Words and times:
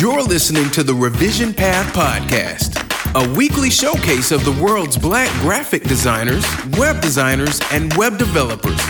You're 0.00 0.22
listening 0.22 0.70
to 0.70 0.82
the 0.82 0.94
Revision 0.94 1.52
Path 1.52 1.94
Podcast, 1.94 2.72
a 3.14 3.36
weekly 3.36 3.68
showcase 3.68 4.32
of 4.32 4.42
the 4.46 4.52
world's 4.52 4.96
black 4.96 5.28
graphic 5.42 5.82
designers, 5.82 6.42
web 6.78 7.02
designers, 7.02 7.60
and 7.70 7.92
web 7.98 8.16
developers. 8.16 8.80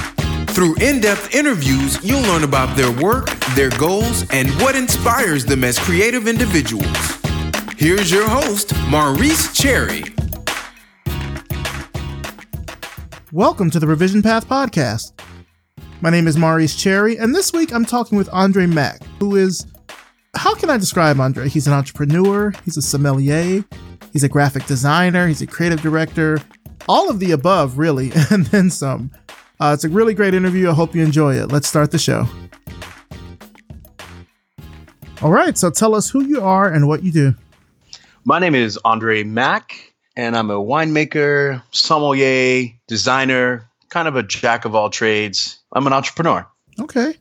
Through 0.55 0.77
in 0.77 1.01
depth 1.01 1.35
interviews, 1.35 1.99
you'll 2.05 2.23
learn 2.23 2.45
about 2.45 2.77
their 2.77 2.93
work, 3.03 3.29
their 3.57 3.71
goals, 3.71 4.25
and 4.31 4.51
what 4.61 4.77
inspires 4.77 5.45
them 5.45 5.65
as 5.65 5.81
creative 5.81 6.29
individuals. 6.29 6.87
Here's 7.77 8.09
your 8.09 8.29
host, 8.29 8.73
Maurice 8.89 9.53
Cherry. 9.53 10.05
Welcome 13.33 13.71
to 13.71 13.81
the 13.81 13.89
Revision 13.89 14.23
Path 14.23 14.47
Podcast. 14.47 15.21
My 16.03 16.11
name 16.11 16.29
is 16.29 16.37
Maurice 16.37 16.77
Cherry, 16.77 17.19
and 17.19 17.35
this 17.35 17.53
week 17.53 17.75
I'm 17.75 17.85
talking 17.85 18.17
with 18.17 18.29
Andre 18.33 18.67
Mack, 18.67 19.03
who 19.19 19.35
is 19.35 19.67
how 20.37 20.55
can 20.55 20.71
I 20.71 20.79
describe 20.79 21.19
Andre? 21.21 21.49
He's 21.49 21.67
an 21.67 21.73
entrepreneur, 21.73 22.53
he's 22.65 22.77
a 22.77 22.83
sommelier, 22.83 23.65
he's 24.13 24.23
a 24.23 24.29
graphic 24.29 24.67
designer, 24.67 25.27
he's 25.27 25.43
a 25.43 25.47
creative 25.47 25.83
director, 25.83 26.39
all 26.89 27.11
of 27.11 27.21
the 27.21 27.33
above, 27.33 27.79
really, 27.79 28.13
and 28.31 28.47
then 28.47 28.71
some. 28.71 29.11
Uh, 29.61 29.73
it's 29.75 29.85
a 29.85 29.89
really 29.89 30.15
great 30.15 30.33
interview. 30.33 30.71
I 30.71 30.73
hope 30.73 30.95
you 30.95 31.03
enjoy 31.03 31.35
it. 31.35 31.53
Let's 31.53 31.69
start 31.69 31.91
the 31.91 31.99
show. 31.99 32.27
All 35.21 35.31
right, 35.31 35.59
so 35.59 35.71
tell 35.71 35.95
us 35.95 36.09
who 36.09 36.25
you 36.25 36.41
are 36.41 36.73
and 36.73 36.89
what 36.89 37.03
you 37.03 37.13
do. 37.13 37.35
My 38.25 38.39
name 38.39 38.55
is 38.55 38.79
Andre 38.85 39.23
Mack, 39.23 39.95
and 40.17 40.35
I'm 40.35 40.51
a 40.51 40.57
winemaker, 40.57 41.63
sommelier, 41.73 42.69
designer, 42.87 43.69
kind 43.91 44.09
of 44.09 44.17
a 44.17 44.23
jack 44.23 44.65
of 44.65 44.75
all 44.75 44.89
trades. 44.89 45.59
I'm 45.73 45.87
an 45.87 45.93
entrepreneur. 45.93 46.47
Okay. 46.81 47.17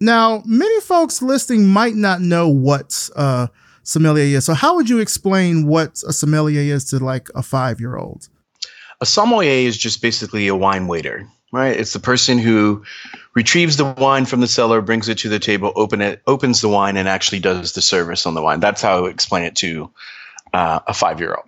Now, 0.00 0.42
many 0.46 0.80
folks 0.80 1.20
listening 1.20 1.66
might 1.66 1.94
not 1.94 2.22
know 2.22 2.48
what 2.48 3.10
uh, 3.14 3.48
sommelier 3.82 4.36
is. 4.36 4.46
So, 4.46 4.54
how 4.54 4.74
would 4.76 4.88
you 4.88 4.98
explain 4.98 5.66
what 5.66 6.02
a 6.06 6.12
sommelier 6.12 6.74
is 6.74 6.84
to 6.86 6.98
like 6.98 7.28
a 7.34 7.42
five 7.42 7.80
year 7.80 7.96
old? 7.96 8.28
A 9.02 9.06
sommelier 9.06 9.66
is 9.68 9.76
just 9.76 10.00
basically 10.00 10.48
a 10.48 10.56
wine 10.56 10.86
waiter, 10.86 11.28
right? 11.52 11.76
It's 11.76 11.92
the 11.92 12.00
person 12.00 12.38
who 12.38 12.82
retrieves 13.34 13.76
the 13.76 13.84
wine 13.84 14.24
from 14.24 14.40
the 14.40 14.48
cellar, 14.48 14.80
brings 14.80 15.08
it 15.08 15.18
to 15.18 15.28
the 15.28 15.38
table, 15.38 15.72
open 15.76 16.00
it, 16.00 16.22
opens 16.26 16.60
the 16.60 16.68
wine, 16.68 16.96
and 16.96 17.08
actually 17.08 17.40
does 17.40 17.72
the 17.72 17.82
service 17.82 18.24
on 18.24 18.34
the 18.34 18.42
wine. 18.42 18.60
That's 18.60 18.82
how 18.82 18.96
I 18.96 19.00
would 19.00 19.12
explain 19.12 19.44
it 19.44 19.56
to 19.56 19.90
uh, 20.54 20.80
a 20.86 20.94
five 20.94 21.20
year 21.20 21.34
old. 21.34 21.46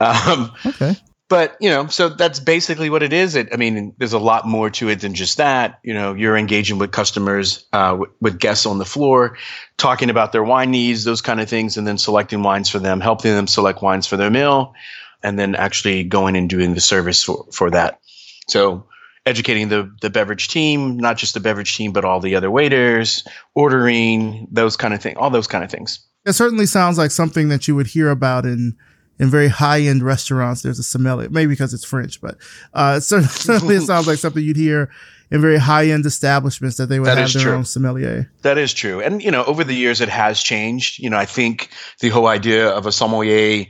Um, 0.00 0.52
okay 0.66 0.96
but 1.28 1.56
you 1.60 1.70
know 1.70 1.86
so 1.86 2.08
that's 2.08 2.40
basically 2.40 2.90
what 2.90 3.02
it 3.02 3.12
is. 3.12 3.34
It, 3.34 3.48
i 3.52 3.56
mean 3.56 3.94
there's 3.98 4.12
a 4.12 4.18
lot 4.18 4.46
more 4.46 4.70
to 4.70 4.88
it 4.88 5.00
than 5.00 5.14
just 5.14 5.38
that. 5.38 5.80
You 5.82 5.94
know 5.94 6.14
you're 6.14 6.36
engaging 6.36 6.78
with 6.78 6.92
customers 6.92 7.66
uh, 7.72 7.96
with, 7.98 8.10
with, 8.20 8.38
guests 8.38 8.66
on 8.66 8.78
the 8.78 8.84
floor 8.84 9.36
talking 9.76 10.10
about 10.10 10.32
their 10.32 10.44
wine 10.44 10.70
needs 10.70 11.04
those 11.04 11.20
kind 11.20 11.40
of 11.40 11.48
things 11.48 11.76
and 11.76 11.86
then 11.86 11.98
selecting 11.98 12.42
wines 12.42 12.68
for 12.68 12.78
them 12.78 13.00
helping 13.00 13.32
them 13.32 13.46
select 13.46 13.82
wines 13.82 14.06
for 14.06 14.16
their 14.16 14.30
meal 14.30 14.74
and 15.22 15.38
then 15.38 15.54
actually 15.54 16.04
going 16.04 16.36
and 16.36 16.50
doing 16.50 16.74
the 16.74 16.80
service 16.80 17.22
for, 17.22 17.46
for 17.50 17.70
that. 17.70 18.00
So 18.48 18.86
educating 19.24 19.70
the, 19.70 19.90
the 20.02 20.10
beverage 20.10 20.48
team 20.48 20.98
not 20.98 21.16
just 21.16 21.32
the 21.32 21.40
beverage 21.40 21.76
team 21.76 21.92
but 21.92 22.04
all 22.04 22.20
the 22.20 22.34
other 22.34 22.50
waiters 22.50 23.26
ordering 23.54 24.46
those 24.50 24.76
kind 24.76 24.92
of 24.92 25.00
things 25.00 25.16
all 25.18 25.30
those 25.30 25.46
kind 25.46 25.64
of 25.64 25.70
things. 25.70 26.00
It 26.26 26.34
certainly 26.34 26.66
sounds 26.66 26.96
like 26.96 27.10
something 27.10 27.48
that 27.48 27.68
you 27.68 27.74
would 27.74 27.88
hear 27.88 28.10
about 28.10 28.44
in 28.44 28.76
in 29.18 29.28
very 29.28 29.48
high 29.48 29.80
end 29.80 30.02
restaurants, 30.02 30.62
there's 30.62 30.78
a 30.78 30.82
sommelier, 30.82 31.28
maybe 31.30 31.50
because 31.50 31.74
it's 31.74 31.84
French, 31.84 32.20
but 32.20 32.36
uh, 32.72 33.00
certainly 33.00 33.76
it 33.76 33.82
sounds 33.82 34.06
like 34.06 34.18
something 34.18 34.42
you'd 34.42 34.56
hear 34.56 34.90
in 35.30 35.40
very 35.40 35.58
high 35.58 35.86
end 35.86 36.06
establishments 36.06 36.76
that 36.76 36.86
they 36.86 37.00
would 37.00 37.08
that 37.08 37.18
have 37.18 37.32
their 37.32 37.42
true. 37.42 37.52
own 37.54 37.64
sommelier. 37.64 38.30
That 38.42 38.58
is 38.58 38.72
true. 38.72 39.00
And, 39.00 39.22
you 39.22 39.30
know, 39.30 39.44
over 39.44 39.64
the 39.64 39.74
years, 39.74 40.00
it 40.00 40.08
has 40.08 40.42
changed. 40.42 40.98
You 41.00 41.10
know, 41.10 41.16
I 41.16 41.26
think 41.26 41.70
the 42.00 42.10
whole 42.10 42.26
idea 42.26 42.68
of 42.68 42.86
a 42.86 42.92
sommelier, 42.92 43.66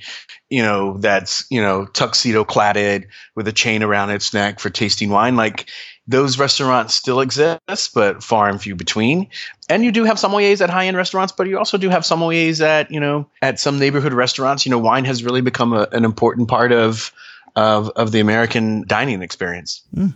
you 0.51 0.63
know, 0.63 0.99
that's, 0.99 1.47
you 1.51 1.63
know, 1.63 1.87
tuxedo 1.87 2.45
cladded 2.45 3.07
with 3.35 3.49
a 3.49 3.53
chain 3.53 3.83
around 3.83 4.11
its 4.11 4.35
neck 4.35 4.61
for 4.61 4.71
tasting 4.71 5.11
wine, 5.11 5.37
like, 5.37 5.71
those 6.07 6.39
restaurants 6.39 6.95
still 6.95 7.21
exist, 7.21 7.95
but 7.95 8.23
far 8.23 8.49
and 8.49 8.61
few 8.61 8.75
between. 8.75 9.27
And 9.69 9.85
you 9.85 9.91
do 9.91 10.05
have 10.05 10.17
sommeliers 10.17 10.61
at 10.61 10.69
high 10.69 10.87
end 10.87 10.97
restaurants, 10.97 11.33
but 11.33 11.47
you 11.47 11.59
also 11.59 11.79
do 11.79 11.89
have 11.89 12.03
sommeliers 12.03 12.61
at 12.61 12.91
you 12.91 13.01
know 13.01 13.27
at 13.41 13.59
some 13.59 13.79
neighborhood 13.79 14.13
restaurants. 14.13 14.67
You 14.67 14.71
know, 14.71 14.79
wine 14.79 15.05
has 15.07 15.25
really 15.25 15.41
become 15.41 15.73
a, 15.73 15.89
an 15.93 16.05
important 16.05 16.49
part 16.49 16.73
of 16.73 17.13
of 17.57 17.89
of 17.91 18.13
the 18.13 18.21
American 18.21 18.87
dining 18.87 19.23
experience. 19.23 19.83
Mm. 19.95 20.15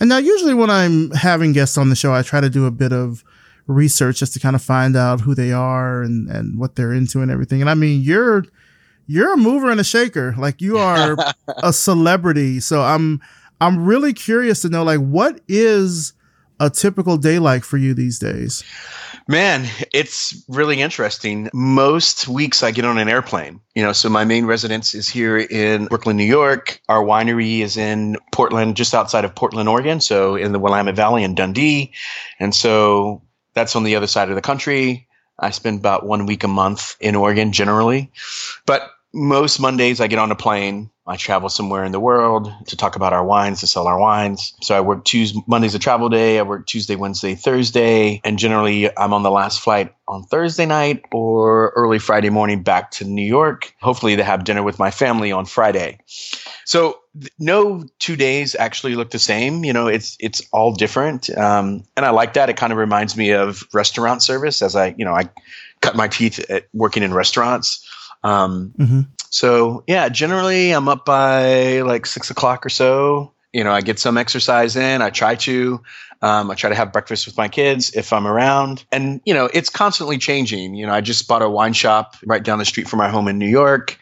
And 0.00 0.08
now, 0.08 0.18
usually 0.18 0.54
when 0.54 0.70
I'm 0.70 1.10
having 1.10 1.52
guests 1.52 1.76
on 1.76 1.88
the 1.88 1.96
show, 1.96 2.12
I 2.12 2.22
try 2.22 2.40
to 2.40 2.50
do 2.50 2.66
a 2.66 2.70
bit 2.70 2.92
of 2.92 3.24
research 3.66 4.18
just 4.18 4.32
to 4.32 4.40
kind 4.40 4.56
of 4.56 4.62
find 4.62 4.96
out 4.96 5.20
who 5.20 5.34
they 5.34 5.52
are 5.52 6.02
and 6.02 6.28
and 6.28 6.58
what 6.58 6.76
they're 6.76 6.92
into 6.92 7.20
and 7.22 7.30
everything. 7.30 7.60
And 7.60 7.70
I 7.70 7.74
mean, 7.74 8.02
you're 8.02 8.44
you're 9.06 9.32
a 9.32 9.36
mover 9.38 9.70
and 9.70 9.80
a 9.80 9.84
shaker. 9.84 10.34
Like 10.36 10.60
you 10.60 10.76
are 10.76 11.16
a 11.62 11.72
celebrity. 11.72 12.60
So 12.60 12.82
I'm 12.82 13.20
I'm 13.60 13.84
really 13.84 14.12
curious 14.12 14.62
to 14.62 14.68
know, 14.68 14.84
like, 14.84 15.00
what 15.00 15.40
is 15.48 16.12
a 16.60 16.70
typical 16.70 17.16
day 17.16 17.38
like 17.38 17.64
for 17.64 17.76
you 17.76 17.94
these 17.94 18.18
days? 18.18 18.64
Man, 19.28 19.68
it's 19.92 20.42
really 20.48 20.80
interesting. 20.80 21.50
Most 21.52 22.28
weeks 22.28 22.62
I 22.62 22.70
get 22.70 22.84
on 22.84 22.98
an 22.98 23.08
airplane, 23.08 23.60
you 23.74 23.82
know, 23.82 23.92
so 23.92 24.08
my 24.08 24.24
main 24.24 24.46
residence 24.46 24.94
is 24.94 25.08
here 25.08 25.38
in 25.38 25.86
Brooklyn, 25.86 26.16
New 26.16 26.24
York. 26.24 26.80
Our 26.88 27.04
winery 27.04 27.60
is 27.60 27.76
in 27.76 28.16
Portland, 28.32 28.76
just 28.76 28.94
outside 28.94 29.24
of 29.24 29.34
Portland, 29.34 29.68
Oregon. 29.68 30.00
So 30.00 30.34
in 30.34 30.52
the 30.52 30.58
Willamette 30.58 30.96
Valley 30.96 31.24
in 31.24 31.34
Dundee. 31.34 31.92
And 32.40 32.54
so 32.54 33.22
that's 33.54 33.76
on 33.76 33.84
the 33.84 33.96
other 33.96 34.06
side 34.06 34.30
of 34.30 34.34
the 34.34 34.40
country. 34.40 35.06
I 35.38 35.50
spend 35.50 35.78
about 35.78 36.06
one 36.06 36.26
week 36.26 36.42
a 36.42 36.48
month 36.48 36.96
in 36.98 37.14
Oregon 37.14 37.52
generally. 37.52 38.10
But 38.66 38.90
most 39.12 39.60
Mondays 39.60 40.00
I 40.00 40.06
get 40.06 40.18
on 40.18 40.32
a 40.32 40.36
plane 40.36 40.90
I 41.08 41.16
travel 41.16 41.48
somewhere 41.48 41.84
in 41.84 41.92
the 41.92 42.00
world 42.00 42.52
to 42.66 42.76
talk 42.76 42.94
about 42.94 43.12
our 43.12 43.24
wines, 43.24 43.60
to 43.60 43.66
sell 43.66 43.86
our 43.86 43.98
wines. 43.98 44.52
So 44.60 44.76
I 44.76 44.80
work 44.80 45.04
Tuesday, 45.04 45.40
Monday's 45.46 45.74
a 45.74 45.78
travel 45.78 46.08
day. 46.08 46.38
I 46.38 46.42
work 46.42 46.66
Tuesday, 46.66 46.96
Wednesday, 46.96 47.34
Thursday. 47.34 48.20
And 48.24 48.38
generally, 48.38 48.96
I'm 48.96 49.14
on 49.14 49.22
the 49.22 49.30
last 49.30 49.60
flight 49.60 49.94
on 50.06 50.24
Thursday 50.24 50.66
night 50.66 51.02
or 51.12 51.70
early 51.70 51.98
Friday 51.98 52.30
morning 52.30 52.62
back 52.62 52.90
to 52.92 53.04
New 53.04 53.26
York, 53.26 53.74
hopefully 53.80 54.16
to 54.16 54.24
have 54.24 54.44
dinner 54.44 54.62
with 54.62 54.78
my 54.78 54.90
family 54.90 55.32
on 55.32 55.46
Friday. 55.46 55.98
So 56.64 57.00
no 57.38 57.84
two 57.98 58.16
days 58.16 58.54
actually 58.54 58.94
look 58.94 59.10
the 59.10 59.18
same. 59.18 59.64
You 59.64 59.72
know, 59.72 59.86
it's 59.86 60.16
it's 60.20 60.42
all 60.52 60.72
different, 60.72 61.30
um, 61.36 61.84
and 61.96 62.04
I 62.04 62.10
like 62.10 62.34
that. 62.34 62.50
It 62.50 62.56
kind 62.56 62.72
of 62.72 62.78
reminds 62.78 63.16
me 63.16 63.32
of 63.32 63.66
restaurant 63.72 64.22
service, 64.22 64.62
as 64.62 64.76
I 64.76 64.94
you 64.96 65.04
know 65.04 65.14
I 65.14 65.30
cut 65.80 65.96
my 65.96 66.08
teeth 66.08 66.38
at 66.50 66.68
working 66.72 67.02
in 67.02 67.14
restaurants. 67.14 67.86
Um, 68.22 68.74
mm-hmm. 68.78 69.00
So 69.30 69.84
yeah, 69.86 70.08
generally 70.08 70.72
I'm 70.72 70.88
up 70.88 71.04
by 71.04 71.80
like 71.82 72.06
six 72.06 72.30
o'clock 72.30 72.64
or 72.64 72.70
so. 72.70 73.32
You 73.52 73.64
know, 73.64 73.72
I 73.72 73.80
get 73.80 73.98
some 73.98 74.18
exercise 74.18 74.76
in. 74.76 75.02
I 75.02 75.10
try 75.10 75.34
to. 75.36 75.80
Um, 76.20 76.50
I 76.50 76.54
try 76.54 76.68
to 76.68 76.74
have 76.76 76.92
breakfast 76.92 77.26
with 77.26 77.36
my 77.36 77.48
kids 77.48 77.94
if 77.94 78.12
I'm 78.12 78.26
around. 78.26 78.84
And, 78.90 79.20
you 79.24 79.32
know, 79.32 79.48
it's 79.54 79.70
constantly 79.70 80.18
changing. 80.18 80.74
You 80.74 80.86
know, 80.86 80.92
I 80.92 81.00
just 81.00 81.28
bought 81.28 81.42
a 81.42 81.48
wine 81.48 81.74
shop 81.74 82.16
right 82.26 82.42
down 82.42 82.58
the 82.58 82.64
street 82.64 82.88
from 82.88 83.00
our 83.00 83.08
home 83.08 83.28
in 83.28 83.38
New 83.38 83.48
York. 83.48 83.96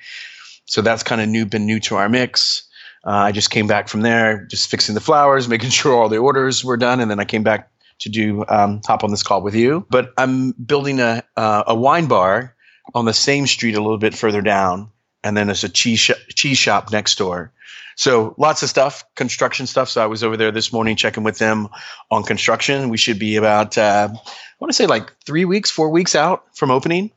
So 0.64 0.80
that's 0.80 1.02
kind 1.02 1.20
of 1.20 1.28
new, 1.28 1.44
been 1.44 1.66
new 1.66 1.78
to 1.80 1.96
our 1.96 2.08
mix. 2.08 2.66
Uh, 3.06 3.10
I 3.10 3.32
just 3.32 3.50
came 3.50 3.66
back 3.66 3.88
from 3.88 4.00
there, 4.00 4.46
just 4.46 4.70
fixing 4.70 4.94
the 4.94 5.00
flowers, 5.00 5.46
making 5.50 5.70
sure 5.70 5.94
all 5.94 6.08
the 6.08 6.16
orders 6.16 6.64
were 6.64 6.78
done. 6.78 7.00
And 7.00 7.10
then 7.10 7.20
I 7.20 7.24
came 7.24 7.42
back 7.42 7.70
to 7.98 8.08
do 8.08 8.44
um, 8.48 8.80
hop 8.86 9.04
on 9.04 9.10
this 9.10 9.22
call 9.22 9.42
with 9.42 9.54
you. 9.54 9.86
But 9.90 10.12
I'm 10.16 10.52
building 10.52 11.00
a, 11.00 11.22
uh, 11.36 11.64
a 11.66 11.74
wine 11.74 12.06
bar 12.06 12.54
on 12.94 13.04
the 13.04 13.14
same 13.14 13.46
street 13.46 13.74
a 13.74 13.82
little 13.82 13.98
bit 13.98 14.14
further 14.14 14.40
down 14.40 14.90
and 15.26 15.36
then 15.36 15.48
there's 15.48 15.64
a 15.64 15.68
cheese 15.68 15.98
sh- 15.98 16.34
cheese 16.34 16.56
shop 16.56 16.92
next 16.92 17.18
door. 17.18 17.52
So 17.96 18.34
lots 18.38 18.62
of 18.62 18.68
stuff, 18.68 19.04
construction 19.16 19.66
stuff. 19.66 19.88
So 19.88 20.02
I 20.02 20.06
was 20.06 20.22
over 20.22 20.36
there 20.36 20.52
this 20.52 20.72
morning 20.72 20.96
checking 20.96 21.24
with 21.24 21.38
them 21.38 21.68
on 22.10 22.22
construction. 22.22 22.90
We 22.90 22.98
should 22.98 23.18
be 23.18 23.36
about 23.36 23.76
uh, 23.76 24.08
I 24.12 24.54
want 24.60 24.70
to 24.70 24.74
say 24.74 24.86
like 24.86 25.12
three 25.24 25.44
weeks, 25.44 25.70
four 25.70 25.90
weeks 25.90 26.14
out 26.14 26.44
from 26.54 26.70
opening. 26.70 27.10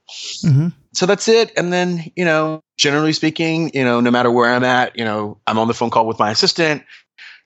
Mm-hmm. 0.43 0.69
So 0.93 1.05
that's 1.05 1.27
it. 1.27 1.51
And 1.55 1.71
then 1.71 2.11
you 2.15 2.25
know, 2.25 2.61
generally 2.77 3.13
speaking, 3.13 3.71
you 3.73 3.83
know, 3.83 3.99
no 3.99 4.09
matter 4.09 4.31
where 4.31 4.51
I'm 4.51 4.63
at, 4.63 4.97
you 4.97 5.05
know, 5.05 5.37
I'm 5.45 5.59
on 5.59 5.67
the 5.67 5.73
phone 5.73 5.91
call 5.91 6.07
with 6.07 6.17
my 6.17 6.31
assistant 6.31 6.83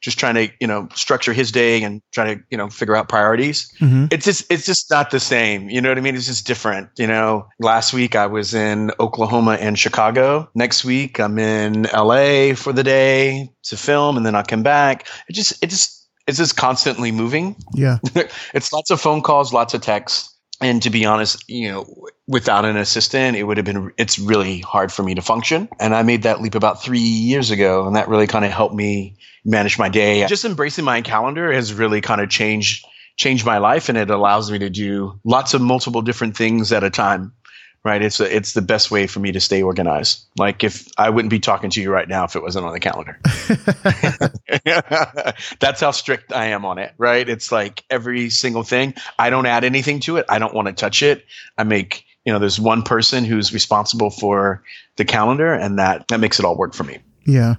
just 0.03 0.19
trying 0.19 0.35
to 0.35 0.49
you 0.59 0.67
know 0.67 0.87
structure 0.93 1.33
his 1.33 1.51
day 1.51 1.81
and 1.81 2.01
trying 2.11 2.37
to 2.37 2.43
you 2.51 2.57
know 2.57 2.69
figure 2.69 2.95
out 2.95 3.09
priorities. 3.09 3.71
Mm-hmm. 3.79 4.07
it's 4.11 4.25
just 4.25 4.51
it's 4.51 4.65
just 4.65 4.91
not 4.91 5.09
the 5.09 5.19
same. 5.19 5.69
You 5.69 5.81
know 5.81 5.89
what 5.89 5.97
i 5.97 6.01
mean? 6.01 6.15
It's 6.15 6.27
just 6.27 6.45
different 6.45 6.89
you 6.97 7.07
know? 7.07 7.47
Last 7.59 7.93
week 7.93 8.15
i 8.15 8.27
was 8.27 8.53
in 8.53 8.91
oklahoma 8.99 9.53
and 9.59 9.79
chicago. 9.79 10.49
Next 10.53 10.85
week 10.85 11.19
i'm 11.19 11.39
in 11.39 11.83
la 11.93 12.53
for 12.53 12.73
the 12.73 12.83
day 12.83 13.49
to 13.63 13.77
film 13.77 14.17
and 14.17 14.25
then 14.25 14.35
i'll 14.35 14.43
come 14.43 14.63
back. 14.63 15.07
It 15.27 15.33
just 15.33 15.63
it 15.63 15.69
just 15.69 16.07
it's 16.27 16.37
just 16.37 16.55
constantly 16.55 17.11
moving. 17.11 17.55
Yeah. 17.73 17.97
It's 18.53 18.71
lots 18.71 18.91
of 18.91 19.01
phone 19.01 19.21
calls 19.21 19.53
lots 19.53 19.73
of 19.73 19.81
texts 19.81 20.32
and 20.63 20.81
to 20.83 20.89
be 20.89 21.05
honest, 21.05 21.49
you 21.49 21.71
know, 21.71 22.07
without 22.27 22.65
an 22.65 22.77
assistant, 22.77 23.35
it 23.35 23.43
would 23.43 23.57
have 23.57 23.65
been, 23.65 23.91
it's 23.97 24.17
really 24.17 24.59
hard 24.59 24.91
for 24.91 25.03
me 25.03 25.15
to 25.15 25.21
function. 25.21 25.67
And 25.79 25.93
I 25.93 26.03
made 26.03 26.23
that 26.23 26.41
leap 26.41 26.55
about 26.55 26.81
three 26.81 26.99
years 26.99 27.51
ago. 27.51 27.85
And 27.85 27.95
that 27.95 28.07
really 28.07 28.27
kind 28.27 28.45
of 28.45 28.51
helped 28.51 28.75
me 28.75 29.17
manage 29.43 29.77
my 29.77 29.89
day. 29.89 30.25
Just 30.27 30.45
embracing 30.45 30.85
my 30.85 31.01
calendar 31.01 31.51
has 31.51 31.73
really 31.73 32.01
kind 32.01 32.21
of 32.21 32.29
changed, 32.29 32.85
changed 33.17 33.45
my 33.45 33.57
life. 33.57 33.89
And 33.89 33.97
it 33.97 34.09
allows 34.09 34.49
me 34.49 34.59
to 34.59 34.69
do 34.69 35.19
lots 35.23 35.53
of 35.53 35.61
multiple 35.61 36.01
different 36.01 36.37
things 36.37 36.71
at 36.71 36.83
a 36.83 36.89
time. 36.89 37.33
Right? 37.83 38.01
It's 38.01 38.19
a, 38.19 38.35
it's 38.35 38.53
the 38.53 38.61
best 38.61 38.91
way 38.91 39.07
for 39.07 39.19
me 39.19 39.31
to 39.31 39.39
stay 39.39 39.61
organized. 39.61 40.25
Like 40.37 40.63
if 40.63 40.87
I 40.97 41.09
wouldn't 41.09 41.29
be 41.29 41.39
talking 41.39 41.69
to 41.71 41.81
you 41.81 41.91
right 41.91 42.07
now 42.07 42.23
if 42.23 42.35
it 42.35 42.41
wasn't 42.41 42.65
on 42.65 42.73
the 42.73 42.79
calendar. 42.79 43.19
That's 45.59 45.81
how 45.81 45.91
strict 45.91 46.31
I 46.33 46.47
am 46.47 46.65
on 46.65 46.77
it, 46.77 46.93
right? 46.97 47.27
It's 47.27 47.51
like 47.51 47.83
every 47.89 48.29
single 48.29 48.63
thing. 48.63 48.93
I 49.19 49.29
don't 49.29 49.45
add 49.45 49.63
anything 49.63 49.99
to 50.01 50.17
it. 50.17 50.25
I 50.29 50.39
don't 50.39 50.53
want 50.53 50.67
to 50.67 50.73
touch 50.73 51.03
it. 51.03 51.25
I 51.57 51.63
make 51.63 52.05
you 52.25 52.31
know, 52.31 52.39
there's 52.39 52.59
one 52.59 52.83
person 52.83 53.25
who's 53.25 53.53
responsible 53.53 54.09
for 54.09 54.63
the 54.95 55.05
calendar, 55.05 55.53
and 55.53 55.77
that 55.79 56.07
that 56.07 56.19
makes 56.19 56.39
it 56.39 56.45
all 56.45 56.55
work 56.55 56.73
for 56.73 56.83
me. 56.83 56.99
Yeah. 57.25 57.55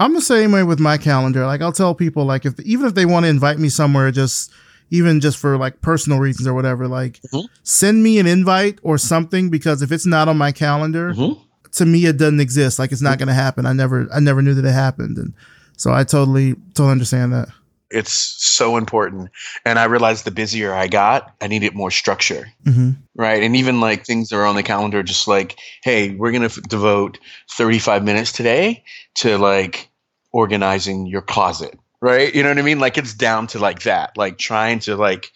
I'm 0.00 0.14
the 0.14 0.20
same 0.20 0.50
way 0.50 0.64
with 0.64 0.80
my 0.80 0.98
calendar. 0.98 1.46
Like 1.46 1.60
I'll 1.60 1.72
tell 1.72 1.94
people 1.94 2.24
like 2.24 2.44
if 2.44 2.58
even 2.60 2.86
if 2.86 2.94
they 2.94 3.06
want 3.06 3.24
to 3.24 3.30
invite 3.30 3.58
me 3.58 3.68
somewhere 3.68 4.10
just 4.10 4.52
even 4.94 5.20
just 5.20 5.38
for 5.38 5.58
like 5.58 5.80
personal 5.80 6.20
reasons 6.20 6.46
or 6.46 6.54
whatever, 6.54 6.86
like 6.86 7.20
mm-hmm. 7.22 7.46
send 7.64 8.00
me 8.00 8.20
an 8.20 8.26
invite 8.26 8.78
or 8.82 8.96
something 8.96 9.50
because 9.50 9.82
if 9.82 9.90
it's 9.90 10.06
not 10.06 10.28
on 10.28 10.38
my 10.38 10.52
calendar, 10.52 11.12
mm-hmm. 11.12 11.42
to 11.72 11.84
me 11.84 12.06
it 12.06 12.16
doesn't 12.16 12.38
exist. 12.38 12.78
Like 12.78 12.92
it's 12.92 13.02
not 13.02 13.18
going 13.18 13.26
to 13.28 13.34
happen. 13.34 13.66
I 13.66 13.72
never 13.72 14.06
I 14.14 14.20
never 14.20 14.40
knew 14.40 14.54
that 14.54 14.64
it 14.64 14.72
happened. 14.72 15.18
And 15.18 15.34
so 15.76 15.92
I 15.92 16.04
totally 16.04 16.54
totally 16.74 16.92
understand 16.92 17.32
that. 17.32 17.48
It's 17.90 18.12
so 18.12 18.76
important. 18.76 19.30
And 19.64 19.78
I 19.78 19.84
realized 19.84 20.24
the 20.24 20.30
busier 20.30 20.72
I 20.72 20.86
got, 20.86 21.34
I 21.40 21.48
needed 21.48 21.74
more 21.74 21.90
structure. 21.90 22.48
Mm-hmm. 22.64 22.90
Right. 23.16 23.42
And 23.42 23.56
even 23.56 23.80
like 23.80 24.04
things 24.04 24.28
that 24.28 24.36
are 24.36 24.46
on 24.46 24.56
the 24.56 24.62
calendar, 24.62 25.02
just 25.02 25.28
like, 25.28 25.58
hey, 25.82 26.14
we're 26.14 26.32
going 26.32 26.42
to 26.42 26.46
f- 26.46 26.62
devote 26.62 27.18
35 27.50 28.02
minutes 28.02 28.32
today 28.32 28.82
to 29.16 29.38
like 29.38 29.90
organizing 30.32 31.06
your 31.06 31.22
closet. 31.22 31.78
Right. 32.04 32.34
You 32.34 32.42
know 32.42 32.50
what 32.50 32.58
I 32.58 32.62
mean? 32.62 32.80
Like 32.80 32.98
it's 32.98 33.14
down 33.14 33.46
to 33.46 33.58
like 33.58 33.84
that, 33.84 34.18
like 34.18 34.36
trying 34.36 34.80
to 34.80 34.94
like 34.94 35.32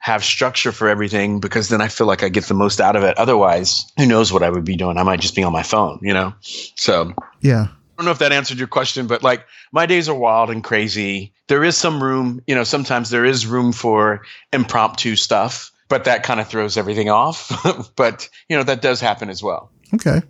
have 0.00 0.22
structure 0.22 0.70
for 0.70 0.86
everything 0.86 1.40
because 1.40 1.70
then 1.70 1.80
I 1.80 1.88
feel 1.88 2.06
like 2.06 2.22
I 2.22 2.28
get 2.28 2.44
the 2.44 2.52
most 2.52 2.78
out 2.78 2.94
of 2.94 3.04
it. 3.04 3.16
Otherwise, 3.16 3.90
who 3.96 4.04
knows 4.04 4.30
what 4.30 4.42
I 4.42 4.50
would 4.50 4.64
be 4.64 4.76
doing? 4.76 4.98
I 4.98 5.02
might 5.02 5.20
just 5.20 5.34
be 5.34 5.42
on 5.42 5.52
my 5.54 5.62
phone, 5.62 5.98
you 6.02 6.12
know? 6.12 6.34
So, 6.40 7.14
yeah 7.40 7.68
I 7.68 8.02
don't 8.02 8.04
know 8.04 8.10
if 8.10 8.18
that 8.18 8.32
answered 8.32 8.58
your 8.58 8.68
question, 8.68 9.06
but 9.06 9.22
like 9.22 9.46
my 9.72 9.86
days 9.86 10.10
are 10.10 10.14
wild 10.14 10.50
and 10.50 10.62
crazy. 10.62 11.32
There 11.48 11.64
is 11.64 11.78
some 11.78 12.02
room, 12.02 12.42
you 12.46 12.54
know, 12.54 12.64
sometimes 12.64 13.08
there 13.08 13.24
is 13.24 13.46
room 13.46 13.72
for 13.72 14.20
impromptu 14.52 15.16
stuff, 15.16 15.72
but 15.88 16.04
that 16.04 16.22
kind 16.22 16.38
of 16.38 16.48
throws 16.48 16.76
everything 16.76 17.08
off. 17.08 17.50
but, 17.96 18.28
you 18.50 18.58
know, 18.58 18.62
that 18.62 18.82
does 18.82 19.00
happen 19.00 19.30
as 19.30 19.42
well. 19.42 19.70
Okay. 19.94 20.20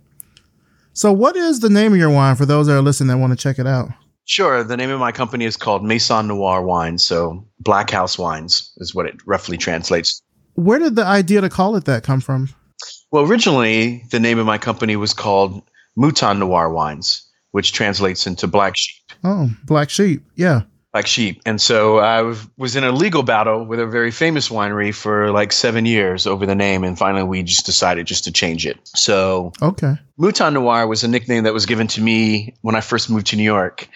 So, 0.93 1.11
what 1.11 1.35
is 1.35 1.59
the 1.59 1.69
name 1.69 1.91
of 1.91 1.97
your 1.97 2.09
wine 2.09 2.37
for 2.37 2.45
those 2.45 2.67
that 2.67 2.77
are 2.77 2.81
listening 2.81 3.09
that 3.09 3.17
want 3.17 3.31
to 3.31 3.37
check 3.37 3.59
it 3.59 3.67
out? 3.67 3.89
Sure. 4.25 4.63
The 4.63 4.77
name 4.77 4.89
of 4.89 4.99
my 4.99 5.11
company 5.11 5.45
is 5.45 5.57
called 5.57 5.83
Maison 5.83 6.27
Noir 6.27 6.63
Wines. 6.63 7.03
So, 7.03 7.45
Black 7.59 7.89
House 7.89 8.17
Wines 8.17 8.71
is 8.77 8.95
what 8.95 9.05
it 9.05 9.15
roughly 9.25 9.57
translates. 9.57 10.21
Where 10.53 10.79
did 10.79 10.95
the 10.95 11.05
idea 11.05 11.41
to 11.41 11.49
call 11.49 11.75
it 11.75 11.85
that 11.85 12.03
come 12.03 12.21
from? 12.21 12.49
Well, 13.11 13.25
originally, 13.25 14.03
the 14.11 14.19
name 14.19 14.39
of 14.39 14.45
my 14.45 14.57
company 14.57 14.95
was 14.95 15.13
called 15.13 15.61
Mouton 15.97 16.39
Noir 16.39 16.71
Wines 16.71 17.27
which 17.51 17.73
translates 17.73 18.25
into 18.25 18.47
black 18.47 18.73
sheep. 18.75 19.17
Oh, 19.23 19.49
black 19.65 19.89
sheep. 19.89 20.23
Yeah. 20.35 20.61
Black 20.93 21.07
sheep. 21.07 21.41
And 21.45 21.61
so 21.61 21.99
I 21.99 22.35
was 22.57 22.75
in 22.75 22.83
a 22.83 22.91
legal 22.91 23.23
battle 23.23 23.63
with 23.65 23.79
a 23.79 23.85
very 23.85 24.11
famous 24.11 24.49
winery 24.49 24.93
for 24.93 25.31
like 25.31 25.53
seven 25.53 25.85
years 25.85 26.27
over 26.27 26.45
the 26.45 26.55
name. 26.55 26.83
And 26.83 26.97
finally, 26.97 27.23
we 27.23 27.43
just 27.43 27.65
decided 27.65 28.07
just 28.07 28.25
to 28.25 28.31
change 28.31 28.65
it. 28.65 28.77
So, 28.83 29.53
okay. 29.61 29.95
Mouton 30.17 30.53
Noir 30.53 30.87
was 30.87 31.03
a 31.05 31.07
nickname 31.07 31.45
that 31.45 31.53
was 31.53 31.65
given 31.65 31.87
to 31.87 32.01
me 32.01 32.55
when 32.61 32.75
I 32.75 32.81
first 32.81 33.09
moved 33.09 33.27
to 33.27 33.37
New 33.37 33.43
York. 33.43 33.87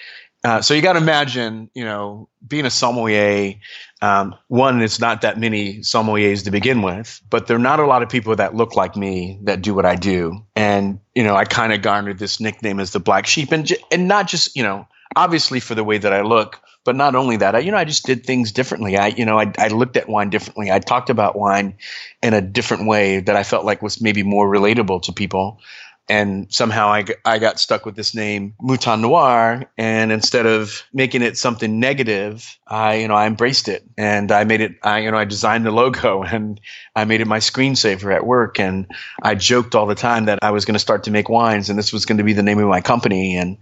Uh, 0.45 0.62
so 0.62 0.75
you 0.75 0.81
got 0.83 0.94
to 0.94 1.00
imagine, 1.00 1.71
you 1.74 1.83
know, 1.83 2.30
being 2.47 2.68
a 2.68 2.69
sommelier. 2.69 3.56
Um, 4.03 4.36
one, 4.47 4.80
it's 4.81 5.00
not 5.00 5.21
that 5.21 5.39
many 5.39 5.80
sommeliers 5.80 6.44
to 6.44 6.51
begin 6.51 6.83
with, 6.83 7.19
but 7.31 7.47
there 7.47 7.57
are 7.57 7.59
not 7.59 7.80
a 7.80 7.86
lot 7.88 8.03
of 8.03 8.09
people 8.09 8.36
that 8.36 8.53
look 8.53 8.75
like 8.75 8.95
me 8.95 9.39
that 9.42 9.63
do 9.63 9.74
what 9.74 9.88
I 9.88 9.95
do. 9.95 10.45
And 10.56 11.00
you 11.15 11.24
know, 11.24 11.36
I 11.36 11.45
kind 11.45 11.74
of 11.74 11.81
garnered 11.81 12.19
this 12.19 12.39
nickname 12.39 12.80
as 12.80 12.92
the 12.92 13.00
black 13.00 13.25
sheep, 13.25 13.51
and 13.51 13.68
and 13.92 14.07
not 14.07 14.27
just 14.27 14.56
you 14.56 14.62
know, 14.62 14.88
obviously 15.15 15.59
for 15.59 15.74
the 15.74 15.83
way 15.83 15.97
that 15.97 16.13
I 16.13 16.21
look, 16.21 16.62
but 16.85 16.95
not 16.95 17.15
only 17.15 17.37
that, 17.37 17.55
I, 17.55 17.59
you 17.59 17.71
know, 17.71 17.77
I 17.77 17.83
just 17.83 18.05
did 18.05 18.25
things 18.25 18.53
differently. 18.53 18.97
I, 18.97 19.07
you 19.07 19.25
know, 19.25 19.37
I, 19.37 19.51
I 19.57 19.67
looked 19.67 19.97
at 19.97 20.07
wine 20.07 20.29
differently. 20.29 20.71
I 20.71 20.79
talked 20.79 21.09
about 21.09 21.37
wine 21.37 21.75
in 22.23 22.33
a 22.33 22.41
different 22.41 22.87
way 22.87 23.19
that 23.19 23.35
I 23.35 23.43
felt 23.43 23.65
like 23.65 23.81
was 23.81 23.99
maybe 23.99 24.23
more 24.23 24.47
relatable 24.47 25.01
to 25.03 25.11
people 25.11 25.59
and 26.07 26.53
somehow 26.53 26.89
I, 26.89 27.05
I 27.23 27.39
got 27.39 27.59
stuck 27.59 27.85
with 27.85 27.95
this 27.95 28.13
name 28.13 28.53
Mouton 28.61 29.01
Noir, 29.01 29.65
and 29.77 30.11
instead 30.11 30.45
of 30.45 30.83
making 30.93 31.23
it 31.23 31.37
something 31.37 31.79
negative, 31.79 32.57
I 32.67 32.95
you 32.95 33.07
know 33.07 33.15
I 33.15 33.25
embraced 33.25 33.67
it 33.67 33.83
and 33.97 34.31
I 34.31 34.43
made 34.43 34.61
it. 34.61 34.75
I 34.83 34.99
you 34.99 35.11
know 35.11 35.17
I 35.17 35.25
designed 35.25 35.65
the 35.65 35.71
logo 35.71 36.21
and 36.23 36.59
I 36.95 37.05
made 37.05 37.21
it 37.21 37.27
my 37.27 37.39
screensaver 37.39 38.13
at 38.13 38.25
work, 38.25 38.59
and 38.59 38.87
I 39.21 39.35
joked 39.35 39.73
all 39.73 39.87
the 39.87 39.95
time 39.95 40.25
that 40.25 40.39
I 40.43 40.51
was 40.51 40.65
going 40.65 40.73
to 40.75 40.79
start 40.79 41.03
to 41.05 41.11
make 41.11 41.29
wines, 41.29 41.69
and 41.69 41.79
this 41.79 41.91
was 41.91 42.05
going 42.05 42.19
to 42.19 42.23
be 42.23 42.33
the 42.33 42.43
name 42.43 42.59
of 42.59 42.67
my 42.67 42.81
company, 42.81 43.35
and 43.35 43.57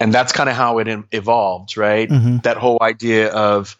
and 0.00 0.12
that's 0.12 0.32
kind 0.32 0.48
of 0.48 0.56
how 0.56 0.78
it 0.78 0.88
evolved, 1.12 1.76
right? 1.76 2.08
Mm-hmm. 2.08 2.38
That 2.38 2.56
whole 2.56 2.78
idea 2.80 3.30
of 3.32 3.76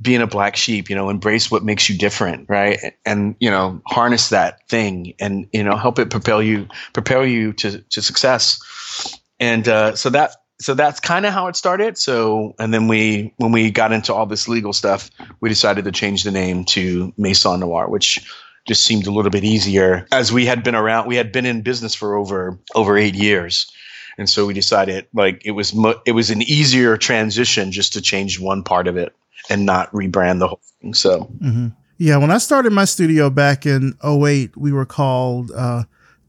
being 0.00 0.20
a 0.20 0.26
black 0.26 0.56
sheep, 0.56 0.88
you 0.88 0.96
know, 0.96 1.08
embrace 1.08 1.50
what 1.50 1.64
makes 1.64 1.88
you 1.88 1.98
different, 1.98 2.48
right? 2.48 2.78
And, 3.04 3.34
you 3.40 3.50
know, 3.50 3.80
harness 3.86 4.28
that 4.28 4.66
thing 4.68 5.14
and, 5.18 5.48
you 5.52 5.64
know, 5.64 5.76
help 5.76 5.98
it 5.98 6.10
propel 6.10 6.42
you, 6.42 6.68
propel 6.92 7.26
you 7.26 7.52
to, 7.54 7.80
to 7.80 8.02
success. 8.02 8.60
And, 9.40 9.66
uh, 9.66 9.96
so 9.96 10.10
that, 10.10 10.36
so 10.60 10.74
that's 10.74 11.00
kind 11.00 11.26
of 11.26 11.32
how 11.32 11.48
it 11.48 11.56
started. 11.56 11.98
So, 11.98 12.54
and 12.58 12.72
then 12.72 12.88
we, 12.88 13.34
when 13.38 13.52
we 13.52 13.70
got 13.70 13.92
into 13.92 14.14
all 14.14 14.26
this 14.26 14.48
legal 14.48 14.72
stuff, 14.72 15.10
we 15.40 15.48
decided 15.48 15.84
to 15.84 15.92
change 15.92 16.24
the 16.24 16.30
name 16.30 16.64
to 16.66 17.12
Maison 17.16 17.60
Noir, 17.60 17.88
which 17.88 18.26
just 18.66 18.84
seemed 18.84 19.06
a 19.06 19.12
little 19.12 19.30
bit 19.30 19.44
easier 19.44 20.06
as 20.12 20.32
we 20.32 20.44
had 20.44 20.62
been 20.62 20.74
around, 20.74 21.06
we 21.06 21.16
had 21.16 21.32
been 21.32 21.46
in 21.46 21.62
business 21.62 21.94
for 21.94 22.16
over, 22.16 22.58
over 22.74 22.98
eight 22.98 23.14
years. 23.14 23.70
And 24.18 24.28
so 24.28 24.46
we 24.46 24.54
decided 24.54 25.06
like 25.12 25.42
it 25.44 25.52
was, 25.52 25.74
it 26.06 26.12
was 26.12 26.30
an 26.30 26.42
easier 26.42 26.96
transition 26.96 27.72
just 27.72 27.92
to 27.94 28.00
change 28.00 28.40
one 28.40 28.62
part 28.62 28.88
of 28.88 28.96
it 28.96 29.14
and 29.50 29.66
not 29.66 29.90
rebrand 29.92 30.38
the 30.38 30.48
whole 30.48 30.60
thing. 30.80 30.94
So, 30.94 31.30
mm-hmm. 31.40 31.68
yeah, 31.98 32.16
when 32.16 32.30
I 32.30 32.38
started 32.38 32.72
my 32.72 32.84
studio 32.84 33.30
back 33.30 33.66
in 33.66 33.94
08, 34.04 34.56
we 34.56 34.72
were 34.72 34.86
called 34.86 35.50
uh, 35.52 35.84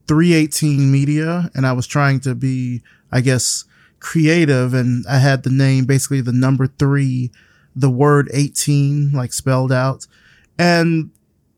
318 0.08 0.92
Media, 0.92 1.50
and 1.54 1.66
I 1.66 1.74
was 1.74 1.88
trying 1.88 2.20
to 2.22 2.36
be, 2.36 2.82
I 3.12 3.22
guess, 3.22 3.66
creative, 4.00 4.74
and 4.74 5.06
I 5.10 5.20
had 5.20 5.44
the 5.44 5.50
name 5.50 5.86
basically 5.86 6.22
the 6.22 6.32
number 6.32 6.68
three, 6.68 7.32
the 7.76 7.90
word 7.90 8.30
18, 8.34 9.12
like 9.14 9.34
spelled 9.34 9.72
out. 9.72 10.08
And 10.60 11.12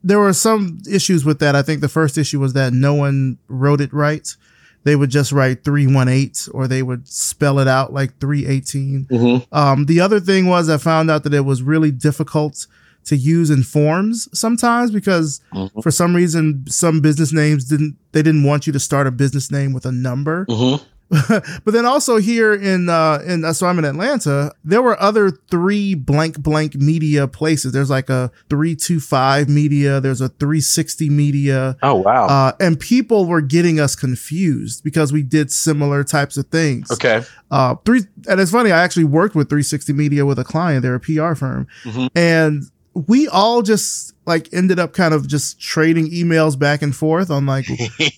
there 0.03 0.19
were 0.19 0.33
some 0.33 0.81
issues 0.89 1.25
with 1.25 1.39
that. 1.39 1.55
I 1.55 1.61
think 1.61 1.81
the 1.81 1.89
first 1.89 2.17
issue 2.17 2.39
was 2.39 2.53
that 2.53 2.73
no 2.73 2.93
one 2.93 3.37
wrote 3.47 3.81
it 3.81 3.93
right 3.93 4.35
they 4.83 4.95
would 4.95 5.09
just 5.09 5.31
write 5.31 5.63
318 5.63 6.53
or 6.53 6.67
they 6.67 6.83
would 6.83 7.07
spell 7.07 7.59
it 7.59 7.67
out 7.67 7.93
like 7.93 8.17
318. 8.19 9.07
Mm-hmm. 9.09 9.55
Um, 9.55 9.85
the 9.85 9.99
other 9.99 10.19
thing 10.19 10.47
was 10.47 10.69
I 10.69 10.77
found 10.77 11.11
out 11.11 11.23
that 11.23 11.33
it 11.33 11.41
was 11.41 11.61
really 11.61 11.91
difficult 11.91 12.67
to 13.05 13.15
use 13.15 13.49
in 13.49 13.63
forms 13.63 14.27
sometimes 14.37 14.91
because 14.91 15.41
mm-hmm. 15.53 15.79
for 15.81 15.89
some 15.89 16.15
reason 16.15 16.63
some 16.67 17.01
business 17.01 17.31
names 17.31 17.65
didn't 17.65 17.95
they 18.11 18.21
didn't 18.21 18.43
want 18.43 18.67
you 18.67 18.73
to 18.73 18.79
start 18.79 19.07
a 19.07 19.11
business 19.11 19.51
name 19.51 19.73
with 19.73 19.85
a 19.85 19.91
number. 19.91 20.45
Mm-hmm. 20.45 20.83
but 21.29 21.71
then 21.71 21.85
also 21.85 22.17
here 22.17 22.53
in 22.53 22.87
uh 22.87 23.19
in 23.25 23.43
uh, 23.43 23.51
so 23.51 23.65
I'm 23.65 23.79
in 23.79 23.85
Atlanta, 23.85 24.51
there 24.63 24.81
were 24.81 24.99
other 25.01 25.31
three 25.31 25.95
blank 25.95 26.39
blank 26.39 26.75
media 26.75 27.27
places. 27.27 27.71
There's 27.71 27.89
like 27.89 28.09
a 28.09 28.31
325 28.49 29.49
media, 29.49 29.99
there's 29.99 30.21
a 30.21 30.29
360 30.29 31.09
media. 31.09 31.77
Oh 31.81 31.95
wow. 31.95 32.27
Uh 32.27 32.51
and 32.59 32.79
people 32.79 33.25
were 33.25 33.41
getting 33.41 33.79
us 33.79 33.95
confused 33.95 34.83
because 34.83 35.11
we 35.11 35.23
did 35.23 35.51
similar 35.51 36.03
types 36.03 36.37
of 36.37 36.45
things. 36.47 36.91
Okay. 36.91 37.23
Uh 37.49 37.75
three 37.85 38.01
and 38.27 38.39
it's 38.39 38.51
funny, 38.51 38.71
I 38.71 38.83
actually 38.83 39.05
worked 39.05 39.35
with 39.35 39.49
360 39.49 39.93
media 39.93 40.27
with 40.27 40.37
a 40.37 40.43
client, 40.43 40.83
they're 40.83 40.95
a 40.95 40.99
PR 40.99 41.33
firm. 41.33 41.67
Mm-hmm. 41.85 42.07
And 42.15 42.63
we 42.93 43.27
all 43.27 43.61
just 43.61 44.13
like 44.29 44.47
ended 44.53 44.77
up 44.77 44.93
kind 44.93 45.11
of 45.11 45.27
just 45.27 45.59
trading 45.59 46.11
emails 46.11 46.57
back 46.57 46.83
and 46.83 46.95
forth 46.95 47.31
on 47.31 47.47
like, 47.47 47.65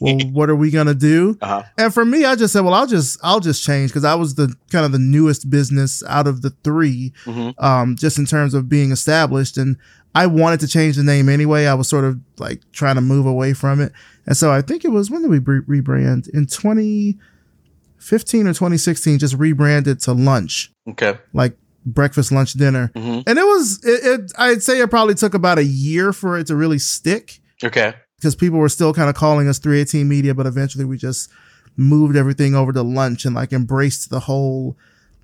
well, 0.02 0.20
what 0.32 0.50
are 0.50 0.58
we 0.58 0.70
gonna 0.70 0.94
do? 0.94 1.38
Uh-huh. 1.42 1.64
And 1.78 1.94
for 1.94 2.04
me, 2.04 2.26
I 2.26 2.36
just 2.36 2.52
said, 2.52 2.66
well, 2.66 2.74
I'll 2.74 2.86
just 2.86 3.18
I'll 3.24 3.40
just 3.40 3.64
change 3.64 3.92
because 3.92 4.04
I 4.04 4.16
was 4.16 4.36
the 4.36 4.54
kind 4.72 4.86
of 4.86 4.92
the 4.92 5.00
newest 5.00 5.50
business 5.50 6.04
out 6.04 6.28
of 6.28 6.42
the 6.42 6.50
3 6.66 7.14
mm-hmm. 7.24 7.66
um, 7.66 7.96
just 7.96 8.20
in 8.20 8.26
terms 8.26 8.54
of 8.54 8.68
being 8.68 8.92
established, 8.92 9.56
and 9.56 9.78
I 10.14 10.28
wanted 10.28 10.60
to 10.60 10.68
change 10.68 10.98
the 10.98 11.04
name 11.04 11.30
anyway. 11.30 11.66
I 11.66 11.76
was 11.76 11.88
sort 11.88 12.04
of 12.04 12.20
like 12.38 12.60
trying 12.74 12.96
to 12.96 13.02
move 13.02 13.26
away 13.26 13.54
from 13.54 13.80
it, 13.80 13.94
and 14.26 14.36
so 14.36 14.52
I 14.52 14.62
think 14.62 14.84
it 14.84 14.90
was 14.90 15.10
when 15.10 15.22
did 15.22 15.32
we 15.32 15.40
rebrand 15.40 16.28
in 16.34 16.46
2015 16.46 18.48
or 18.48 18.54
2016? 18.54 19.18
Just 19.18 19.36
rebranded 19.36 20.02
to 20.02 20.12
Lunch. 20.12 20.74
Okay, 20.90 21.18
like 21.32 21.56
breakfast, 21.86 22.32
lunch, 22.32 22.54
dinner. 22.54 22.92
Mm-hmm. 22.96 23.30
And 23.30 23.40
it 23.40 23.44
was, 23.46 23.84
it, 23.84 24.20
it, 24.22 24.32
I'd 24.38 24.64
say 24.64 24.80
it 24.82 24.90
probably 24.90 25.16
took 25.16 25.34
about 25.34 25.58
a 25.58 25.64
year 25.64 26.14
for 26.14 26.38
it 26.38 26.48
to 26.48 26.56
really 26.56 26.80
stick. 26.80 27.40
Okay. 27.64 27.94
Because 28.18 28.36
people 28.36 28.60
were 28.60 28.70
still 28.70 28.94
kind 28.94 29.10
of 29.10 29.16
calling 29.16 29.48
us 29.48 29.58
318 29.60 30.08
media, 30.08 30.34
but 30.36 30.46
eventually 30.46 30.86
we 30.86 30.98
just 30.98 31.30
moved 31.78 32.16
everything 32.16 32.54
over 32.54 32.72
to 32.72 32.82
lunch 32.82 33.26
and 33.26 33.36
like 33.36 33.52
embraced 33.52 34.10
the 34.10 34.20
whole 34.22 34.78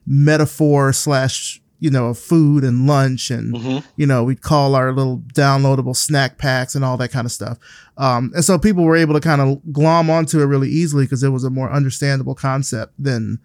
metaphor 0.05 0.93
slash 0.93 1.61
you 1.79 1.91
know, 1.91 2.07
of 2.07 2.17
food 2.17 2.63
and 2.63 2.87
lunch 2.87 3.29
and, 3.29 3.53
Mm-hmm. 3.53 3.87
you 3.97 4.07
know, 4.07 4.23
we'd 4.23 4.41
call 4.41 4.73
our 4.73 4.91
little 4.91 5.19
downloadable 5.33 5.95
snack 5.95 6.39
packs 6.39 6.73
and 6.73 6.83
all 6.83 6.97
that 6.97 7.11
kind 7.11 7.25
of 7.25 7.31
stuff. 7.31 7.59
Um, 7.97 8.31
and 8.33 8.43
so 8.43 8.57
people 8.57 8.83
were 8.83 8.95
able 8.95 9.13
to 9.13 9.19
kind 9.19 9.41
of 9.41 9.61
glom 9.71 10.09
onto 10.09 10.41
it 10.41 10.45
really 10.45 10.69
easily 10.69 11.05
because 11.05 11.21
it 11.21 11.29
was 11.29 11.43
a 11.43 11.51
more 11.51 11.71
understandable 11.71 12.33
concept 12.33 12.93
than 12.97 13.37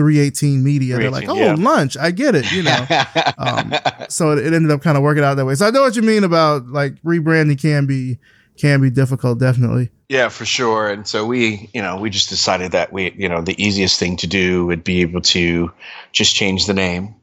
318 0.00 0.64
media. 0.64 0.96
They're 0.96 1.10
like, 1.10 1.28
oh, 1.28 1.34
yeah. 1.36 1.54
lunch. 1.58 1.96
I 1.98 2.10
get 2.10 2.34
it, 2.34 2.50
you 2.52 2.62
know. 2.62 2.86
um, 3.38 3.74
so 4.08 4.30
it, 4.32 4.38
it 4.46 4.54
ended 4.54 4.70
up 4.70 4.80
kind 4.80 4.96
of 4.96 5.02
working 5.02 5.22
out 5.22 5.34
that 5.34 5.44
way. 5.44 5.54
So 5.54 5.66
I 5.66 5.70
know 5.70 5.82
what 5.82 5.94
you 5.94 6.00
mean 6.02 6.24
about 6.24 6.66
like 6.68 6.94
rebranding 7.02 7.60
can 7.60 7.84
be, 7.84 8.18
can 8.58 8.80
be 8.80 8.88
difficult. 8.88 9.38
Definitely. 9.38 9.90
Yeah, 10.08 10.30
for 10.30 10.46
sure. 10.46 10.88
And 10.88 11.06
so 11.06 11.26
we, 11.26 11.68
you 11.74 11.82
know, 11.82 11.98
we 11.98 12.08
just 12.08 12.30
decided 12.30 12.72
that 12.72 12.92
we, 12.92 13.12
you 13.12 13.28
know, 13.28 13.42
the 13.42 13.62
easiest 13.62 13.98
thing 14.00 14.16
to 14.16 14.26
do 14.26 14.64
would 14.66 14.82
be 14.82 15.02
able 15.02 15.20
to 15.20 15.70
just 16.12 16.34
change 16.34 16.66
the 16.66 16.74
name 16.74 17.14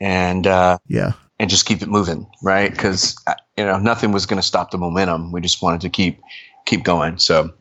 and 0.00 0.46
uh, 0.46 0.78
Yeah. 0.88 1.12
and 1.38 1.50
just 1.50 1.66
keep 1.66 1.82
it 1.82 1.88
moving, 1.88 2.26
right? 2.42 2.70
Because 2.70 3.14
you 3.58 3.66
know 3.66 3.78
nothing 3.78 4.10
was 4.12 4.24
going 4.26 4.40
to 4.40 4.46
stop 4.46 4.70
the 4.70 4.78
momentum. 4.78 5.30
We 5.32 5.40
just 5.42 5.60
wanted 5.62 5.82
to 5.82 5.90
keep 5.90 6.18
keep 6.64 6.82
going. 6.82 7.18
So 7.18 7.52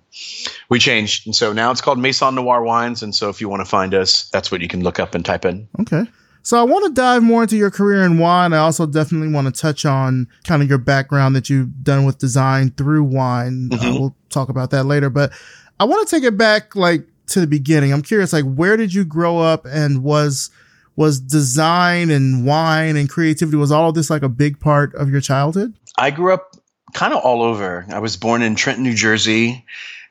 we 0.69 0.79
changed, 0.79 1.25
and 1.27 1.35
so 1.35 1.53
now 1.53 1.71
it's 1.71 1.81
called 1.81 1.99
Maison 1.99 2.35
Noir 2.35 2.63
Wines. 2.63 3.01
And 3.03 3.13
so 3.15 3.29
if 3.29 3.39
you 3.41 3.49
want 3.49 3.61
to 3.61 3.65
find 3.69 3.93
us, 3.93 4.29
that's 4.31 4.51
what 4.51 4.61
you 4.61 4.67
can 4.67 4.83
look 4.83 4.99
up 4.99 5.15
and 5.15 5.23
type 5.25 5.45
in. 5.45 5.67
Okay. 5.81 6.03
So 6.43 6.59
I 6.59 6.63
want 6.63 6.85
to 6.85 6.91
dive 6.91 7.21
more 7.21 7.43
into 7.43 7.55
your 7.55 7.69
career 7.69 8.03
in 8.03 8.17
wine. 8.17 8.51
I 8.51 8.57
also 8.57 8.87
definitely 8.87 9.31
want 9.31 9.53
to 9.53 9.61
touch 9.61 9.85
on 9.85 10.27
kind 10.43 10.63
of 10.63 10.69
your 10.69 10.79
background 10.79 11.35
that 11.35 11.49
you've 11.51 11.83
done 11.83 12.03
with 12.03 12.17
design 12.17 12.71
through 12.71 13.03
wine. 13.03 13.69
Uh, 13.71 13.77
Mhm. 13.77 13.99
we'll 13.99 14.15
talk 14.29 14.49
about 14.49 14.71
that 14.71 14.85
later, 14.85 15.09
but 15.11 15.31
I 15.79 15.83
want 15.83 16.07
to 16.07 16.15
take 16.15 16.23
it 16.23 16.37
back 16.37 16.75
like 16.75 17.05
to 17.27 17.39
the 17.41 17.47
beginning. 17.47 17.93
I'm 17.93 18.01
curious, 18.01 18.33
like 18.33 18.45
where 18.45 18.75
did 18.75 18.91
you 18.93 19.05
grow 19.05 19.37
up 19.37 19.65
and 19.69 20.01
was, 20.03 20.49
was 20.95 21.19
design 21.19 22.09
and 22.09 22.43
wine 22.45 22.97
and 22.97 23.07
creativity, 23.07 23.55
was 23.55 23.71
all 23.71 23.89
of 23.89 23.95
this 23.95 24.09
like 24.09 24.23
a 24.23 24.29
big 24.29 24.59
part 24.59 24.95
of 24.95 25.09
your 25.11 25.21
childhood? 25.21 25.73
I 25.97 26.09
grew 26.09 26.33
up 26.33 26.55
kind 26.93 27.13
of 27.13 27.19
all 27.23 27.43
over. 27.43 27.85
I 27.89 27.99
was 27.99 28.17
born 28.17 28.41
in 28.41 28.55
Trenton, 28.55 28.83
New 28.83 28.95
Jersey, 28.95 29.63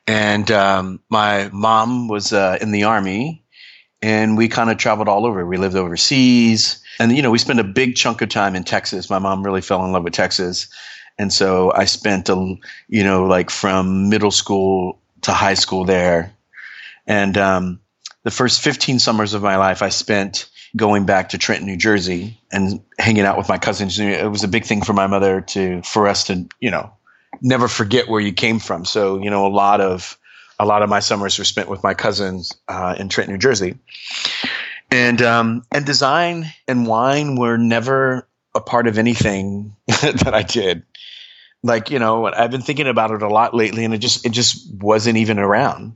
and 0.07 0.49
um, 0.51 0.99
my 1.09 1.49
mom 1.51 2.07
was 2.07 2.33
uh, 2.33 2.57
in 2.61 2.71
the 2.71 2.83
army, 2.83 3.43
and 4.01 4.37
we 4.37 4.47
kind 4.47 4.69
of 4.69 4.77
traveled 4.77 5.07
all 5.07 5.25
over. 5.25 5.45
We 5.45 5.57
lived 5.57 5.75
overseas, 5.75 6.81
and 6.99 7.15
you 7.15 7.21
know, 7.21 7.31
we 7.31 7.37
spent 7.37 7.59
a 7.59 7.63
big 7.63 7.95
chunk 7.95 8.21
of 8.21 8.29
time 8.29 8.55
in 8.55 8.63
Texas. 8.63 9.09
My 9.09 9.19
mom 9.19 9.43
really 9.43 9.61
fell 9.61 9.83
in 9.85 9.91
love 9.91 10.03
with 10.03 10.13
Texas, 10.13 10.67
and 11.17 11.31
so 11.31 11.71
I 11.73 11.85
spent 11.85 12.29
a, 12.29 12.55
you 12.87 13.03
know, 13.03 13.25
like 13.25 13.49
from 13.49 14.09
middle 14.09 14.31
school 14.31 14.99
to 15.21 15.31
high 15.31 15.53
school 15.53 15.85
there, 15.85 16.33
and 17.07 17.37
um, 17.37 17.79
the 18.23 18.31
first 18.31 18.61
15 18.61 18.99
summers 18.99 19.33
of 19.33 19.41
my 19.41 19.57
life 19.57 19.81
I 19.81 19.89
spent 19.89 20.49
going 20.75 21.05
back 21.05 21.29
to 21.29 21.37
Trenton, 21.37 21.67
New 21.67 21.77
Jersey, 21.77 22.39
and 22.51 22.81
hanging 22.97 23.23
out 23.23 23.37
with 23.37 23.49
my 23.49 23.57
cousins. 23.57 23.99
It 23.99 24.29
was 24.31 24.43
a 24.43 24.47
big 24.47 24.65
thing 24.65 24.81
for 24.81 24.93
my 24.93 25.07
mother 25.07 25.41
to 25.41 25.81
for 25.83 26.07
us 26.07 26.23
to 26.25 26.47
you 26.59 26.71
know 26.71 26.91
never 27.41 27.67
forget 27.67 28.09
where 28.09 28.21
you 28.21 28.33
came 28.33 28.59
from. 28.59 28.85
So 28.85 29.21
you 29.21 29.29
know 29.29 29.45
a 29.45 29.49
lot 29.49 29.81
of 29.81 30.17
a 30.59 30.65
lot 30.65 30.83
of 30.83 30.89
my 30.89 30.99
summers 30.99 31.37
were 31.39 31.45
spent 31.45 31.69
with 31.69 31.83
my 31.83 31.93
cousins 31.93 32.53
uh, 32.67 32.95
in 32.99 33.09
Trenton, 33.09 33.33
New 33.33 33.39
Jersey, 33.39 33.77
and 34.91 35.21
um, 35.21 35.63
and 35.71 35.85
design 35.85 36.51
and 36.67 36.85
wine 36.85 37.35
were 37.35 37.57
never 37.57 38.27
a 38.53 38.61
part 38.61 38.87
of 38.87 38.97
anything 38.97 39.75
that 39.87 40.33
I 40.33 40.43
did. 40.43 40.83
Like 41.63 41.89
you 41.89 41.99
know, 41.99 42.25
I've 42.25 42.51
been 42.51 42.61
thinking 42.61 42.87
about 42.87 43.11
it 43.11 43.21
a 43.21 43.27
lot 43.27 43.53
lately, 43.53 43.85
and 43.85 43.93
it 43.93 43.99
just 43.99 44.25
it 44.25 44.31
just 44.31 44.71
wasn't 44.75 45.17
even 45.17 45.39
around. 45.39 45.95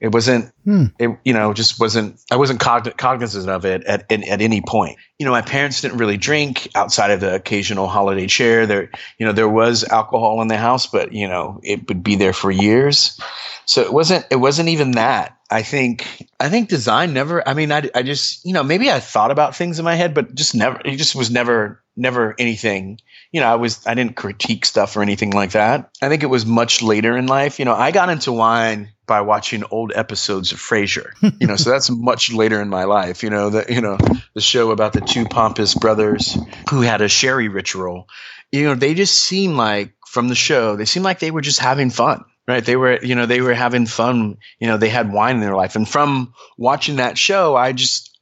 It 0.00 0.12
wasn't 0.12 0.50
Hmm. 0.64 0.86
it 0.98 1.10
you 1.24 1.32
know 1.32 1.52
just 1.52 1.78
wasn't 1.80 2.20
i 2.30 2.36
wasn't 2.36 2.60
cogn- 2.60 2.96
cognizant 2.96 3.48
of 3.48 3.64
it 3.64 3.84
at, 3.84 4.10
at 4.10 4.26
at 4.28 4.40
any 4.40 4.60
point. 4.60 4.98
You 5.18 5.26
know 5.26 5.32
my 5.32 5.42
parents 5.42 5.80
didn't 5.80 5.98
really 5.98 6.16
drink 6.16 6.68
outside 6.74 7.10
of 7.10 7.20
the 7.20 7.34
occasional 7.34 7.86
holiday 7.86 8.26
share 8.26 8.66
there 8.66 8.90
you 9.18 9.26
know 9.26 9.32
there 9.32 9.48
was 9.48 9.84
alcohol 9.84 10.40
in 10.42 10.48
the 10.48 10.56
house 10.56 10.86
but 10.86 11.12
you 11.12 11.28
know 11.28 11.60
it 11.62 11.86
would 11.88 12.02
be 12.02 12.16
there 12.16 12.32
for 12.32 12.50
years. 12.50 13.20
So 13.66 13.82
it 13.82 13.92
wasn't 13.92 14.26
it 14.30 14.36
wasn't 14.36 14.70
even 14.70 14.92
that. 14.92 15.36
I 15.52 15.62
think 15.62 16.26
i 16.38 16.48
think 16.48 16.68
design 16.68 17.12
never 17.12 17.46
i 17.46 17.54
mean 17.54 17.72
i, 17.72 17.90
I 17.92 18.04
just 18.04 18.44
you 18.46 18.52
know 18.52 18.62
maybe 18.62 18.88
i 18.88 19.00
thought 19.00 19.32
about 19.32 19.56
things 19.56 19.80
in 19.80 19.84
my 19.84 19.96
head 19.96 20.14
but 20.14 20.32
just 20.34 20.54
never 20.54 20.80
it 20.84 20.96
just 20.96 21.16
was 21.16 21.28
never 21.28 21.82
never 21.96 22.36
anything 22.38 23.00
you 23.32 23.40
know 23.40 23.46
i 23.46 23.54
was 23.54 23.86
i 23.86 23.94
didn't 23.94 24.16
critique 24.16 24.64
stuff 24.64 24.96
or 24.96 25.02
anything 25.02 25.30
like 25.30 25.52
that 25.52 25.90
i 26.02 26.08
think 26.08 26.22
it 26.22 26.26
was 26.26 26.44
much 26.44 26.82
later 26.82 27.16
in 27.16 27.26
life 27.26 27.58
you 27.58 27.64
know 27.64 27.74
i 27.74 27.90
got 27.90 28.10
into 28.10 28.32
wine 28.32 28.90
by 29.10 29.22
watching 29.22 29.64
old 29.72 29.90
episodes 29.96 30.52
of 30.52 30.58
Frasier. 30.60 31.10
You 31.40 31.48
know, 31.48 31.56
so 31.56 31.68
that's 31.68 31.90
much 31.90 32.32
later 32.32 32.62
in 32.62 32.68
my 32.68 32.84
life. 32.84 33.24
You 33.24 33.30
know, 33.30 33.50
the 33.50 33.66
you 33.68 33.80
know 33.80 33.98
the 34.34 34.40
show 34.40 34.70
about 34.70 34.92
the 34.92 35.00
two 35.00 35.24
pompous 35.24 35.74
brothers 35.74 36.38
who 36.70 36.82
had 36.82 37.00
a 37.00 37.08
sherry 37.08 37.48
ritual. 37.48 38.06
You 38.52 38.62
know, 38.66 38.76
they 38.76 38.94
just 38.94 39.18
seem 39.20 39.56
like 39.56 39.94
from 40.06 40.28
the 40.28 40.36
show, 40.36 40.76
they 40.76 40.84
seem 40.84 41.02
like 41.02 41.18
they 41.18 41.32
were 41.32 41.40
just 41.40 41.58
having 41.58 41.90
fun. 41.90 42.24
Right? 42.46 42.64
They 42.64 42.76
were, 42.76 42.98
you 43.02 43.16
know, 43.16 43.26
they 43.26 43.40
were 43.40 43.52
having 43.52 43.86
fun. 43.86 44.38
You 44.60 44.68
know, 44.68 44.76
they 44.76 44.88
had 44.88 45.12
wine 45.12 45.34
in 45.34 45.40
their 45.40 45.56
life, 45.56 45.74
and 45.74 45.88
from 45.88 46.32
watching 46.56 46.96
that 46.96 47.18
show, 47.18 47.56
I 47.56 47.72
just 47.72 48.16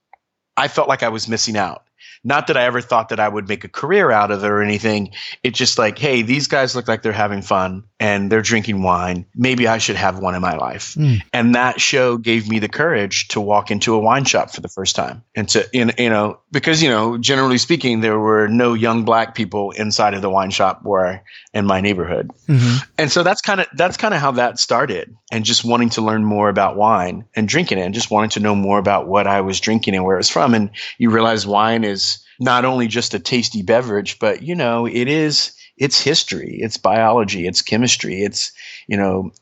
I 0.57 0.69
felt 0.69 0.89
like 0.89 1.03
I 1.03 1.11
was 1.11 1.29
missing 1.29 1.59
out. 1.59 1.85
Not 2.25 2.47
that 2.47 2.57
I 2.57 2.65
ever 2.65 2.81
thought 2.81 3.09
that 3.11 3.21
I 3.21 3.29
would 3.29 3.49
make 3.49 3.65
a 3.65 3.69
career 3.69 4.11
out 4.11 4.31
of 4.31 4.45
it 4.45 4.49
or 4.49 4.63
anything. 4.63 5.13
It's 5.43 5.59
just 5.59 5.79
like, 5.79 5.99
hey, 5.99 6.23
these 6.23 6.47
guys 6.47 6.75
look 6.75 6.89
like 6.89 7.03
they're 7.03 7.13
having 7.13 7.43
fun 7.43 7.85
and 8.01 8.31
they're 8.31 8.43
drinking 8.43 8.83
wine. 8.83 9.27
Maybe 9.35 9.67
I 9.67 9.79
should 9.79 9.97
have 9.97 10.19
one 10.19 10.35
in 10.35 10.43
my 10.43 10.57
life. 10.57 10.95
Mm. 10.95 11.23
And 11.33 11.55
that 11.55 11.81
show 11.81 12.17
gave 12.17 12.49
me 12.49 12.59
the 12.59 12.69
courage 12.69 13.29
to 13.29 13.41
walk 13.41 13.71
into 13.71 13.95
a 13.95 13.99
wine 13.99 14.25
shop 14.25 14.51
for 14.51 14.61
the 14.61 14.69
first 14.69 14.95
time. 14.95 15.23
And 15.35 15.49
to, 15.51 15.69
in, 15.73 15.93
you 15.99 16.11
know, 16.11 16.39
because, 16.53 16.83
you 16.83 16.89
know, 16.89 17.19
generally 17.19 17.59
speaking, 17.59 18.01
there 18.01 18.19
were 18.19 18.49
no 18.49 18.75
young 18.75 19.05
black 19.05 19.35
people 19.35 19.73
inside 19.73 20.15
of 20.15 20.23
the 20.23 20.31
wine 20.31 20.51
shop 20.51 20.81
where 20.83 21.25
in 21.55 21.67
my 21.67 21.81
neighborhood. 21.81 22.31
Mhm. 22.49 22.87
And 22.99 23.11
so 23.11 23.23
that's 23.23 23.41
kind 23.41 23.61
of 23.61 23.67
that's 23.75 23.97
kind 23.97 24.15
of 24.15 24.21
how 24.21 24.31
that 24.33 24.59
started, 24.59 25.15
and 25.33 25.45
just 25.45 25.65
wanting 25.65 25.89
to 25.91 26.03
learn 26.03 26.25
more 26.25 26.49
about 26.49 26.77
wine 26.77 27.25
and 27.35 27.49
drinking 27.49 27.79
it, 27.79 27.83
and 27.83 27.95
just 27.95 28.11
wanting 28.11 28.31
to 28.31 28.41
know 28.41 28.55
more 28.55 28.79
about 28.79 29.09
what 29.09 29.27
I 29.27 29.41
was 29.41 29.61
drinking 29.61 29.95
and 29.95 30.05
where 30.05 30.17
it 30.17 30.21
was 30.21 30.29
from. 30.29 30.55
And 30.55 30.71
you 30.99 31.11
realize 31.11 31.47
wine 31.47 31.85
is 31.85 32.18
not 32.39 32.65
only 32.65 32.87
just 32.87 33.15
a 33.15 33.19
tasty 33.19 33.63
beverage, 33.63 34.19
but 34.19 34.43
you 34.43 34.55
know 34.55 34.87
it 34.87 35.09
is 35.09 35.53
it's 35.77 36.01
history, 36.01 36.59
it's 36.61 36.77
biology, 36.77 37.47
it's 37.47 37.63
chemistry, 37.63 38.23
it's 38.23 38.53
you 38.87 38.97
know 38.97 39.33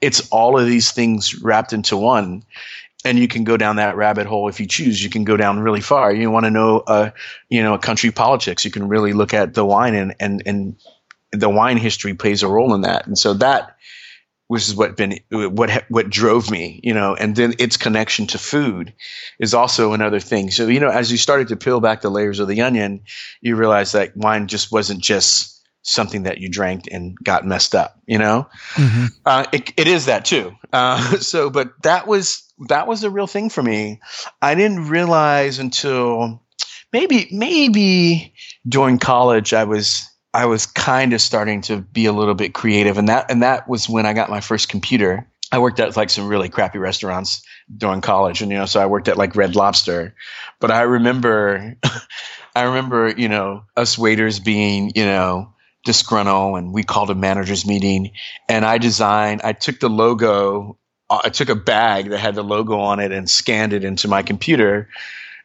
it's 0.00 0.28
all 0.30 0.58
of 0.58 0.66
these 0.66 0.90
things 0.90 1.40
wrapped 1.42 1.72
into 1.72 1.96
one. 1.96 2.42
And 3.06 3.18
you 3.18 3.28
can 3.28 3.44
go 3.44 3.58
down 3.58 3.76
that 3.76 3.96
rabbit 3.96 4.26
hole 4.26 4.48
if 4.48 4.58
you 4.58 4.66
choose. 4.66 5.04
You 5.04 5.10
can 5.10 5.24
go 5.24 5.36
down 5.36 5.60
really 5.60 5.82
far. 5.82 6.14
You 6.14 6.30
want 6.30 6.44
to 6.44 6.50
know, 6.50 6.80
uh, 6.86 7.10
you 7.50 7.62
know, 7.62 7.74
a 7.74 7.78
country 7.78 8.10
politics. 8.10 8.64
You 8.64 8.70
can 8.70 8.88
really 8.88 9.12
look 9.12 9.34
at 9.34 9.52
the 9.52 9.64
wine 9.64 9.94
and 9.94 10.14
and 10.20 10.42
and 10.46 10.76
the 11.30 11.50
wine 11.50 11.76
history 11.76 12.14
plays 12.14 12.42
a 12.42 12.48
role 12.48 12.74
in 12.74 12.80
that. 12.82 13.06
And 13.06 13.18
so 13.18 13.34
that 13.34 13.73
was 14.48 14.74
what 14.74 14.96
been 14.96 15.18
what 15.30 15.84
what 15.88 16.10
drove 16.10 16.50
me, 16.50 16.80
you 16.82 16.92
know, 16.92 17.14
and 17.14 17.34
then 17.34 17.54
its 17.58 17.76
connection 17.76 18.26
to 18.28 18.38
food 18.38 18.92
is 19.40 19.54
also 19.54 19.92
another 19.92 20.20
thing. 20.20 20.50
So, 20.50 20.66
you 20.66 20.80
know, 20.80 20.90
as 20.90 21.10
you 21.10 21.16
started 21.16 21.48
to 21.48 21.56
peel 21.56 21.80
back 21.80 22.02
the 22.02 22.10
layers 22.10 22.38
of 22.40 22.48
the 22.48 22.60
onion, 22.60 23.00
you 23.40 23.56
realize 23.56 23.92
that 23.92 24.16
wine 24.16 24.46
just 24.46 24.70
wasn't 24.70 25.00
just 25.00 25.50
something 25.82 26.22
that 26.24 26.38
you 26.38 26.48
drank 26.48 26.84
and 26.90 27.16
got 27.22 27.46
messed 27.46 27.74
up, 27.74 27.98
you 28.06 28.18
know? 28.18 28.48
Mhm. 28.74 29.08
Uh, 29.26 29.44
it, 29.52 29.72
it 29.76 29.86
is 29.86 30.06
that 30.06 30.24
too. 30.24 30.54
Uh, 30.72 30.98
so, 31.18 31.50
but 31.50 31.72
that 31.82 32.06
was 32.06 32.42
that 32.68 32.86
was 32.86 33.02
a 33.04 33.10
real 33.10 33.26
thing 33.26 33.50
for 33.50 33.62
me. 33.62 34.00
I 34.42 34.54
didn't 34.54 34.88
realize 34.88 35.58
until 35.58 36.42
maybe 36.92 37.28
maybe 37.32 38.34
during 38.68 38.98
college 38.98 39.52
I 39.52 39.64
was 39.64 40.08
I 40.34 40.46
was 40.46 40.66
kind 40.66 41.12
of 41.12 41.20
starting 41.20 41.62
to 41.62 41.78
be 41.80 42.06
a 42.06 42.12
little 42.12 42.34
bit 42.34 42.54
creative, 42.54 42.98
and 42.98 43.08
that 43.08 43.30
and 43.30 43.42
that 43.42 43.68
was 43.68 43.88
when 43.88 44.04
I 44.04 44.12
got 44.14 44.30
my 44.30 44.40
first 44.40 44.68
computer. 44.68 45.26
I 45.52 45.58
worked 45.60 45.78
at 45.78 45.96
like 45.96 46.10
some 46.10 46.26
really 46.26 46.48
crappy 46.48 46.78
restaurants 46.78 47.42
during 47.76 48.00
college, 48.00 48.42
and 48.42 48.50
you 48.50 48.58
know, 48.58 48.66
so 48.66 48.80
I 48.80 48.86
worked 48.86 49.08
at 49.08 49.16
like 49.16 49.36
Red 49.36 49.54
Lobster. 49.54 50.14
But 50.60 50.72
I 50.72 50.82
remember, 50.82 51.76
I 52.56 52.62
remember, 52.62 53.14
you 53.16 53.28
know, 53.28 53.64
us 53.76 53.96
waiters 53.96 54.40
being, 54.40 54.90
you 54.96 55.04
know, 55.04 55.54
disgruntled, 55.84 56.58
and 56.58 56.72
we 56.74 56.82
called 56.82 57.10
a 57.10 57.14
managers 57.14 57.64
meeting, 57.64 58.10
and 58.48 58.64
I 58.64 58.78
designed. 58.78 59.42
I 59.44 59.52
took 59.52 59.78
the 59.78 59.88
logo. 59.88 60.78
uh, 61.10 61.20
I 61.22 61.28
took 61.28 61.48
a 61.48 61.54
bag 61.54 62.10
that 62.10 62.18
had 62.18 62.34
the 62.34 62.42
logo 62.42 62.80
on 62.80 62.98
it 62.98 63.12
and 63.12 63.30
scanned 63.30 63.72
it 63.72 63.84
into 63.84 64.08
my 64.08 64.22
computer, 64.22 64.88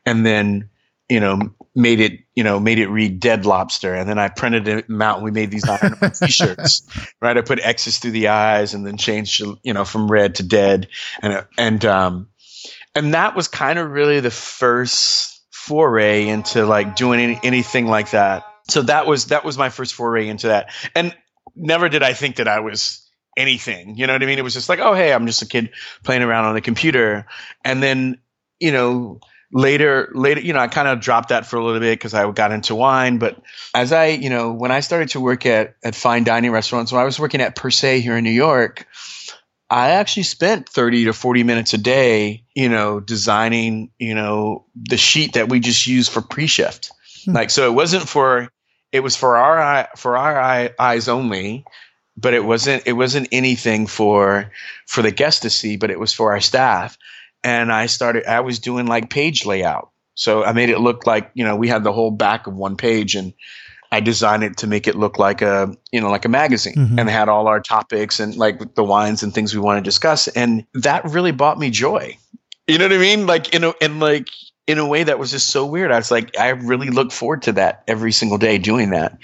and 0.05 0.25
then 0.25 0.69
you 1.09 1.19
know 1.19 1.53
made 1.75 1.99
it 1.99 2.19
you 2.35 2.43
know 2.43 2.59
made 2.59 2.79
it 2.79 2.87
read 2.87 3.19
dead 3.19 3.45
lobster. 3.45 3.93
And 3.93 4.09
then 4.09 4.19
i 4.19 4.29
printed 4.29 4.67
it 4.67 4.85
out 5.01 5.17
and 5.17 5.23
we 5.23 5.31
made 5.31 5.51
these 5.51 5.67
iron 5.67 5.97
t-shirts 6.13 6.87
right? 7.21 7.37
I 7.37 7.41
put 7.41 7.59
x's 7.59 7.99
through 7.99 8.11
the 8.11 8.29
eyes 8.29 8.73
and 8.73 8.85
then 8.85 8.97
changed 8.97 9.41
you 9.63 9.73
know 9.73 9.85
from 9.85 10.09
red 10.09 10.35
to 10.35 10.43
dead. 10.43 10.87
And 11.21 11.45
and 11.57 11.85
um 11.85 12.29
and 12.95 13.13
that 13.13 13.35
was 13.35 13.47
kind 13.47 13.79
of 13.79 13.91
really 13.91 14.19
the 14.19 14.31
first 14.31 15.41
foray 15.51 16.27
into 16.27 16.65
like 16.65 16.95
doing 16.95 17.19
any, 17.19 17.39
anything 17.43 17.85
like 17.85 18.11
that. 18.11 18.43
So 18.69 18.81
that 18.83 19.05
was 19.05 19.27
that 19.27 19.45
was 19.45 19.57
my 19.57 19.69
first 19.69 19.93
foray 19.93 20.27
into 20.27 20.47
that. 20.47 20.71
And 20.95 21.15
never 21.55 21.89
did 21.89 22.03
i 22.03 22.13
think 22.13 22.37
that 22.37 22.47
i 22.47 22.59
was 22.59 23.05
anything. 23.37 23.95
You 23.95 24.07
know 24.07 24.13
what 24.13 24.23
i 24.23 24.25
mean? 24.25 24.39
It 24.39 24.43
was 24.43 24.53
just 24.53 24.69
like 24.69 24.79
oh 24.79 24.93
hey 24.93 25.13
i'm 25.13 25.27
just 25.27 25.41
a 25.41 25.45
kid 25.47 25.71
playing 26.03 26.23
around 26.23 26.45
on 26.45 26.55
the 26.55 26.61
computer. 26.61 27.27
And 27.63 27.81
then 27.83 28.19
you 28.59 28.71
know 28.71 29.19
later 29.51 30.11
later 30.13 30.41
you 30.41 30.53
know 30.53 30.59
i 30.59 30.67
kind 30.67 30.87
of 30.87 30.99
dropped 30.99 31.29
that 31.29 31.45
for 31.45 31.57
a 31.57 31.63
little 31.63 31.79
bit 31.79 31.97
because 31.97 32.13
i 32.13 32.29
got 32.31 32.51
into 32.51 32.75
wine 32.75 33.17
but 33.17 33.41
as 33.73 33.91
i 33.91 34.07
you 34.07 34.29
know 34.29 34.51
when 34.51 34.71
i 34.71 34.79
started 34.79 35.09
to 35.09 35.19
work 35.19 35.45
at 35.45 35.75
at 35.83 35.95
fine 35.95 36.23
dining 36.23 36.51
restaurants 36.51 36.91
when 36.91 37.01
i 37.01 37.05
was 37.05 37.19
working 37.19 37.41
at 37.41 37.55
per 37.55 37.71
se 37.71 37.99
here 38.01 38.15
in 38.15 38.23
new 38.23 38.29
york 38.29 38.85
i 39.69 39.91
actually 39.91 40.23
spent 40.23 40.69
30 40.69 41.05
to 41.05 41.13
40 41.13 41.43
minutes 41.43 41.73
a 41.73 41.79
day 41.79 42.43
you 42.53 42.69
know 42.69 42.99
designing 42.99 43.89
you 43.97 44.13
know 44.13 44.65
the 44.75 44.97
sheet 44.97 45.33
that 45.33 45.49
we 45.49 45.59
just 45.59 45.87
use 45.87 46.07
for 46.07 46.21
pre-shift 46.21 46.91
hmm. 47.25 47.33
like 47.33 47.49
so 47.49 47.65
it 47.67 47.73
wasn't 47.73 48.07
for 48.07 48.49
it 48.91 48.99
was 48.99 49.15
for 49.15 49.37
our 49.37 49.59
eye 49.59 49.87
for 49.95 50.15
our 50.15 50.39
eye, 50.39 50.71
eyes 50.77 51.07
only 51.07 51.65
but 52.15 52.35
it 52.35 52.45
wasn't 52.45 52.83
it 52.85 52.93
wasn't 52.93 53.27
anything 53.31 53.87
for 53.87 54.51
for 54.85 55.01
the 55.01 55.11
guests 55.11 55.41
to 55.41 55.49
see 55.49 55.75
but 55.75 55.89
it 55.89 55.99
was 55.99 56.13
for 56.13 56.33
our 56.33 56.39
staff 56.39 56.99
and 57.43 57.71
I 57.71 57.85
started, 57.85 58.25
I 58.25 58.41
was 58.41 58.59
doing 58.59 58.85
like 58.85 59.09
page 59.09 59.45
layout. 59.45 59.91
So 60.15 60.43
I 60.43 60.51
made 60.51 60.69
it 60.69 60.79
look 60.79 61.07
like, 61.07 61.31
you 61.33 61.45
know, 61.45 61.55
we 61.55 61.67
had 61.67 61.83
the 61.83 61.93
whole 61.93 62.11
back 62.11 62.47
of 62.47 62.53
one 62.53 62.75
page 62.75 63.15
and 63.15 63.33
I 63.91 64.01
designed 64.01 64.43
it 64.43 64.57
to 64.57 64.67
make 64.67 64.87
it 64.87 64.95
look 64.95 65.17
like 65.17 65.41
a, 65.41 65.73
you 65.91 66.01
know, 66.01 66.09
like 66.11 66.25
a 66.25 66.29
magazine 66.29 66.75
mm-hmm. 66.75 66.99
and 66.99 67.09
had 67.09 67.29
all 67.29 67.47
our 67.47 67.59
topics 67.59 68.19
and 68.19 68.35
like 68.35 68.75
the 68.75 68.83
wines 68.83 69.23
and 69.23 69.33
things 69.33 69.53
we 69.53 69.61
want 69.61 69.77
to 69.77 69.81
discuss. 69.81 70.27
And 70.27 70.65
that 70.73 71.05
really 71.05 71.31
brought 71.31 71.57
me 71.57 71.69
joy. 71.69 72.17
You 72.67 72.77
know 72.77 72.85
what 72.85 72.93
I 72.93 72.97
mean? 72.97 73.25
Like, 73.25 73.55
in 73.55 73.63
a, 73.63 73.73
and 73.81 73.99
like, 73.99 74.27
in 74.67 74.77
a 74.77 74.85
way 74.85 75.01
that 75.01 75.17
was 75.17 75.31
just 75.31 75.49
so 75.49 75.65
weird. 75.65 75.91
I 75.91 75.97
was 75.97 76.11
like, 76.11 76.37
I 76.37 76.49
really 76.49 76.91
look 76.91 77.11
forward 77.11 77.41
to 77.43 77.53
that 77.53 77.83
every 77.87 78.11
single 78.11 78.37
day 78.37 78.59
doing 78.59 78.91
that. 78.91 79.17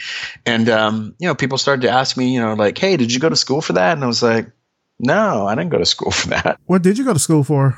And, 0.43 0.67
um, 0.69 1.13
you 1.19 1.27
know, 1.27 1.36
people 1.36 1.60
started 1.60 1.84
to 1.84 1.91
ask 1.91 2.17
me, 2.17 2.34
you 2.34 2.39
know, 2.39 2.55
like, 2.55 2.75
Hey, 2.79 2.98
did 2.98 3.13
you 3.13 3.19
go 3.19 3.29
to 3.29 3.36
school 3.36 3.62
for 3.62 3.74
that? 3.74 3.93
And 3.93 4.03
I 4.03 4.07
was 4.07 4.24
like, 4.24 4.50
no, 4.98 5.45
I 5.45 5.53
didn't 5.53 5.69
go 5.69 5.77
to 5.77 5.86
school 5.86 6.10
for 6.10 6.29
that. 6.29 6.60
What 6.65 6.81
did 6.81 6.98
you 6.98 7.05
go 7.05 7.13
to 7.13 7.19
school 7.19 7.43
for? 7.43 7.77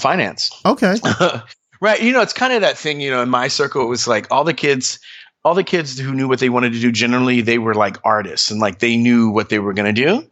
Finance. 0.00 0.50
Okay. 0.64 0.96
right. 1.80 2.02
You 2.02 2.12
know, 2.12 2.20
it's 2.20 2.32
kind 2.32 2.52
of 2.52 2.60
that 2.62 2.78
thing, 2.78 3.00
you 3.00 3.10
know, 3.10 3.22
in 3.22 3.28
my 3.28 3.48
circle, 3.48 3.82
it 3.82 3.88
was 3.88 4.06
like 4.06 4.26
all 4.30 4.44
the 4.44 4.54
kids, 4.54 4.98
all 5.44 5.54
the 5.54 5.64
kids 5.64 5.98
who 5.98 6.14
knew 6.14 6.28
what 6.28 6.40
they 6.40 6.48
wanted 6.48 6.72
to 6.72 6.80
do, 6.80 6.92
generally, 6.92 7.40
they 7.40 7.58
were 7.58 7.74
like 7.74 7.96
artists 8.04 8.50
and 8.50 8.60
like 8.60 8.80
they 8.80 8.96
knew 8.96 9.30
what 9.30 9.48
they 9.48 9.58
were 9.58 9.72
going 9.72 9.94
to 9.94 10.04
do. 10.04 10.28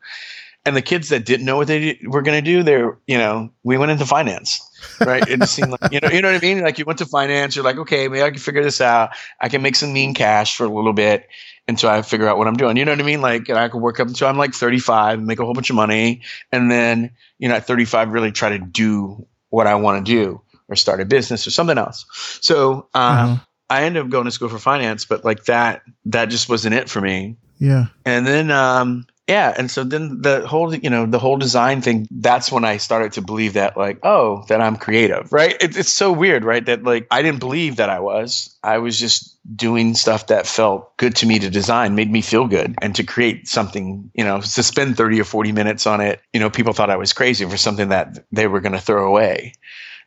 And 0.64 0.76
the 0.76 0.82
kids 0.82 1.10
that 1.10 1.24
didn't 1.24 1.46
know 1.46 1.56
what 1.56 1.68
they 1.68 1.96
were 2.04 2.22
going 2.22 2.42
to 2.42 2.50
do, 2.50 2.64
they're, 2.64 2.98
you 3.06 3.16
know, 3.16 3.50
we 3.62 3.78
went 3.78 3.92
into 3.92 4.04
finance, 4.04 4.60
right? 5.00 5.22
It 5.28 5.44
seemed 5.48 5.70
like, 5.70 5.92
you 5.92 6.00
know, 6.00 6.08
you 6.08 6.20
know 6.20 6.32
what 6.32 6.42
I 6.42 6.44
mean? 6.44 6.60
Like 6.60 6.76
you 6.76 6.84
went 6.84 6.98
to 6.98 7.06
finance, 7.06 7.54
you're 7.54 7.64
like, 7.64 7.78
okay, 7.78 8.08
maybe 8.08 8.22
I 8.22 8.30
can 8.30 8.40
figure 8.40 8.64
this 8.64 8.80
out. 8.80 9.10
I 9.40 9.48
can 9.48 9.62
make 9.62 9.76
some 9.76 9.92
mean 9.92 10.12
cash 10.12 10.56
for 10.56 10.64
a 10.64 10.68
little 10.68 10.92
bit 10.92 11.28
until 11.68 11.90
I 11.90 12.02
figure 12.02 12.28
out 12.28 12.38
what 12.38 12.48
I'm 12.48 12.56
doing. 12.56 12.76
You 12.76 12.84
know 12.84 12.92
what 12.92 13.00
I 13.00 13.04
mean? 13.04 13.20
Like, 13.20 13.50
I 13.50 13.68
could 13.68 13.80
work 13.80 14.00
up 14.00 14.08
until 14.08 14.28
I'm 14.28 14.38
like 14.38 14.54
35, 14.54 15.18
and 15.18 15.26
make 15.26 15.38
a 15.38 15.44
whole 15.44 15.54
bunch 15.54 15.70
of 15.70 15.76
money, 15.76 16.22
and 16.52 16.70
then, 16.70 17.10
you 17.38 17.48
know, 17.48 17.56
at 17.56 17.66
35, 17.66 18.10
really 18.10 18.32
try 18.32 18.50
to 18.50 18.58
do 18.58 19.26
what 19.56 19.66
I 19.66 19.74
want 19.74 20.04
to 20.04 20.12
do 20.12 20.42
or 20.68 20.76
start 20.76 21.00
a 21.00 21.06
business 21.06 21.46
or 21.46 21.50
something 21.50 21.78
else. 21.78 22.04
So 22.42 22.88
uh, 22.94 22.98
uh-huh. 22.98 23.36
I 23.70 23.84
ended 23.84 24.02
up 24.02 24.10
going 24.10 24.26
to 24.26 24.30
school 24.30 24.50
for 24.50 24.58
finance, 24.58 25.06
but 25.06 25.24
like 25.24 25.44
that, 25.44 25.80
that 26.04 26.26
just 26.26 26.50
wasn't 26.50 26.74
it 26.74 26.90
for 26.90 27.00
me. 27.00 27.38
Yeah. 27.58 27.86
And 28.04 28.26
then, 28.26 28.50
um, 28.50 29.06
yeah, 29.26 29.54
and 29.56 29.70
so 29.70 29.82
then 29.82 30.20
the 30.20 30.46
whole, 30.46 30.74
you 30.74 30.90
know, 30.90 31.06
the 31.06 31.18
whole 31.18 31.38
design 31.38 31.80
thing. 31.80 32.06
That's 32.10 32.52
when 32.52 32.64
I 32.64 32.76
started 32.76 33.12
to 33.14 33.22
believe 33.22 33.54
that, 33.54 33.76
like, 33.76 33.98
oh, 34.04 34.44
that 34.48 34.60
I'm 34.60 34.76
creative, 34.76 35.32
right? 35.32 35.56
It, 35.60 35.76
it's 35.76 35.92
so 35.92 36.12
weird, 36.12 36.44
right? 36.44 36.64
That 36.64 36.84
like 36.84 37.08
I 37.10 37.22
didn't 37.22 37.40
believe 37.40 37.76
that 37.76 37.90
I 37.90 37.98
was. 37.98 38.54
I 38.62 38.78
was 38.78 39.00
just 39.00 39.35
doing 39.54 39.94
stuff 39.94 40.26
that 40.28 40.46
felt 40.46 40.96
good 40.96 41.16
to 41.16 41.26
me 41.26 41.38
to 41.38 41.50
design, 41.50 41.94
made 41.94 42.10
me 42.10 42.22
feel 42.22 42.46
good, 42.46 42.74
and 42.80 42.94
to 42.96 43.04
create 43.04 43.48
something. 43.48 44.10
You 44.14 44.24
know, 44.24 44.40
to 44.40 44.62
spend 44.62 44.96
thirty 44.96 45.20
or 45.20 45.24
forty 45.24 45.52
minutes 45.52 45.86
on 45.86 46.00
it. 46.00 46.20
You 46.32 46.40
know, 46.40 46.50
people 46.50 46.72
thought 46.72 46.90
I 46.90 46.96
was 46.96 47.12
crazy 47.12 47.44
for 47.44 47.56
something 47.56 47.90
that 47.90 48.24
they 48.32 48.46
were 48.46 48.60
going 48.60 48.72
to 48.72 48.80
throw 48.80 49.08
away. 49.08 49.52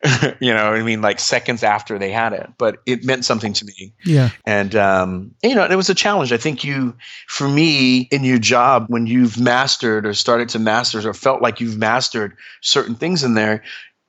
you 0.40 0.54
know, 0.54 0.74
I 0.74 0.82
mean, 0.82 1.02
like 1.02 1.20
seconds 1.20 1.62
after 1.62 2.00
they 2.00 2.12
had 2.12 2.32
it, 2.32 2.50
but 2.58 2.78
it 2.86 3.04
meant 3.04 3.26
something 3.26 3.52
to 3.54 3.66
me. 3.66 3.94
Yeah. 4.06 4.30
And, 4.46 4.74
um, 4.76 5.36
you 5.44 5.56
know, 5.56 5.66
it 5.66 5.76
was 5.76 5.90
a 5.90 5.96
challenge. 5.96 6.32
I 6.32 6.38
think 6.38 6.64
you, 6.64 6.96
for 7.28 7.48
me, 7.48 8.02
in 8.12 8.24
your 8.24 8.40
job, 8.40 8.86
when 8.88 9.08
you've 9.08 9.38
mastered 9.38 10.06
or 10.06 10.14
started 10.14 10.50
to 10.50 10.60
master 10.60 11.08
or 11.08 11.14
felt 11.14 11.42
like 11.42 11.60
you've 11.60 11.78
mastered 11.78 12.38
certain 12.62 12.96
things 12.96 13.24
in 13.24 13.34
there, 13.34 13.64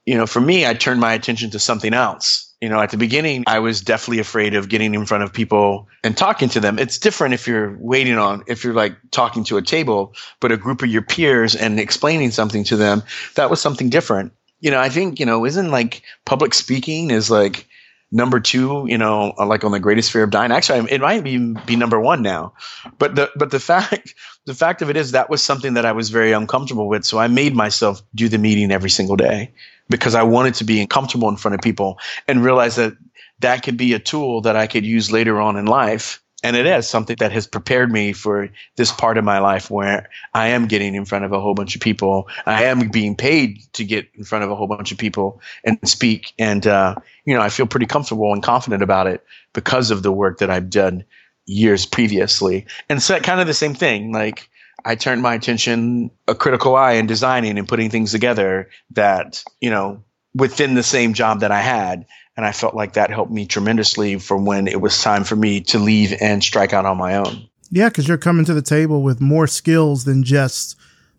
you 0.07 0.17
know, 0.17 0.27
for 0.27 0.41
me, 0.41 0.65
I 0.65 0.75
turned 0.75 1.01
my 1.01 1.13
attention 1.13 1.51
to 1.51 1.59
something 1.59 1.93
else. 1.93 2.50
You 2.61 2.69
know, 2.69 2.81
at 2.81 2.91
the 2.91 2.99
beginning, 2.99 3.45
I 3.47 3.59
was 3.59 3.81
definitely 3.81 4.19
afraid 4.19 4.55
of 4.55 4.69
getting 4.69 4.95
in 4.95 5.07
front 5.07 5.25
of 5.25 5.33
people 5.33 5.89
and 6.05 6.15
talking 6.15 6.51
to 6.51 6.61
them. 6.61 6.79
It's 6.79 6.99
different 6.99 7.33
if 7.33 7.47
you're 7.47 7.75
waiting 7.79 8.19
on, 8.19 8.45
if 8.47 8.65
you're 8.65 8.75
like 8.75 8.97
talking 9.11 9.45
to 9.45 9.57
a 9.57 9.63
table, 9.63 10.15
but 10.41 10.53
a 10.53 10.59
group 10.59 10.83
of 10.83 10.89
your 10.91 11.03
peers 11.03 11.57
and 11.57 11.81
explaining 11.81 12.33
something 12.33 12.65
to 12.65 12.77
them, 12.77 13.03
that 13.37 13.49
was 13.49 13.63
something 13.63 13.89
different 13.89 14.33
you 14.61 14.71
know, 14.71 14.79
I 14.79 14.89
think, 14.91 15.19
you 15.19 15.27
know, 15.27 15.45
isn't 15.47 15.71
like 15.71 16.03
public 16.27 16.55
speaking 16.55 17.11
is 17.11 17.31
like 17.31 17.67
number 18.13 18.41
two, 18.41 18.85
you 18.89 18.99
know, 18.99 19.33
uh, 19.39 19.47
like 19.47 19.65
on 19.65 19.73
the 19.73 19.81
greatest 19.81 20.11
fear 20.11 20.23
of 20.23 20.31
dying. 20.31 20.53
Actually, 20.53 20.91
it 20.91 21.01
might 21.01 21.23
be 21.25 21.55
be 21.67 21.77
number 21.77 22.01
one 22.01 22.23
now. 22.23 22.53
But 22.99 23.15
the 23.15 23.31
but 23.37 23.51
the 23.51 23.61
fact 23.61 24.15
the 24.47 24.55
fact 24.55 24.83
of 24.83 24.91
it 24.91 24.97
is 24.97 25.13
that 25.13 25.31
was 25.31 25.43
something 25.43 25.75
that 25.75 25.87
I 25.87 25.93
was 25.93 26.11
very 26.11 26.33
uncomfortable 26.33 26.89
with. 26.89 27.05
So 27.05 27.19
I 27.19 27.29
made 27.29 27.55
myself 27.55 28.03
do 28.15 28.29
the 28.29 28.39
meeting 28.39 28.71
every 28.71 28.91
single 28.91 29.17
day 29.17 29.53
because 29.89 30.15
I 30.15 30.23
wanted 30.23 30.55
to 30.55 30.65
be 30.65 30.87
comfortable 30.87 31.29
in 31.29 31.37
front 31.37 31.55
of 31.55 31.61
people 31.61 31.99
and 32.29 32.45
realize 32.45 32.77
that 32.77 32.95
that 33.41 33.63
could 33.63 33.77
be 33.77 33.95
a 33.95 33.99
tool 33.99 34.43
that 34.43 34.57
I 34.57 34.67
could 34.67 34.85
use 34.85 35.11
later 35.11 35.41
on 35.41 35.57
in 35.57 35.67
life 35.67 36.23
and 36.43 36.57
it 36.57 36.67
is 36.67 36.89
something 36.89 37.17
that 37.21 37.33
has 37.33 37.47
prepared 37.47 37.93
me 37.93 38.13
for 38.13 38.49
this 38.77 38.93
part 38.93 39.19
of 39.19 39.25
my 39.25 39.39
life 39.39 39.71
where 39.71 40.09
I 40.33 40.49
am 40.49 40.69
getting 40.69 40.95
in 40.95 41.05
front 41.05 41.25
of 41.25 41.33
a 41.33 41.41
whole 41.41 41.55
bunch 41.55 41.75
of 41.75 41.81
people. 41.81 42.29
I 42.47 42.65
am 42.65 42.89
being 42.89 43.15
paid 43.15 43.61
to 43.75 43.85
get 43.85 44.09
in 44.15 44.25
front 44.25 44.45
of 44.45 44.51
a 44.51 44.57
whole 44.57 44.67
bunch 44.67 44.91
of 44.93 44.99
people 44.99 45.41
and 45.65 45.79
speak. 45.87 46.33
And, 46.39 46.67
uh, 46.67 46.97
you 47.25 47.35
know, 47.35 47.43
I 47.43 47.51
feel 47.51 47.67
pretty 47.67 47.87
comfortable 47.87 48.33
and 48.33 48.43
confident 48.43 48.83
about 48.83 49.07
it 49.07 49.25
because 49.53 49.91
of 49.91 50.03
the 50.03 50.13
work 50.13 50.39
that 50.39 50.51
I've 50.51 50.71
done 50.71 51.05
years 51.45 51.85
previously. 51.85 52.67
And 52.89 53.03
so 53.03 53.19
kind 53.21 53.41
of 53.41 53.47
the 53.47 53.55
same 53.55 53.75
thing, 53.75 54.13
like 54.13 54.49
I 54.85 54.95
turned 54.95 55.23
my 55.23 55.35
attention, 55.35 56.11
a 56.27 56.35
critical 56.35 56.75
eye 56.75 56.93
in 56.93 57.07
designing 57.07 57.59
and 57.59 57.69
putting 57.69 57.91
things 57.91 58.13
together 58.13 58.71
that, 58.93 59.45
you 59.61 59.71
know, 59.71 60.03
within 60.35 60.75
the 60.75 60.83
same 60.83 61.13
job 61.13 61.41
that 61.41 61.51
I 61.51 61.61
had 61.61 62.07
and 62.41 62.47
I 62.47 62.53
felt 62.53 62.75
like 62.75 62.95
that 62.95 63.11
helped 63.11 63.31
me 63.31 63.45
tremendously 63.45 64.19
for 64.19 64.35
when 64.35 64.67
it 64.67 64.81
was 64.81 65.03
time 65.03 65.25
for 65.25 65.37
me 65.37 65.61
to 65.61 65.79
leave 65.79 66.15
and 66.23 66.43
strike 66.43 66.73
out 66.73 66.87
on 66.87 66.97
my 66.97 67.17
own. 67.17 67.47
Yeah, 67.71 67.91
because 67.91 68.09
you're 68.09 68.17
coming 68.17 68.47
to 68.47 68.55
the 68.55 68.63
table 68.63 69.03
with 69.03 69.21
more 69.21 69.47
skills 69.47 70.05
than 70.05 70.23
just 70.23 70.75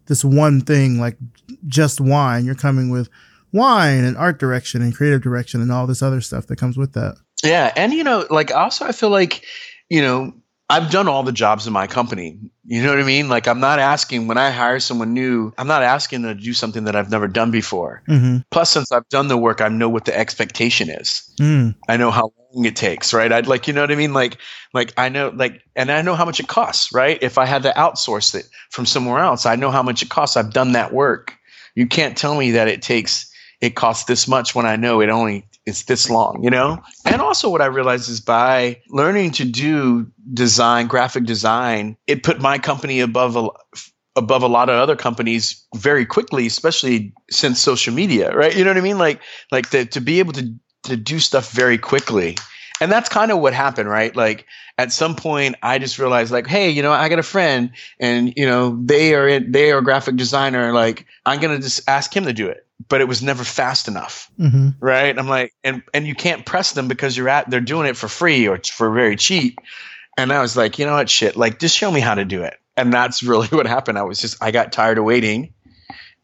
this 0.07 0.25
one 0.25 0.61
thing, 0.61 0.99
like 0.99 1.17
just 1.67 2.01
wine. 2.01 2.43
You're 2.43 2.55
coming 2.55 2.89
with 2.89 3.07
wine 3.53 4.03
and 4.03 4.17
art 4.17 4.39
direction 4.39 4.81
and 4.81 4.95
creative 4.95 5.21
direction 5.21 5.61
and 5.61 5.71
all 5.71 5.85
this 5.85 6.01
other 6.01 6.21
stuff 6.21 6.47
that 6.47 6.55
comes 6.55 6.75
with 6.75 6.93
that. 6.93 7.17
Yeah. 7.43 7.71
And, 7.75 7.93
you 7.93 8.03
know, 8.03 8.25
like 8.31 8.51
also, 8.51 8.85
I 8.85 8.91
feel 8.91 9.11
like, 9.11 9.45
you 9.89 10.01
know, 10.01 10.33
I've 10.71 10.89
done 10.89 11.09
all 11.09 11.23
the 11.23 11.33
jobs 11.33 11.67
in 11.67 11.73
my 11.73 11.85
company. 11.85 12.39
You 12.65 12.81
know 12.81 12.89
what 12.89 12.99
I 12.99 13.03
mean? 13.03 13.27
Like 13.27 13.45
I'm 13.45 13.59
not 13.59 13.79
asking 13.79 14.27
when 14.27 14.37
I 14.37 14.51
hire 14.51 14.79
someone 14.79 15.13
new, 15.13 15.53
I'm 15.57 15.67
not 15.67 15.83
asking 15.83 16.21
them 16.21 16.37
to 16.37 16.41
do 16.41 16.53
something 16.53 16.85
that 16.85 16.95
I've 16.95 17.11
never 17.11 17.27
done 17.27 17.51
before. 17.51 18.01
Mm-hmm. 18.07 18.37
Plus, 18.51 18.71
since 18.71 18.89
I've 18.89 19.07
done 19.09 19.27
the 19.27 19.35
work, 19.35 19.59
I 19.59 19.67
know 19.67 19.89
what 19.89 20.05
the 20.05 20.17
expectation 20.17 20.89
is. 20.89 21.29
Mm. 21.41 21.75
I 21.89 21.97
know 21.97 22.09
how 22.09 22.31
long 22.53 22.63
it 22.63 22.77
takes, 22.77 23.13
right? 23.13 23.33
I'd 23.33 23.47
like, 23.47 23.67
you 23.67 23.73
know 23.73 23.81
what 23.81 23.91
I 23.91 23.95
mean? 23.95 24.13
Like, 24.13 24.37
like 24.73 24.93
I 24.95 25.09
know, 25.09 25.33
like, 25.35 25.61
and 25.75 25.91
I 25.91 26.01
know 26.01 26.15
how 26.15 26.23
much 26.23 26.39
it 26.39 26.47
costs, 26.47 26.93
right? 26.93 27.21
If 27.21 27.37
I 27.37 27.45
had 27.45 27.63
to 27.63 27.71
outsource 27.71 28.33
it 28.33 28.45
from 28.69 28.85
somewhere 28.85 29.19
else, 29.19 29.45
I 29.45 29.57
know 29.57 29.71
how 29.71 29.83
much 29.83 30.01
it 30.01 30.09
costs. 30.09 30.37
I've 30.37 30.53
done 30.53 30.71
that 30.71 30.93
work. 30.93 31.35
You 31.75 31.85
can't 31.85 32.17
tell 32.17 32.37
me 32.37 32.51
that 32.51 32.69
it 32.69 32.81
takes, 32.81 33.29
it 33.59 33.75
costs 33.75 34.05
this 34.05 34.25
much 34.25 34.55
when 34.55 34.65
I 34.65 34.77
know 34.77 35.01
it 35.01 35.09
only 35.09 35.45
it's 35.65 35.83
this 35.83 36.09
long, 36.09 36.43
you 36.43 36.49
know? 36.49 36.81
And 37.05 37.21
also 37.21 37.49
what 37.49 37.61
I 37.61 37.67
realized 37.67 38.09
is 38.09 38.19
by 38.19 38.81
learning 38.89 39.31
to 39.31 39.45
do 39.45 40.11
design, 40.33 40.87
graphic 40.87 41.25
design, 41.25 41.97
it 42.07 42.23
put 42.23 42.41
my 42.41 42.57
company 42.57 42.99
above 42.99 43.35
a 43.35 43.49
above 44.17 44.43
a 44.43 44.47
lot 44.47 44.69
of 44.69 44.75
other 44.75 44.95
companies 44.95 45.65
very 45.75 46.05
quickly, 46.05 46.45
especially 46.45 47.13
since 47.29 47.59
social 47.59 47.93
media, 47.93 48.35
right? 48.35 48.55
You 48.55 48.63
know 48.63 48.71
what 48.71 48.77
I 48.77 48.81
mean? 48.81 48.97
Like 48.97 49.21
like 49.51 49.69
the, 49.69 49.85
to 49.85 50.01
be 50.01 50.19
able 50.19 50.33
to 50.33 50.53
to 50.83 50.97
do 50.97 51.19
stuff 51.19 51.51
very 51.51 51.77
quickly. 51.77 52.37
And 52.81 52.91
that's 52.91 53.09
kind 53.09 53.31
of 53.31 53.37
what 53.37 53.53
happened, 53.53 53.87
right? 53.87 54.15
Like 54.15 54.47
at 54.79 54.91
some 54.91 55.15
point 55.15 55.55
I 55.61 55.77
just 55.77 55.99
realized 55.99 56.31
like, 56.31 56.47
hey, 56.47 56.71
you 56.71 56.81
know, 56.81 56.91
I 56.91 57.09
got 57.09 57.19
a 57.19 57.23
friend 57.23 57.71
and 57.99 58.33
you 58.35 58.47
know, 58.47 58.79
they 58.83 59.13
are 59.13 59.27
in, 59.27 59.51
they 59.51 59.71
are 59.71 59.77
a 59.77 59.83
graphic 59.83 60.15
designer, 60.15 60.73
like 60.73 61.05
I'm 61.23 61.39
going 61.39 61.55
to 61.55 61.61
just 61.61 61.87
ask 61.87 62.15
him 62.15 62.25
to 62.25 62.33
do 62.33 62.47
it 62.47 62.65
but 62.87 63.01
it 63.01 63.07
was 63.07 63.21
never 63.21 63.43
fast 63.43 63.87
enough. 63.87 64.31
Mm-hmm. 64.39 64.69
Right. 64.79 65.17
I'm 65.17 65.27
like, 65.27 65.53
and, 65.63 65.83
and 65.93 66.07
you 66.07 66.15
can't 66.15 66.45
press 66.45 66.73
them 66.73 66.87
because 66.87 67.17
you're 67.17 67.29
at, 67.29 67.49
they're 67.49 67.59
doing 67.59 67.87
it 67.87 67.97
for 67.97 68.07
free 68.07 68.47
or 68.47 68.59
for 68.59 68.91
very 68.91 69.15
cheap. 69.15 69.59
And 70.17 70.31
I 70.31 70.41
was 70.41 70.55
like, 70.55 70.79
you 70.79 70.85
know 70.85 70.93
what, 70.93 71.09
shit, 71.09 71.35
like 71.35 71.59
just 71.59 71.77
show 71.77 71.91
me 71.91 71.99
how 71.99 72.15
to 72.15 72.25
do 72.25 72.43
it. 72.43 72.57
And 72.77 72.93
that's 72.93 73.23
really 73.23 73.47
what 73.47 73.67
happened. 73.67 73.97
I 73.97 74.03
was 74.03 74.19
just, 74.19 74.41
I 74.41 74.51
got 74.51 74.71
tired 74.71 74.97
of 74.97 75.03
waiting. 75.03 75.53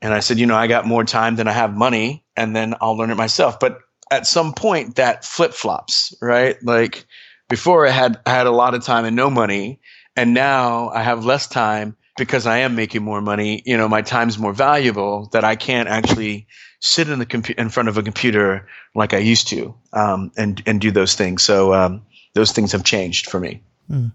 And 0.01 0.13
I 0.13 0.19
said, 0.19 0.37
you 0.37 0.45
know, 0.45 0.55
I 0.55 0.67
got 0.67 0.85
more 0.85 1.03
time 1.03 1.35
than 1.35 1.47
I 1.47 1.53
have 1.53 1.75
money 1.75 2.23
and 2.35 2.55
then 2.55 2.75
I'll 2.81 2.95
learn 2.95 3.09
it 3.09 3.15
myself. 3.15 3.59
But 3.59 3.79
at 4.11 4.27
some 4.27 4.53
point 4.53 4.95
that 4.95 5.25
flip 5.25 5.53
flops, 5.53 6.13
right? 6.21 6.55
Like 6.63 7.05
before 7.49 7.85
I 7.87 7.89
had, 7.89 8.19
I 8.25 8.29
had 8.29 8.47
a 8.47 8.51
lot 8.51 8.75
of 8.75 8.85
time 8.85 9.05
and 9.05 9.15
no 9.15 9.29
money. 9.29 9.79
And 10.15 10.33
now 10.33 10.89
I 10.89 11.01
have 11.01 11.25
less 11.25 11.47
time 11.47 11.96
because 12.17 12.45
I 12.45 12.59
am 12.59 12.75
making 12.75 13.03
more 13.03 13.21
money, 13.21 13.61
you 13.65 13.77
know, 13.77 13.87
my 13.87 14.01
time's 14.01 14.37
more 14.37 14.53
valuable 14.53 15.29
that 15.31 15.43
I 15.43 15.55
can't 15.55 15.87
actually 15.87 16.47
sit 16.79 17.09
in 17.09 17.19
the 17.19 17.25
compu- 17.25 17.57
in 17.57 17.69
front 17.69 17.89
of 17.89 17.97
a 17.97 18.03
computer 18.03 18.67
like 18.93 19.13
I 19.13 19.19
used 19.19 19.47
to 19.49 19.75
um, 19.93 20.31
and 20.37 20.61
and 20.65 20.81
do 20.81 20.91
those 20.91 21.15
things. 21.15 21.43
So 21.43 21.73
um, 21.73 22.05
those 22.33 22.51
things 22.51 22.71
have 22.73 22.83
changed 22.83 23.29
for 23.29 23.39
me. 23.39 23.63
Mm. 23.89 24.11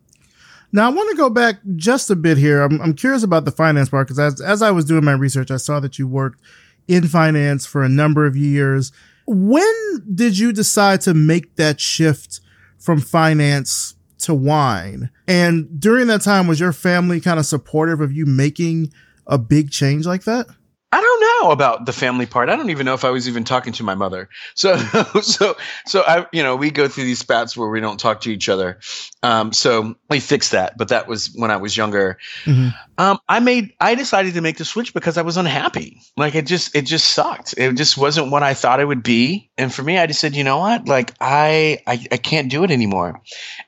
Now 0.73 0.87
I 0.87 0.93
want 0.93 1.11
to 1.11 1.17
go 1.17 1.31
back 1.31 1.57
just 1.77 2.11
a 2.11 2.17
bit 2.17 2.39
here. 2.39 2.63
I'm, 2.63 2.81
I'm 2.81 2.95
curious 2.95 3.23
about 3.23 3.45
the 3.45 3.51
finance 3.51 3.89
part 3.89 4.09
because 4.09 4.19
as 4.19 4.41
as 4.41 4.63
I 4.63 4.71
was 4.71 4.85
doing 4.85 5.05
my 5.05 5.13
research, 5.13 5.51
I 5.51 5.57
saw 5.57 5.81
that 5.81 5.99
you 5.99 6.07
worked 6.07 6.41
in 6.89 7.07
finance 7.07 7.67
for 7.67 7.83
a 7.83 7.89
number 7.89 8.27
of 8.27 8.37
years. 8.37 8.93
When 9.27 10.05
did 10.13 10.39
you 10.39 10.53
decide 10.53 11.01
to 11.03 11.15
make 11.15 11.57
that 11.57 11.81
shift 11.81 12.41
from 12.79 13.01
finance 13.01 13.95
to 14.23 14.35
wine? 14.35 15.11
And 15.29 15.81
during 15.81 16.07
that 16.09 16.23
time, 16.23 16.47
was 16.47 16.61
your 16.61 16.73
family 16.73 17.21
kind 17.21 17.39
of 17.39 17.47
supportive 17.47 18.01
of 18.01 18.13
you 18.13 18.27
making 18.27 18.93
a 19.27 19.39
big 19.39 19.71
change 19.71 20.07
like 20.07 20.25
that? 20.25 20.47
I 20.93 21.01
don't 21.01 21.21
know 21.21 21.53
about 21.53 21.87
the 21.87 21.93
family 21.93 22.27
part. 22.27 22.51
I 22.51 22.57
don't 22.57 22.69
even 22.69 22.85
know 22.85 22.93
if 22.93 23.03
I 23.03 23.09
was 23.09 23.27
even 23.27 23.45
talking 23.45 23.73
to 23.75 23.83
my 23.83 23.95
mother. 23.95 24.29
So, 24.55 24.77
so, 25.23 25.57
so 25.87 26.03
I, 26.07 26.27
you 26.33 26.43
know, 26.43 26.55
we 26.55 26.71
go 26.71 26.87
through 26.87 27.05
these 27.05 27.19
spats 27.19 27.57
where 27.57 27.69
we 27.69 27.81
don't 27.81 27.99
talk 27.99 28.21
to 28.23 28.33
each 28.33 28.51
other. 28.51 28.79
Um, 29.23 29.55
so 29.55 29.97
we 30.11 30.21
fixed 30.21 30.53
that, 30.53 30.77
but 30.77 30.89
that 30.89 31.09
was 31.09 31.35
when 31.35 31.51
I 31.51 31.57
was 31.57 31.79
younger. 31.79 32.19
Mm-hmm. 32.45 32.69
Um, 32.99 33.19
I 33.27 33.41
made, 33.41 33.73
I 33.81 33.95
decided 33.95 34.35
to 34.35 34.43
make 34.43 34.59
the 34.59 34.67
switch 34.67 34.93
because 34.93 35.17
I 35.17 35.23
was 35.23 35.39
unhappy. 35.39 36.03
Like 36.19 36.35
it 36.35 36.47
just, 36.47 36.77
it 36.77 36.83
just 36.83 37.09
sucked. 37.09 37.55
It 37.57 37.75
just 37.75 37.97
wasn't 37.97 38.31
what 38.31 38.43
I 38.43 38.53
thought 38.53 38.81
it 38.81 38.85
would 38.85 39.03
be. 39.03 39.51
And 39.57 39.73
for 39.73 39.83
me, 39.83 39.97
I 39.97 40.07
just 40.07 40.21
said, 40.21 40.37
you 40.37 40.45
know 40.45 40.59
what? 40.59 40.87
Like 40.87 41.15
I, 41.21 41.79
I, 41.87 42.05
I 42.13 42.17
can't 42.19 42.51
do 42.51 42.65
it 42.65 42.71
anymore. 42.71 43.23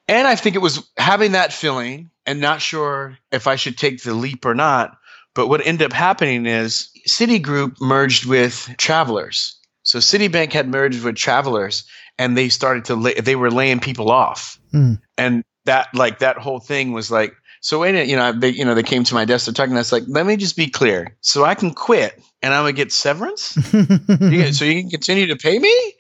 And 0.09 0.29
I 0.29 0.37
think 0.37 0.57
it 0.57 0.61
was 0.61 0.87
having 0.99 1.33
that 1.33 1.55
feeling 1.55 2.11
and 2.27 2.41
not 2.41 2.61
sure 2.61 3.19
if 3.33 3.47
I 3.47 3.57
should 3.57 3.79
take 3.79 4.03
the 4.03 4.15
leap 4.15 4.45
or 4.45 4.55
not. 4.55 4.99
But 5.35 5.49
what 5.49 5.67
ended 5.67 5.87
up 5.87 5.93
happening 5.93 6.47
is 6.47 6.89
Citigroup 7.09 7.81
merged 7.81 8.25
with 8.27 8.73
Travelers. 8.79 9.59
So 9.83 9.99
Citibank 9.99 10.53
had 10.53 10.69
merged 10.69 11.05
with 11.05 11.17
Travelers, 11.17 11.85
and 12.19 12.37
they 12.37 12.49
started 12.49 12.85
to 12.87 12.95
lay, 12.95 13.15
they 13.15 13.37
were 13.37 13.51
laying 13.51 13.81
people 13.81 14.11
off, 14.11 14.59
mm. 14.73 15.01
and 15.19 15.45
that 15.65 15.89
like 15.95 16.21
that 16.21 16.39
whole 16.39 16.61
thing 16.61 16.93
was 16.93 17.11
like 17.11 17.35
so. 17.61 17.81
Wait, 17.81 18.09
you 18.09 18.17
know 18.17 18.33
they 18.33 18.51
you 18.51 18.65
know 18.65 18.75
they 18.75 18.83
came 18.83 19.05
to 19.05 19.15
my 19.15 19.25
desk, 19.25 19.47
they're 19.47 19.53
talking. 19.53 19.75
That's 19.75 19.93
like 19.93 20.05
let 20.07 20.25
me 20.25 20.37
just 20.37 20.57
be 20.57 20.69
clear, 20.69 21.17
so 21.21 21.45
I 21.45 21.55
can 21.55 21.75
quit 21.75 22.23
and 22.45 22.53
I'm 22.53 22.63
gonna 22.63 22.73
get 22.73 22.93
severance, 22.93 23.57
you 23.73 24.53
so 24.53 24.65
you 24.65 24.83
can 24.83 24.91
continue 24.91 25.27
to 25.29 25.37
pay 25.37 25.59
me. 25.59 25.95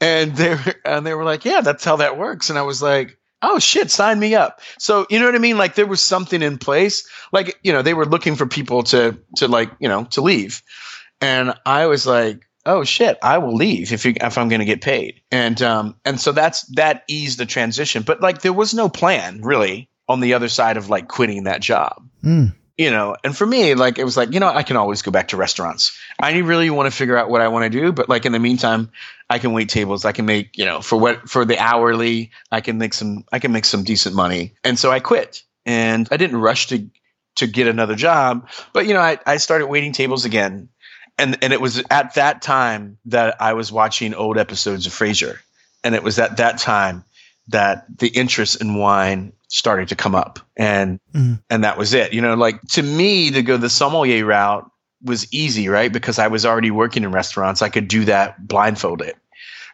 And 0.00 0.36
they 0.36 0.56
and 0.84 1.06
they 1.06 1.14
were 1.14 1.24
like, 1.24 1.44
yeah, 1.44 1.62
that's 1.62 1.84
how 1.84 1.96
that 1.96 2.18
works. 2.18 2.50
And 2.50 2.58
I 2.58 2.62
was 2.62 2.82
like, 2.82 3.15
oh 3.42 3.58
shit, 3.58 3.90
sign 3.90 4.18
me 4.18 4.34
up. 4.34 4.60
So 4.78 5.06
you 5.10 5.18
know 5.18 5.26
what 5.26 5.34
I 5.34 5.38
mean? 5.38 5.58
Like 5.58 5.74
there 5.74 5.86
was 5.86 6.02
something 6.02 6.42
in 6.42 6.58
place. 6.58 7.08
Like, 7.32 7.58
you 7.62 7.72
know, 7.72 7.82
they 7.82 7.94
were 7.94 8.06
looking 8.06 8.36
for 8.36 8.46
people 8.46 8.82
to 8.84 9.18
to 9.36 9.48
like, 9.48 9.70
you 9.78 9.88
know, 9.88 10.04
to 10.04 10.20
leave. 10.20 10.62
And 11.20 11.54
I 11.64 11.86
was 11.86 12.06
like, 12.06 12.46
oh 12.64 12.84
shit, 12.84 13.18
I 13.22 13.38
will 13.38 13.54
leave 13.54 13.92
if 13.92 14.04
you 14.04 14.14
if 14.16 14.38
I'm 14.38 14.48
gonna 14.48 14.64
get 14.64 14.80
paid. 14.80 15.20
And 15.30 15.60
um 15.62 15.96
and 16.04 16.20
so 16.20 16.32
that's 16.32 16.62
that 16.74 17.04
eased 17.08 17.38
the 17.38 17.46
transition. 17.46 18.02
But 18.02 18.20
like 18.20 18.42
there 18.42 18.52
was 18.52 18.74
no 18.74 18.88
plan 18.88 19.42
really 19.42 19.88
on 20.08 20.20
the 20.20 20.34
other 20.34 20.48
side 20.48 20.76
of 20.76 20.88
like 20.88 21.08
quitting 21.08 21.44
that 21.44 21.60
job. 21.60 22.08
Mm 22.22 22.54
you 22.78 22.90
know 22.90 23.16
and 23.24 23.36
for 23.36 23.46
me 23.46 23.74
like 23.74 23.98
it 23.98 24.04
was 24.04 24.16
like 24.16 24.32
you 24.32 24.40
know 24.40 24.48
i 24.48 24.62
can 24.62 24.76
always 24.76 25.02
go 25.02 25.10
back 25.10 25.28
to 25.28 25.36
restaurants 25.36 25.98
i 26.20 26.36
really 26.38 26.70
want 26.70 26.90
to 26.90 26.96
figure 26.96 27.16
out 27.16 27.30
what 27.30 27.40
i 27.40 27.48
want 27.48 27.70
to 27.70 27.80
do 27.80 27.92
but 27.92 28.08
like 28.08 28.26
in 28.26 28.32
the 28.32 28.38
meantime 28.38 28.90
i 29.28 29.38
can 29.38 29.52
wait 29.52 29.68
tables. 29.68 30.04
I 30.04 30.12
can 30.12 30.26
make 30.26 30.56
you 30.56 30.64
know 30.64 30.80
for 30.80 30.98
what 30.98 31.28
for 31.28 31.44
the 31.44 31.58
hourly 31.58 32.30
i 32.50 32.60
can 32.60 32.78
make 32.78 32.94
some 32.94 33.24
i 33.32 33.38
can 33.38 33.52
make 33.52 33.64
some 33.64 33.84
decent 33.84 34.14
money. 34.14 34.54
And 34.64 34.78
so 34.78 34.90
i 34.90 35.00
quit. 35.00 35.42
And 35.64 36.08
i 36.10 36.16
didn't 36.16 36.40
rush 36.40 36.68
to 36.68 36.88
to 37.36 37.46
get 37.46 37.66
another 37.66 37.94
job. 37.94 38.48
But 38.72 38.86
you 38.86 38.94
know 38.94 39.00
i, 39.00 39.18
I 39.26 39.36
started 39.38 39.66
waiting 39.66 39.92
tables 39.92 40.24
again. 40.24 40.68
And 41.18 41.38
and 41.42 41.52
it 41.52 41.60
was 41.60 41.82
at 41.90 42.14
that 42.14 42.42
time 42.42 42.98
that 43.06 43.40
i 43.40 43.54
was 43.54 43.72
watching 43.72 44.14
old 44.14 44.38
episodes 44.38 44.86
of 44.86 44.92
frasier. 44.92 45.38
And 45.84 45.94
it 45.94 46.02
was 46.02 46.18
at 46.18 46.38
that 46.38 46.58
time 46.58 47.04
that 47.48 47.86
the 47.98 48.08
interest 48.08 48.60
in 48.60 48.74
wine 48.74 49.32
started 49.48 49.88
to 49.88 49.96
come 49.96 50.14
up. 50.14 50.40
And 50.56 50.98
mm. 51.14 51.40
and 51.48 51.64
that 51.64 51.78
was 51.78 51.94
it. 51.94 52.12
You 52.12 52.20
know 52.20 52.34
like 52.34 52.60
to 52.72 52.82
me 52.82 53.30
to 53.32 53.42
go 53.42 53.56
the 53.56 53.70
sommelier 53.70 54.24
route 54.24 54.70
was 55.06 55.32
easy 55.32 55.68
right 55.68 55.92
because 55.92 56.18
i 56.18 56.28
was 56.28 56.44
already 56.44 56.70
working 56.70 57.04
in 57.04 57.12
restaurants 57.12 57.62
i 57.62 57.68
could 57.68 57.88
do 57.88 58.04
that 58.04 58.46
blindfolded 58.46 59.14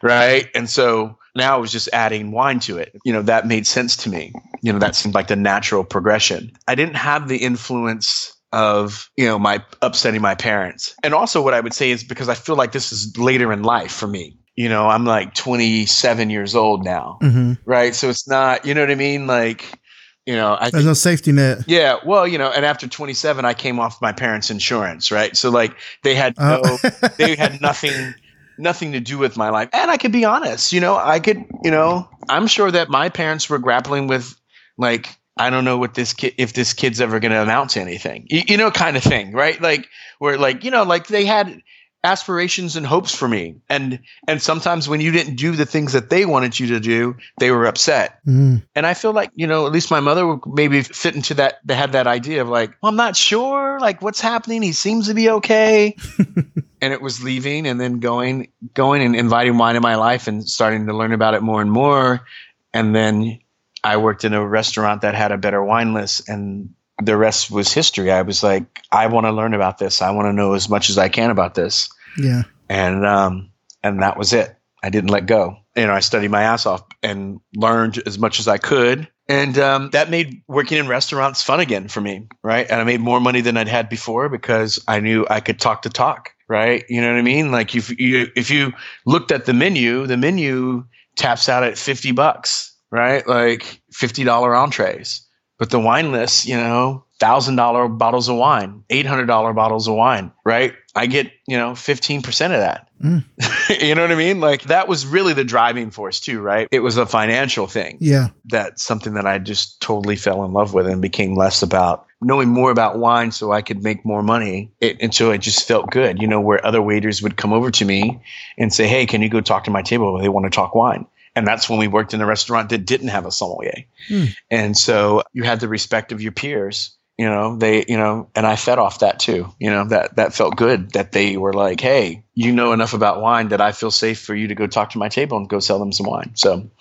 right 0.01 0.49
and 0.55 0.69
so 0.69 1.17
now 1.35 1.55
I 1.55 1.57
was 1.57 1.71
just 1.71 1.89
adding 1.93 2.31
wine 2.31 2.59
to 2.61 2.77
it. 2.77 2.95
You 3.03 3.13
know, 3.13 3.23
that 3.23 3.47
made 3.47 3.65
sense 3.65 3.95
to 3.97 4.09
me. 4.09 4.33
You 4.61 4.71
know, 4.71 4.79
that 4.79 4.95
seemed 4.95 5.15
like 5.15 5.27
the 5.27 5.35
natural 5.35 5.83
progression. 5.83 6.51
I 6.67 6.75
didn't 6.75 6.95
have 6.95 7.27
the 7.27 7.37
influence 7.37 8.35
of, 8.51 9.09
you 9.17 9.25
know, 9.25 9.39
my 9.39 9.63
upsetting 9.81 10.21
my 10.21 10.35
parents. 10.35 10.95
And 11.03 11.13
also 11.13 11.41
what 11.41 11.55
I 11.55 11.59
would 11.59 11.73
say 11.73 11.89
is 11.89 12.03
because 12.03 12.29
I 12.29 12.35
feel 12.35 12.55
like 12.55 12.71
this 12.71 12.91
is 12.91 13.17
later 13.17 13.51
in 13.51 13.63
life 13.63 13.91
for 13.91 14.07
me 14.07 14.37
you 14.55 14.69
know, 14.69 14.87
I'm 14.87 15.05
like 15.05 15.33
27 15.33 16.29
years 16.29 16.55
old 16.55 16.83
now, 16.83 17.17
mm-hmm. 17.21 17.53
right? 17.65 17.95
So 17.95 18.09
it's 18.09 18.27
not, 18.27 18.65
you 18.65 18.73
know 18.73 18.81
what 18.81 18.91
I 18.91 18.95
mean? 18.95 19.25
Like, 19.25 19.79
you 20.25 20.35
know, 20.35 20.57
I 20.59 20.69
there's 20.69 20.85
no 20.85 20.93
safety 20.93 21.31
net. 21.31 21.59
Yeah, 21.67 21.97
well, 22.05 22.27
you 22.27 22.37
know, 22.37 22.49
and 22.49 22.65
after 22.65 22.87
27, 22.87 23.43
I 23.43 23.53
came 23.53 23.79
off 23.79 24.01
my 24.01 24.13
parents' 24.13 24.49
insurance, 24.49 25.11
right? 25.11 25.35
So 25.35 25.49
like 25.49 25.75
they 26.03 26.15
had 26.15 26.37
no, 26.37 26.61
oh. 26.63 26.77
they 27.17 27.35
had 27.35 27.61
nothing, 27.61 28.13
nothing 28.57 28.93
to 28.93 29.01
do 29.01 29.17
with 29.17 29.35
my 29.35 29.49
life. 29.49 29.69
And 29.73 29.91
I 29.91 29.97
could 29.97 30.13
be 30.13 30.23
honest, 30.23 30.71
you 30.71 30.79
know, 30.79 30.95
I 30.95 31.19
could, 31.19 31.43
you 31.63 31.71
know, 31.71 32.07
I'm 32.29 32.47
sure 32.47 32.71
that 32.71 32.89
my 32.89 33.09
parents 33.09 33.49
were 33.49 33.59
grappling 33.59 34.07
with 34.07 34.33
like 34.77 35.17
I 35.35 35.49
don't 35.49 35.65
know 35.65 35.77
what 35.77 35.95
this 35.95 36.13
kid 36.13 36.35
if 36.37 36.53
this 36.53 36.73
kid's 36.73 37.01
ever 37.01 37.19
going 37.19 37.31
to 37.31 37.41
amount 37.41 37.71
to 37.71 37.81
anything, 37.81 38.27
you, 38.29 38.43
you 38.47 38.57
know, 38.57 38.71
kind 38.71 38.95
of 38.95 39.03
thing, 39.03 39.33
right? 39.33 39.59
Like 39.61 39.89
where 40.19 40.37
like 40.37 40.63
you 40.63 40.71
know, 40.71 40.83
like 40.83 41.07
they 41.07 41.25
had 41.25 41.61
aspirations 42.03 42.75
and 42.75 42.85
hopes 42.85 43.13
for 43.13 43.27
me. 43.27 43.55
And 43.69 43.99
and 44.27 44.41
sometimes 44.41 44.89
when 44.89 45.01
you 45.01 45.11
didn't 45.11 45.35
do 45.35 45.51
the 45.53 45.65
things 45.65 45.93
that 45.93 46.09
they 46.09 46.25
wanted 46.25 46.59
you 46.59 46.67
to 46.67 46.79
do 46.79 47.15
they 47.39 47.51
were 47.51 47.65
upset. 47.65 48.19
Mm. 48.25 48.63
and 48.75 48.85
i 48.85 48.93
feel 48.93 49.11
like 49.11 49.31
you 49.35 49.47
know 49.47 49.65
at 49.65 49.71
least 49.71 49.91
my 49.91 49.99
mother 49.99 50.25
would 50.25 50.41
maybe 50.45 50.81
fit 50.81 51.15
into 51.15 51.33
that 51.35 51.59
they 51.65 51.75
had 51.75 51.91
that 51.91 52.07
idea 52.07 52.41
of 52.41 52.49
like 52.49 52.73
well 52.81 52.89
i'm 52.89 52.95
not 52.95 53.15
sure 53.15 53.79
like 53.79 54.01
what's 54.01 54.21
happening. 54.21 54.61
He 54.61 54.73
seems 54.73 55.07
to 55.07 55.13
be 55.13 55.29
okay. 55.29 55.95
And 56.81 56.91
it 56.91 57.01
was 57.01 57.23
leaving 57.23 57.65
and 57.65 57.79
then 57.79 58.01
going 58.01 58.51
going 58.73 59.01
and 59.01 59.15
inviting 59.15 59.57
wine 59.57 59.77
in 59.77 59.81
my 59.81 59.95
life 59.95 60.27
and 60.27 60.45
starting 60.45 60.85
to 60.87 60.93
learn 60.93 61.13
about 61.13 61.33
it 61.33 61.41
more 61.41 61.61
and 61.61 61.71
more. 61.71 62.25
And 62.73 62.93
then 62.93 63.39
i 63.85 63.95
worked 63.95 64.25
in 64.25 64.33
a 64.33 64.45
restaurant 64.45 65.01
that 65.01 65.15
had 65.15 65.31
a 65.31 65.37
better 65.37 65.63
wine 65.63 65.93
list 65.93 66.27
and 66.27 66.73
the 67.01 67.17
rest 67.17 67.49
was 67.49 67.73
history. 67.73 68.11
I 68.11 68.21
was 68.21 68.43
like, 68.43 68.81
I 68.91 69.07
want 69.07 69.25
to 69.25 69.31
learn 69.31 69.53
about 69.53 69.77
this. 69.77 70.01
I 70.01 70.11
want 70.11 70.27
to 70.27 70.33
know 70.33 70.53
as 70.53 70.69
much 70.69 70.89
as 70.89 70.97
I 70.97 71.09
can 71.09 71.31
about 71.31 71.55
this. 71.55 71.89
Yeah. 72.17 72.43
And 72.69 73.05
um 73.05 73.49
and 73.83 74.01
that 74.01 74.17
was 74.17 74.33
it. 74.33 74.55
I 74.83 74.89
didn't 74.89 75.09
let 75.09 75.25
go. 75.25 75.57
You 75.75 75.87
know, 75.87 75.93
I 75.93 76.01
studied 76.01 76.29
my 76.29 76.43
ass 76.43 76.65
off 76.65 76.83
and 77.01 77.39
learned 77.55 78.01
as 78.05 78.19
much 78.19 78.39
as 78.39 78.47
I 78.47 78.57
could. 78.57 79.07
And 79.29 79.57
um, 79.57 79.89
that 79.91 80.09
made 80.09 80.43
working 80.47 80.77
in 80.77 80.87
restaurants 80.87 81.41
fun 81.41 81.61
again 81.61 81.87
for 81.87 82.01
me, 82.01 82.27
right? 82.43 82.69
And 82.69 82.81
I 82.81 82.83
made 82.83 82.99
more 82.99 83.21
money 83.21 83.39
than 83.39 83.55
I'd 83.55 83.69
had 83.69 83.87
before 83.87 84.27
because 84.27 84.83
I 84.87 84.99
knew 84.99 85.25
I 85.29 85.39
could 85.39 85.59
talk 85.59 85.83
to 85.83 85.89
talk, 85.89 86.31
right? 86.49 86.83
You 86.89 87.01
know 87.01 87.11
what 87.11 87.17
I 87.17 87.23
mean? 87.23 87.51
Like 87.51 87.73
if 87.73 87.97
you 87.97 88.27
if 88.35 88.51
you 88.51 88.73
looked 89.05 89.31
at 89.31 89.45
the 89.45 89.53
menu, 89.53 90.05
the 90.05 90.17
menu 90.17 90.85
taps 91.15 91.47
out 91.47 91.63
at 91.63 91.77
fifty 91.77 92.11
bucks, 92.11 92.75
right? 92.91 93.25
Like 93.25 93.81
fifty 93.91 94.25
dollar 94.25 94.53
entrees 94.53 95.25
but 95.63 95.69
the 95.69 95.79
wine 95.79 96.11
list, 96.11 96.45
you 96.45 96.57
know, 96.57 97.05
thousand 97.21 97.55
dollar 97.55 97.87
bottles 97.87 98.27
of 98.27 98.35
wine, 98.35 98.83
eight 98.89 99.05
hundred 99.05 99.27
dollar 99.27 99.53
bottles 99.53 99.87
of 99.87 99.95
wine, 99.95 100.29
right? 100.43 100.73
I 100.93 101.05
get, 101.05 101.31
you 101.47 101.55
know, 101.55 101.73
fifteen 101.73 102.21
percent 102.21 102.51
of 102.51 102.59
that. 102.59 102.89
Mm. 103.01 103.23
you 103.81 103.95
know 103.95 104.01
what 104.01 104.11
I 104.11 104.15
mean? 104.15 104.41
Like 104.41 104.63
that 104.63 104.89
was 104.89 105.05
really 105.05 105.31
the 105.31 105.45
driving 105.45 105.89
force 105.89 106.19
too, 106.19 106.41
right? 106.41 106.67
It 106.69 106.81
was 106.81 106.97
a 106.97 107.05
financial 107.05 107.65
thing. 107.65 107.95
Yeah. 108.01 108.27
That's 108.43 108.83
something 108.83 109.13
that 109.13 109.25
I 109.25 109.39
just 109.39 109.79
totally 109.79 110.17
fell 110.17 110.43
in 110.43 110.51
love 110.51 110.73
with 110.73 110.85
and 110.85 111.01
became 111.01 111.37
less 111.37 111.63
about 111.63 112.07
knowing 112.21 112.49
more 112.49 112.69
about 112.69 112.99
wine 112.99 113.31
so 113.31 113.53
I 113.53 113.61
could 113.61 113.83
make 113.83 114.03
more 114.03 114.21
money 114.21 114.69
it, 114.81 115.13
so 115.13 115.31
it 115.31 115.37
just 115.37 115.65
felt 115.65 115.91
good, 115.91 116.21
you 116.21 116.27
know, 116.27 116.41
where 116.41 116.65
other 116.65 116.81
waiters 116.81 117.21
would 117.21 117.37
come 117.37 117.53
over 117.53 117.71
to 117.71 117.85
me 117.85 118.21
and 118.57 118.73
say, 118.73 118.85
Hey, 118.85 119.05
can 119.05 119.21
you 119.21 119.29
go 119.29 119.39
talk 119.39 119.63
to 119.63 119.71
my 119.71 119.81
table? 119.81 120.19
They 120.19 120.27
want 120.27 120.45
to 120.45 120.49
talk 120.49 120.75
wine. 120.75 121.05
And 121.35 121.47
that's 121.47 121.69
when 121.69 121.79
we 121.79 121.87
worked 121.87 122.13
in 122.13 122.21
a 122.21 122.25
restaurant 122.25 122.69
that 122.69 122.85
didn't 122.85 123.07
have 123.07 123.25
a 123.25 123.31
sommelier. 123.31 123.85
Hmm. 124.07 124.25
And 124.51 124.77
so 124.77 125.23
you 125.33 125.43
had 125.43 125.59
the 125.59 125.67
respect 125.67 126.11
of 126.11 126.21
your 126.21 126.31
peers. 126.31 126.95
You 127.17 127.25
know, 127.25 127.57
they, 127.57 127.85
you 127.87 127.97
know, 127.97 128.29
and 128.35 128.45
I 128.45 128.55
fed 128.55 128.79
off 128.79 128.99
that 128.99 129.19
too. 129.19 129.53
You 129.59 129.69
know, 129.69 129.85
that 129.85 130.15
that 130.15 130.33
felt 130.33 130.55
good 130.55 130.91
that 130.93 131.11
they 131.11 131.37
were 131.37 131.53
like, 131.53 131.79
"Hey, 131.79 132.23
you 132.33 132.51
know 132.51 132.73
enough 132.73 132.95
about 132.95 133.21
wine 133.21 133.49
that 133.49 133.61
I 133.61 133.71
feel 133.71 133.91
safe 133.91 134.19
for 134.19 134.33
you 134.33 134.47
to 134.47 134.55
go 134.55 134.65
talk 134.65 134.89
to 134.91 134.97
my 134.97 135.09
table 135.09 135.37
and 135.37 135.47
go 135.47 135.59
sell 135.59 135.77
them 135.77 135.91
some 135.91 136.07
wine." 136.07 136.31
So 136.33 136.71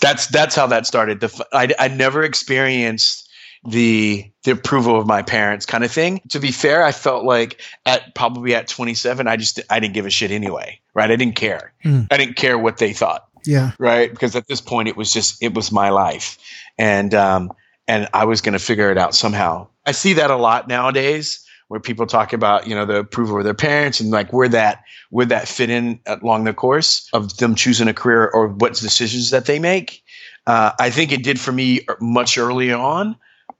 that's 0.00 0.26
that's 0.26 0.56
how 0.56 0.66
that 0.66 0.86
started. 0.86 1.20
The 1.20 1.46
I 1.52 1.68
I 1.78 1.88
never 1.88 2.24
experienced 2.24 3.28
the 3.64 4.30
the 4.44 4.52
approval 4.52 4.98
of 4.98 5.06
my 5.06 5.22
parents 5.22 5.66
kind 5.66 5.84
of 5.84 5.90
thing. 5.90 6.20
To 6.30 6.40
be 6.40 6.52
fair, 6.52 6.82
I 6.82 6.92
felt 6.92 7.24
like 7.24 7.60
at 7.84 8.14
probably 8.14 8.54
at 8.54 8.68
27, 8.68 9.26
I 9.26 9.36
just 9.36 9.60
I 9.68 9.80
didn't 9.80 9.94
give 9.94 10.06
a 10.06 10.10
shit 10.10 10.30
anyway, 10.30 10.80
right? 10.94 11.10
I 11.10 11.16
didn't 11.16 11.36
care. 11.36 11.72
Mm. 11.84 12.06
I 12.10 12.16
didn't 12.16 12.36
care 12.36 12.58
what 12.58 12.78
they 12.78 12.92
thought. 12.92 13.27
Yeah. 13.48 13.72
Right. 13.78 14.10
Because 14.10 14.36
at 14.36 14.46
this 14.46 14.60
point, 14.60 14.88
it 14.88 14.96
was 14.96 15.10
just, 15.10 15.42
it 15.42 15.54
was 15.54 15.72
my 15.72 15.88
life. 15.88 16.36
And, 16.76 17.14
um, 17.14 17.50
and 17.86 18.06
I 18.12 18.26
was 18.26 18.42
going 18.42 18.52
to 18.52 18.58
figure 18.58 18.90
it 18.90 18.98
out 18.98 19.14
somehow. 19.14 19.68
I 19.86 19.92
see 19.92 20.12
that 20.12 20.30
a 20.30 20.36
lot 20.36 20.68
nowadays 20.68 21.42
where 21.68 21.80
people 21.80 22.04
talk 22.04 22.34
about, 22.34 22.66
you 22.66 22.74
know, 22.74 22.84
the 22.84 22.98
approval 22.98 23.38
of 23.38 23.44
their 23.44 23.54
parents 23.54 24.00
and 24.00 24.10
like 24.10 24.34
where 24.34 24.50
that 24.50 24.84
where 25.08 25.24
that 25.24 25.48
fit 25.48 25.70
in 25.70 25.98
along 26.04 26.44
the 26.44 26.52
course 26.52 27.08
of 27.14 27.38
them 27.38 27.54
choosing 27.54 27.88
a 27.88 27.94
career 27.94 28.28
or 28.28 28.48
what 28.48 28.74
decisions 28.74 29.30
that 29.30 29.46
they 29.46 29.58
make. 29.58 30.04
Uh, 30.46 30.72
I 30.78 30.90
think 30.90 31.10
it 31.10 31.22
did 31.22 31.40
for 31.40 31.50
me 31.50 31.86
much 32.02 32.36
early 32.36 32.70
on, 32.70 33.16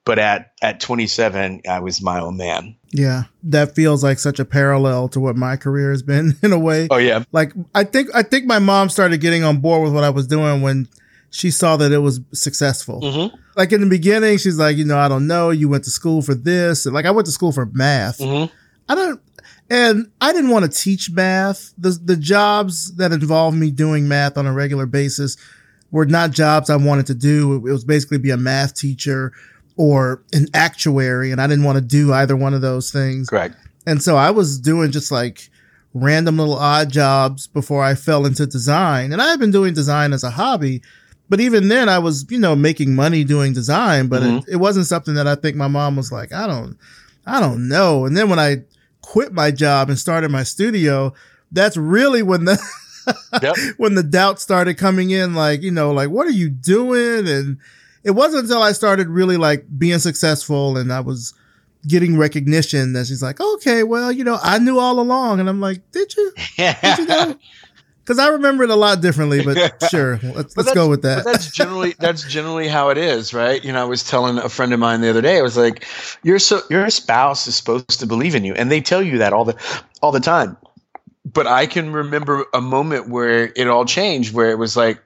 but 0.09 0.19
at 0.19 0.53
at 0.63 0.81
27, 0.81 1.61
I 1.69 1.81
was 1.81 2.01
my 2.01 2.19
own 2.19 2.39
man. 2.39 2.77
Yeah, 2.89 3.25
that 3.43 3.75
feels 3.75 4.03
like 4.03 4.19
such 4.19 4.41
a 4.41 4.45
parallel 4.47 5.11
to 5.11 5.21
what 5.21 5.37
my 5.37 5.57
career 5.57 5.91
has 5.91 6.03
been 6.03 6.35
in 6.43 6.51
a 6.51 6.59
way. 6.59 6.89
Oh 6.91 6.97
yeah, 6.97 7.25
like 7.31 7.53
I 7.75 7.85
think 7.85 8.09
I 8.15 8.23
think 8.23 8.47
my 8.47 8.59
mom 8.59 8.89
started 8.89 9.21
getting 9.21 9.45
on 9.45 9.61
board 9.61 9.83
with 9.83 9.93
what 9.93 10.05
I 10.05 10.11
was 10.11 10.27
doing 10.27 10.63
when 10.63 10.89
she 11.29 11.51
saw 11.51 11.77
that 11.77 11.93
it 11.93 11.99
was 11.99 12.21
successful. 12.33 13.03
Mm-hmm. 13.03 13.37
Like 13.55 13.71
in 13.71 13.83
the 13.83 13.87
beginning, 13.87 14.39
she's 14.39 14.59
like, 14.59 14.79
you 14.79 14.87
know, 14.87 14.97
I 14.97 15.09
don't 15.09 15.27
know. 15.27 15.51
You 15.51 15.69
went 15.69 15.85
to 15.85 15.91
school 15.91 16.23
for 16.23 16.35
this. 16.35 16.87
And 16.87 16.95
like 16.95 17.05
I 17.05 17.11
went 17.11 17.27
to 17.27 17.33
school 17.33 17.53
for 17.53 17.67
math. 17.67 18.17
Mm-hmm. 18.17 18.51
I 18.89 18.95
don't, 18.95 19.21
and 19.69 20.11
I 20.23 20.33
didn't 20.33 20.49
want 20.49 20.65
to 20.65 20.71
teach 20.71 21.11
math. 21.11 21.75
The 21.77 21.91
the 22.03 22.17
jobs 22.17 22.97
that 22.97 23.13
involved 23.13 23.59
me 23.59 23.71
doing 23.71 24.09
math 24.09 24.39
on 24.39 24.47
a 24.47 24.55
regular 24.55 24.87
basis 24.87 25.37
were 25.91 26.07
not 26.07 26.31
jobs 26.31 26.71
I 26.71 26.77
wanted 26.77 27.09
to 27.09 27.15
do. 27.15 27.57
It 27.57 27.73
was 27.73 27.85
basically 27.85 28.17
be 28.17 28.31
a 28.31 28.39
math 28.39 28.75
teacher 28.75 29.35
or 29.79 30.23
an 30.33 30.49
actuary, 30.53 31.31
and 31.33 31.41
I 31.41 31.47
didn't 31.47 31.65
want 31.65 31.77
to 31.77 31.81
do 31.83 32.13
either 32.13 32.37
one 32.37 32.53
of 32.53 32.61
those 32.61 32.91
things. 32.91 33.29
Correct. 33.31 33.55
And 33.87 34.03
so 34.03 34.17
I 34.17 34.31
was 34.31 34.59
doing 34.59 34.91
just 34.91 35.11
like 35.13 35.49
random 35.95 36.37
little 36.37 36.57
odd 36.59 36.91
jobs 36.91 37.47
before 37.47 37.83
I 37.83 37.95
fell 37.95 38.27
into 38.27 38.45
design. 38.45 39.13
And 39.13 39.23
I 39.23 39.29
had 39.31 39.39
been 39.41 39.53
doing 39.53 39.73
design 39.75 40.13
as 40.13 40.25
a 40.25 40.31
hobby, 40.31 40.83
but 41.31 41.41
even 41.41 41.69
then 41.69 41.89
I 41.89 41.99
was, 42.01 42.27
you 42.29 42.39
know, 42.39 42.55
making 42.57 42.95
money 42.95 43.23
doing 43.25 43.53
design, 43.55 44.09
but 44.09 44.23
Mhm. 44.23 44.39
it, 44.49 44.55
it 44.55 44.57
wasn't 44.57 44.87
something 44.87 45.15
that 45.15 45.27
I 45.29 45.37
think 45.37 45.57
my 45.57 45.69
mom 45.69 45.95
was 45.97 46.11
like, 46.13 46.33
I 46.33 46.47
don't, 46.49 46.77
I 47.25 47.39
don't 47.41 47.69
know. 47.69 48.05
And 48.05 48.17
then 48.17 48.29
when 48.29 48.39
I 48.41 48.65
quit 49.01 49.33
my 49.33 49.51
job 49.53 49.89
and 49.89 49.99
started 49.99 50.31
my 50.31 50.43
studio, 50.43 51.15
that's 51.53 51.77
really 51.77 52.23
when 52.23 52.45
the, 52.47 52.59
Yep. 53.43 53.57
when 53.79 53.95
the 53.95 54.03
doubt 54.03 54.41
started 54.41 54.77
coming 54.77 55.11
in, 55.11 55.35
like, 55.35 55.63
you 55.63 55.71
know, 55.71 55.93
like, 55.93 56.11
what 56.11 56.27
are 56.27 56.31
you 56.33 56.51
doing? 56.51 57.27
And 57.29 57.59
it 58.09 58.15
wasn't 58.15 58.45
until 58.45 58.63
I 58.63 58.73
started 58.73 59.09
really 59.09 59.37
like 59.37 59.67
being 59.79 59.99
successful 59.99 60.79
and 60.79 60.91
I 60.91 61.01
was 61.01 61.35
getting 61.87 62.17
recognition 62.17 62.95
that 62.95 63.07
she's 63.07 63.23
like, 63.23 63.39
okay, 63.39 63.83
well, 63.83 64.11
you 64.11 64.25
know, 64.25 64.39
I 64.43 64.59
knew 64.59 64.79
all 64.79 64.99
along. 64.99 65.41
And 65.41 65.49
I'm 65.49 65.61
like, 65.61 65.83
did 65.93 66.17
you? 66.17 66.33
Did 66.57 66.99
you 66.99 67.07
know? 67.07 67.37
Cause 68.07 68.19
I 68.19 68.29
remember 68.29 68.65
it 68.65 68.71
a 68.71 68.75
lot 68.75 69.03
differently, 69.03 69.45
but 69.45 69.85
sure, 69.91 70.19
let's, 70.23 70.55
But 70.55 70.65
let's 70.65 70.75
go 70.75 70.89
with 70.89 71.03
that. 71.03 71.25
But 71.25 71.33
that's 71.33 71.51
generally 71.51 71.95
that's 71.99 72.27
generally 72.27 72.67
how 72.67 72.89
it 72.89 72.97
is, 72.97 73.35
right? 73.35 73.63
You 73.63 73.71
know, 73.71 73.83
I 73.83 73.85
was 73.85 74.03
telling 74.03 74.39
a 74.39 74.49
friend 74.49 74.73
of 74.73 74.81
mine 74.81 75.03
the 75.03 75.11
other 75.11 75.21
day, 75.21 75.37
I 75.37 75.43
was 75.43 75.59
like, 75.59 75.85
"Your 76.23 76.39
so 76.39 76.63
your 76.71 76.89
spouse 76.89 77.47
is 77.47 77.57
supposed 77.57 78.01
to 78.01 78.07
believe 78.07 78.35
in 78.35 78.47
you," 78.47 78.55
and 78.55 78.73
they 78.73 78.81
tell 78.81 79.03
you 79.03 79.19
that 79.19 79.35
all 79.35 79.45
the 79.45 79.85
all 80.01 80.11
the 80.11 80.21
time. 80.21 80.57
But 81.27 81.47
I 81.47 81.67
can 81.67 81.93
remember 81.93 82.47
a 82.55 82.63
moment 82.63 83.11
where 83.11 83.53
it 83.55 83.69
all 83.69 83.85
changed, 83.85 84.33
where 84.33 84.51
it 84.51 84.57
was 84.57 84.75
like, 84.75 85.03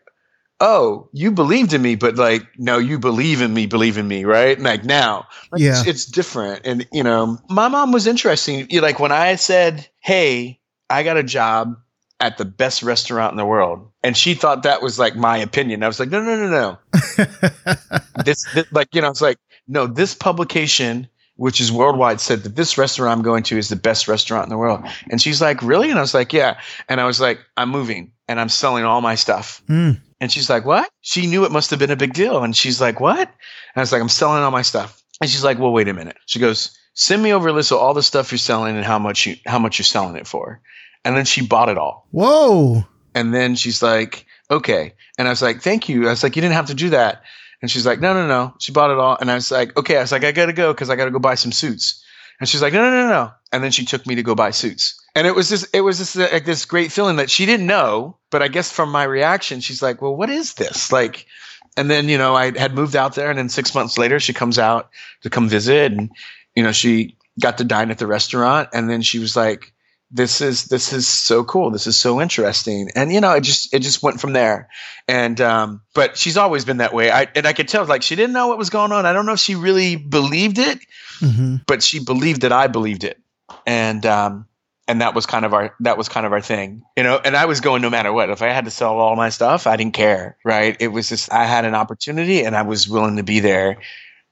"Oh, 0.63 1.09
you 1.13 1.31
believed 1.31 1.75
in 1.75 1.83
me, 1.83 1.97
but 1.97 2.15
like, 2.17 2.47
no, 2.57 2.79
you 2.79 2.99
believe 2.99 3.43
in 3.43 3.53
me, 3.53 3.67
believe 3.67 3.99
in 3.99 4.09
me, 4.09 4.25
right?" 4.25 4.59
Like 4.59 4.85
now, 4.85 5.27
like, 5.51 5.61
Yeah. 5.61 5.81
it's, 5.81 5.87
it's 5.89 6.05
different. 6.07 6.63
And 6.65 6.87
you 6.93 7.03
know, 7.03 7.37
my 7.51 7.69
mom 7.69 7.93
was 7.93 8.07
interesting. 8.07 8.67
You 8.71 8.81
Like 8.81 8.99
when 9.01 9.13
I 9.13 9.35
said, 9.37 9.87
"Hey, 10.01 10.61
I 10.89 11.03
got 11.03 11.17
a 11.19 11.23
job." 11.23 11.77
At 12.21 12.39
the 12.39 12.45
best 12.45 12.85
restaurant 12.85 13.33
in 13.33 13.37
the 13.37 13.45
world, 13.45 13.91
and 14.05 14.17
she 14.17 14.35
thought 14.35 14.63
that 14.63 14.81
was 14.81 14.97
like 14.97 15.17
my 15.17 15.37
opinion. 15.39 15.83
I 15.83 15.89
was 15.89 15.99
like, 15.99 16.09
no, 16.09 16.23
no, 16.23 16.37
no, 16.37 16.49
no 16.49 16.79
this, 18.25 18.45
this 18.55 18.65
like 18.73 18.95
you 18.95 19.01
know 19.01 19.11
it's 19.11 19.21
like 19.21 19.39
no 19.67 19.87
this 19.89 20.15
publication 20.15 21.09
which 21.37 21.61
is 21.61 21.73
worldwide 21.73 22.21
said 22.21 22.45
that 22.45 22.55
this 22.55 22.79
restaurant 22.79 23.11
i'm 23.17 23.23
going 23.25 23.43
to 23.43 23.59
is 23.59 23.69
the 23.71 23.77
best 23.77 24.07
restaurant 24.07 24.45
in 24.45 24.51
the 24.51 24.57
world 24.59 24.85
and 25.11 25.21
she's 25.21 25.41
like 25.41 25.61
really 25.63 25.91
and 25.91 25.99
i 25.99 26.03
was 26.03 26.15
like 26.15 26.33
yeah 26.33 26.61
and 26.89 27.01
i 27.01 27.05
was 27.05 27.21
like 27.21 27.41
i'm 27.57 27.71
moving 27.71 28.13
and 28.29 28.39
i'm 28.39 28.49
selling 28.49 28.85
all 28.85 29.01
my 29.01 29.15
stuff 29.17 29.61
Mm. 29.69 30.01
And 30.23 30.33
she's 30.33 30.49
like 30.49 30.65
what 30.65 30.89
she 31.03 31.27
knew 31.27 31.45
it 31.45 31.53
must 31.53 31.69
have 31.69 31.79
been 31.79 31.91
a 31.91 31.97
big 31.97 32.15
deal 32.15 32.43
and 32.43 32.57
she's 32.57 32.81
like 32.81 33.01
what 33.01 33.29
and 33.29 33.77
i 33.77 33.81
was 33.81 33.93
like 33.93 34.01
i'm 34.01 34.09
selling 34.09 34.43
all 34.43 34.51
my 34.51 34.63
stuff 34.63 35.03
and 35.21 35.29
she's 35.29 35.45
like 35.45 35.59
well 35.59 35.73
wait 35.73 35.89
a 35.89 35.93
minute 35.93 36.17
she 36.25 36.39
goes 36.39 36.75
send 36.95 37.23
me 37.23 37.33
over 37.33 37.49
a 37.49 37.53
list 37.53 37.73
of 37.73 37.79
all 37.79 37.93
the 37.93 38.03
stuff 38.03 38.33
you're 38.33 38.39
selling 38.39 38.77
and 38.77 38.87
how 38.87 38.99
much 38.99 39.27
you 39.27 39.37
how 39.47 39.59
much 39.59 39.79
you're 39.79 39.85
selling 39.85 40.17
it 40.17 40.27
for 40.27 40.63
and 41.05 41.17
then 41.17 41.27
she 41.27 41.45
bought 41.47 41.69
it 41.69 41.77
all 41.77 42.07
Whoa. 42.13 42.85
and 43.15 43.35
then 43.35 43.57
she's 43.57 43.83
like, 43.83 44.25
okay. 44.53 44.95
And 45.19 45.27
I 45.27 45.31
was 45.31 45.43
like, 45.43 45.63
thank 45.63 45.89
you. 45.89 46.07
I 46.07 46.11
was 46.11 46.23
like, 46.23 46.37
you 46.37 46.43
didn't 46.43 46.55
have 46.55 46.67
to 46.67 46.75
do 46.75 46.91
that. 46.91 47.23
And 47.61 47.71
she's 47.71 47.87
like, 47.87 48.01
no, 48.01 48.13
no, 48.13 48.27
no. 48.27 48.55
She 48.61 48.73
bought 48.73 48.91
it 48.91 48.99
all. 48.99 49.17
And 49.21 49.31
I 49.31 49.35
was 49.35 49.51
like, 49.51 49.77
okay. 49.77 49.97
I 49.97 50.03
was 50.03 50.13
like, 50.13 50.25
I 50.25 50.33
got 50.33 50.47
to 50.47 50.53
go 50.53 50.73
because 50.73 50.91
I 50.91 50.97
got 50.97 51.07
to 51.07 51.11
go 51.11 51.19
buy 51.19 51.35
some 51.35 51.53
suits. 51.53 52.05
And 52.39 52.49
she's 52.49 52.63
like, 52.63 52.73
no, 52.73 52.83
no, 52.83 52.91
no, 52.91 53.09
no. 53.09 53.31
And 53.53 53.65
then 53.65 53.71
she 53.71 53.85
took 53.85 54.07
me 54.07 54.17
to 54.17 54.23
go 54.23 54.35
buy 54.35 54.51
suits. 54.51 55.01
And 55.15 55.27
it 55.27 55.35
was 55.35 55.49
just, 55.49 55.75
it 55.75 55.83
was 55.83 55.99
just 55.99 56.17
like 56.17 56.45
this 56.45 56.65
great 56.65 56.91
feeling 56.91 57.17
that 57.17 57.31
she 57.31 57.47
didn't 57.47 57.67
know. 57.67 58.17
But 58.31 58.43
I 58.43 58.49
guess 58.49 58.73
from 58.73 58.91
my 58.91 59.05
reaction, 59.05 59.61
she's 59.61 59.83
like, 59.83 60.01
well, 60.01 60.17
what 60.17 60.31
is 60.31 60.55
this? 60.55 60.91
Like, 60.91 61.27
and 61.77 61.91
then, 61.91 62.09
you 62.09 62.19
know, 62.19 62.35
I 62.35 62.57
had 62.57 62.75
moved 62.75 62.97
out 62.97 63.15
there. 63.15 63.29
And 63.29 63.39
then 63.39 63.49
six 63.49 63.75
months 63.75 63.99
later, 63.99 64.21
she 64.21 64.33
comes 64.33 64.59
out 64.59 64.91
to 65.23 65.31
come 65.31 65.49
visit. 65.49 65.93
And, 65.93 66.11
you 66.55 66.63
know, 66.63 66.73
she 66.73 67.17
got 67.41 67.59
to 67.59 67.65
dine 67.65 67.91
at 67.91 67.99
the 67.99 68.07
restaurant. 68.07 68.71
And 68.73 68.89
then 68.89 69.03
she 69.03 69.19
was 69.19 69.37
like, 69.37 69.73
this 70.13 70.43
is 70.43 70.67
this 70.67 70.93
is 70.93 71.09
so 71.09 71.43
cool 71.43 71.71
this 71.71 71.87
is 71.87 71.97
so 71.97 72.21
interesting 72.21 72.91
and 72.95 73.13
you 73.13 73.21
know 73.21 73.33
it 73.33 73.41
just 73.41 73.73
it 73.73 73.81
just 73.81 74.03
went 74.03 74.21
from 74.21 74.35
there 74.35 74.69
and 75.09 75.41
um 75.41 75.81
but 75.95 76.19
she's 76.19 76.37
always 76.37 76.67
been 76.67 76.77
that 76.77 76.93
way 76.93 77.11
i 77.11 77.27
and 77.35 77.47
i 77.47 77.53
could 77.55 77.67
tell 77.67 77.85
like 77.87 78.03
she 78.03 78.15
didn't 78.15 78.35
know 78.35 78.49
what 78.49 78.59
was 78.59 78.69
going 78.69 78.93
on 78.93 79.07
i 79.07 79.13
don't 79.15 79.25
know 79.25 79.33
if 79.33 79.41
she 79.41 79.55
really 79.55 79.97
believed 79.97 80.59
it 80.59 80.79
hmm 81.19 81.57
but 81.67 81.83
she 81.83 81.99
believed 81.99 82.43
that 82.43 82.53
i 82.53 82.67
believed 82.67 83.05
it 83.05 83.19
and 83.67 84.05
um 84.05 84.47
and 84.89 85.01
that 85.01 85.15
was 85.15 85.27
kind 85.27 85.45
of 85.45 85.55
our 85.55 85.75
that 85.81 85.97
was 85.97 86.09
kind 86.09 86.27
of 86.27 86.33
our 86.33 86.41
thing 86.41 86.83
you 86.97 87.03
know 87.03 87.21
and 87.25 87.37
i 87.37 87.45
was 87.45 87.61
going 87.61 87.83
no 87.83 87.91
matter 87.91 88.13
what 88.13 88.31
if 88.31 88.43
i 88.43 88.49
had 88.49 88.65
to 88.65 88.71
sell 88.71 88.99
all 88.99 89.17
my 89.17 89.29
stuff 89.29 89.67
i 89.67 89.77
didn't 89.77 89.95
care 89.95 90.37
right 90.45 90.77
it 90.81 90.89
was 90.89 91.09
just 91.09 91.33
i 91.33 91.45
had 91.45 91.65
an 91.65 91.75
opportunity 91.75 92.43
and 92.45 92.57
i 92.57 92.63
was 92.63 92.89
willing 92.89 93.17
to 93.17 93.23
be 93.23 93.41
there 93.41 93.79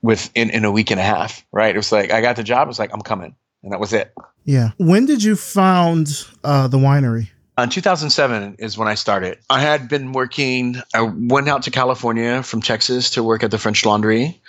with 0.03 0.31
in, 0.35 0.51
in 0.51 0.65
a 0.65 0.71
week 0.71 0.91
and 0.91 0.99
a 0.99 1.05
half 1.05 1.45
right 1.53 1.75
it 1.75 1.79
was 1.79 1.93
like 1.93 2.11
i 2.11 2.21
got 2.21 2.37
the 2.37 2.43
job 2.43 2.67
it 2.67 2.69
was 2.69 2.79
like 2.79 2.93
i'm 2.93 3.03
coming 3.03 3.35
and 3.63 3.73
that 3.73 3.81
was 3.81 3.93
it 3.93 4.13
Yeah. 4.45 4.71
When 4.79 5.05
did 5.05 5.23
you 5.23 5.37
found 5.37 6.27
uh, 6.43 6.67
the 6.67 6.79
winery? 6.79 7.29
Uh, 7.59 7.67
2007 7.67 8.57
is 8.59 8.79
when 8.79 8.89
I 8.89 8.95
started. 8.95 9.37
I 9.51 9.61
had 9.61 9.87
been 9.87 10.13
working, 10.13 10.77
I 10.95 11.03
went 11.03 11.47
out 11.47 11.65
to 11.65 11.71
California 11.71 12.43
from 12.43 12.63
Texas 12.63 13.11
to 13.11 13.23
work 13.23 13.43
at 13.45 13.51
the 13.51 13.59
French 13.59 13.85
Laundry. 13.85 14.41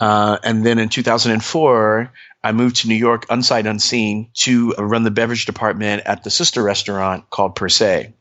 Uh, 0.00 0.38
and 0.42 0.64
then 0.64 0.78
in 0.78 0.88
2004, 0.88 2.10
I 2.44 2.52
moved 2.52 2.76
to 2.76 2.88
New 2.88 2.94
York, 2.94 3.26
unsight 3.28 3.68
unseen, 3.68 4.28
to 4.34 4.72
run 4.78 5.02
the 5.02 5.10
beverage 5.10 5.46
department 5.46 6.02
at 6.04 6.24
the 6.24 6.30
sister 6.30 6.62
restaurant 6.62 7.30
called 7.30 7.56
Per 7.56 7.70
Se. 7.70 8.12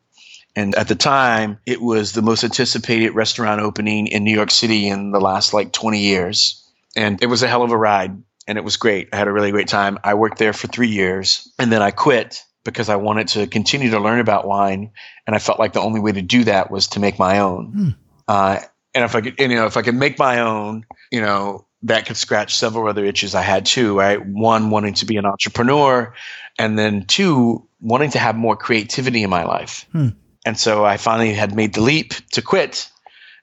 And 0.56 0.74
at 0.76 0.88
the 0.88 0.96
time, 0.96 1.60
it 1.66 1.82
was 1.82 2.14
the 2.14 2.22
most 2.22 2.44
anticipated 2.44 3.12
restaurant 3.12 3.60
opening 3.60 4.08
in 4.08 4.24
New 4.24 4.34
York 4.34 4.50
City 4.50 4.88
in 4.88 5.12
the 5.12 5.20
last 5.20 5.54
like 5.54 5.74
20 5.74 6.00
years. 6.00 6.64
And 6.96 7.22
it 7.22 7.26
was 7.26 7.44
a 7.44 7.48
hell 7.48 7.64
of 7.64 7.72
a 7.72 7.78
ride. 7.78 8.24
And 8.48 8.58
it 8.58 8.64
was 8.64 8.78
great. 8.78 9.10
I 9.12 9.18
had 9.18 9.28
a 9.28 9.32
really 9.32 9.52
great 9.52 9.68
time. 9.68 9.98
I 10.04 10.14
worked 10.14 10.38
there 10.38 10.54
for 10.54 10.68
three 10.68 10.90
years 10.90 11.52
and 11.60 11.72
then 11.72 11.82
I 11.82 11.92
quit 11.92 12.44
because 12.64 12.88
I 12.88 12.96
wanted 12.98 13.28
to 13.30 13.48
continue 13.48 13.92
to 13.92 14.00
learn 14.00 14.20
about 14.20 14.48
wine. 14.48 14.92
And 15.28 15.36
I 15.36 15.40
felt 15.40 15.60
like 15.60 15.74
the 15.74 15.82
only 15.82 16.00
way 16.00 16.14
to 16.14 16.22
do 16.22 16.46
that 16.46 16.72
was 16.72 16.88
to 16.90 17.00
make 17.00 17.20
my 17.20 17.40
own. 17.40 17.66
Hmm. 17.66 17.90
Uh, 18.28 18.60
and 18.94 19.04
if 19.04 19.16
I 19.16 19.22
could, 19.22 19.40
you 19.40 19.48
know, 19.50 19.66
if 19.66 19.76
I 19.76 19.82
could 19.82 19.96
make 19.96 20.20
my 20.20 20.40
own, 20.40 20.86
you 21.12 21.22
know, 21.22 21.66
that 21.84 22.06
could 22.06 22.18
scratch 22.18 22.56
several 22.56 22.88
other 22.88 23.06
itches 23.06 23.36
I 23.36 23.42
had 23.42 23.66
too, 23.66 23.98
right? 23.98 24.26
One, 24.26 24.70
wanting 24.70 24.94
to 24.96 25.06
be 25.06 25.18
an 25.18 25.26
entrepreneur, 25.26 26.14
and 26.58 26.80
then 26.80 27.06
two, 27.06 27.68
wanting 27.82 28.12
to 28.12 28.20
have 28.20 28.36
more 28.36 28.56
creativity 28.56 29.24
in 29.24 29.30
my 29.30 29.44
life. 29.44 29.86
Hmm. 29.92 30.10
And 30.46 30.58
so 30.58 30.86
I 30.86 30.98
finally 30.98 31.34
had 31.34 31.56
made 31.56 31.74
the 31.74 31.82
leap 31.82 32.14
to 32.32 32.42
quit. 32.42 32.90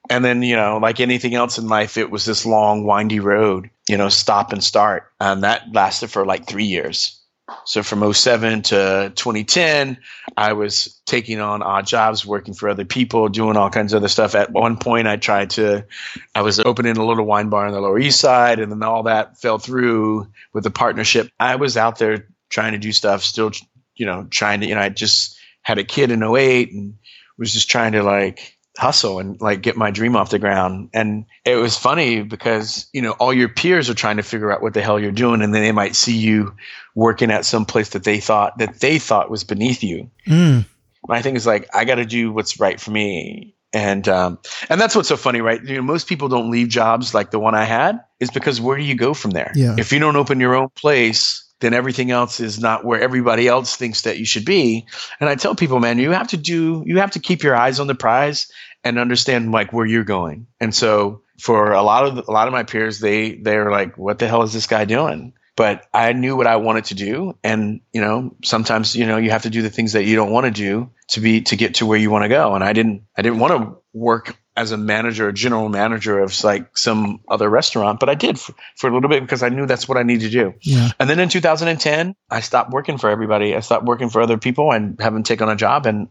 And 0.08 0.24
then, 0.24 0.42
you 0.42 0.56
know, 0.56 0.78
like 0.78 0.98
anything 1.00 1.34
else 1.34 1.58
in 1.58 1.68
life, 1.68 1.96
it 1.96 2.10
was 2.10 2.24
this 2.24 2.44
long, 2.44 2.84
windy 2.84 3.20
road, 3.20 3.70
you 3.88 3.96
know, 3.96 4.08
stop 4.08 4.52
and 4.52 4.64
start. 4.64 5.12
And 5.20 5.44
that 5.44 5.72
lasted 5.72 6.10
for 6.10 6.26
like 6.26 6.46
three 6.46 6.64
years. 6.64 7.19
So 7.64 7.82
from 7.82 8.12
07 8.12 8.62
to 8.62 9.12
2010, 9.14 9.98
I 10.36 10.52
was 10.52 11.00
taking 11.06 11.40
on 11.40 11.62
odd 11.62 11.86
jobs, 11.86 12.24
working 12.24 12.54
for 12.54 12.68
other 12.68 12.84
people, 12.84 13.28
doing 13.28 13.56
all 13.56 13.70
kinds 13.70 13.92
of 13.92 13.98
other 13.98 14.08
stuff. 14.08 14.34
At 14.34 14.52
one 14.52 14.76
point, 14.76 15.06
I 15.06 15.16
tried 15.16 15.50
to, 15.50 15.84
I 16.34 16.42
was 16.42 16.60
opening 16.60 16.96
a 16.96 17.04
little 17.04 17.26
wine 17.26 17.48
bar 17.48 17.66
on 17.66 17.72
the 17.72 17.80
Lower 17.80 17.98
East 17.98 18.20
Side, 18.20 18.58
and 18.58 18.70
then 18.70 18.82
all 18.82 19.04
that 19.04 19.38
fell 19.38 19.58
through 19.58 20.28
with 20.52 20.64
the 20.64 20.70
partnership. 20.70 21.30
I 21.38 21.56
was 21.56 21.76
out 21.76 21.98
there 21.98 22.26
trying 22.48 22.72
to 22.72 22.78
do 22.78 22.92
stuff, 22.92 23.22
still, 23.22 23.52
you 23.94 24.06
know, 24.06 24.26
trying 24.30 24.60
to, 24.60 24.66
you 24.66 24.74
know, 24.74 24.80
I 24.80 24.88
just 24.88 25.38
had 25.62 25.78
a 25.78 25.84
kid 25.84 26.10
in 26.10 26.22
08 26.22 26.72
and 26.72 26.94
was 27.38 27.52
just 27.52 27.70
trying 27.70 27.92
to 27.92 28.02
like 28.02 28.56
hustle 28.78 29.18
and 29.18 29.40
like 29.40 29.62
get 29.62 29.76
my 29.76 29.90
dream 29.90 30.16
off 30.16 30.30
the 30.30 30.38
ground. 30.38 30.90
And 30.94 31.26
it 31.44 31.56
was 31.56 31.76
funny 31.76 32.22
because, 32.22 32.86
you 32.92 33.02
know, 33.02 33.12
all 33.12 33.32
your 33.32 33.48
peers 33.48 33.90
are 33.90 33.94
trying 33.94 34.16
to 34.16 34.22
figure 34.22 34.52
out 34.52 34.62
what 34.62 34.74
the 34.74 34.80
hell 34.80 34.98
you're 34.98 35.12
doing. 35.12 35.42
And 35.42 35.54
then 35.54 35.62
they 35.62 35.72
might 35.72 35.96
see 35.96 36.16
you 36.16 36.54
working 36.94 37.30
at 37.30 37.44
some 37.44 37.64
place 37.64 37.90
that 37.90 38.04
they 38.04 38.20
thought 38.20 38.58
that 38.58 38.80
they 38.80 38.98
thought 38.98 39.30
was 39.30 39.44
beneath 39.44 39.82
you. 39.82 40.10
Mm. 40.26 40.64
My 41.08 41.22
thing 41.22 41.36
is 41.36 41.46
like, 41.46 41.68
I 41.74 41.84
got 41.84 41.96
to 41.96 42.04
do 42.04 42.32
what's 42.32 42.60
right 42.60 42.80
for 42.80 42.90
me. 42.90 43.54
And 43.72 44.08
um, 44.08 44.38
and 44.68 44.80
that's 44.80 44.96
what's 44.96 45.08
so 45.08 45.16
funny, 45.16 45.40
right? 45.40 45.62
You 45.62 45.76
know, 45.76 45.82
most 45.82 46.08
people 46.08 46.28
don't 46.28 46.50
leave 46.50 46.68
jobs 46.68 47.14
like 47.14 47.30
the 47.30 47.38
one 47.38 47.54
I 47.54 47.64
had, 47.64 48.00
is 48.18 48.28
because 48.28 48.60
where 48.60 48.76
do 48.76 48.82
you 48.82 48.96
go 48.96 49.14
from 49.14 49.30
there? 49.30 49.52
Yeah. 49.54 49.76
If 49.78 49.92
you 49.92 50.00
don't 50.00 50.16
open 50.16 50.40
your 50.40 50.56
own 50.56 50.70
place, 50.70 51.44
then 51.60 51.74
everything 51.74 52.10
else 52.10 52.40
is 52.40 52.58
not 52.58 52.84
where 52.84 53.00
everybody 53.00 53.46
else 53.46 53.76
thinks 53.76 54.02
that 54.02 54.18
you 54.18 54.24
should 54.24 54.44
be. 54.44 54.86
And 55.20 55.28
I 55.28 55.34
tell 55.34 55.54
people, 55.54 55.78
man, 55.78 55.98
you 55.98 56.10
have 56.10 56.28
to 56.28 56.36
do, 56.36 56.82
you 56.86 56.98
have 56.98 57.12
to 57.12 57.20
keep 57.20 57.42
your 57.42 57.54
eyes 57.54 57.80
on 57.80 57.86
the 57.86 57.94
prize 57.94 58.50
and 58.82 58.98
understand 58.98 59.52
like 59.52 59.72
where 59.72 59.86
you're 59.86 60.04
going. 60.04 60.46
And 60.58 60.74
so 60.74 61.22
for 61.38 61.72
a 61.72 61.82
lot 61.82 62.06
of 62.06 62.28
a 62.28 62.30
lot 62.30 62.48
of 62.48 62.52
my 62.52 62.62
peers, 62.62 63.00
they 63.00 63.34
they're 63.34 63.70
like, 63.70 63.96
what 63.96 64.18
the 64.18 64.28
hell 64.28 64.42
is 64.42 64.52
this 64.52 64.66
guy 64.66 64.84
doing? 64.84 65.32
But 65.56 65.86
I 65.92 66.12
knew 66.12 66.36
what 66.36 66.46
I 66.46 66.56
wanted 66.56 66.86
to 66.86 66.94
do, 66.94 67.36
and 67.42 67.80
you 67.92 68.00
know, 68.00 68.34
sometimes 68.44 68.94
you 68.94 69.06
know 69.06 69.16
you 69.16 69.30
have 69.30 69.42
to 69.42 69.50
do 69.50 69.62
the 69.62 69.70
things 69.70 69.92
that 69.92 70.04
you 70.04 70.16
don't 70.16 70.30
want 70.30 70.46
to 70.46 70.50
do 70.50 70.90
to 71.08 71.20
be 71.20 71.42
to 71.42 71.56
get 71.56 71.74
to 71.76 71.86
where 71.86 71.98
you 71.98 72.10
want 72.10 72.24
to 72.24 72.28
go. 72.28 72.54
And 72.54 72.64
I 72.64 72.72
didn't 72.72 73.02
I 73.16 73.22
didn't 73.22 73.40
want 73.40 73.52
to 73.52 73.79
work 73.92 74.36
as 74.56 74.72
a 74.72 74.76
manager, 74.76 75.28
a 75.28 75.32
general 75.32 75.68
manager 75.68 76.18
of 76.18 76.44
like 76.44 76.76
some 76.76 77.20
other 77.28 77.48
restaurant, 77.48 77.98
but 77.98 78.08
I 78.08 78.14
did 78.14 78.38
for, 78.38 78.54
for 78.76 78.90
a 78.90 78.94
little 78.94 79.08
bit 79.08 79.22
because 79.22 79.42
I 79.42 79.48
knew 79.48 79.66
that's 79.66 79.88
what 79.88 79.96
I 79.96 80.02
needed 80.02 80.30
to 80.30 80.30
do. 80.30 80.54
Yeah. 80.60 80.90
And 80.98 81.08
then 81.08 81.18
in 81.18 81.28
2010, 81.28 82.14
I 82.30 82.40
stopped 82.40 82.70
working 82.70 82.98
for 82.98 83.08
everybody. 83.08 83.54
I 83.54 83.60
stopped 83.60 83.86
working 83.86 84.10
for 84.10 84.20
other 84.20 84.38
people 84.38 84.72
and 84.72 85.00
haven't 85.00 85.24
taken 85.24 85.48
on 85.48 85.54
a 85.54 85.56
job. 85.56 85.86
And 85.86 86.08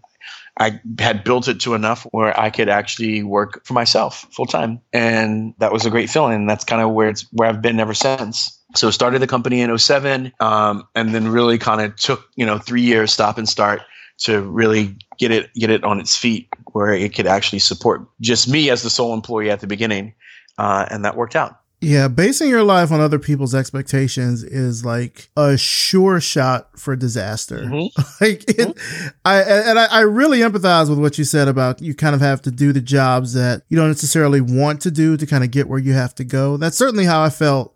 I 0.57 0.81
had 0.97 1.23
built 1.23 1.47
it 1.47 1.61
to 1.61 1.73
enough 1.73 2.07
where 2.11 2.37
I 2.37 2.49
could 2.49 2.69
actually 2.69 3.23
work 3.23 3.65
for 3.65 3.73
myself 3.73 4.25
full 4.31 4.45
time. 4.45 4.81
And 4.91 5.53
that 5.59 5.71
was 5.71 5.85
a 5.85 5.89
great 5.89 6.09
feeling. 6.09 6.33
And 6.33 6.49
that's 6.49 6.65
kind 6.65 6.81
of 6.81 6.91
where 6.91 7.09
it's 7.09 7.27
where 7.31 7.49
I've 7.49 7.61
been 7.61 7.79
ever 7.79 7.93
since. 7.93 8.59
So 8.75 8.89
started 8.89 9.21
the 9.21 9.27
company 9.27 9.61
in 9.61 9.77
07 9.77 10.33
um, 10.39 10.87
and 10.95 11.13
then 11.13 11.27
really 11.27 11.59
kind 11.59 11.81
of 11.81 11.95
took, 11.95 12.27
you 12.35 12.45
know, 12.45 12.57
three 12.57 12.81
years 12.81 13.13
stop 13.13 13.37
and 13.37 13.47
start 13.47 13.81
to 14.19 14.41
really 14.41 14.97
get 15.19 15.31
it 15.31 15.53
get 15.53 15.69
it 15.69 15.83
on 15.83 15.99
its 15.99 16.15
feet 16.15 16.47
where 16.71 16.91
it 16.91 17.13
could 17.13 17.27
actually 17.27 17.59
support 17.59 18.01
just 18.21 18.47
me 18.47 18.69
as 18.69 18.81
the 18.81 18.89
sole 18.89 19.13
employee 19.13 19.51
at 19.51 19.59
the 19.59 19.67
beginning. 19.67 20.13
Uh, 20.57 20.85
and 20.91 21.05
that 21.05 21.15
worked 21.15 21.35
out. 21.35 21.59
Yeah, 21.81 22.09
basing 22.09 22.49
your 22.49 22.63
life 22.63 22.91
on 22.91 22.99
other 22.99 23.19
people's 23.19 23.55
expectations 23.55 24.43
is 24.43 24.83
like 24.83 25.29
a 25.37 25.57
sure 25.57 26.19
shot 26.19 26.77
for 26.77 26.93
disaster. 26.97 27.59
Mhm. 27.59 28.19
like 28.21 28.43
it, 28.49 28.77
I 29.23 29.41
and 29.41 29.79
I, 29.79 29.85
I 29.85 29.99
really 30.01 30.39
empathize 30.39 30.89
with 30.89 30.99
what 30.99 31.17
you 31.17 31.23
said 31.23 31.47
about 31.47 31.81
you 31.81 31.93
kind 31.95 32.13
of 32.15 32.19
have 32.19 32.41
to 32.41 32.51
do 32.51 32.73
the 32.73 32.81
jobs 32.81 33.33
that 33.33 33.61
you 33.69 33.77
don't 33.77 33.87
necessarily 33.87 34.41
want 34.41 34.81
to 34.81 34.91
do 34.91 35.15
to 35.15 35.25
kind 35.25 35.43
of 35.43 35.51
get 35.51 35.69
where 35.69 35.79
you 35.79 35.93
have 35.93 36.13
to 36.15 36.25
go. 36.25 36.57
That's 36.57 36.77
certainly 36.77 37.05
how 37.05 37.23
I 37.23 37.29
felt 37.29 37.73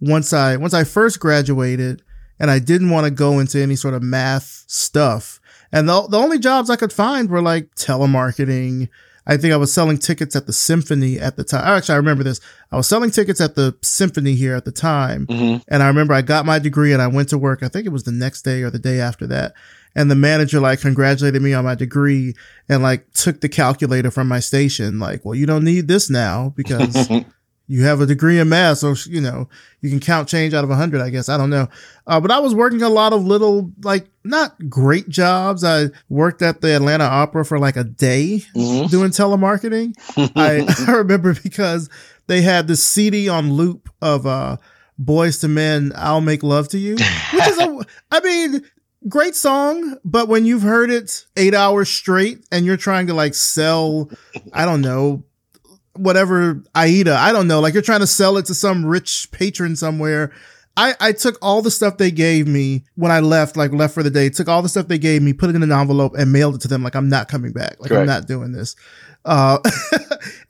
once 0.00 0.34
I 0.34 0.56
once 0.56 0.74
I 0.74 0.84
first 0.84 1.18
graduated 1.18 2.02
and 2.38 2.50
I 2.50 2.58
didn't 2.58 2.90
want 2.90 3.06
to 3.06 3.10
go 3.10 3.38
into 3.38 3.58
any 3.62 3.76
sort 3.76 3.94
of 3.94 4.02
math 4.02 4.64
stuff. 4.66 5.40
And 5.76 5.88
the 5.88 6.06
the 6.08 6.18
only 6.18 6.38
jobs 6.38 6.70
I 6.70 6.76
could 6.76 6.92
find 6.92 7.28
were 7.28 7.42
like 7.42 7.74
telemarketing. 7.74 8.88
I 9.26 9.36
think 9.36 9.52
I 9.52 9.56
was 9.56 9.74
selling 9.74 9.98
tickets 9.98 10.36
at 10.36 10.46
the 10.46 10.52
symphony 10.52 11.18
at 11.18 11.36
the 11.36 11.44
time. 11.44 11.64
Actually, 11.66 11.94
I 11.94 11.98
remember 11.98 12.22
this. 12.22 12.40
I 12.72 12.76
was 12.76 12.88
selling 12.88 13.10
tickets 13.10 13.40
at 13.40 13.56
the 13.56 13.76
symphony 13.82 14.34
here 14.36 14.54
at 14.54 14.64
the 14.64 14.72
time. 14.72 15.26
Mhm. 15.26 15.62
And 15.68 15.82
I 15.82 15.88
remember 15.88 16.14
I 16.14 16.22
got 16.22 16.46
my 16.46 16.58
degree 16.58 16.92
and 16.92 17.02
I 17.02 17.08
went 17.08 17.28
to 17.30 17.38
work. 17.38 17.62
I 17.62 17.68
think 17.68 17.84
it 17.86 17.92
was 17.92 18.04
the 18.04 18.12
next 18.12 18.42
day 18.42 18.62
or 18.62 18.70
the 18.70 18.78
day 18.78 19.00
after 19.00 19.26
that. 19.26 19.52
And 19.96 20.10
the 20.10 20.14
manager 20.14 20.60
like 20.60 20.80
congratulated 20.80 21.42
me 21.42 21.52
on 21.54 21.64
my 21.64 21.74
degree 21.74 22.34
and 22.68 22.82
like 22.82 23.12
took 23.12 23.40
the 23.40 23.48
calculator 23.48 24.10
from 24.10 24.28
my 24.28 24.40
station. 24.40 24.98
Like, 24.98 25.24
well, 25.24 25.34
you 25.34 25.44
don't 25.44 25.64
need 25.64 25.88
this 25.88 26.08
now 26.08 26.52
because 26.56 26.94
you 27.68 27.84
have 27.84 28.00
a 28.00 28.06
degree 28.06 28.38
in 28.38 28.48
math. 28.48 28.78
So, 28.78 28.94
you 29.06 29.20
know, 29.20 29.48
you 29.80 29.90
can 29.90 30.00
count 30.00 30.28
change 30.28 30.54
out 30.54 30.64
of 30.64 30.70
a 30.70 30.76
hundred, 30.76 31.00
I 31.00 31.10
guess. 31.10 31.28
I 31.28 31.36
don't 31.36 31.50
know. 31.50 31.68
Uh, 32.06 32.20
but 32.20 32.30
I 32.30 32.38
was 32.38 32.54
working 32.54 32.82
a 32.82 32.88
lot 32.88 33.12
of 33.12 33.24
little, 33.24 33.72
like, 33.82 34.06
not 34.24 34.54
great 34.68 35.08
jobs. 35.08 35.64
I 35.64 35.86
worked 36.08 36.42
at 36.42 36.60
the 36.60 36.74
Atlanta 36.76 37.04
Opera 37.04 37.44
for 37.44 37.58
like 37.58 37.76
a 37.76 37.84
day 37.84 38.42
Mhm. 38.54 38.90
doing 38.90 39.10
telemarketing. 39.10 39.94
I, 40.36 40.66
I 40.88 40.92
remember 40.96 41.34
because 41.34 41.88
they 42.28 42.42
had 42.42 42.68
this 42.68 42.82
CD 42.84 43.28
on 43.28 43.52
loop 43.52 43.88
of 44.02 44.26
uh 44.26 44.56
Boyz 45.00 45.44
II 45.44 45.50
Men, 45.50 45.92
I'll 45.94 46.20
Make 46.22 46.42
Love 46.42 46.68
to 46.68 46.78
You, 46.78 46.92
which 46.94 47.46
is 47.48 47.58
a, 47.58 47.84
I 48.10 48.20
mean, 48.20 48.62
great 49.08 49.34
song, 49.34 49.98
but 50.04 50.26
when 50.26 50.46
you've 50.46 50.62
heard 50.62 50.90
it 50.90 51.26
eight 51.36 51.52
hours 51.54 51.88
straight 51.90 52.46
and 52.50 52.64
you're 52.64 52.78
trying 52.78 53.06
to 53.08 53.14
like 53.14 53.34
sell, 53.34 54.10
I 54.54 54.64
don't 54.64 54.80
know, 54.80 55.22
whatever 55.98 56.62
Aida, 56.74 57.16
I 57.16 57.32
don't 57.32 57.48
know, 57.48 57.60
like 57.60 57.74
you're 57.74 57.82
trying 57.82 58.00
to 58.00 58.06
sell 58.06 58.36
it 58.36 58.46
to 58.46 58.54
some 58.54 58.84
rich 58.84 59.28
patron 59.32 59.76
somewhere. 59.76 60.32
I, 60.78 60.94
I 61.00 61.12
took 61.12 61.38
all 61.40 61.62
the 61.62 61.70
stuff 61.70 61.96
they 61.96 62.10
gave 62.10 62.46
me 62.46 62.84
when 62.96 63.10
I 63.10 63.20
left, 63.20 63.56
like 63.56 63.72
left 63.72 63.94
for 63.94 64.02
the 64.02 64.10
day, 64.10 64.28
took 64.28 64.46
all 64.48 64.60
the 64.60 64.68
stuff 64.68 64.88
they 64.88 64.98
gave 64.98 65.22
me, 65.22 65.32
put 65.32 65.48
it 65.48 65.56
in 65.56 65.62
an 65.62 65.72
envelope 65.72 66.14
and 66.18 66.30
mailed 66.32 66.54
it 66.56 66.60
to 66.62 66.68
them. 66.68 66.82
Like 66.82 66.94
I'm 66.94 67.08
not 67.08 67.28
coming 67.28 67.52
back. 67.52 67.76
Like 67.80 67.90
I'm 67.92 68.06
not 68.06 68.26
doing 68.26 68.52
this. 68.52 68.76
Uh, 69.24 69.58
and 69.92 70.02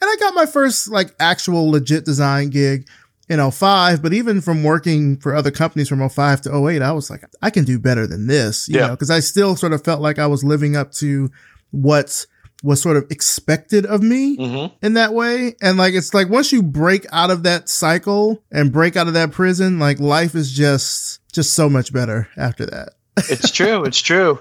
I 0.02 0.16
got 0.18 0.34
my 0.34 0.46
first 0.46 0.88
like 0.90 1.14
actual 1.20 1.70
legit 1.70 2.04
design 2.04 2.50
gig 2.50 2.88
in 3.28 3.50
05, 3.50 4.02
but 4.02 4.12
even 4.12 4.40
from 4.40 4.64
working 4.64 5.16
for 5.16 5.34
other 5.34 5.50
companies 5.52 5.88
from 5.88 6.06
05 6.08 6.42
to 6.42 6.68
08, 6.68 6.82
I 6.82 6.92
was 6.92 7.08
like, 7.08 7.24
I 7.40 7.50
can 7.50 7.64
do 7.64 7.78
better 7.78 8.06
than 8.06 8.26
this, 8.26 8.68
you 8.68 8.78
Yeah. 8.80 8.88
know, 8.88 8.96
cause 8.96 9.10
I 9.10 9.20
still 9.20 9.54
sort 9.56 9.72
of 9.72 9.84
felt 9.84 10.00
like 10.00 10.18
I 10.18 10.26
was 10.26 10.42
living 10.44 10.76
up 10.76 10.90
to 10.94 11.30
what 11.70 12.26
was 12.62 12.80
sort 12.80 12.96
of 12.96 13.04
expected 13.10 13.84
of 13.86 14.02
me 14.02 14.36
Mhm. 14.38 14.72
in 14.82 14.94
that 14.94 15.12
way. 15.12 15.54
And 15.60 15.76
like, 15.76 15.94
it's 15.94 16.14
like 16.14 16.28
once 16.30 16.52
you 16.52 16.62
break 16.62 17.06
out 17.12 17.30
of 17.30 17.42
that 17.42 17.68
cycle 17.68 18.42
and 18.50 18.72
break 18.72 18.96
out 18.96 19.08
of 19.08 19.14
that 19.14 19.32
prison, 19.32 19.78
like 19.78 20.00
life 20.00 20.34
is 20.34 20.52
just, 20.52 21.20
just 21.32 21.52
so 21.54 21.68
much 21.68 21.92
better 21.92 22.28
after 22.36 22.64
that. 22.66 22.90
it's 23.28 23.50
true. 23.50 23.84
It's 23.84 24.00
true. 24.00 24.38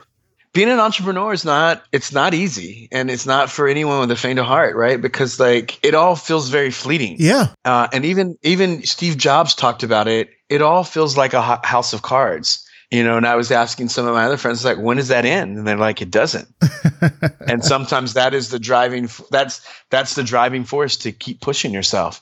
Being 0.54 0.70
an 0.70 0.80
entrepreneur 0.80 1.34
is 1.34 1.44
not 1.44 1.84
it's 1.92 2.14
not 2.14 2.34
easy 2.34 2.88
and 2.94 3.12
it's 3.12 3.26
not 3.26 3.50
for 3.50 3.68
anyone 3.68 4.00
with 4.00 4.12
a 4.12 4.16
faint 4.16 4.40
of 4.40 4.46
heart, 4.46 4.78
right? 4.78 5.02
Because 5.02 5.38
like 5.38 5.78
it 5.86 5.94
all 5.94 6.16
feels 6.16 6.48
very 6.48 6.72
fleeting. 6.72 7.18
Yeah. 7.20 7.48
Uh, 7.66 7.90
and 7.92 8.06
even 8.06 8.38
even 8.42 8.82
Steve 8.86 9.18
Jobs 9.18 9.54
talked 9.54 9.84
about 9.84 10.08
it. 10.08 10.30
It 10.48 10.62
all 10.62 10.86
feels 10.86 11.18
like 11.18 11.34
a 11.34 11.42
ho- 11.42 11.60
house 11.66 11.92
of 11.92 12.04
cards, 12.04 12.65
you 12.92 13.04
know. 13.04 13.18
And 13.18 13.26
I 13.28 13.36
was 13.36 13.52
asking 13.52 13.90
some 13.90 14.08
of 14.08 14.14
my 14.14 14.26
other 14.26 14.38
friends, 14.38 14.66
like, 14.66 14.78
when 14.78 14.98
does 14.98 15.10
that 15.10 15.26
end? 15.26 15.58
And 15.58 15.68
they're 15.68 15.78
like, 15.78 16.02
it 16.02 16.12
doesn't. 16.12 16.48
and 17.48 17.64
sometimes 17.64 18.14
that 18.14 18.34
is 18.34 18.50
the 18.50 18.60
driving, 18.60 19.10
that's, 19.32 19.62
that's 19.90 20.16
the 20.16 20.24
driving 20.24 20.64
force 20.64 20.98
to 20.98 21.12
keep 21.12 21.42
pushing 21.42 21.74
yourself, 21.74 22.22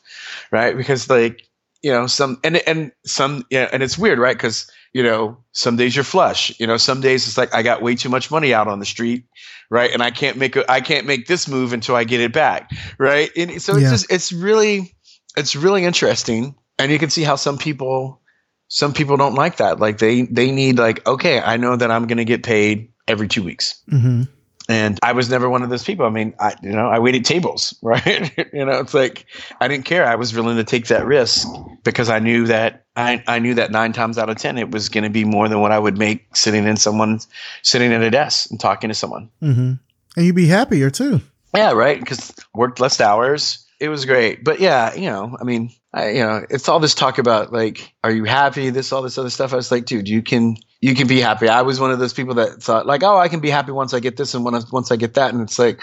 right? 0.51 0.75
Because 0.75 1.09
like 1.09 1.47
you 1.83 1.91
know 1.91 2.07
some 2.07 2.39
and 2.43 2.57
and 2.65 2.91
some 3.05 3.45
yeah, 3.51 3.69
and 3.71 3.83
it's 3.83 3.97
weird, 3.97 4.17
right? 4.17 4.35
Because 4.35 4.71
you 4.93 5.03
know 5.03 5.37
some 5.51 5.75
days 5.75 5.95
you're 5.95 6.05
flush. 6.05 6.57
You 6.59 6.65
know 6.65 6.77
some 6.77 7.01
days 7.01 7.27
it's 7.27 7.37
like 7.37 7.53
I 7.53 7.61
got 7.61 7.81
way 7.81 7.95
too 7.95 8.09
much 8.09 8.31
money 8.31 8.53
out 8.53 8.67
on 8.67 8.79
the 8.79 8.85
street, 8.85 9.25
right? 9.69 9.91
And 9.91 10.01
I 10.01 10.09
can't 10.09 10.37
make 10.37 10.55
a, 10.55 10.69
I 10.71 10.79
can't 10.79 11.05
make 11.05 11.27
this 11.27 11.47
move 11.47 11.73
until 11.73 11.95
I 11.95 12.05
get 12.05 12.21
it 12.21 12.31
back, 12.31 12.71
right? 12.97 13.29
And 13.35 13.61
so 13.61 13.75
it's 13.75 13.83
Yeah. 13.83 13.89
just 13.91 14.11
it's 14.11 14.31
really 14.31 14.95
it's 15.35 15.55
really 15.55 15.83
interesting, 15.83 16.55
and 16.79 16.89
you 16.89 16.97
can 16.97 17.09
see 17.09 17.23
how 17.23 17.35
some 17.35 17.57
people 17.57 18.21
some 18.73 18.91
people 18.91 19.17
don't 19.17 19.35
like 19.35 19.57
that. 19.57 19.79
Like 19.79 19.99
they 19.99 20.23
they 20.23 20.49
need 20.51 20.79
like 20.79 21.05
okay, 21.07 21.39
I 21.39 21.57
know 21.57 21.75
that 21.75 21.91
I'm 21.91 22.07
going 22.07 22.17
to 22.17 22.25
get 22.25 22.41
paid 22.41 22.89
every 23.07 23.27
two 23.27 23.43
weeks. 23.43 23.79
hmm 23.87 24.23
And 24.67 24.97
I 25.03 25.11
was 25.11 25.29
never 25.29 25.47
one 25.47 25.61
of 25.61 25.69
those 25.69 25.83
people. 25.83 26.07
I 26.07 26.09
mean, 26.09 26.33
I 26.39 26.55
you 26.63 26.71
know, 26.71 26.87
I 26.89 26.97
waited 26.97 27.23
tables, 27.23 27.75
right? 27.83 28.35
you 28.51 28.65
know, 28.65 28.79
it's 28.79 28.95
like 28.95 29.27
I 29.61 29.67
didn't 29.67 29.85
care. 29.85 30.07
I 30.07 30.15
was 30.15 30.33
willing 30.33 30.57
to 30.57 30.63
take 30.63 30.87
that 30.87 31.05
risk 31.05 31.47
because 31.83 32.09
I 32.09 32.17
knew 32.17 32.47
that 32.47 32.85
I, 32.95 33.23
I 33.27 33.37
knew 33.37 33.53
that 33.53 33.69
nine 33.71 33.93
times 33.93 34.17
out 34.17 34.29
of 34.31 34.37
ten 34.37 34.57
it 34.57 34.71
was 34.71 34.89
going 34.89 35.03
to 35.03 35.09
be 35.11 35.23
more 35.23 35.47
than 35.47 35.59
what 35.59 35.71
I 35.71 35.77
would 35.77 35.99
make 35.99 36.35
sitting 36.35 36.65
in 36.65 36.77
someone 36.77 37.19
sitting 37.61 37.93
at 37.93 38.01
a 38.01 38.09
desk 38.09 38.49
and 38.49 38.59
talking 38.59 38.89
to 38.89 38.95
someone. 38.95 39.29
hmm 39.39 39.73
And 40.17 40.25
you'd 40.25 40.35
be 40.35 40.47
happier 40.47 40.89
too. 40.89 41.21
Yeah, 41.53 41.73
right. 41.73 41.99
Because 41.99 42.33
worked 42.55 42.79
less 42.79 42.99
hours. 42.99 43.63
It 43.79 43.89
was 43.89 44.05
great. 44.05 44.43
But 44.43 44.59
yeah, 44.59 44.95
you 44.95 45.11
know, 45.11 45.37
I 45.39 45.43
mean, 45.43 45.69
I, 45.93 46.09
you 46.09 46.23
know, 46.23 46.45
it's 46.49 46.67
all 46.67 46.79
this 46.79 46.95
talk 46.95 47.19
about 47.19 47.53
like, 47.53 47.93
are 48.03 48.11
you 48.11 48.23
happy? 48.23 48.69
This, 48.71 48.91
all 48.91 49.01
this 49.01 49.17
other 49.17 49.29
stuff. 49.29 49.53
I 49.53 49.57
was 49.57 49.71
like, 49.71 49.85
dude, 49.85 50.09
you 50.09 50.23
can, 50.23 50.57
you 50.81 50.95
can 50.95 51.07
be 51.07 51.19
happy. 51.19 51.47
I 51.47 51.61
was 51.61 51.79
one 51.79 51.91
of 51.91 51.99
those 51.99 52.13
people 52.13 52.35
that 52.35 52.63
thought 52.63 52.87
like, 52.87 53.03
oh, 53.03 53.17
I 53.17 53.27
can 53.27 53.39
be 53.39 53.49
happy 53.49 53.71
once 53.71 53.93
I 53.93 53.99
get 53.99 54.17
this 54.17 54.33
and 54.33 54.43
when 54.43 54.55
I, 54.55 54.61
once 54.71 54.91
I 54.91 54.95
get 54.95 55.13
that. 55.15 55.33
And 55.33 55.41
it's 55.43 55.59
like, 55.59 55.81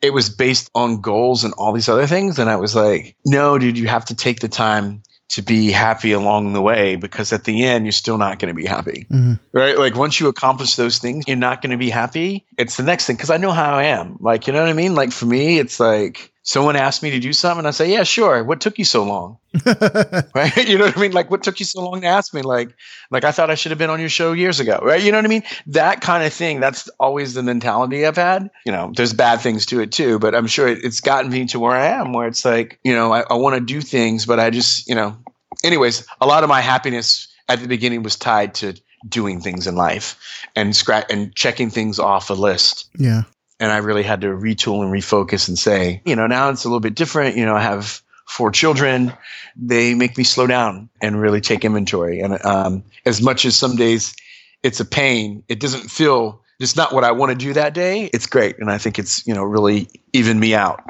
it 0.00 0.12
was 0.12 0.30
based 0.30 0.70
on 0.74 1.00
goals 1.00 1.44
and 1.44 1.52
all 1.58 1.72
these 1.72 1.88
other 1.88 2.06
things. 2.06 2.38
And 2.38 2.48
I 2.48 2.56
was 2.56 2.74
like, 2.74 3.16
no, 3.26 3.58
dude, 3.58 3.76
you 3.76 3.88
have 3.88 4.06
to 4.06 4.14
take 4.14 4.40
the 4.40 4.48
time 4.48 5.02
to 5.30 5.42
be 5.42 5.70
happy 5.70 6.12
along 6.12 6.54
the 6.54 6.62
way 6.62 6.96
because 6.96 7.32
at 7.32 7.44
the 7.44 7.64
end, 7.64 7.84
you're 7.84 7.92
still 7.92 8.16
not 8.16 8.38
going 8.38 8.48
to 8.48 8.54
be 8.54 8.64
happy 8.66 9.06
hmm 9.10 9.34
right? 9.52 9.78
Like 9.78 9.94
once 9.94 10.18
you 10.20 10.28
accomplish 10.28 10.76
those 10.76 10.98
things, 10.98 11.24
you're 11.26 11.36
not 11.36 11.60
going 11.60 11.72
to 11.72 11.76
be 11.76 11.90
happy. 11.90 12.46
It's 12.56 12.76
the 12.76 12.82
next 12.82 13.06
thing 13.06 13.16
because 13.16 13.30
I 13.30 13.36
know 13.36 13.50
how 13.50 13.74
I 13.74 13.84
am. 13.84 14.16
Like, 14.20 14.46
you 14.46 14.52
know 14.52 14.60
what 14.60 14.68
I 14.68 14.72
mean? 14.72 14.94
Like 14.94 15.12
for 15.12 15.26
me, 15.26 15.58
it's 15.58 15.78
like 15.80 16.32
someone 16.48 16.76
asked 16.76 17.02
me 17.02 17.10
to 17.10 17.18
do 17.18 17.34
something, 17.34 17.58
and 17.58 17.68
I 17.68 17.72
say, 17.72 17.92
"Yeah, 17.92 18.04
sure." 18.04 18.42
What 18.42 18.62
took 18.62 18.78
you 18.78 18.84
so 18.84 19.04
long? 19.04 19.36
Right? 20.34 20.56
you 20.68 20.78
know 20.78 20.86
what 20.86 20.96
I 20.96 21.00
mean? 21.00 21.12
Like, 21.12 21.30
what 21.30 21.42
took 21.42 21.60
you 21.60 21.66
so 21.66 21.82
long 21.82 22.00
to 22.00 22.06
ask 22.06 22.32
me? 22.32 22.40
Like, 22.40 22.70
like 23.10 23.24
I 23.24 23.32
thought 23.32 23.50
I 23.50 23.54
should 23.54 23.70
have 23.70 23.78
been 23.78 23.90
on 23.90 24.00
your 24.00 24.08
show 24.08 24.32
years 24.32 24.58
ago, 24.58 24.78
right? 24.82 25.02
You 25.02 25.12
know 25.12 25.18
what 25.18 25.26
I 25.26 25.28
mean? 25.28 25.42
That 25.66 26.00
kind 26.00 26.24
of 26.24 26.32
thing. 26.32 26.60
That's 26.60 26.88
always 26.98 27.34
the 27.34 27.42
mentality 27.42 28.06
I've 28.06 28.16
had. 28.16 28.48
You 28.64 28.72
know, 28.72 28.92
there's 28.96 29.12
bad 29.12 29.40
things 29.40 29.66
to 29.66 29.80
it 29.80 29.92
too, 29.92 30.18
but 30.18 30.34
I'm 30.34 30.46
sure 30.46 30.68
it, 30.68 30.82
it's 30.82 31.00
gotten 31.00 31.30
me 31.30 31.44
to 31.46 31.60
where 31.60 31.76
I 31.76 31.86
am, 31.86 32.14
where 32.14 32.26
it's 32.26 32.44
like, 32.44 32.78
you 32.82 32.94
know, 32.94 33.12
I, 33.12 33.24
I 33.28 33.34
want 33.34 33.56
to 33.56 33.60
do 33.60 33.82
things, 33.82 34.24
but 34.24 34.40
I 34.40 34.48
just, 34.48 34.88
you 34.88 34.94
know, 34.94 35.16
anyways, 35.64 36.06
a 36.20 36.26
lot 36.26 36.44
of 36.44 36.48
my 36.48 36.62
happiness 36.62 37.28
at 37.48 37.60
the 37.60 37.68
beginning 37.68 38.02
was 38.02 38.16
tied 38.16 38.54
to 38.54 38.74
doing 39.06 39.40
things 39.40 39.66
in 39.66 39.76
life 39.76 40.16
and 40.56 40.74
scratch 40.74 41.06
and 41.10 41.34
checking 41.34 41.68
things 41.68 41.98
off 41.98 42.30
a 42.30 42.34
list. 42.34 42.88
yeah. 42.96 43.22
And 43.60 43.72
I 43.72 43.78
really 43.78 44.02
had 44.02 44.20
to 44.22 44.28
retool 44.28 44.82
and 44.82 44.92
refocus 44.92 45.48
and 45.48 45.58
say, 45.58 46.02
you 46.04 46.14
know, 46.14 46.26
now 46.26 46.50
it's 46.50 46.64
a 46.64 46.68
little 46.68 46.80
bit 46.80 46.94
different. 46.94 47.36
You 47.36 47.44
know, 47.44 47.54
I 47.54 47.62
have 47.62 48.02
four 48.26 48.50
children. 48.50 49.12
They 49.56 49.94
make 49.94 50.16
me 50.16 50.24
slow 50.24 50.46
down 50.46 50.88
and 51.00 51.20
really 51.20 51.40
take 51.40 51.64
inventory. 51.64 52.20
And 52.20 52.44
um, 52.44 52.84
as 53.04 53.20
much 53.20 53.44
as 53.44 53.56
some 53.56 53.76
days 53.76 54.14
it's 54.62 54.80
a 54.80 54.84
pain, 54.84 55.42
it 55.48 55.60
doesn't 55.60 55.90
feel 55.90 56.42
it's 56.60 56.76
not 56.76 56.92
what 56.92 57.04
I 57.04 57.12
want 57.12 57.30
to 57.30 57.36
do 57.36 57.52
that 57.52 57.74
day. 57.74 58.10
It's 58.12 58.26
great, 58.26 58.58
and 58.58 58.70
I 58.70 58.78
think 58.78 58.98
it's 58.98 59.26
you 59.26 59.34
know 59.34 59.44
really 59.44 59.88
even 60.12 60.40
me 60.40 60.54
out 60.54 60.82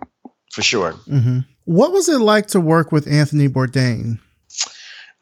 for 0.52 0.62
sure. 0.62 0.92
Mm-hmm. 0.92 1.40
What 1.64 1.92
was 1.92 2.08
it 2.08 2.20
like 2.20 2.46
to 2.48 2.60
work 2.60 2.90
with 2.92 3.06
Anthony 3.06 3.48
Bourdain? 3.48 4.18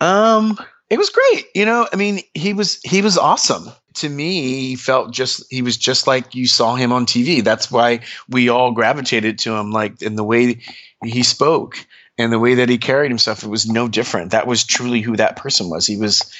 Um, 0.00 0.56
it 0.90 0.98
was 0.98 1.10
great. 1.10 1.46
You 1.54 1.64
know, 1.64 1.88
I 1.92 1.96
mean, 1.96 2.20
he 2.34 2.52
was 2.52 2.80
he 2.82 3.02
was 3.02 3.18
awesome. 3.18 3.68
To 3.96 4.08
me, 4.08 4.60
he 4.60 4.76
felt 4.76 5.12
just 5.12 5.44
he 5.50 5.62
was 5.62 5.76
just 5.76 6.06
like 6.06 6.34
you 6.34 6.46
saw 6.46 6.74
him 6.74 6.92
on 6.92 7.06
TV. 7.06 7.42
That's 7.42 7.70
why 7.70 8.00
we 8.28 8.48
all 8.48 8.72
gravitated 8.72 9.38
to 9.40 9.54
him. 9.54 9.70
Like 9.70 10.02
in 10.02 10.16
the 10.16 10.24
way 10.24 10.60
he 11.02 11.22
spoke 11.22 11.86
and 12.18 12.32
the 12.32 12.38
way 12.38 12.54
that 12.54 12.68
he 12.68 12.78
carried 12.78 13.10
himself, 13.10 13.42
it 13.42 13.48
was 13.48 13.66
no 13.66 13.88
different. 13.88 14.32
That 14.32 14.46
was 14.46 14.64
truly 14.64 15.00
who 15.00 15.16
that 15.16 15.36
person 15.36 15.70
was. 15.70 15.86
He 15.86 15.96
was 15.96 16.30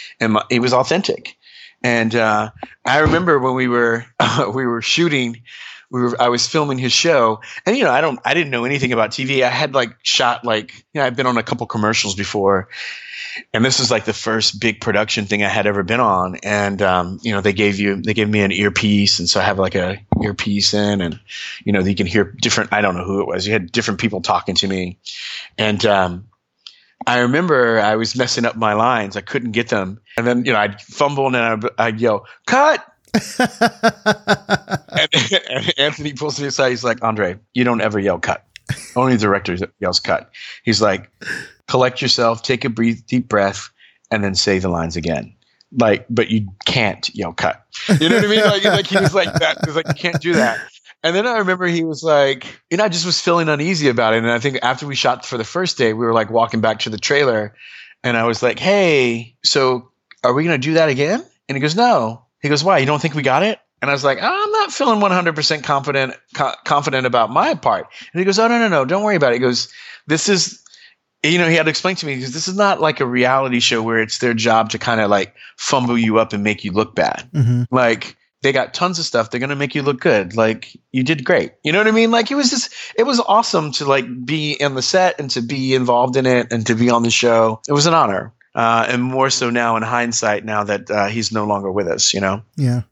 he 0.51 0.59
was 0.59 0.73
authentic. 0.73 1.37
And 1.83 2.15
uh, 2.15 2.51
I 2.85 2.99
remember 2.99 3.39
when 3.39 3.55
we 3.55 3.69
were 3.69 4.07
uh, 4.19 4.51
we 4.55 4.67
were 4.67 4.83
shooting 4.83 5.43
we 5.91 6.03
were 6.03 6.21
I 6.21 6.29
was 6.29 6.47
filming 6.47 6.79
his 6.79 6.93
show, 6.93 7.41
and 7.65 7.77
you 7.77 7.85
know 7.85 7.91
I 7.91 8.01
don't 8.01 8.19
I 8.25 8.35
didn't 8.35 8.51
know 8.51 8.65
anything 8.65 8.93
about 8.93 9.11
TV. 9.11 9.43
I 9.43 9.51
had 9.51 9.75
like 9.75 9.97
shot 10.03 10.45
like 10.45 10.73
you 10.93 11.01
know 11.01 11.07
I've 11.07 11.17
been 11.17 11.27
on 11.27 11.37
a 11.37 11.43
couple 11.43 11.67
commercials 11.67 12.15
before, 12.15 12.69
and 13.53 13.65
this 13.65 13.79
was 13.79 13.91
like 13.91 14.05
the 14.05 14.13
first 14.13 14.61
big 14.61 14.81
production 14.81 15.27
thing 15.27 15.43
I 15.43 15.49
had 15.49 15.67
ever 15.67 15.83
been 15.83 16.01
on. 16.01 16.37
And 16.43 16.83
um, 16.83 17.19
you 17.23 17.33
know 17.33 17.41
they 17.41 17.53
gave 17.53 17.79
you 17.79 18.01
they 18.01 18.15
gave 18.15 18.29
me 18.29 18.41
an 18.41 18.53
earpiece, 18.53 19.19
and 19.19 19.29
so 19.29 19.41
I 19.41 19.45
have 19.45 19.59
like 19.59 19.75
a 19.75 19.99
earpiece 20.23 20.75
in, 20.75 21.01
and 21.01 21.21
you 21.65 21.73
know 21.73 21.81
you 21.81 21.95
can 21.95 22.07
hear 22.07 22.25
different. 22.25 22.73
I 22.73 22.81
don't 22.81 22.97
know 22.97 23.05
who 23.05 23.21
it 23.21 23.27
was. 23.27 23.47
You 23.47 23.53
had 23.53 23.71
different 23.73 24.01
people 24.01 24.21
talking 24.21 24.55
to 24.57 24.69
me, 24.69 24.99
and 25.59 25.85
um, 25.87 26.29
I 27.07 27.21
remember 27.21 27.79
I 27.79 27.97
was 27.97 28.17
messing 28.17 28.45
up 28.45 28.57
my 28.57 28.73
lines. 28.73 29.17
I 29.17 29.21
couldn't 29.21 29.53
get 29.53 29.69
them. 29.69 30.01
And 30.17 30.27
then, 30.27 30.45
you 30.45 30.53
know, 30.53 30.59
I'd 30.59 30.81
fumble 30.81 31.27
and 31.27 31.37
I'd, 31.37 31.65
I'd 31.79 32.01
yell, 32.01 32.27
cut. 32.47 32.85
And, 34.91 35.09
and, 35.51 35.75
Anthony 35.79 36.13
pulls 36.13 36.41
me 36.41 36.47
aside. 36.47 36.71
He's 36.71 36.85
like, 36.85 37.03
Andre, 37.03 37.39
you 37.55 37.65
don't 37.65 37.81
ever 37.81 37.99
yell 37.99 38.19
cut. 38.19 38.45
Only 38.95 39.15
the 39.15 39.21
director 39.21 39.57
yells 39.79 40.01
cut. 40.01 40.31
He's 40.65 40.83
like, 40.83 41.11
collect 41.69 42.03
yourself, 42.03 42.43
take 42.43 42.65
a 42.65 42.69
breathe, 42.69 43.01
deep 43.07 43.29
breath, 43.29 43.71
and 44.11 44.25
then 44.25 44.35
say 44.35 44.59
the 44.59 44.69
lines 44.69 44.97
again. 44.97 45.35
Like, 45.73 46.07
but 46.09 46.31
you 46.31 46.49
can't 46.65 47.09
yell 47.15 47.33
cut. 47.33 47.65
You 48.01 48.09
know 48.09 48.17
what 48.17 48.25
I 48.25 48.29
mean? 48.29 48.41
Like, 48.41 48.65
like 48.65 48.87
he 48.87 48.97
was 48.99 49.15
like 49.15 49.33
that. 49.35 49.59
He's 49.65 49.77
like, 49.77 49.89
you 49.89 49.95
can't 49.95 50.21
do 50.21 50.35
that. 50.35 50.61
And 51.03 51.15
then 51.15 51.27
I 51.27 51.39
remember 51.39 51.67
he 51.67 51.85
was 51.85 52.03
like, 52.03 52.47
you 52.71 52.77
know, 52.79 52.85
I 52.85 52.89
just 52.89 53.07
was 53.07 53.21
feeling 53.21 53.49
uneasy 53.49 53.89
about 53.89 54.15
it. 54.15 54.19
And 54.19 54.31
I 54.31 54.39
think 54.39 54.59
after 54.63 54.87
we 54.87 54.95
shot 54.95 55.25
for 55.25 55.39
the 55.39 55.45
first 55.45 55.79
day, 55.79 55.93
we 55.93 56.05
were 56.05 56.15
like 56.15 56.31
walking 56.31 56.61
back 56.61 56.81
to 56.81 56.91
the 56.91 56.99
trailer, 56.99 57.55
and 58.03 58.17
I 58.17 58.25
was 58.25 58.43
like, 58.43 58.59
hey, 58.59 59.37
so 59.45 59.91
are 60.25 60.33
we 60.33 60.45
going 60.45 60.61
to 60.61 60.65
do 60.65 60.75
that 60.75 60.89
again? 60.89 61.25
And 61.49 61.57
he 61.57 61.61
goes, 61.61 61.77
no. 61.77 62.26
He 62.43 62.49
goes, 62.49 62.63
why? 62.63 62.79
You 62.79 62.87
don't 62.87 63.01
think 63.01 63.15
we 63.15 63.23
got 63.23 63.43
it? 63.43 63.59
And 63.83 63.91
I 63.91 63.95
was 63.95 64.05
like, 64.05 64.19
I'm 64.21 64.51
not 64.53 64.73
feeling 64.73 65.01
100% 65.01 65.65
confident 65.65 66.15
co- 66.35 66.55
confident 66.65 67.07
about 67.07 67.31
my 67.31 67.55
part. 67.55 67.87
And 68.13 68.19
he 68.19 68.25
goes, 68.25 68.39
oh, 68.39 68.49
no, 68.49 68.59
no, 68.59 68.69
no, 68.69 68.85
don't 68.85 69.03
worry 69.03 69.17
about 69.17 69.33
it. 69.33 69.37
He 69.37 69.41
goes, 69.41 69.73
this 70.07 70.29
is, 70.29 70.63
you 71.23 71.39
know, 71.39 71.49
he 71.49 71.57
had 71.57 71.65
to 71.65 71.71
explain 71.71 71.97
to 71.97 72.07
me, 72.07 72.15
because 72.17 72.33
this 72.33 72.49
is 72.49 72.57
not 72.57 72.81
like 72.81 73.01
a 73.01 73.07
reality 73.07 73.61
show 73.61 73.83
where 73.83 73.99
it's 73.99 74.19
their 74.19 74.35
job 74.35 74.71
to 74.71 74.79
kind 74.79 75.01
of 75.01 75.11
like 75.11 75.35
fumble 75.57 75.99
you 75.99 76.19
up 76.19 76.33
and 76.33 76.43
make 76.43 76.65
you 76.65 76.73
look 76.73 76.95
bad. 76.95 77.29
Mm-hmm. 77.33 77.65
Like, 77.71 78.17
they 78.43 78.53
got 78.53 78.75
tons 78.75 78.99
of 78.99 79.05
stuff. 79.05 79.31
They're 79.31 79.41
going 79.41 79.51
to 79.51 79.57
make 79.57 79.75
you 79.75 79.83
look 79.83 80.01
good. 80.01 80.37
Like 80.37 80.77
you 80.93 81.03
did 81.03 81.25
great. 81.25 81.53
You 81.65 81.73
know 81.73 81.79
what 81.79 81.89
I 81.89 81.91
mean? 81.91 82.11
Like 82.11 82.31
it 82.31 82.37
was 82.37 82.51
just, 82.51 82.73
it 82.97 83.03
was 83.03 83.19
awesome 83.21 83.73
to 83.73 83.85
like 83.85 84.05
be 84.25 84.53
in 84.53 84.75
the 84.75 84.83
set 84.83 85.19
and 85.19 85.29
to 85.31 85.41
be 85.41 85.75
involved 85.75 86.17
in 86.17 86.27
it 86.27 86.53
and 86.53 86.65
to 86.67 86.75
be 86.75 86.89
on 86.89 87.03
the 87.03 87.11
show. 87.11 87.61
It 87.67 87.73
was 87.73 87.87
an 87.87 87.95
honor. 87.95 88.33
Uh, 88.57 88.87
and 88.89 89.03
more 89.03 89.29
so 89.29 89.51
now 89.51 89.77
in 89.77 89.83
hindsight, 89.83 90.43
now 90.43 90.65
that 90.65 90.91
uh, 90.91 91.07
he's 91.07 91.31
no 91.31 91.45
longer 91.45 91.71
with 91.71 91.87
us, 91.87 92.15
you 92.15 92.21
know? 92.21 92.43
Yeah. 92.57 92.83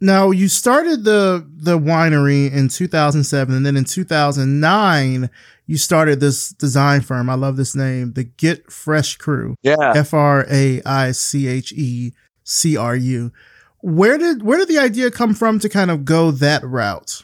Now 0.00 0.32
you 0.32 0.48
started 0.48 1.04
the 1.04 1.48
the 1.56 1.78
winery 1.78 2.52
in 2.52 2.68
2007, 2.68 3.54
and 3.54 3.64
then 3.64 3.76
in 3.76 3.84
2009 3.84 5.30
you 5.66 5.78
started 5.78 6.20
this 6.20 6.50
design 6.50 7.00
firm. 7.00 7.30
I 7.30 7.34
love 7.34 7.56
this 7.56 7.74
name, 7.74 8.12
the 8.12 8.24
Get 8.24 8.66
Fraîche 8.66 9.16
Cru. 9.18 9.54
Yeah, 9.62 9.92
F 9.94 10.12
R 10.12 10.44
A 10.50 10.82
I 10.84 11.12
C 11.12 11.46
H 11.46 11.72
E 11.72 12.12
C 12.42 12.76
R 12.76 12.96
U. 12.96 13.32
Where 13.80 14.18
did 14.18 14.42
where 14.42 14.58
did 14.58 14.68
the 14.68 14.78
idea 14.78 15.10
come 15.10 15.32
from 15.32 15.58
to 15.60 15.68
kind 15.68 15.90
of 15.90 16.04
go 16.04 16.32
that 16.32 16.64
route? 16.64 17.22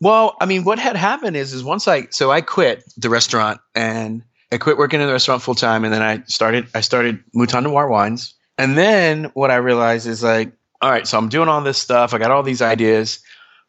Well, 0.00 0.36
I 0.40 0.46
mean, 0.46 0.64
what 0.64 0.78
had 0.78 0.96
happened 0.96 1.36
is 1.36 1.52
is 1.52 1.64
once 1.64 1.88
I 1.88 2.06
so 2.10 2.30
I 2.30 2.40
quit 2.40 2.84
the 2.96 3.10
restaurant 3.10 3.60
and 3.74 4.22
I 4.54 4.58
quit 4.58 4.78
working 4.78 5.00
in 5.00 5.08
the 5.08 5.12
restaurant 5.12 5.42
full 5.42 5.56
time, 5.56 5.84
and 5.84 5.92
then 5.92 6.00
I 6.00 6.22
started 6.26 6.68
I 6.76 6.80
started 6.80 7.22
Mouton 7.34 7.64
Noir 7.64 7.88
Wines, 7.88 8.34
and 8.56 8.78
then 8.78 9.24
what 9.34 9.50
I 9.50 9.56
realized 9.56 10.06
is 10.06 10.22
like, 10.22 10.52
all 10.80 10.90
right, 10.90 11.08
so 11.08 11.18
I'm 11.18 11.28
doing 11.28 11.48
all 11.48 11.60
this 11.60 11.76
stuff, 11.76 12.14
I 12.14 12.18
got 12.18 12.30
all 12.30 12.44
these 12.44 12.62
ideas, 12.62 13.18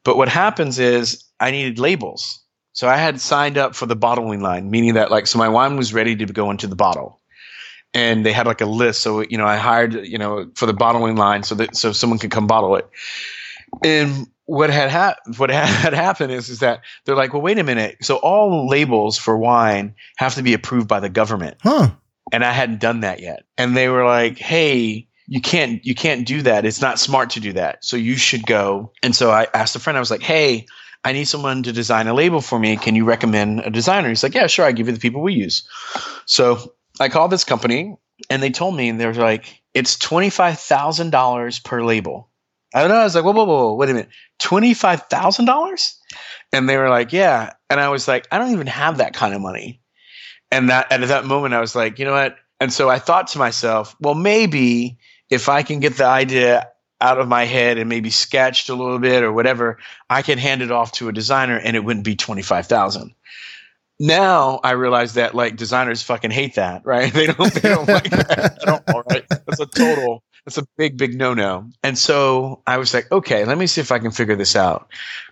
but 0.03 0.15
what 0.15 0.29
happens 0.29 0.77
is 0.77 1.23
I 1.39 1.49
needed 1.49 1.79
labels, 1.79 2.39
so 2.73 2.88
I 2.88 2.97
had 2.97 3.19
signed 3.19 3.57
up 3.57 3.73
for 3.73 3.88
the 3.88 3.95
bottling 3.95 4.41
line, 4.41 4.69
meaning 4.69 4.93
that 4.93 5.09
like, 5.09 5.25
so 5.25 5.39
my 5.39 5.49
wine 5.49 5.75
was 5.75 5.91
ready 5.91 6.15
to 6.17 6.25
go 6.27 6.51
into 6.51 6.67
the 6.67 6.75
bottle, 6.75 7.19
and 7.95 8.23
they 8.23 8.31
had 8.31 8.45
like 8.45 8.61
a 8.61 8.67
list, 8.67 9.01
so 9.01 9.21
you 9.21 9.39
know 9.39 9.47
I 9.47 9.55
hired 9.55 9.95
you 10.05 10.19
know 10.19 10.51
for 10.53 10.67
the 10.67 10.73
bottling 10.73 11.15
line 11.15 11.41
so 11.41 11.55
that 11.55 11.75
so 11.75 11.93
someone 11.93 12.19
could 12.19 12.29
come 12.29 12.45
bottle 12.45 12.75
it, 12.75 12.88
and 13.83 14.27
what 14.46 14.70
had 14.70 14.89
ha- 14.89 15.16
what 15.38 15.50
had 15.52 15.93
happened 15.93 16.32
is 16.32 16.50
is 16.50 16.60
that 16.60 16.82
they're 17.06 17.16
like, 17.16 17.34
well, 17.34 17.41
wait 17.41 17.60
a 17.60 17.64
minute. 17.64 17.98
So 18.02 18.18
all 18.18 18.68
labels 18.68 19.18
for 19.18 19.38
wine 19.38 19.96
have 20.18 20.36
to 20.36 20.43
be 20.43 20.54
approved 20.54 20.88
by 20.88 21.00
the 21.00 21.10
government. 21.10 21.58
Huh. 21.62 21.91
And 22.32 22.43
I 22.43 22.52
hadn't 22.52 22.80
done 22.80 23.02
that 23.02 23.20
yet. 23.20 23.43
And 23.58 23.78
they 23.78 23.88
were 23.88 24.06
like, 24.06 24.38
hey, 24.38 25.08
you 25.28 25.41
can't 25.41 25.86
you 25.86 25.96
can't 25.96 26.26
do 26.26 26.41
that. 26.43 26.66
It's 26.66 26.82
not 26.82 27.00
smart 27.00 27.32
to 27.32 27.39
do 27.39 27.54
that. 27.54 27.84
So 27.84 27.98
you 27.98 28.16
should 28.16 28.46
go. 28.46 28.91
And 29.04 29.16
so 29.16 29.32
I 29.32 29.48
asked 29.54 29.76
a 29.76 29.80
friend. 29.80 29.98
I 29.98 30.02
was 30.02 30.12
like, 30.12 30.24
hey. 30.24 30.66
I 31.04 31.12
need 31.12 31.26
someone 31.26 31.62
to 31.62 31.72
design 31.72 32.08
a 32.08 32.16
label 32.16 32.41
for 32.41 32.58
me. 32.58 32.78
Can 32.78 32.96
you 32.96 33.06
recommend 33.06 33.60
a 33.60 33.70
designer? 33.70 34.10
He's 34.10 34.24
like, 34.24 34.34
Yeah, 34.34 34.48
sure. 34.48 34.66
I 34.66 34.72
give 34.72 34.88
you 34.88 34.93
the 34.93 35.00
people 35.00 35.22
we 35.22 35.36
use. 35.36 35.70
So 36.26 36.74
I 37.00 37.10
called 37.10 37.30
this 37.30 37.43
company 37.43 37.96
and 38.28 38.41
they 38.41 38.50
told 38.50 38.76
me, 38.76 38.89
and 38.89 39.00
they're 39.00 39.14
like, 39.14 39.62
It's 39.76 39.98
$25,000 39.98 41.64
per 41.64 41.84
label. 41.84 42.32
I 42.76 42.82
don't 42.82 42.89
know. 42.89 42.97
I 42.97 43.03
was 43.05 43.15
like, 43.15 43.23
whoa, 43.23 43.32
whoa, 43.32 43.45
whoa, 43.45 43.73
wait 43.73 43.89
a 43.89 43.93
minute, 43.93 44.09
twenty 44.38 44.73
five 44.73 45.03
thousand 45.03 45.45
dollars? 45.45 45.97
And 46.51 46.67
they 46.67 46.76
were 46.76 46.89
like, 46.89 47.13
yeah. 47.13 47.53
And 47.69 47.80
I 47.80 47.88
was 47.88 48.05
like, 48.05 48.28
I 48.34 48.38
don't 48.38 48.51
even 48.51 48.67
have 48.67 48.97
that 48.97 49.13
kind 49.13 49.34
of 49.34 49.39
money. 49.39 49.80
And 50.51 50.69
that 50.69 50.88
and 50.91 51.01
at 51.01 51.07
that 51.07 51.23
moment, 51.26 51.53
I 51.53 51.61
was 51.61 51.73
like, 51.73 51.99
you 51.99 52.05
know 52.05 52.11
what? 52.11 52.36
And 52.59 52.73
so 52.73 52.89
I 52.89 52.99
thought 52.99 53.28
to 53.28 53.39
myself, 53.39 53.95
well, 54.01 54.13
maybe 54.13 54.97
if 55.30 55.47
I 55.47 55.63
can 55.63 55.80
get 55.80 55.95
the 55.95 56.05
idea 56.05 56.69
out 56.99 57.17
of 57.17 57.30
my 57.30 57.45
head 57.45 57.78
and 57.78 57.88
maybe 57.88 58.09
sketched 58.09 58.67
a 58.67 58.76
little 58.76 58.99
bit 58.99 59.23
or 59.23 59.32
whatever, 59.32 59.78
I 60.09 60.21
can 60.21 60.38
hand 60.38 60.61
it 60.61 60.71
off 60.71 60.91
to 60.93 61.07
a 61.07 61.13
designer 61.13 61.57
and 61.57 61.78
it 61.78 61.84
wouldn't 61.84 62.05
be 62.05 62.17
twenty 62.17 62.41
five 62.41 62.67
thousand. 62.67 63.15
Now 64.01 64.59
I 64.65 64.71
realize 64.71 65.13
that 65.13 65.34
like 65.34 65.55
designers 65.55 66.03
fucking 66.03 66.32
hate 66.32 66.55
that, 66.55 66.86
right? 66.86 67.13
They 67.13 67.28
don't 67.28 67.53
they 67.53 67.69
don't 67.69 67.88
like 67.88 68.09
that 68.09 68.59
at 68.67 68.67
all, 68.67 69.03
right? 69.09 69.23
That's 69.30 69.61
a 69.61 69.65
total 69.65 70.24
that's 70.46 70.58
a 70.60 70.68
big, 70.78 70.98
big 70.98 71.16
no 71.16 71.34
no. 71.34 71.70
And 71.84 71.98
so 71.98 72.62
I 72.68 72.78
was 72.78 72.93
like, 72.93 73.12
okay, 73.12 73.46
let 73.46 73.58
me 73.58 73.66
see 73.68 73.82
if 73.82 73.91
I 73.91 74.00
can 74.00 74.12
figure 74.12 74.36
this 74.36 74.56
out. 74.56 74.88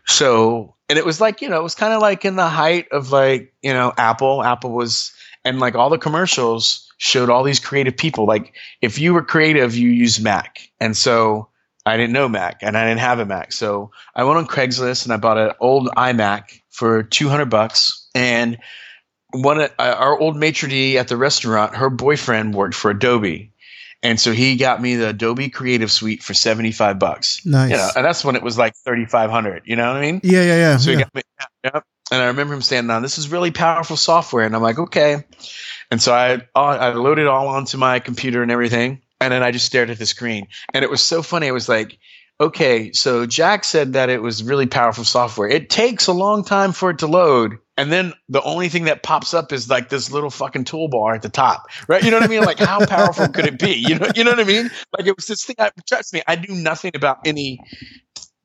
So, 0.07 0.76
and 0.89 0.97
it 0.97 1.05
was 1.05 1.22
like, 1.22 1.41
you 1.41 1.49
know, 1.49 1.59
it 1.59 1.64
was 1.64 1.76
kind 1.76 1.93
of 1.93 2.01
like 2.01 2.26
in 2.26 2.36
the 2.36 2.49
height 2.49 2.88
of 2.91 3.11
like, 3.11 3.53
you 3.61 3.74
know, 3.74 3.93
Apple. 3.97 4.43
Apple 4.43 4.72
was, 4.72 5.14
and 5.45 5.59
like 5.59 5.76
all 5.76 5.91
the 5.91 5.99
commercials 5.99 6.91
showed 6.97 7.30
all 7.30 7.43
these 7.43 7.59
creative 7.59 7.95
people. 7.95 8.26
Like 8.26 8.55
if 8.82 8.97
you 8.97 9.14
were 9.14 9.24
creative, 9.24 9.76
you 9.76 9.89
use 9.89 10.20
Mac. 10.20 10.70
And 10.80 10.97
so 10.97 11.49
I 11.86 11.95
didn't 11.95 12.14
know 12.14 12.28
Mac 12.28 12.59
and 12.61 12.76
I 12.76 12.86
didn't 12.88 13.01
have 13.01 13.20
a 13.20 13.26
Mac. 13.26 13.51
So 13.51 13.91
I 14.16 14.24
went 14.24 14.38
on 14.38 14.47
Craigslist 14.47 15.03
and 15.03 15.14
I 15.14 15.18
bought 15.18 15.38
an 15.38 15.51
old 15.59 15.89
iMac 15.89 16.61
for 16.70 17.03
200 17.03 17.45
bucks. 17.45 18.07
And 18.16 18.57
one, 19.32 19.61
uh, 19.61 19.70
our 19.78 20.18
old 20.18 20.38
maitre 20.38 20.70
d' 20.70 20.97
at 20.97 21.07
the 21.07 21.18
restaurant, 21.18 21.76
her 21.76 21.89
boyfriend 21.89 22.55
worked 22.55 22.76
for 22.76 22.91
Adobe. 22.91 23.51
And 24.03 24.19
so 24.19 24.33
he 24.33 24.57
got 24.57 24.81
me 24.81 24.95
the 24.95 25.09
Adobe 25.09 25.49
Creative 25.49 25.89
Suite 25.89 26.21
for 26.21 26.33
75 26.33 26.99
bucks. 26.99 27.43
Nice. 27.45 27.71
You 27.71 27.77
know, 27.77 27.89
and 27.95 28.05
that's 28.05 28.23
when 28.23 28.35
it 28.35 28.43
was 28.43 28.57
like 28.57 28.75
3,500. 28.75 29.63
You 29.65 29.77
know 29.77 29.87
what 29.87 29.95
I 29.95 30.01
mean? 30.01 30.19
Yeah, 30.23 30.43
yeah, 30.43 30.55
yeah. 30.55 30.77
So 30.77 30.91
yeah. 30.91 30.97
he 30.97 31.03
got 31.03 31.15
me, 31.15 31.21
yeah. 31.63 31.79
And 32.11 32.21
I 32.21 32.27
remember 32.27 32.53
him 32.53 32.61
saying, 32.61 32.85
"Now 32.85 32.99
this 32.99 33.17
is 33.17 33.29
really 33.29 33.49
powerful 33.49 33.95
software." 33.95 34.45
And 34.45 34.55
I'm 34.55 34.61
like, 34.61 34.77
"Okay." 34.77 35.23
And 35.89 36.01
so 36.01 36.13
I 36.13 36.41
I 36.53 36.89
loaded 36.89 37.27
all 37.27 37.47
onto 37.47 37.77
my 37.77 37.99
computer 37.99 38.43
and 38.43 38.51
everything, 38.51 39.01
and 39.21 39.31
then 39.31 39.41
I 39.41 39.51
just 39.51 39.65
stared 39.65 39.89
at 39.89 39.99
the 39.99 40.05
screen. 40.05 40.47
And 40.73 40.83
it 40.83 40.91
was 40.91 41.01
so 41.01 41.23
funny. 41.23 41.47
I 41.47 41.51
was 41.51 41.69
like, 41.69 41.97
okay, 42.39 42.91
so 42.91 43.25
Jack 43.25 43.63
said 43.63 43.93
that 43.93 44.09
it 44.09 44.21
was 44.21 44.43
really 44.43 44.65
powerful 44.65 45.03
software. 45.03 45.47
It 45.47 45.69
takes 45.69 46.07
a 46.07 46.13
long 46.13 46.43
time 46.43 46.71
for 46.71 46.89
it 46.89 46.99
to 46.99 47.07
load. 47.07 47.57
And 47.75 47.91
then 47.91 48.13
the 48.29 48.41
only 48.43 48.69
thing 48.69 48.86
that 48.86 49.01
pops 49.01 49.34
up 49.34 49.51
is 49.51 49.69
like 49.69 49.89
this 49.89 50.11
little 50.11 50.29
fucking 50.29 50.65
toolbar 50.65 51.15
at 51.15 51.23
the 51.23 51.29
top, 51.29 51.67
right? 51.88 52.03
You 52.03 52.11
know 52.11 52.17
what 52.17 52.25
I 52.25 52.27
mean? 52.27 52.43
Like, 52.43 52.59
how 52.59 52.86
powerful 52.86 53.27
could 53.29 53.45
it 53.45 53.57
be? 53.57 53.73
You 53.73 53.97
know, 53.97 54.07
you 54.15 54.23
know 54.23 54.31
what 54.31 54.39
I 54.39 54.43
mean? 54.43 54.69
Like, 54.97 55.07
it 55.07 55.15
was 55.15 55.25
this 55.25 55.43
thing. 55.43 55.55
I, 55.57 55.71
trust 55.88 56.13
me, 56.13 56.21
I 56.27 56.36
knew 56.36 56.55
nothing 56.55 56.91
about 56.93 57.19
any 57.25 57.59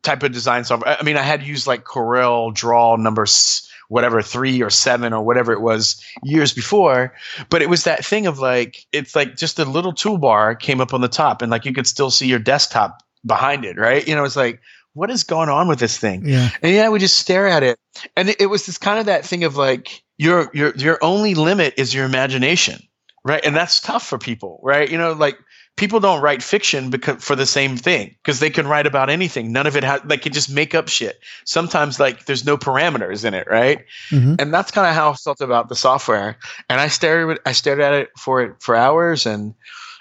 type 0.03 0.23
of 0.23 0.33
design 0.33 0.65
software. 0.65 0.97
I 0.99 1.03
mean, 1.03 1.17
I 1.17 1.23
had 1.23 1.43
used 1.43 1.67
like 1.67 1.85
Corel 1.85 2.55
Draw 2.55 2.97
numbers 2.97 3.69
whatever 3.89 4.21
three 4.21 4.63
or 4.63 4.71
seven 4.71 5.13
or 5.13 5.23
whatever 5.23 5.53
it 5.53 5.61
was 5.61 6.03
years 6.23 6.53
before. 6.53 7.15
But 7.49 7.63
it 7.63 7.69
was 7.69 7.85
that 7.85 8.05
thing 8.05 8.27
of 8.27 8.39
like 8.39 8.87
it's 8.93 9.17
like 9.17 9.37
just 9.37 9.59
a 9.59 9.65
little 9.65 9.93
toolbar 9.93 10.59
came 10.59 10.81
up 10.81 10.95
on 10.95 11.01
the 11.01 11.09
top, 11.09 11.43
and 11.43 11.51
like 11.51 11.65
you 11.65 11.73
could 11.73 11.87
still 11.87 12.11
see 12.11 12.29
your 12.29 12.39
desktop 12.39 13.03
behind 13.29 13.65
it, 13.65 13.79
right? 13.79 14.07
You 14.09 14.17
know, 14.17 14.25
it's 14.25 14.35
like 14.37 14.61
what 14.95 15.11
is 15.11 15.23
going 15.23 15.49
on 15.49 15.69
with 15.69 15.79
this 15.79 15.97
thing? 15.97 16.27
Yeah. 16.27 16.49
And 16.63 16.75
yeah, 16.75 16.89
we 16.89 16.99
just 16.99 17.19
stare 17.19 17.47
at 17.47 17.63
it, 17.63 17.79
and 18.17 18.31
it, 18.31 18.41
it 18.41 18.47
was 18.47 18.67
this 18.67 18.79
kind 18.79 18.99
of 18.99 19.07
that 19.07 19.25
thing 19.25 19.45
of 19.45 19.57
like 19.57 20.03
your 20.17 20.51
your 20.53 20.75
your 20.75 20.99
only 21.03 21.37
limit 21.37 21.75
is 21.77 21.95
your 21.95 22.05
imagination, 22.05 22.83
right? 23.25 23.45
And 23.45 23.55
that's 23.55 23.81
tough 23.81 24.05
for 24.05 24.19
people, 24.19 24.59
right? 24.65 24.91
You 24.91 24.99
know, 24.99 25.13
like 25.13 25.39
people 25.77 26.01
don't 26.01 26.21
write 26.21 26.43
fiction 26.43 26.91
because 26.91 27.23
for 27.23 27.37
the 27.37 27.47
same 27.47 27.77
thing 27.77 28.17
because 28.25 28.41
they 28.41 28.51
can 28.51 28.67
write 28.67 28.85
about 28.85 29.09
anything 29.09 29.53
none 29.53 29.65
of 29.65 29.77
it 29.77 29.85
has 29.85 30.01
they 30.07 30.17
can 30.19 30.33
just 30.33 30.51
make 30.51 30.75
up 30.75 30.89
shit 30.89 31.21
sometimes 31.45 32.01
like 32.01 32.25
there's 32.27 32.45
no 32.45 32.59
parameters 32.59 33.25
in 33.25 33.33
it 33.33 33.47
right 33.49 33.85
Mhm. 34.11 34.41
and 34.41 34.53
that's 34.53 34.73
kind 34.73 34.89
of 34.89 34.95
how 34.97 35.13
i 35.13 35.15
felt 35.15 35.41
about 35.41 35.69
the 35.69 35.77
software 35.77 36.37
and 36.69 36.81
i 36.81 36.89
stared 36.89 37.31
at- 37.31 37.39
i 37.47 37.53
stared 37.53 37.81
at 37.81 37.93
it 37.93 38.09
for 38.19 38.43
it 38.43 38.55
for 38.59 38.75
hours 38.75 39.25
and 39.25 39.55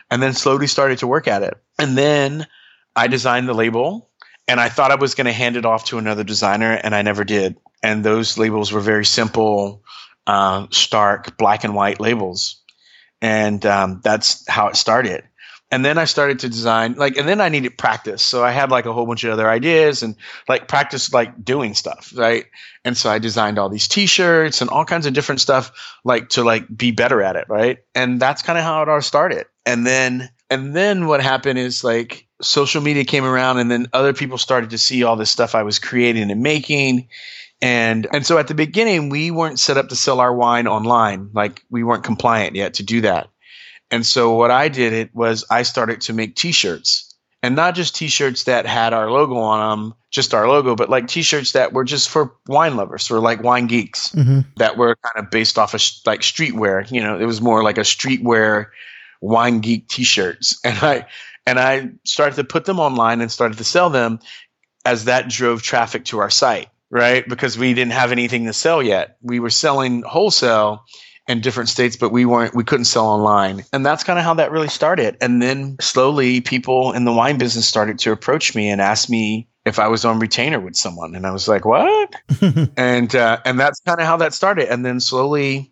and 0.10 0.20
then 0.24 0.34
slowly 0.34 0.66
started 0.66 0.98
to 0.98 1.06
work 1.06 1.28
at 1.28 1.44
it 1.44 1.54
and 1.78 1.96
then 1.96 2.48
i 2.98 3.08
designed 3.08 3.48
the 3.48 3.54
label 3.54 4.10
and 4.48 4.60
i 4.60 4.70
thought 4.70 4.92
i 4.92 4.96
was 4.96 5.16
going 5.16 5.26
to 5.26 5.34
hand 5.34 5.56
it 5.56 5.66
off 5.66 5.86
to 5.86 5.98
another 5.98 6.24
designer 6.24 6.74
and 6.74 6.94
i 6.94 7.02
never 7.02 7.24
did 7.24 7.56
and 7.84 8.04
those 8.04 8.38
labels 8.38 8.72
were 8.72 8.82
very 8.82 9.06
simple 9.06 9.84
uh, 10.26 10.68
stark 10.72 11.38
black 11.38 11.64
and 11.64 11.74
white 11.74 12.02
labels 12.02 12.62
and 13.22 13.66
um, 13.66 14.02
that's 14.04 14.48
how 14.50 14.68
it 14.68 14.76
started 14.76 15.24
and 15.70 15.84
then 15.84 15.98
I 15.98 16.06
started 16.06 16.40
to 16.40 16.50
design 16.50 16.94
like, 16.94 17.18
and 17.18 17.28
then 17.28 17.42
I 17.42 17.50
needed 17.50 17.78
practice. 17.78 18.24
So 18.24 18.44
I 18.44 18.52
had 18.52 18.72
like 18.72 18.86
a 18.86 18.94
whole 18.94 19.06
bunch 19.06 19.24
of 19.26 19.32
other 19.32 19.50
ideas 19.50 20.02
and 20.02 20.16
like 20.48 20.68
practice 20.68 21.12
like 21.12 21.44
doing 21.44 21.74
stuff, 21.74 22.14
right? 22.16 22.46
And 22.86 22.96
so 22.96 23.10
I 23.10 23.20
designed 23.20 23.60
all 23.60 23.68
these 23.68 23.88
T-shirts 23.88 24.62
and 24.62 24.70
all 24.70 24.86
kinds 24.86 25.06
of 25.06 25.14
different 25.14 25.42
stuff, 25.42 25.72
like 26.06 26.30
to 26.30 26.44
like 26.44 26.66
be 26.76 26.92
better 26.92 27.22
at 27.22 27.36
it, 27.36 27.46
right? 27.50 27.80
And 27.96 28.20
that's 28.20 28.42
kind 28.42 28.58
of 28.58 28.64
how 28.64 28.82
it 28.82 28.90
all 28.90 29.02
started. 29.02 29.46
And 29.66 29.86
then, 29.86 30.30
and 30.50 30.74
then 30.74 31.08
what 31.08 31.22
happened 31.22 31.60
is 31.60 31.84
like 31.84 32.27
social 32.42 32.82
media 32.82 33.04
came 33.06 33.24
around, 33.26 33.58
and 33.60 33.70
then 33.72 33.88
other 33.94 34.14
people 34.14 34.38
started 34.38 34.70
to 34.72 34.78
see 34.78 35.04
all 35.04 35.16
this 35.16 35.32
stuff 35.32 35.56
I 35.56 35.64
was 35.64 35.80
creating 35.80 36.32
and 36.32 36.42
making. 36.42 37.08
And 37.62 38.08
and 38.14 38.26
so 38.26 38.38
at 38.38 38.48
the 38.48 38.54
beginning, 38.54 39.10
we 39.10 39.32
weren't 39.32 39.60
set 39.60 39.78
up 39.78 39.90
to 39.90 39.96
sell 39.96 40.20
our 40.20 40.34
wine 40.34 40.68
online, 40.68 41.30
like 41.34 41.64
we 41.70 41.84
weren't 41.84 42.04
compliant 42.04 42.56
yet 42.56 42.76
to 42.76 42.84
do 42.84 43.02
that. 43.02 43.30
And 43.90 44.06
so 44.06 44.34
what 44.36 44.52
I 44.52 44.68
did 44.70 44.94
it 44.94 45.16
was 45.16 45.46
I 45.50 45.64
started 45.64 46.02
to 46.02 46.14
make 46.14 46.36
t-shirts 46.36 47.16
and 47.42 47.56
not 47.56 47.74
just 47.74 47.96
t-shirts 47.96 48.44
that 48.44 48.66
had 48.66 48.94
our 48.94 49.10
logo 49.10 49.38
on 49.38 49.80
them, 49.90 49.94
just 50.12 50.34
our 50.34 50.48
logo, 50.48 50.76
but 50.76 50.90
like 50.90 51.08
t-shirts 51.08 51.54
that 51.54 51.72
were 51.72 51.86
just 51.86 52.10
for 52.10 52.36
wine 52.48 52.76
lovers 52.76 53.10
or 53.10 53.20
like 53.22 53.42
wine 53.44 53.68
geeks 53.68 54.10
Mhm. 54.10 54.46
that 54.58 54.76
were 54.78 54.98
kind 55.02 55.26
of 55.26 55.32
based 55.32 55.58
off 55.58 55.74
of 55.74 55.80
sh- 55.82 56.00
like 56.06 56.20
streetwear. 56.22 56.92
You 56.92 57.02
know, 57.02 57.18
it 57.18 57.26
was 57.26 57.42
more 57.42 57.64
like 57.64 57.78
a 57.78 57.82
streetwear 57.82 58.68
wine 59.22 59.62
geek 59.62 59.88
t-shirts. 59.88 60.60
And 60.66 60.78
I 60.80 61.06
and 61.48 61.60
I 61.60 61.90
started 62.04 62.36
to 62.36 62.44
put 62.44 62.66
them 62.66 62.80
online 62.80 63.22
and 63.22 63.32
started 63.32 63.58
to 63.58 63.64
sell 63.64 63.90
them 63.90 64.20
as 64.86 65.06
that 65.06 65.30
drove 65.30 65.64
traffic 65.64 66.04
to 66.06 66.20
our 66.20 66.30
site, 66.30 66.68
right? 66.90 67.28
Because 67.28 67.58
we 67.58 67.74
didn't 67.74 67.94
have 67.94 68.12
anything 68.12 68.46
to 68.46 68.54
sell 68.54 68.84
yet. 68.84 69.18
We 69.22 69.40
were 69.40 69.50
selling 69.50 70.04
wholesale 70.04 70.84
in 71.28 71.40
different 71.40 71.70
states, 71.70 71.96
but 71.96 72.12
we 72.12 72.26
weren't 72.26 72.54
we 72.54 72.66
couldn't 72.66 72.86
sell 72.86 73.08
online. 73.08 73.64
And 73.72 73.86
that's 73.86 74.04
kind 74.04 74.20
of 74.20 74.26
how 74.26 74.34
that 74.36 74.52
really 74.52 74.68
started. 74.68 75.18
And 75.22 75.42
then 75.42 75.78
slowly 75.80 76.42
people 76.42 76.92
in 76.92 77.06
the 77.06 77.14
wine 77.14 77.38
business 77.38 77.68
started 77.68 77.98
to 78.00 78.12
approach 78.12 78.54
me 78.54 78.70
and 78.70 78.82
ask 78.82 79.10
me 79.10 79.48
if 79.66 79.80
I 79.80 79.88
was 79.88 80.04
on 80.04 80.20
retainer 80.20 80.60
with 80.60 80.76
someone. 80.76 81.16
And 81.16 81.26
I 81.26 81.32
was 81.32 81.48
like, 81.48 81.64
What? 81.64 82.14
and 82.78 83.16
uh, 83.16 83.40
and 83.46 83.58
that's 83.58 83.80
kind 83.82 84.02
of 84.02 84.06
how 84.06 84.18
that 84.18 84.34
started. 84.34 84.72
And 84.72 84.86
then 84.86 85.00
slowly 85.00 85.72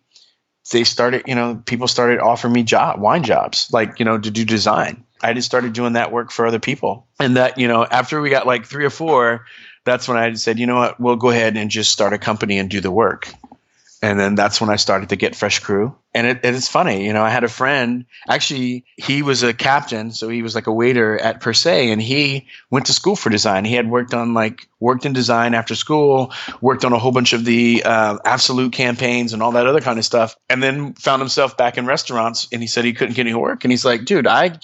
they 0.70 0.84
started, 0.84 1.22
you 1.26 1.34
know, 1.34 1.62
people 1.66 1.88
started 1.88 2.18
offering 2.18 2.52
me 2.52 2.62
job 2.62 3.00
wine 3.00 3.22
jobs, 3.22 3.68
like, 3.72 3.98
you 3.98 4.04
know, 4.04 4.18
to 4.18 4.30
do 4.30 4.44
design. 4.44 5.04
I 5.22 5.32
just 5.32 5.46
started 5.46 5.72
doing 5.72 5.94
that 5.94 6.12
work 6.12 6.30
for 6.30 6.46
other 6.46 6.58
people. 6.58 7.06
And 7.18 7.36
that, 7.36 7.58
you 7.58 7.68
know, 7.68 7.84
after 7.84 8.20
we 8.20 8.30
got 8.30 8.46
like 8.46 8.66
three 8.66 8.84
or 8.84 8.90
four, 8.90 9.46
that's 9.84 10.08
when 10.08 10.16
I 10.16 10.34
said, 10.34 10.58
you 10.58 10.66
know 10.66 10.76
what, 10.76 11.00
we'll 11.00 11.16
go 11.16 11.30
ahead 11.30 11.56
and 11.56 11.70
just 11.70 11.92
start 11.92 12.12
a 12.12 12.18
company 12.18 12.58
and 12.58 12.68
do 12.68 12.80
the 12.80 12.90
work. 12.90 13.32
And 14.02 14.20
then 14.20 14.34
that's 14.34 14.60
when 14.60 14.68
I 14.68 14.76
started 14.76 15.08
to 15.08 15.16
get 15.16 15.32
Fraîche 15.32 15.62
Cru. 15.62 15.94
And 16.12 16.26
it, 16.26 16.40
it's 16.42 16.68
funny, 16.68 17.06
you 17.06 17.12
know, 17.12 17.22
I 17.22 17.30
had 17.30 17.44
a 17.44 17.48
friend, 17.48 18.04
actually, 18.28 18.84
he 18.96 19.22
was 19.22 19.42
a 19.42 19.54
captain. 19.54 20.10
So 20.12 20.28
he 20.28 20.42
was 20.42 20.54
like 20.54 20.66
a 20.66 20.72
waiter 20.72 21.18
at 21.18 21.40
Per 21.40 21.52
Se, 21.52 21.90
and 21.90 22.00
he 22.00 22.46
went 22.70 22.86
to 22.86 22.92
school 22.92 23.16
for 23.16 23.30
design. 23.30 23.64
He 23.64 23.74
had 23.74 23.90
worked 23.90 24.14
on 24.14 24.34
like, 24.34 24.68
worked 24.80 25.06
in 25.06 25.12
design 25.12 25.54
after 25.54 25.74
school, 25.74 26.32
worked 26.60 26.84
on 26.84 26.92
a 26.92 26.98
whole 26.98 27.12
bunch 27.12 27.32
of 27.32 27.44
the 27.44 27.82
uh, 27.84 28.18
Absolut 28.24 28.72
campaigns 28.72 29.32
and 29.32 29.42
all 29.42 29.52
that 29.52 29.66
other 29.66 29.80
kind 29.80 29.98
of 29.98 30.04
stuff. 30.04 30.36
And 30.48 30.62
then 30.62 30.94
found 30.94 31.20
himself 31.20 31.56
back 31.56 31.78
in 31.78 31.86
restaurants. 31.86 32.48
And 32.52 32.62
he 32.62 32.68
said 32.68 32.84
he 32.84 32.92
couldn't 32.92 33.14
get 33.14 33.26
any 33.26 33.34
work. 33.34 33.64
And 33.64 33.70
he's 33.70 33.84
like, 33.84 34.04
dude, 34.04 34.26
I, 34.26 34.58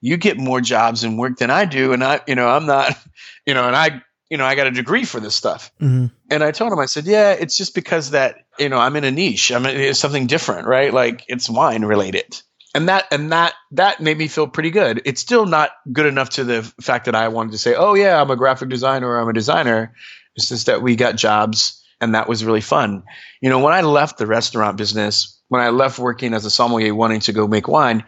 you 0.00 0.16
get 0.16 0.38
more 0.38 0.60
jobs 0.60 1.04
and 1.04 1.18
work 1.18 1.38
than 1.38 1.50
I 1.50 1.64
do. 1.64 1.92
And 1.92 2.04
I, 2.04 2.20
you 2.26 2.34
know, 2.34 2.48
I'm 2.48 2.66
not, 2.66 2.96
you 3.46 3.54
know, 3.54 3.66
and 3.66 3.76
I, 3.76 4.02
you 4.30 4.36
know, 4.36 4.44
I 4.44 4.54
got 4.54 4.66
a 4.66 4.70
degree 4.70 5.04
for 5.04 5.20
this 5.20 5.34
stuff. 5.34 5.72
Mhm. 5.80 6.10
And 6.30 6.44
I 6.44 6.50
told 6.50 6.72
him, 6.72 6.78
I 6.78 6.86
said, 6.86 7.06
yeah, 7.06 7.32
it's 7.32 7.56
just 7.56 7.74
because 7.74 8.10
that, 8.10 8.36
you 8.58 8.68
know, 8.68 8.78
I'm 8.78 8.96
in 8.96 9.04
a 9.04 9.10
niche. 9.10 9.50
I'm 9.50 9.64
in, 9.66 9.80
it's 9.80 9.98
something 9.98 10.26
different, 10.26 10.66
right? 10.66 10.92
Like 10.92 11.24
it's 11.28 11.48
wine 11.48 11.84
related. 11.84 12.40
And 12.74 12.88
that, 12.88 13.06
and 13.10 13.32
that, 13.32 13.54
that 13.72 14.00
made 14.00 14.18
me 14.18 14.28
feel 14.28 14.46
pretty 14.46 14.70
good. 14.70 15.00
It's 15.06 15.20
still 15.20 15.46
not 15.46 15.70
good 15.90 16.06
enough 16.06 16.30
to 16.30 16.44
the 16.44 16.62
fact 16.80 17.06
that 17.06 17.14
I 17.14 17.28
wanted 17.28 17.52
to 17.52 17.58
say, 17.58 17.74
oh 17.74 17.94
yeah, 17.94 18.20
I'm 18.20 18.30
a 18.30 18.36
graphic 18.36 18.68
designer 18.68 19.08
or 19.08 19.18
I'm 19.18 19.28
a 19.28 19.32
designer. 19.32 19.94
It's 20.36 20.48
just 20.48 20.66
that 20.66 20.82
we 20.82 20.94
got 20.94 21.16
jobs 21.16 21.82
and 22.00 22.14
that 22.14 22.28
was 22.28 22.44
really 22.44 22.60
fun. 22.60 23.02
You 23.40 23.48
know, 23.48 23.58
when 23.60 23.72
I 23.72 23.80
left 23.80 24.18
the 24.18 24.26
restaurant 24.26 24.76
business, 24.76 25.40
when 25.48 25.62
I 25.62 25.70
left 25.70 25.98
working 25.98 26.34
as 26.34 26.44
a 26.44 26.50
sommelier 26.50 26.94
wanting 26.94 27.20
to 27.20 27.32
go 27.32 27.48
make 27.48 27.66
wine, 27.66 28.04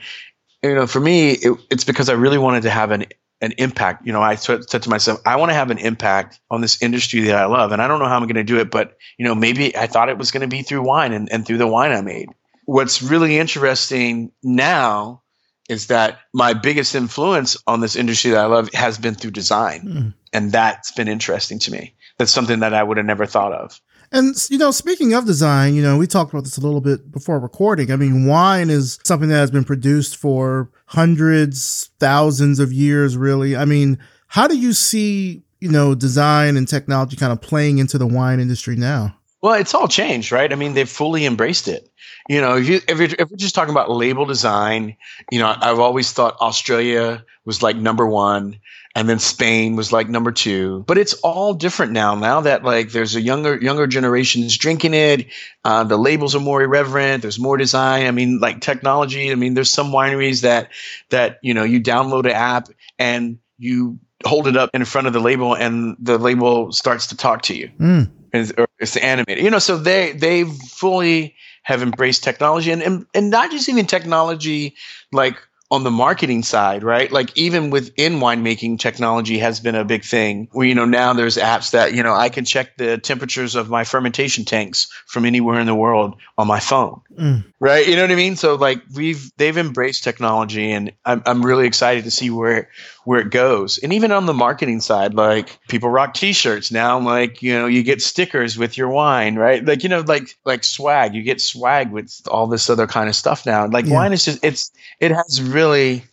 you 0.62 0.74
know, 0.74 0.86
for 0.86 1.00
me, 1.00 1.30
it, 1.30 1.58
it's 1.70 1.84
because 1.84 2.10
I 2.10 2.12
really 2.12 2.38
wanted 2.38 2.62
to 2.64 2.70
have 2.70 2.90
an 2.90 3.06
an 3.40 3.52
impact. 3.58 4.06
You 4.06 4.12
know, 4.12 4.22
I 4.22 4.34
said 4.34 4.66
to 4.68 4.90
myself, 4.90 5.20
I 5.24 5.36
want 5.36 5.50
to 5.50 5.54
have 5.54 5.70
an 5.70 5.78
impact 5.78 6.40
on 6.50 6.60
this 6.60 6.80
industry 6.82 7.20
that 7.22 7.36
I 7.36 7.46
love, 7.46 7.72
and 7.72 7.80
I 7.80 7.88
don't 7.88 7.98
know 7.98 8.06
how 8.06 8.16
I'm 8.16 8.24
going 8.24 8.34
to 8.34 8.44
do 8.44 8.58
it, 8.58 8.70
but 8.70 8.96
you 9.18 9.24
know, 9.24 9.34
maybe 9.34 9.76
I 9.76 9.86
thought 9.86 10.08
it 10.08 10.18
was 10.18 10.30
going 10.30 10.42
to 10.42 10.46
be 10.56 10.62
through 10.62 10.82
wine 10.82 11.12
and, 11.12 11.30
and 11.32 11.46
through 11.46 11.58
the 11.58 11.66
wine 11.66 11.92
I 11.92 12.00
made. 12.02 12.28
What's 12.66 13.02
really 13.02 13.38
interesting 13.38 14.30
now 14.42 15.22
is 15.68 15.86
that 15.86 16.18
my 16.34 16.52
biggest 16.52 16.94
influence 16.94 17.56
on 17.66 17.80
this 17.80 17.96
industry 17.96 18.32
that 18.32 18.44
I 18.44 18.46
love 18.46 18.72
has 18.74 18.98
been 18.98 19.14
through 19.14 19.30
design, 19.30 19.80
Mm. 19.82 20.14
and 20.32 20.52
that's 20.52 20.92
been 20.92 21.08
interesting 21.08 21.58
to 21.60 21.70
me. 21.70 21.94
That's 22.18 22.32
something 22.32 22.60
that 22.60 22.74
I 22.74 22.82
would 22.82 22.96
have 22.96 23.06
never 23.06 23.24
thought 23.24 23.52
of. 23.52 23.80
And 24.12 24.34
you 24.50 24.58
know, 24.58 24.70
speaking 24.72 25.14
of 25.14 25.24
design, 25.24 25.74
you 25.74 25.82
know, 25.82 25.96
we 25.96 26.06
talked 26.06 26.32
about 26.32 26.44
this 26.44 26.56
a 26.56 26.60
little 26.60 26.80
bit 26.80 27.12
before 27.12 27.38
recording. 27.38 27.92
I 27.92 27.96
mean, 27.96 28.26
wine 28.26 28.68
is 28.68 28.98
something 29.04 29.28
that 29.28 29.36
has 29.36 29.50
been 29.50 29.64
produced 29.64 30.16
for 30.16 30.70
hundreds, 30.86 31.90
thousands 32.00 32.58
of 32.58 32.72
years, 32.72 33.16
really. 33.16 33.56
I 33.56 33.64
mean, 33.64 33.98
how 34.26 34.48
do 34.48 34.58
you 34.58 34.72
see, 34.72 35.42
you 35.60 35.70
know, 35.70 35.94
design 35.94 36.56
and 36.56 36.66
technology 36.66 37.16
kind 37.16 37.32
of 37.32 37.40
playing 37.40 37.78
into 37.78 37.98
the 37.98 38.06
wine 38.06 38.40
industry 38.40 38.74
now? 38.74 39.16
Well, 39.42 39.54
it's 39.54 39.74
all 39.74 39.88
changed, 39.88 40.32
right? 40.32 40.52
I 40.52 40.56
mean, 40.56 40.74
they've 40.74 40.88
fully 40.88 41.24
embraced 41.24 41.68
it. 41.68 41.88
You 42.28 42.40
know, 42.40 42.56
if 42.56 42.68
you 42.68 42.80
if, 42.88 43.00
if 43.00 43.30
we're 43.30 43.36
just 43.36 43.54
talking 43.54 43.72
about 43.72 43.90
label 43.90 44.26
design, 44.26 44.96
you 45.30 45.38
know, 45.38 45.54
I've 45.56 45.78
always 45.78 46.12
thought 46.12 46.36
Australia 46.40 47.24
was 47.44 47.62
like 47.62 47.76
number 47.76 48.06
one, 48.06 48.58
and 48.94 49.08
then 49.08 49.18
Spain 49.18 49.76
was 49.76 49.92
like 49.92 50.08
number 50.08 50.32
two. 50.32 50.84
But 50.86 50.98
it's 50.98 51.14
all 51.14 51.54
different 51.54 51.92
now. 51.92 52.14
Now 52.16 52.40
that 52.40 52.64
like 52.64 52.90
there's 52.90 53.14
a 53.14 53.20
younger 53.20 53.56
younger 53.56 53.86
generations 53.86 54.56
drinking 54.56 54.94
it, 54.94 55.26
uh, 55.64 55.84
the 55.84 55.96
labels 55.96 56.34
are 56.34 56.40
more 56.40 56.62
irreverent. 56.62 57.22
There's 57.22 57.38
more 57.38 57.56
design. 57.56 58.06
I 58.06 58.10
mean, 58.10 58.40
like 58.40 58.60
technology. 58.60 59.30
I 59.30 59.36
mean, 59.36 59.54
there's 59.54 59.70
some 59.70 59.92
wineries 59.92 60.42
that 60.42 60.70
that 61.10 61.38
you 61.42 61.54
know 61.54 61.64
you 61.64 61.80
download 61.80 62.24
an 62.24 62.32
app 62.32 62.68
and 62.98 63.38
you 63.58 63.98
hold 64.24 64.46
it 64.46 64.56
up 64.56 64.70
in 64.74 64.84
front 64.84 65.06
of 65.06 65.12
the 65.12 65.20
label, 65.20 65.54
and 65.54 65.96
the 66.00 66.18
label 66.18 66.72
starts 66.72 67.06
to 67.08 67.16
talk 67.16 67.42
to 67.42 67.54
you 67.54 67.70
Mm. 67.78 68.10
is, 68.32 68.52
or 68.58 68.66
it's 68.78 68.96
animated. 68.96 69.44
You 69.44 69.50
know, 69.50 69.58
so 69.60 69.78
they 69.78 70.12
they 70.12 70.44
fully 70.44 71.36
have 71.62 71.82
embraced 71.82 72.24
technology 72.24 72.72
and, 72.72 72.82
and 72.82 73.06
and 73.14 73.30
not 73.30 73.50
just 73.50 73.68
even 73.68 73.86
technology 73.86 74.74
like 75.12 75.36
on 75.72 75.84
the 75.84 75.90
marketing 75.90 76.42
side, 76.42 76.82
right? 76.82 77.12
Like 77.12 77.36
even 77.38 77.70
within 77.70 78.14
winemaking, 78.14 78.80
technology 78.80 79.38
has 79.38 79.60
been 79.60 79.76
a 79.76 79.84
big 79.84 80.02
thing. 80.04 80.48
Where 80.52 80.66
you 80.66 80.74
know 80.74 80.84
now 80.84 81.12
there's 81.12 81.36
apps 81.36 81.70
that 81.70 81.94
you 81.94 82.02
know 82.02 82.12
I 82.14 82.28
can 82.28 82.44
check 82.44 82.76
the 82.76 82.98
temperatures 82.98 83.54
of 83.54 83.70
my 83.70 83.84
fermentation 83.84 84.44
tanks 84.44 84.88
from 85.06 85.24
anywhere 85.24 85.60
in 85.60 85.66
the 85.66 85.74
world 85.74 86.16
on 86.36 86.46
my 86.48 86.58
phone, 86.60 87.00
Mm. 87.16 87.44
right? 87.60 87.86
You 87.86 87.96
know 87.96 88.02
what 88.02 88.10
I 88.10 88.16
mean? 88.16 88.36
So 88.36 88.54
like 88.56 88.82
we've 88.94 89.30
they've 89.36 89.56
embraced 89.56 90.02
technology, 90.04 90.72
and 90.72 90.92
I'm 91.04 91.22
I'm 91.24 91.44
really 91.46 91.66
excited 91.66 92.04
to 92.04 92.10
see 92.10 92.30
where 92.30 92.68
where 93.10 93.18
it 93.18 93.30
goes. 93.32 93.76
And 93.78 93.92
even 93.92 94.12
on 94.12 94.26
the 94.26 94.32
marketing 94.32 94.80
side, 94.80 95.14
like 95.14 95.58
people 95.66 95.90
rock 95.90 96.14
T-shirts 96.14 96.70
now. 96.70 97.00
Like 97.00 97.42
you 97.42 97.52
know, 97.52 97.66
you 97.66 97.82
get 97.82 98.00
stickers 98.00 98.56
with 98.56 98.78
your 98.78 98.88
wine, 98.88 99.34
right? 99.34 99.64
Like 99.64 99.82
you 99.82 99.88
know, 99.88 100.04
like 100.06 100.36
like 100.44 100.62
swag. 100.62 101.12
You 101.16 101.24
get 101.24 101.40
swag 101.40 101.90
with 101.90 102.16
all 102.28 102.46
this 102.46 102.70
other 102.70 102.86
kind 102.86 103.08
of 103.08 103.16
stuff 103.16 103.44
now. 103.44 103.66
Like 103.66 103.86
Yeah. 103.86 103.94
wine 103.94 104.12
is 104.12 104.24
just 104.24 104.44
it's 104.44 104.70
it 105.00 105.10
has 105.10 105.42
really 105.42 106.04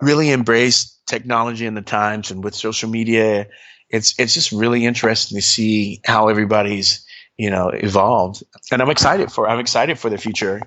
really 0.00 0.30
embraced 0.30 1.06
technology 1.06 1.66
and 1.66 1.76
the 1.76 1.82
times 1.82 2.30
and 2.30 2.42
with 2.42 2.54
social 2.54 2.88
media, 2.88 3.46
it's 3.90 4.18
it's 4.18 4.32
just 4.32 4.50
really 4.50 4.86
interesting 4.86 5.36
to 5.36 5.42
see 5.42 6.00
how 6.06 6.28
everybody's 6.28 7.04
you 7.36 7.50
know 7.50 7.68
evolved 7.68 8.42
and 8.72 8.82
i'm 8.82 8.90
excited 8.90 9.30
for 9.32 9.48
i'm 9.48 9.58
excited 9.58 9.98
for 9.98 10.10
the 10.10 10.18
future 10.18 10.62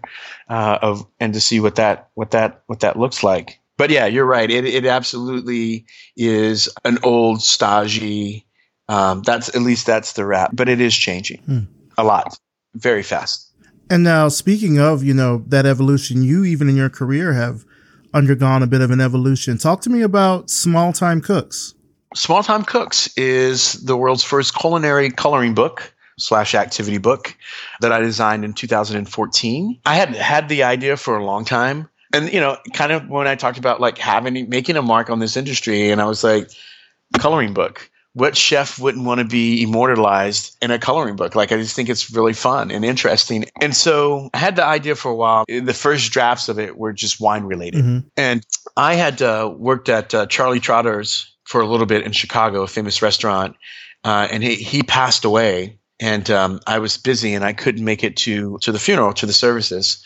uh, 0.50 0.78
of 0.82 1.06
and 1.20 1.34
to 1.34 1.42
see 1.42 1.60
what 1.60 1.76
that 1.76 2.10
what 2.14 2.32
that 2.32 2.62
what 2.68 2.80
that 2.82 2.98
looks 2.98 3.24
like 3.24 3.60
but 3.78 3.90
yeah 3.90 4.06
you're 4.06 4.26
right 4.26 4.50
it, 4.52 4.66
it 4.66 4.86
absolutely 4.86 5.86
is 6.16 6.70
an 6.86 6.98
old 7.04 7.42
stagey 7.42 8.46
um, 8.90 9.22
that's 9.24 9.50
at 9.50 9.62
least 9.62 9.86
that's 9.86 10.14
the 10.14 10.26
rap 10.26 10.52
but 10.54 10.70
it 10.70 10.82
is 10.82 10.96
changing 10.96 11.40
hmm. 11.44 11.60
a 11.98 12.04
lot 12.04 12.38
very 12.76 13.04
fast 13.04 13.52
and 13.90 14.04
now 14.04 14.28
speaking 14.28 14.80
of 14.80 15.04
you 15.04 15.14
know 15.14 15.44
that 15.48 15.66
evolution 15.66 16.24
you 16.24 16.44
even 16.44 16.70
in 16.70 16.76
your 16.76 16.90
career 16.90 17.34
have 17.34 17.66
undergone 18.14 18.62
a 18.62 18.68
bit 18.68 18.82
of 18.82 18.92
an 18.92 19.02
evolution 19.02 19.58
talk 19.58 19.82
to 19.82 19.90
me 19.90 20.02
about 20.02 20.50
small 20.50 20.94
time 20.94 21.22
cooks 21.22 21.74
small 22.14 22.44
time 22.44 22.64
cooks 22.64 23.12
is 23.18 23.74
the 23.86 23.98
world's 23.98 24.24
first 24.24 24.56
culinary 24.56 25.10
coloring 25.10 25.54
book 25.54 25.94
slash 26.18 26.56
activity 26.56 26.98
book 26.98 27.36
that 27.82 27.92
I 27.92 28.00
designed 28.00 28.46
in 28.46 28.54
2014. 28.54 29.80
I 29.86 29.96
had 29.96 30.16
had 30.16 30.50
the 30.50 30.64
idea 30.64 30.98
for 30.98 31.18
a 31.18 31.26
long 31.26 31.46
time. 31.46 31.90
And, 32.14 32.32
you 32.32 32.40
know, 32.40 32.58
kind 32.74 32.92
of 32.92 33.10
when 33.10 33.28
I 33.28 33.36
talked 33.36 33.58
about 33.58 33.82
like 33.82 33.98
having, 33.98 34.50
making 34.50 34.78
a 34.78 34.82
mark 34.82 35.10
on 35.10 35.20
this 35.20 35.36
industry, 35.36 35.90
and 35.90 36.02
I 36.02 36.06
was 36.06 36.24
like, 36.24 36.50
coloring 37.20 37.54
book. 37.54 37.90
What 38.16 38.38
chef 38.38 38.78
wouldn't 38.78 39.06
want 39.06 39.20
to 39.20 39.26
be 39.26 39.64
immortalized 39.64 40.56
in 40.62 40.70
a 40.70 40.78
coloring 40.78 41.16
book? 41.16 41.36
Like, 41.36 41.52
I 41.52 41.58
just 41.58 41.76
think 41.76 41.90
it's 41.90 42.12
really 42.12 42.34
fun 42.34 42.70
and 42.70 42.86
interesting. 42.86 43.46
And 43.60 43.76
so 43.76 44.30
I 44.36 44.38
had 44.38 44.56
the 44.56 44.64
idea 44.64 44.94
for 44.94 45.10
a 45.10 45.16
while. 45.16 45.46
The 45.48 45.74
first 45.74 46.12
drafts 46.12 46.48
of 46.48 46.60
it 46.60 46.78
were 46.78 46.94
just 46.94 47.20
wine 47.20 47.46
related. 47.46 47.84
Mm-hmm. 47.84 48.08
And 48.16 48.46
I 48.78 48.94
had 48.94 49.24
uh, 49.24 49.52
worked 49.58 49.90
at 49.90 50.14
uh, 50.14 50.28
Charlie 50.28 50.60
Trotter's 50.60 51.34
for 51.46 51.60
a 51.62 51.66
little 51.66 51.88
bit 51.88 52.06
in 52.06 52.12
Chicago, 52.12 52.62
a 52.62 52.68
famous 52.68 53.02
restaurant. 53.02 53.56
Uh, 54.04 54.28
and 54.30 54.44
he, 54.44 54.56
he 54.56 54.84
passed 54.84 55.26
away 55.26 55.80
and 56.00 56.30
um, 56.30 56.60
I 56.68 56.80
was 56.80 56.98
busy 56.98 57.34
and 57.34 57.46
I 57.46 57.54
couldn't 57.54 57.86
make 57.86 58.04
it 58.04 58.18
to 58.18 58.58
to 58.60 58.72
the 58.72 58.80
funeral 58.80 59.14
to 59.14 59.26
the 59.26 59.34
services. 59.34 60.04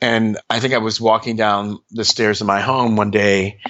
And 0.00 0.38
I 0.48 0.60
think 0.60 0.74
I 0.74 0.78
was 0.78 1.00
walking 1.00 1.36
down 1.36 1.78
the 1.90 2.04
stairs 2.04 2.40
of 2.40 2.46
my 2.46 2.60
home 2.60 2.96
one 2.96 3.10
day, 3.10 3.60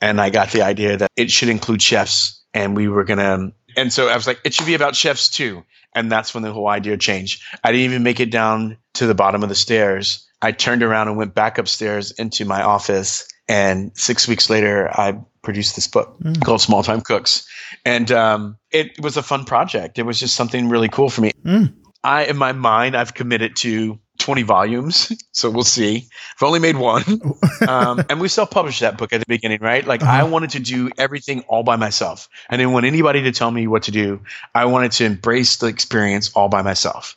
and 0.00 0.20
I 0.20 0.30
got 0.30 0.50
the 0.50 0.62
idea 0.62 0.96
that 0.96 1.10
it 1.16 1.30
should 1.30 1.48
include 1.48 1.82
chefs, 1.82 2.40
and 2.54 2.76
we 2.76 2.88
were 2.88 3.04
gonna. 3.04 3.52
And 3.76 3.92
so 3.92 4.08
I 4.08 4.16
was 4.16 4.26
like, 4.26 4.40
it 4.44 4.54
should 4.54 4.66
be 4.66 4.74
about 4.74 4.96
chefs 4.96 5.28
too. 5.28 5.64
And 5.94 6.10
that's 6.10 6.34
when 6.34 6.42
the 6.42 6.52
whole 6.52 6.68
idea 6.68 6.96
changed. 6.96 7.42
I 7.64 7.72
didn't 7.72 7.84
even 7.84 8.02
make 8.02 8.20
it 8.20 8.30
down 8.30 8.76
to 8.94 9.06
the 9.06 9.14
bottom 9.14 9.42
of 9.42 9.48
the 9.48 9.54
stairs. 9.54 10.26
I 10.42 10.52
turned 10.52 10.82
around 10.82 11.08
and 11.08 11.16
went 11.16 11.34
back 11.34 11.58
upstairs 11.58 12.12
into 12.12 12.44
my 12.44 12.62
office. 12.62 13.26
And 13.48 13.90
six 13.96 14.28
weeks 14.28 14.48
later, 14.48 14.88
I 14.88 15.18
produced 15.42 15.74
this 15.74 15.88
book 15.88 16.16
mm. 16.20 16.40
called 16.44 16.60
Small 16.60 16.82
Time 16.82 17.00
Cooks. 17.00 17.48
And 17.84 18.10
um, 18.12 18.56
it 18.70 19.00
was 19.00 19.16
a 19.16 19.22
fun 19.22 19.44
project. 19.44 19.98
It 19.98 20.04
was 20.04 20.20
just 20.20 20.36
something 20.36 20.68
really 20.68 20.88
cool 20.88 21.10
for 21.10 21.22
me. 21.22 21.32
Mm. 21.44 21.74
I, 22.04 22.24
in 22.24 22.36
my 22.36 22.52
mind, 22.52 22.96
I've 22.96 23.14
committed 23.14 23.56
to 23.56 23.98
20 24.20 24.42
volumes. 24.42 25.12
So 25.32 25.48
we'll 25.48 25.64
see. 25.64 26.06
I've 26.36 26.42
only 26.42 26.58
made 26.58 26.76
one. 26.76 27.02
um, 27.68 28.04
and 28.10 28.20
we 28.20 28.28
self 28.28 28.50
published 28.50 28.80
that 28.80 28.98
book 28.98 29.14
at 29.14 29.20
the 29.20 29.26
beginning, 29.26 29.60
right? 29.62 29.86
Like 29.86 30.02
uh-huh. 30.02 30.12
I 30.12 30.22
wanted 30.24 30.50
to 30.50 30.60
do 30.60 30.90
everything 30.98 31.44
all 31.48 31.62
by 31.62 31.76
myself. 31.76 32.28
I 32.50 32.58
didn't 32.58 32.72
want 32.72 32.84
anybody 32.84 33.22
to 33.22 33.32
tell 33.32 33.50
me 33.50 33.66
what 33.66 33.84
to 33.84 33.90
do. 33.90 34.20
I 34.54 34.66
wanted 34.66 34.92
to 34.92 35.06
embrace 35.06 35.56
the 35.56 35.68
experience 35.68 36.30
all 36.34 36.50
by 36.50 36.60
myself. 36.60 37.16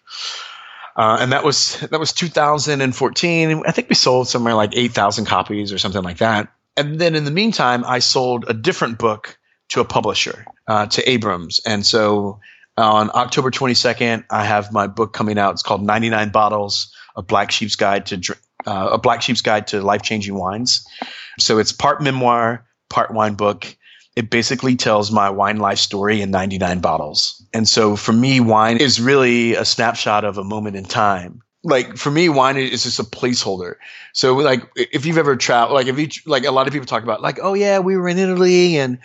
Uh, 0.96 1.18
and 1.20 1.34
that 1.34 1.44
was 1.44 1.80
that 1.80 2.00
was 2.00 2.14
2014. 2.14 3.64
I 3.66 3.72
think 3.72 3.90
we 3.90 3.96
sold 3.96 4.30
somewhere 4.30 4.54
like 4.54 4.72
8,000 4.74 5.26
copies 5.26 5.74
or 5.74 5.78
something 5.80 6.04
like 6.04 6.20
that. 6.20 6.48
And 6.78 7.00
then 7.00 7.16
in 7.16 7.26
the 7.26 7.32
meantime, 7.32 7.84
I 7.86 8.00
sold 8.00 8.46
a 8.48 8.54
different 8.54 9.00
book 9.00 9.38
to 9.70 9.82
a 9.82 9.86
publisher, 9.86 10.46
uh, 10.68 10.86
to 10.86 11.10
Abrams. 11.10 11.60
And 11.66 11.86
so 11.86 12.40
on 12.78 13.12
October 13.14 13.52
22nd, 13.52 14.26
I 14.30 14.46
have 14.46 14.72
my 14.72 14.88
book 14.88 15.14
coming 15.14 15.38
out. 15.38 15.54
It's 15.54 15.64
called 15.64 15.84
99 15.84 16.30
Bottles: 16.30 16.94
A 17.16 17.22
Black 17.22 17.52
Sheep's 17.52 17.76
Guide 17.76 18.06
to 18.08 18.36
uh, 18.66 18.90
A 18.94 18.98
Black 18.98 19.22
Sheep's 19.22 19.42
Guide 19.42 19.68
to 19.68 19.82
Life 19.82 20.02
Changing 20.02 20.36
Wines. 20.36 20.86
So 21.40 21.60
it's 21.60 21.72
part 21.72 22.02
memoir, 22.02 22.66
part 22.90 23.14
wine 23.14 23.36
book. 23.36 23.76
It 24.16 24.30
basically 24.30 24.76
tells 24.76 25.12
my 25.12 25.30
wine 25.30 25.58
life 25.58 25.80
story 25.80 26.22
in 26.22 26.30
99 26.30 26.80
bottles. 26.80 27.44
And 27.52 27.68
so 27.68 27.96
for 27.96 28.14
me, 28.14 28.40
wine 28.40 28.78
is 28.78 29.02
really 29.02 29.56
a 29.56 29.66
snapshot 29.66 30.24
of 30.24 30.38
a 30.38 30.44
moment 30.44 30.76
in 30.76 30.86
time 30.86 31.42
like 31.64 31.96
for 31.98 32.12
me, 32.12 32.28
wine 32.28 32.58
is 32.58 32.84
just 32.84 33.00
a 33.00 33.04
placeholder. 33.04 33.76
So 34.12 34.36
like 34.36 34.70
if 34.76 35.06
you've 35.06 35.18
ever 35.18 35.36
traveled, 35.36 35.76
like 35.76 35.88
if 35.88 35.98
you 35.98 36.10
like 36.26 36.46
a 36.46 36.52
lot 36.52 36.68
of 36.68 36.74
people 36.74 36.86
talk 36.86 37.04
about 37.04 37.22
like, 37.22 37.40
oh 37.42 37.54
yeah, 37.54 37.80
we 37.80 37.96
were 37.96 38.10
in 38.10 38.18
Italy 38.18 38.78
and 38.78 39.00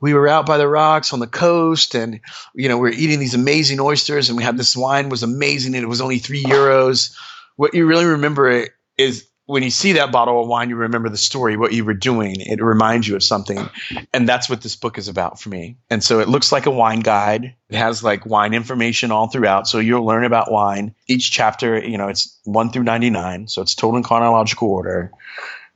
we 0.00 0.14
were 0.14 0.28
out 0.28 0.46
by 0.46 0.56
the 0.56 0.68
rocks 0.68 1.12
on 1.12 1.18
the 1.18 1.26
coast 1.26 1.94
and 1.94 2.20
you 2.54 2.68
know 2.68 2.78
we 2.78 2.90
are 2.90 2.92
eating 2.92 3.18
these 3.18 3.34
amazing 3.34 3.80
oysters 3.80 4.28
and 4.28 4.38
we 4.38 4.44
had 4.44 4.56
this 4.56 4.76
wine 4.76 5.08
was 5.08 5.24
amazing 5.24 5.74
and 5.74 5.82
it 5.82 5.88
was 5.88 6.00
only 6.00 6.18
three 6.18 6.44
euros. 6.44 7.16
What 7.56 7.74
you 7.74 7.84
really 7.86 8.06
remember 8.06 8.68
is 8.96 9.26
when 9.46 9.62
you 9.62 9.70
see 9.70 9.92
that 9.92 10.10
bottle 10.10 10.40
of 10.40 10.48
wine, 10.48 10.70
you 10.70 10.76
remember 10.76 11.08
the 11.08 11.18
story, 11.18 11.56
what 11.56 11.72
you 11.72 11.84
were 11.84 11.94
doing. 11.94 12.36
It 12.40 12.62
reminds 12.62 13.06
you 13.06 13.14
of 13.14 13.22
something. 13.22 13.68
And 14.12 14.28
that's 14.28 14.48
what 14.48 14.62
this 14.62 14.74
book 14.74 14.96
is 14.96 15.06
about 15.06 15.38
for 15.38 15.50
me. 15.50 15.76
And 15.90 16.02
so 16.02 16.20
it 16.20 16.28
looks 16.28 16.50
like 16.50 16.66
a 16.66 16.70
wine 16.70 17.00
guide. 17.00 17.54
It 17.68 17.76
has 17.76 18.02
like 18.02 18.24
wine 18.24 18.54
information 18.54 19.10
all 19.10 19.28
throughout. 19.28 19.68
So 19.68 19.78
you'll 19.78 20.06
learn 20.06 20.24
about 20.24 20.50
wine. 20.50 20.94
Each 21.08 21.30
chapter, 21.30 21.78
you 21.78 21.98
know, 21.98 22.08
it's 22.08 22.38
one 22.44 22.70
through 22.70 22.84
99. 22.84 23.48
So 23.48 23.60
it's 23.60 23.74
total 23.74 23.98
in 23.98 24.02
chronological 24.02 24.68
order 24.68 25.12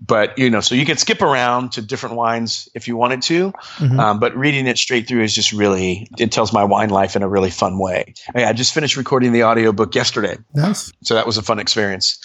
but 0.01 0.39
you 0.39 0.49
know 0.49 0.61
so 0.61 0.75
you 0.75 0.87
can 0.87 0.97
skip 0.97 1.23
around 1.23 1.73
to 1.73 1.83
different 1.83 2.15
wines 2.15 2.69
if 2.75 2.87
you 2.87 2.97
wanted 2.97 3.21
to 3.23 3.51
mm-hmm. 3.53 3.99
um, 3.99 4.21
but 4.21 4.35
reading 4.37 4.67
it 4.67 4.79
straight 4.79 5.09
through 5.09 5.23
is 5.23 5.35
just 5.35 5.53
really 5.53 6.09
it 6.19 6.31
tells 6.31 6.53
my 6.53 6.65
wine 6.65 6.91
life 6.91 7.17
in 7.17 7.23
a 7.23 7.29
really 7.29 7.51
fun 7.51 7.79
way. 7.79 8.15
I 8.35 8.53
just 8.53 8.73
finished 8.73 8.97
recording 8.97 9.33
the 9.33 9.45
audiobook 9.45 9.95
yesterday. 9.95 10.37
Nice. 10.55 10.93
So 11.03 11.15
that 11.15 11.27
was 11.27 11.37
a 11.37 11.43
fun 11.43 11.59
experience. 11.59 12.19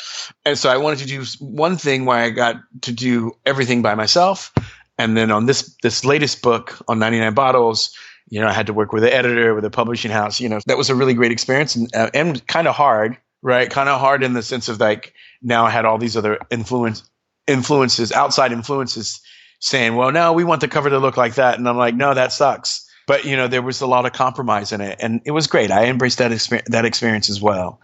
And 0.46 0.58
so 0.58 0.70
i 0.70 0.78
wanted 0.78 1.00
to 1.00 1.06
do 1.06 1.24
one 1.40 1.78
thing 1.78 2.06
where 2.06 2.18
i 2.18 2.30
got 2.30 2.58
to 2.82 2.92
do 2.92 3.32
everything 3.46 3.82
by 3.82 3.96
myself. 3.96 4.54
And 4.98 5.18
then 5.18 5.32
on 5.32 5.48
this 5.48 5.76
this 5.82 6.06
latest 6.06 6.42
book 6.42 6.80
on 6.88 7.00
99 7.00 7.34
bottles 7.34 7.96
you 8.30 8.40
know 8.40 8.48
i 8.48 8.54
had 8.54 8.68
to 8.68 8.74
work 8.74 8.94
with 8.94 9.04
an 9.04 9.10
editor 9.10 9.54
with 9.54 9.66
a 9.66 9.70
publishing 9.70 10.12
house 10.12 10.40
you 10.40 10.48
know 10.48 10.60
that 10.68 10.78
was 10.78 10.90
a 10.90 10.96
really 10.96 11.14
great 11.14 11.32
experience 11.32 11.76
and, 11.76 11.94
uh, 11.96 12.10
and 12.14 12.46
kind 12.48 12.68
of 12.68 12.76
hard 12.76 13.18
right? 13.44 13.70
Kind 13.70 13.90
of 13.90 14.00
hard 14.00 14.24
in 14.24 14.34
the 14.34 14.42
sense 14.42 14.70
of 14.70 14.80
like 14.80 15.14
now 15.42 15.66
i 15.66 15.70
had 15.70 15.86
all 15.86 15.98
these 15.98 16.16
other 16.16 16.40
influence 16.50 17.04
influences, 17.48 18.12
outside 18.12 18.52
influences, 18.52 19.22
saying, 19.60 19.96
"Well, 19.96 20.12
no, 20.12 20.34
we 20.34 20.44
want 20.44 20.62
the 20.62 20.68
cover 20.68 20.90
to 20.90 21.00
look 21.00 21.18
like 21.18 21.36
that," 21.36 21.58
and 21.58 21.68
I'm 21.68 21.78
like, 21.78 21.96
"No, 21.96 22.14
that 22.14 22.32
sucks." 22.32 22.88
But 23.06 23.26
you 23.26 23.36
know, 23.36 23.48
there 23.48 23.62
was 23.62 23.82
a 23.82 23.88
lot 23.88 24.06
of 24.06 24.14
compromise 24.14 24.72
in 24.72 24.82
it, 24.82 24.98
and 25.02 25.22
it 25.26 25.32
was 25.32 25.48
great. 25.48 25.72
I 25.72 25.86
embraced 25.86 26.18
that 26.20 26.32
experience, 26.32 26.70
that 26.70 26.86
experience 26.86 27.30
as 27.30 27.42
well. 27.42 27.82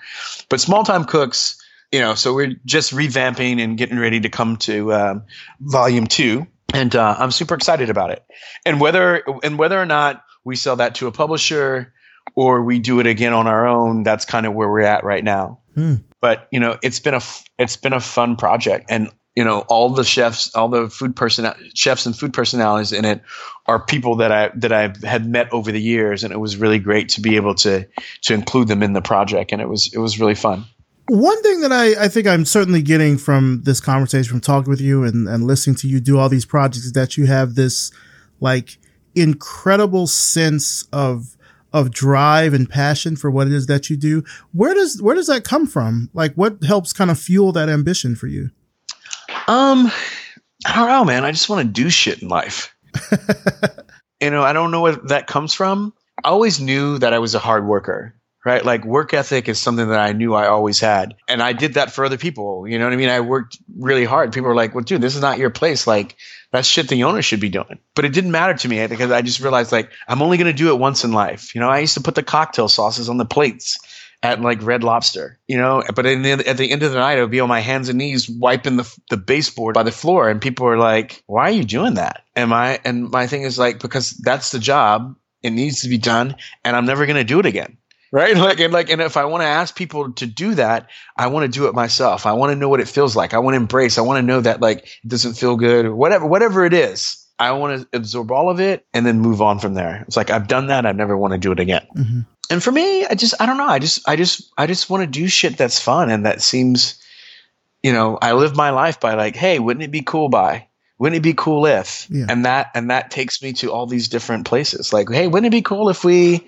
But 0.50 0.62
small 0.62 0.84
time 0.84 1.06
cooks, 1.06 1.62
you 1.92 2.00
know, 2.00 2.16
so 2.16 2.34
we're 2.34 2.56
just 2.66 2.94
revamping 2.94 3.62
and 3.62 3.78
getting 3.78 4.00
ready 4.00 4.20
to 4.20 4.30
come 4.30 4.58
to 4.58 4.94
um, 4.94 5.24
volume 5.62 6.08
two, 6.08 6.48
and 6.74 6.96
uh, 6.96 7.16
I'm 7.18 7.32
super 7.32 7.56
excited 7.56 7.90
about 7.90 8.12
it. 8.12 8.24
And 8.66 8.80
whether 8.80 9.24
and 9.44 9.58
whether 9.58 9.80
or 9.80 9.86
not 9.86 10.24
we 10.44 10.56
sell 10.56 10.78
that 10.78 10.96
to 10.96 11.08
a 11.08 11.12
publisher 11.12 11.94
or 12.36 12.64
we 12.64 12.80
do 12.80 13.00
it 13.00 13.08
again 13.08 13.34
on 13.34 13.48
our 13.48 13.68
own, 13.68 14.04
that's 14.04 14.26
kind 14.26 14.46
of 14.46 14.54
where 14.54 14.70
we're 14.70 14.82
at 14.82 15.04
right 15.04 15.24
now. 15.24 15.60
Hmm. 15.76 15.96
But 16.22 16.48
you 16.52 16.60
know, 16.60 16.78
it's 16.82 17.00
been 17.00 17.14
a 17.14 17.22
it's 17.58 17.76
been 17.76 17.94
a 17.94 18.00
fun 18.00 18.36
project, 18.36 18.86
and 18.90 19.10
you 19.40 19.46
know 19.46 19.62
all 19.70 19.90
the 19.90 20.04
chefs 20.04 20.54
all 20.54 20.68
the 20.68 20.90
food 20.90 21.16
person 21.16 21.50
chefs 21.74 22.06
and 22.06 22.18
food 22.20 22.34
personalities 22.34 22.92
in 22.92 23.06
it 23.06 23.22
are 23.68 23.80
people 23.80 24.18
that 24.18 24.34
i 24.34 24.52
that 24.54 24.74
i 24.74 24.94
had 25.08 25.26
met 25.26 25.52
over 25.54 25.72
the 25.72 25.80
years 25.80 26.26
and 26.26 26.34
it 26.34 26.40
was 26.40 26.58
really 26.58 26.78
great 26.78 27.08
to 27.08 27.22
be 27.22 27.38
able 27.38 27.56
to 27.56 27.88
to 28.22 28.34
include 28.34 28.68
them 28.68 28.84
in 28.84 28.92
the 28.92 29.02
project 29.02 29.54
and 29.54 29.62
it 29.62 29.70
was 29.70 29.94
it 29.94 30.00
was 30.00 30.20
really 30.20 30.36
fun 30.36 30.66
one 31.12 31.42
thing 31.42 31.62
that 31.62 31.72
I, 31.72 32.04
I 32.04 32.08
think 32.08 32.28
I'm 32.28 32.46
certainly 32.46 32.84
getting 32.84 33.18
from 33.18 33.64
this 33.64 33.82
conversation, 33.82 34.30
from 34.30 34.42
talking 34.42 34.70
with 34.70 34.80
you 34.80 35.04
and, 35.04 35.28
and 35.28 35.44
listening 35.44 35.76
to 35.78 35.88
you 35.88 36.00
do 36.00 36.20
all 36.20 36.30
these 36.30 36.46
projects, 36.46 36.86
is 36.86 36.92
that 36.92 37.18
you 37.18 37.26
have 37.26 37.56
this 37.56 37.92
like 38.42 38.78
incredible 39.16 40.06
sense 40.06 40.88
of 40.94 41.36
of 41.74 41.90
drive 41.90 42.54
and 42.54 42.70
passion 42.70 43.16
for 43.16 43.32
what 43.32 43.48
it 43.48 43.54
is 43.54 43.66
that 43.66 43.90
you 43.90 43.98
do. 43.98 44.24
Where 44.54 44.76
does 44.76 45.02
where 45.02 45.16
does 45.16 45.26
that 45.26 45.44
come 45.44 45.66
from? 45.66 46.12
Like, 46.14 46.36
what 46.36 46.64
helps 46.64 46.94
kind 46.94 47.10
of 47.10 47.20
fuel 47.20 47.52
that 47.54 47.70
ambition 47.70 48.16
for 48.16 48.28
you? 48.28 48.52
Um, 49.50 49.92
I 50.64 50.76
don't 50.76 50.90
know, 50.90 51.06
man. 51.06 51.26
I 51.26 51.32
just 51.32 51.50
want 51.50 51.66
to 51.66 51.82
do 51.82 51.90
shit 51.90 52.22
in 52.22 52.28
life. 52.28 52.76
you 54.22 54.30
know, 54.30 54.44
I 54.44 54.54
don't 54.54 54.70
know 54.70 54.82
where 54.82 54.96
that 55.08 55.26
comes 55.26 55.56
from. 55.56 55.92
I 56.24 56.30
always 56.30 56.60
knew 56.60 57.00
that 57.00 57.14
I 57.14 57.20
was 57.20 57.34
a 57.34 57.40
hard 57.40 57.66
worker, 57.66 58.14
right? 58.46 58.64
Like 58.64 58.86
work 58.86 59.12
ethic 59.12 59.50
is 59.50 59.58
something 59.58 59.90
that 59.90 60.00
I 60.00 60.12
knew 60.12 60.36
I 60.36 60.50
always 60.50 60.80
had. 60.80 61.16
And 61.28 61.42
I 61.42 61.54
did 61.54 61.74
that 61.74 61.92
for 61.92 62.06
other 62.06 62.18
people. 62.18 62.68
You 62.68 62.78
know 62.78 62.86
what 62.86 62.94
I 62.94 62.98
mean? 62.98 63.10
I 63.10 63.22
worked 63.22 63.58
really 63.76 64.06
hard. 64.06 64.34
People 64.34 64.50
were 64.50 64.56
like, 64.56 64.76
well, 64.76 64.84
dude, 64.84 65.02
this 65.02 65.16
is 65.16 65.22
not 65.22 65.40
your 65.40 65.50
place. 65.50 65.88
Like, 65.88 66.16
that's 66.52 66.68
shit 66.68 66.88
the 66.88 67.04
owner 67.06 67.24
should 67.24 67.40
be 67.40 67.50
doing. 67.50 67.80
But 67.96 68.06
it 68.06 68.14
didn't 68.14 68.32
matter 68.32 68.54
to 68.54 68.68
me 68.68 68.86
because 68.86 69.10
I 69.10 69.24
just 69.24 69.40
realized 69.40 69.72
like 69.72 69.92
I'm 70.08 70.22
only 70.22 70.38
going 70.38 70.46
to 70.46 70.54
do 70.54 70.70
it 70.70 70.80
once 70.80 71.04
in 71.04 71.12
life. 71.12 71.56
You 71.56 71.62
know, 71.62 71.70
I 71.70 71.80
used 71.80 71.96
to 71.96 72.02
put 72.02 72.14
the 72.14 72.22
cocktail 72.22 72.70
sauces 72.70 73.10
on 73.10 73.18
the 73.18 73.26
plates 73.26 73.80
at 74.22 74.42
like 74.42 74.62
Red 74.62 74.84
Lobster, 74.84 75.40
you 75.48 75.58
know. 75.58 75.84
But 75.96 76.04
the, 76.04 76.44
at 76.46 76.58
the 76.58 76.72
end 76.72 76.84
of 76.84 76.92
the 76.92 77.00
night, 77.00 77.18
I 77.18 77.22
would 77.22 77.32
be 77.32 77.40
on 77.40 77.50
my 77.50 77.62
hands 77.62 77.90
and 77.90 77.98
knees 77.98 78.30
wiping 78.30 78.78
the 78.78 78.98
the 79.10 79.18
baseboard 79.18 79.76
by 79.76 79.84
the 79.84 79.92
floor, 79.92 80.30
and 80.30 80.42
people 80.42 80.68
are 80.68 80.78
like, 80.78 81.24
"Why 81.28 81.44
are 81.44 81.54
you 81.54 81.64
doing 81.64 81.94
that?" 81.96 82.24
And 82.36 82.50
my 82.50 82.80
and 82.84 83.10
my 83.10 83.28
thing 83.28 83.44
is 83.44 83.58
like 83.58 83.80
because 83.80 84.12
that's 84.12 84.52
the 84.52 84.60
job. 84.60 85.16
It 85.42 85.52
needs 85.52 85.82
to 85.82 85.90
be 85.90 85.98
done, 85.98 86.36
and 86.66 86.76
I'm 86.76 86.86
never 86.86 87.06
going 87.06 87.16
to 87.16 87.24
do 87.24 87.40
it 87.40 87.46
again. 87.46 87.78
Right? 88.12 88.36
Like 88.38 88.60
and 88.60 88.74
like 88.74 88.90
and 88.90 89.02
if 89.02 89.18
i 89.18 89.24
want 89.24 89.42
to 89.44 89.48
ask 89.48 89.76
people 89.76 90.12
to 90.14 90.26
do 90.26 90.56
that 90.56 90.88
i 91.18 91.28
want 91.28 91.44
to 91.44 91.60
do 91.60 91.68
it 91.68 91.76
myself. 91.76 92.26
I 92.26 92.34
want 92.34 92.52
to 92.52 92.56
know 92.56 92.68
what 92.68 92.80
it 92.80 92.88
feels 92.88 93.16
like. 93.16 93.36
I 93.36 93.38
want 93.38 93.54
to 93.54 93.60
embrace. 93.60 94.00
I 94.00 94.02
want 94.02 94.18
to 94.18 94.26
know 94.26 94.42
that 94.42 94.62
like 94.62 94.80
it 95.04 95.08
doesn't 95.08 95.36
feel 95.36 95.56
good 95.56 95.86
or 95.86 95.96
whatever 95.96 96.26
whatever 96.26 96.66
it 96.66 96.74
is. 96.74 97.24
I 97.38 97.52
want 97.52 97.82
to 97.82 97.98
absorb 97.98 98.32
all 98.32 98.50
of 98.50 98.60
it 98.60 98.86
and 98.94 99.06
then 99.06 99.20
move 99.20 99.42
on 99.42 99.60
from 99.60 99.76
there. 99.76 100.04
It's 100.08 100.18
like 100.18 100.32
i've 100.32 100.48
done 100.48 100.68
that. 100.68 100.88
I 100.88 100.92
never 100.92 101.16
want 101.16 101.34
to 101.34 101.38
do 101.38 101.52
it 101.52 101.60
again. 101.60 101.86
Mm-hmm. 101.96 102.22
And 102.50 102.64
for 102.64 102.72
me 102.72 103.06
i 103.06 103.16
just 103.16 103.34
i 103.40 103.46
don't 103.46 103.58
know. 103.58 103.68
I 103.68 103.80
just 103.80 104.08
i 104.08 104.16
just 104.16 104.52
i 104.58 104.66
just 104.68 104.90
want 104.90 105.02
to 105.04 105.08
do 105.08 105.28
shit 105.28 105.58
that's 105.58 105.80
fun 105.80 106.10
and 106.10 106.26
that 106.26 106.42
seems 106.42 106.96
you 107.84 107.94
know 107.94 108.18
i 108.22 108.34
live 108.34 108.56
my 108.56 108.70
life 108.72 109.00
by 109.00 109.14
like 109.14 109.36
hey 109.36 109.60
wouldn't 109.60 109.84
it 109.84 109.92
be 109.92 110.02
cool 110.02 110.30
by? 110.30 110.66
Wouldn't 110.98 111.16
it 111.18 111.24
be 111.24 111.34
cool 111.34 111.66
if? 111.66 112.08
Yeah. 112.10 112.26
and 112.28 112.44
that 112.46 112.72
and 112.76 112.90
that 112.90 113.10
takes 113.10 113.42
me 113.42 113.54
to 113.54 113.72
all 113.72 113.86
these 113.88 114.10
different 114.10 114.46
places. 114.46 114.92
Like 114.92 115.10
hey 115.10 115.28
wouldn't 115.28 115.48
it 115.48 115.56
be 115.58 115.62
cool 115.62 115.90
if 115.90 116.04
we 116.04 116.46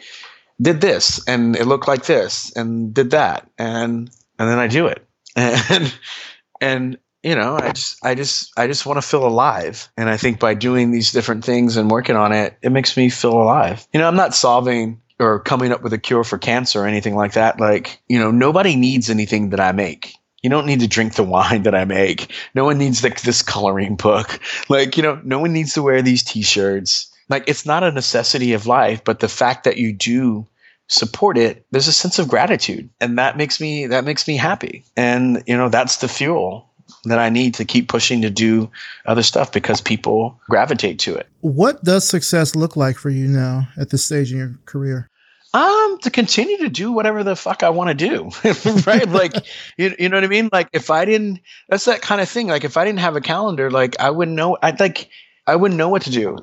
did 0.61 0.81
this 0.81 1.25
and 1.27 1.55
it 1.55 1.65
looked 1.65 1.87
like 1.87 2.05
this 2.05 2.51
and 2.55 2.93
did 2.93 3.11
that 3.11 3.49
and 3.57 4.09
and 4.37 4.49
then 4.49 4.59
I 4.59 4.67
do 4.67 4.87
it. 4.87 5.05
And 5.37 5.93
and 6.59 6.97
you 7.23 7.35
know 7.35 7.55
I 7.55 7.71
just 7.71 8.05
I 8.05 8.15
just 8.15 8.51
I 8.57 8.67
just 8.67 8.85
want 8.85 8.97
to 8.97 9.07
feel 9.07 9.25
alive. 9.25 9.89
And 9.95 10.09
I 10.09 10.17
think 10.17 10.39
by 10.39 10.53
doing 10.53 10.91
these 10.91 11.11
different 11.13 11.45
things 11.45 11.77
and 11.77 11.89
working 11.89 12.17
on 12.17 12.33
it 12.33 12.57
it 12.61 12.71
makes 12.71 12.97
me 12.97 13.09
feel 13.09 13.33
alive. 13.41 13.87
You 13.93 13.99
know 14.01 14.07
I'm 14.07 14.17
not 14.17 14.35
solving 14.35 15.01
or 15.21 15.39
coming 15.39 15.71
up 15.71 15.81
with 15.81 15.93
a 15.93 15.97
cure 15.97 16.23
for 16.23 16.37
cancer 16.37 16.81
or 16.81 16.87
anything 16.87 17.15
like 17.15 17.33
that 17.33 17.59
like 17.59 18.01
you 18.09 18.19
know 18.19 18.31
nobody 18.31 18.75
needs 18.75 19.09
anything 19.09 19.51
that 19.51 19.59
I 19.59 19.71
make 19.71 20.15
you 20.41 20.49
don't 20.49 20.65
need 20.65 20.79
to 20.79 20.87
drink 20.87 21.15
the 21.15 21.23
wine 21.35 21.63
that 21.63 21.75
I 21.75 21.85
make. 21.85 22.33
No 22.55 22.65
one 22.65 22.77
needs 22.77 23.01
the, 23.01 23.09
this 23.23 23.41
coloring 23.41 23.95
book. 23.95 24.39
Like, 24.69 24.97
you 24.97 25.03
know, 25.03 25.19
no 25.23 25.39
one 25.39 25.53
needs 25.53 25.73
to 25.75 25.83
wear 25.83 26.01
these 26.01 26.23
t-shirts. 26.23 27.11
Like, 27.29 27.43
it's 27.47 27.65
not 27.65 27.83
a 27.83 27.91
necessity 27.91 28.53
of 28.53 28.67
life, 28.67 29.03
but 29.03 29.19
the 29.19 29.29
fact 29.29 29.63
that 29.63 29.77
you 29.77 29.93
do 29.93 30.47
support 30.87 31.37
it, 31.37 31.65
there's 31.71 31.87
a 31.87 31.93
sense 31.93 32.19
of 32.19 32.27
gratitude. 32.27 32.89
And 32.99 33.17
that 33.17 33.37
makes 33.37 33.61
me 33.61 33.87
that 33.87 34.03
makes 34.03 34.27
me 34.27 34.35
happy. 34.35 34.83
And 34.97 35.41
you 35.47 35.55
know, 35.55 35.69
that's 35.69 35.97
the 35.97 36.09
fuel 36.09 36.67
that 37.05 37.19
I 37.19 37.29
need 37.29 37.53
to 37.55 37.65
keep 37.65 37.87
pushing 37.87 38.21
to 38.21 38.29
do 38.29 38.69
other 39.05 39.23
stuff 39.23 39.51
because 39.53 39.79
people 39.79 40.39
gravitate 40.49 40.99
to 40.99 41.15
it. 41.15 41.27
What 41.39 41.83
does 41.83 42.07
success 42.07 42.53
look 42.53 42.75
like 42.75 42.97
for 42.97 43.09
you 43.09 43.27
now 43.27 43.69
at 43.77 43.89
this 43.89 44.03
stage 44.03 44.31
in 44.33 44.37
your 44.37 44.55
career? 44.65 45.09
Um, 45.53 45.97
to 46.03 46.09
continue 46.09 46.59
to 46.59 46.69
do 46.69 46.93
whatever 46.93 47.25
the 47.25 47.35
fuck 47.35 47.61
I 47.61 47.71
want 47.71 47.89
to 47.89 47.93
do, 47.93 48.29
right? 48.87 49.07
like, 49.07 49.33
you, 49.77 49.93
you 49.99 50.07
know 50.07 50.17
what 50.17 50.23
I 50.23 50.27
mean? 50.27 50.49
Like, 50.51 50.69
if 50.71 50.89
I 50.89 51.03
didn't, 51.03 51.41
that's 51.67 51.85
that 51.85 52.01
kind 52.01 52.21
of 52.21 52.29
thing. 52.29 52.47
Like, 52.47 52.63
if 52.63 52.77
I 52.77 52.85
didn't 52.85 52.99
have 52.99 53.17
a 53.17 53.21
calendar, 53.21 53.69
like, 53.69 53.99
I 53.99 54.11
wouldn't 54.11 54.37
know. 54.37 54.57
I'd 54.61 54.79
like, 54.79 55.09
I 55.47 55.57
wouldn't 55.57 55.77
know 55.77 55.89
what 55.89 56.03
to 56.03 56.11
do. 56.11 56.37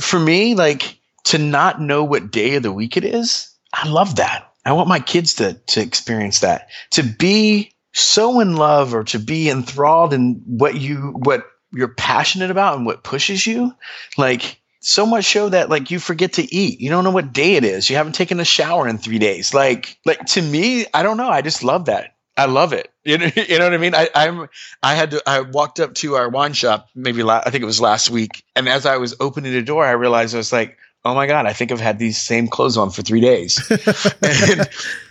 For 0.00 0.20
me, 0.20 0.54
like, 0.54 0.98
to 1.24 1.38
not 1.38 1.80
know 1.80 2.04
what 2.04 2.30
day 2.30 2.56
of 2.56 2.62
the 2.62 2.72
week 2.72 2.96
it 2.96 3.04
is, 3.04 3.48
I 3.72 3.88
love 3.88 4.16
that. 4.16 4.52
I 4.64 4.72
want 4.72 4.88
my 4.88 5.00
kids 5.00 5.34
to 5.34 5.54
to 5.54 5.80
experience 5.80 6.40
that. 6.40 6.68
To 6.92 7.02
be 7.02 7.72
so 7.92 8.40
in 8.40 8.56
love 8.56 8.94
or 8.94 9.04
to 9.04 9.18
be 9.18 9.50
enthralled 9.50 10.12
in 10.12 10.42
what 10.46 10.76
you 10.76 11.14
what 11.16 11.46
you're 11.72 11.88
passionate 11.88 12.50
about 12.50 12.76
and 12.76 12.86
what 12.86 13.02
pushes 13.02 13.46
you. 13.46 13.74
Like 14.16 14.60
so 14.82 15.06
much 15.06 15.24
show 15.24 15.48
that 15.48 15.70
like 15.70 15.90
you 15.90 15.98
forget 15.98 16.34
to 16.34 16.54
eat. 16.54 16.80
You 16.80 16.90
don't 16.90 17.04
know 17.04 17.10
what 17.10 17.32
day 17.32 17.54
it 17.54 17.64
is. 17.64 17.88
You 17.88 17.96
haven't 17.96 18.14
taken 18.14 18.40
a 18.40 18.44
shower 18.44 18.86
in 18.88 18.98
3 18.98 19.18
days. 19.18 19.54
Like 19.54 19.98
like 20.04 20.24
to 20.26 20.42
me, 20.42 20.86
I 20.92 21.02
don't 21.02 21.16
know. 21.16 21.28
I 21.28 21.40
just 21.42 21.62
love 21.64 21.86
that. 21.86 22.14
I 22.36 22.46
love 22.46 22.72
it. 22.72 22.88
You 23.04 23.18
know, 23.18 23.30
you 23.34 23.58
know 23.58 23.64
what 23.64 23.74
I 23.74 23.78
mean? 23.78 23.96
I, 23.96 24.08
I'm, 24.14 24.48
I 24.84 24.94
had 24.94 25.10
to, 25.10 25.22
I 25.26 25.40
walked 25.40 25.80
up 25.80 25.94
to 25.94 26.14
our 26.14 26.28
wine 26.28 26.52
shop, 26.52 26.88
maybe 26.94 27.24
la- 27.24 27.42
I 27.44 27.50
think 27.50 27.62
it 27.62 27.66
was 27.66 27.80
last 27.80 28.10
week. 28.10 28.44
And 28.54 28.68
as 28.68 28.86
I 28.86 28.96
was 28.96 29.16
opening 29.18 29.50
the 29.52 29.60
door, 29.60 29.84
I 29.84 29.90
realized 29.90 30.36
I 30.36 30.38
was 30.38 30.52
like, 30.52 30.78
oh 31.04 31.12
my 31.12 31.26
god, 31.26 31.46
I 31.46 31.52
think 31.52 31.72
I've 31.72 31.80
had 31.80 31.98
these 31.98 32.16
same 32.16 32.46
clothes 32.46 32.76
on 32.76 32.90
for 32.90 33.02
three 33.02 33.20
days. 33.20 33.58
and, 34.22 34.68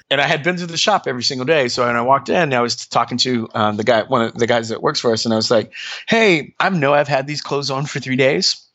and 0.09 0.21
I 0.21 0.25
had 0.25 0.41
been 0.41 0.55
to 0.55 0.65
the 0.65 0.77
shop 0.77 1.03
every 1.05 1.23
single 1.23 1.45
day. 1.45 1.67
So 1.67 1.85
when 1.85 1.97
I 1.97 2.01
walked 2.01 2.29
in, 2.29 2.53
I 2.53 2.61
was 2.61 2.75
talking 2.75 3.17
to 3.19 3.49
um, 3.53 3.75
the 3.75 3.83
guy, 3.83 4.03
one 4.03 4.21
of 4.21 4.35
the 4.35 4.47
guys 4.47 4.69
that 4.69 4.81
works 4.81 5.01
for 5.01 5.11
us, 5.11 5.25
and 5.25 5.33
I 5.33 5.37
was 5.37 5.51
like, 5.51 5.73
"Hey, 6.07 6.53
I 6.59 6.69
know 6.69 6.93
I've 6.93 7.09
had 7.09 7.27
these 7.27 7.41
clothes 7.41 7.69
on 7.69 7.85
for 7.85 7.99
three 7.99 8.15
days. 8.15 8.65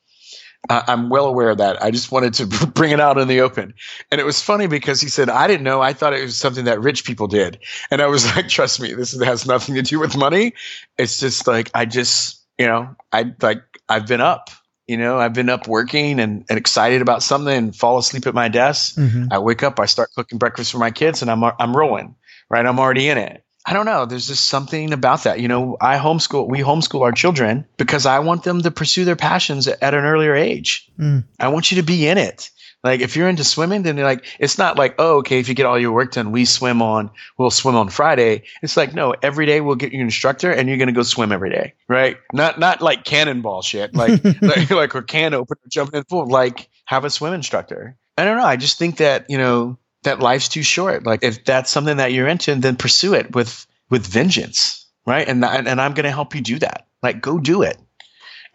Uh, 0.68 0.82
I'm 0.86 1.08
well 1.08 1.26
aware 1.26 1.50
of 1.50 1.58
that. 1.58 1.82
I 1.82 1.90
just 1.90 2.10
wanted 2.12 2.34
to 2.34 2.46
bring 2.74 2.92
it 2.92 3.00
out 3.00 3.18
in 3.18 3.28
the 3.28 3.40
open." 3.40 3.74
And 4.10 4.20
it 4.20 4.24
was 4.24 4.40
funny 4.40 4.66
because 4.66 5.00
he 5.00 5.08
said, 5.08 5.28
"I 5.28 5.46
didn't 5.46 5.64
know. 5.64 5.80
I 5.82 5.92
thought 5.92 6.12
it 6.12 6.22
was 6.22 6.36
something 6.36 6.64
that 6.64 6.80
rich 6.80 7.04
people 7.04 7.26
did." 7.26 7.58
And 7.90 8.02
I 8.02 8.06
was 8.06 8.26
like, 8.36 8.48
"Trust 8.48 8.80
me, 8.80 8.92
this 8.92 9.18
has 9.20 9.46
nothing 9.46 9.74
to 9.74 9.82
do 9.82 9.98
with 9.98 10.16
money. 10.16 10.54
It's 10.98 11.18
just 11.18 11.46
like 11.46 11.70
I 11.74 11.84
just, 11.84 12.42
you 12.58 12.66
know, 12.66 12.94
I 13.12 13.32
like 13.40 13.62
I've 13.88 14.06
been 14.06 14.20
up." 14.20 14.50
You 14.88 14.96
know, 14.96 15.18
I've 15.18 15.32
been 15.32 15.48
up 15.48 15.66
working 15.66 16.20
and, 16.20 16.44
and 16.48 16.56
excited 16.56 17.02
about 17.02 17.20
something 17.20 17.52
and 17.52 17.74
fall 17.74 17.98
asleep 17.98 18.24
at 18.24 18.34
my 18.34 18.46
desk. 18.46 18.94
Mm-hmm. 18.94 19.32
I 19.32 19.38
wake 19.40 19.64
up, 19.64 19.80
I 19.80 19.86
start 19.86 20.10
cooking 20.14 20.38
breakfast 20.38 20.70
for 20.70 20.78
my 20.78 20.92
kids 20.92 21.22
and 21.22 21.28
I'm, 21.28 21.42
I'm 21.42 21.76
rolling, 21.76 22.14
right? 22.50 22.64
I'm 22.64 22.78
already 22.78 23.08
in 23.08 23.18
it. 23.18 23.42
I 23.66 23.72
don't 23.72 23.84
know. 23.84 24.06
There's 24.06 24.28
just 24.28 24.46
something 24.46 24.92
about 24.92 25.24
that. 25.24 25.40
You 25.40 25.48
know, 25.48 25.76
I 25.80 25.98
homeschool, 25.98 26.48
we 26.48 26.60
homeschool 26.60 27.02
our 27.02 27.10
children 27.10 27.66
because 27.76 28.06
I 28.06 28.20
want 28.20 28.44
them 28.44 28.62
to 28.62 28.70
pursue 28.70 29.04
their 29.04 29.16
passions 29.16 29.66
at, 29.66 29.82
an 29.92 30.04
earlier 30.04 30.36
age. 30.36 30.88
Mm. 30.98 31.24
I 31.40 31.48
want 31.48 31.72
you 31.72 31.78
to 31.78 31.82
be 31.82 32.06
in 32.06 32.16
it. 32.16 32.50
Like 32.84 33.00
if 33.00 33.16
you're 33.16 33.28
into 33.28 33.42
swimming, 33.42 33.82
then 33.82 33.96
like 33.96 34.24
it's 34.38 34.58
not 34.58 34.78
like 34.78 34.94
oh 35.00 35.16
okay 35.16 35.40
if 35.40 35.48
you 35.48 35.56
get 35.56 35.66
all 35.66 35.76
your 35.76 35.90
work 35.90 36.12
done, 36.12 36.30
we 36.30 36.44
swim 36.44 36.80
on 36.82 37.10
we'll 37.36 37.50
swim 37.50 37.74
on 37.74 37.88
Friday. 37.88 38.44
It's 38.62 38.76
like 38.76 38.94
no, 38.94 39.12
every 39.22 39.44
day 39.44 39.60
we'll 39.60 39.74
get 39.74 39.92
your 39.92 40.02
instructor 40.02 40.52
and 40.52 40.68
you're 40.68 40.78
gonna 40.78 40.92
go 40.92 41.02
swim 41.02 41.32
every 41.32 41.50
day, 41.50 41.74
right? 41.88 42.18
Not 42.32 42.60
not 42.60 42.82
like 42.82 43.04
cannonball 43.04 43.62
shit, 43.62 43.92
like 43.94 44.22
like 44.40 44.70
like 44.70 44.94
or 44.94 45.02
can 45.02 45.34
open 45.34 45.56
or 45.64 45.68
jumping 45.68 45.96
in 45.96 46.00
the 46.02 46.04
pool. 46.04 46.28
Like 46.28 46.68
have 46.84 47.04
a 47.04 47.10
swim 47.10 47.34
instructor. 47.34 47.96
I 48.16 48.24
don't 48.24 48.36
know. 48.36 48.44
I 48.44 48.54
just 48.54 48.78
think 48.78 48.98
that 48.98 49.26
you 49.28 49.38
know 49.38 49.78
that 50.07 50.20
life's 50.20 50.48
too 50.48 50.62
short. 50.62 51.07
Like 51.07 51.22
if 51.22 51.44
that's 51.44 51.70
something 51.70 51.98
that 51.98 52.12
you're 52.12 52.26
into, 52.26 52.54
then 52.54 52.76
pursue 52.76 53.14
it 53.14 53.34
with 53.34 53.66
with 53.90 54.07
vengeance, 54.07 54.86
right? 55.07 55.28
And 55.28 55.44
and, 55.44 55.68
and 55.68 55.80
I'm 55.80 55.94
gonna 55.94 56.11
help 56.11 56.34
you 56.34 56.40
do 56.40 56.59
that. 56.59 56.86
Like 57.02 57.20
go 57.20 57.38
do 57.38 57.62
it 57.62 57.78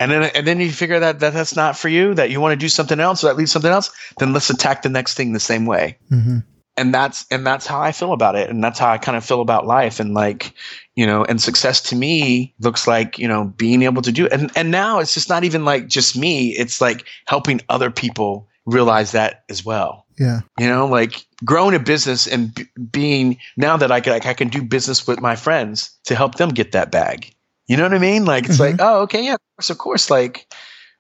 and 0.01 0.11
then 0.11 0.23
and 0.35 0.47
then 0.47 0.59
you 0.59 0.71
figure 0.71 0.99
that, 0.99 1.19
that 1.19 1.33
that's 1.33 1.55
not 1.55 1.77
for 1.77 1.87
you 1.87 2.13
that 2.15 2.31
you 2.31 2.41
want 2.41 2.53
to 2.53 2.57
do 2.57 2.67
something 2.67 2.99
else 2.99 3.23
or 3.23 3.27
that 3.27 3.37
leads 3.37 3.51
something 3.51 3.71
else 3.71 3.91
then 4.17 4.33
let's 4.33 4.49
attack 4.49 4.81
the 4.81 4.89
next 4.89 5.13
thing 5.13 5.31
the 5.31 5.39
same 5.39 5.65
way 5.65 5.97
mm-hmm. 6.09 6.39
and 6.75 6.93
that's 6.93 7.25
and 7.29 7.45
that's 7.45 7.67
how 7.67 7.79
i 7.79 7.91
feel 7.91 8.11
about 8.11 8.35
it 8.35 8.49
and 8.49 8.63
that's 8.63 8.79
how 8.79 8.91
i 8.91 8.97
kind 8.97 9.15
of 9.15 9.23
feel 9.23 9.41
about 9.41 9.67
life 9.67 9.99
and 9.99 10.13
like 10.13 10.53
you 10.95 11.05
know 11.05 11.23
and 11.23 11.41
success 11.41 11.81
to 11.81 11.95
me 11.95 12.53
looks 12.59 12.87
like 12.87 13.19
you 13.19 13.27
know 13.27 13.45
being 13.57 13.83
able 13.83 14.01
to 14.01 14.11
do 14.11 14.25
it 14.25 14.33
and 14.33 14.51
and 14.55 14.71
now 14.71 14.99
it's 14.99 15.13
just 15.13 15.29
not 15.29 15.43
even 15.43 15.63
like 15.63 15.87
just 15.87 16.17
me 16.17 16.49
it's 16.49 16.81
like 16.81 17.05
helping 17.27 17.61
other 17.69 17.91
people 17.91 18.47
realize 18.65 19.11
that 19.11 19.43
as 19.49 19.63
well 19.63 20.00
yeah 20.19 20.41
you 20.59 20.67
know 20.67 20.87
like 20.87 21.25
growing 21.43 21.75
a 21.75 21.79
business 21.79 22.27
and 22.27 22.53
b- 22.53 22.65
being 22.91 23.37
now 23.57 23.77
that 23.77 23.91
I 23.91 24.01
can, 24.01 24.13
like, 24.13 24.25
I 24.25 24.33
can 24.33 24.49
do 24.49 24.61
business 24.63 25.07
with 25.07 25.19
my 25.21 25.35
friends 25.35 25.97
to 26.05 26.15
help 26.15 26.35
them 26.35 26.49
get 26.49 26.73
that 26.73 26.91
bag 26.91 27.33
you 27.71 27.77
know 27.77 27.83
what 27.83 27.93
I 27.93 27.99
mean? 27.99 28.25
Like 28.25 28.43
it's 28.43 28.55
mm-hmm. 28.55 28.63
like, 28.63 28.75
oh, 28.79 29.03
okay, 29.03 29.23
yeah, 29.23 29.35
of 29.35 29.39
course, 29.55 29.69
of 29.69 29.77
course, 29.77 30.09
like 30.09 30.53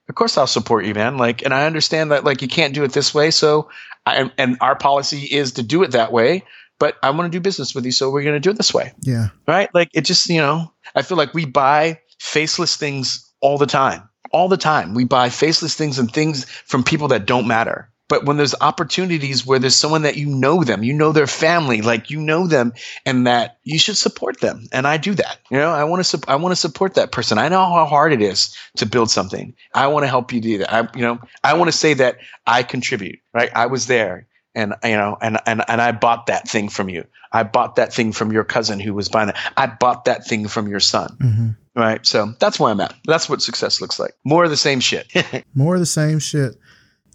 of 0.07 0.15
course 0.15 0.37
I'll 0.37 0.47
support 0.47 0.85
you, 0.85 0.93
man. 0.93 1.17
Like, 1.17 1.43
and 1.43 1.53
I 1.53 1.65
understand 1.65 2.11
that 2.11 2.23
like 2.23 2.41
you 2.41 2.47
can't 2.47 2.73
do 2.73 2.85
it 2.85 2.93
this 2.93 3.13
way, 3.13 3.29
so 3.29 3.69
I, 4.05 4.31
and 4.37 4.57
our 4.61 4.77
policy 4.77 5.23
is 5.23 5.51
to 5.53 5.63
do 5.63 5.83
it 5.83 5.91
that 5.91 6.13
way. 6.13 6.45
But 6.79 6.95
I 7.03 7.09
want 7.09 7.29
to 7.29 7.37
do 7.37 7.41
business 7.41 7.75
with 7.75 7.83
you, 7.83 7.91
so 7.91 8.09
we're 8.09 8.23
going 8.23 8.35
to 8.35 8.39
do 8.39 8.51
it 8.51 8.57
this 8.57 8.73
way. 8.73 8.93
Yeah. 9.01 9.31
Right. 9.45 9.69
Like 9.73 9.89
it 9.93 10.05
just, 10.05 10.29
you 10.29 10.39
know, 10.39 10.71
I 10.95 11.01
feel 11.01 11.17
like 11.17 11.33
we 11.33 11.45
buy 11.45 11.99
faceless 12.19 12.77
things 12.77 13.29
all 13.41 13.57
the 13.57 13.67
time. 13.67 14.07
All 14.31 14.47
the 14.47 14.55
time. 14.55 14.93
We 14.93 15.03
buy 15.03 15.27
faceless 15.29 15.75
things 15.75 15.99
and 15.99 16.09
things 16.09 16.45
from 16.45 16.85
people 16.85 17.09
that 17.09 17.25
don't 17.25 17.47
matter. 17.49 17.90
But 18.11 18.25
when 18.25 18.35
there's 18.35 18.53
opportunities 18.59 19.45
where 19.45 19.57
there's 19.57 19.77
someone 19.77 20.01
that 20.01 20.17
you 20.17 20.27
know 20.27 20.65
them, 20.65 20.83
you 20.83 20.91
know 20.91 21.13
their 21.13 21.27
family, 21.27 21.81
like 21.81 22.09
you 22.09 22.19
know 22.19 22.45
them, 22.45 22.73
and 23.05 23.25
that 23.25 23.57
you 23.63 23.79
should 23.79 23.95
support 23.95 24.41
them. 24.41 24.65
And 24.73 24.85
I 24.85 24.97
do 24.97 25.13
that. 25.13 25.39
You 25.49 25.59
know, 25.59 25.69
I 25.69 25.85
want 25.85 26.01
to 26.01 26.03
su- 26.03 26.25
I 26.27 26.35
want 26.35 26.51
to 26.51 26.57
support 26.57 26.95
that 26.95 27.13
person. 27.13 27.37
I 27.37 27.47
know 27.47 27.63
how 27.63 27.85
hard 27.85 28.11
it 28.11 28.21
is 28.21 28.53
to 28.75 28.85
build 28.85 29.09
something. 29.09 29.55
I 29.73 29.87
want 29.87 30.03
to 30.03 30.09
help 30.09 30.33
you 30.33 30.41
do 30.41 30.57
that. 30.57 30.73
I 30.73 30.89
you 30.93 31.03
know 31.03 31.19
I 31.41 31.53
want 31.53 31.69
to 31.69 31.77
say 31.77 31.93
that 31.93 32.17
I 32.45 32.63
contribute. 32.63 33.19
Right, 33.33 33.49
I 33.55 33.67
was 33.67 33.87
there 33.87 34.27
and 34.55 34.73
you 34.83 34.97
know 34.97 35.17
and 35.21 35.37
and 35.45 35.63
and 35.69 35.81
I 35.81 35.93
bought 35.93 36.25
that 36.25 36.49
thing 36.49 36.67
from 36.67 36.89
you. 36.89 37.05
I 37.31 37.43
bought 37.43 37.77
that 37.77 37.93
thing 37.93 38.11
from 38.11 38.33
your 38.33 38.43
cousin 38.43 38.81
who 38.81 38.93
was 38.93 39.07
buying 39.07 39.29
it. 39.29 39.35
I 39.55 39.67
bought 39.67 40.03
that 40.05 40.27
thing 40.27 40.49
from 40.49 40.67
your 40.67 40.81
son. 40.81 41.15
Mm-hmm. 41.21 41.49
Right. 41.79 42.05
So 42.05 42.33
that's 42.39 42.59
where 42.59 42.71
I'm 42.71 42.81
at. 42.81 42.93
That's 43.05 43.29
what 43.29 43.41
success 43.41 43.79
looks 43.79 43.97
like. 43.97 44.13
More 44.25 44.43
of 44.43 44.49
the 44.49 44.57
same 44.57 44.81
shit. 44.81 45.07
More 45.55 45.75
of 45.75 45.79
the 45.79 45.85
same 45.85 46.19
shit. 46.19 46.57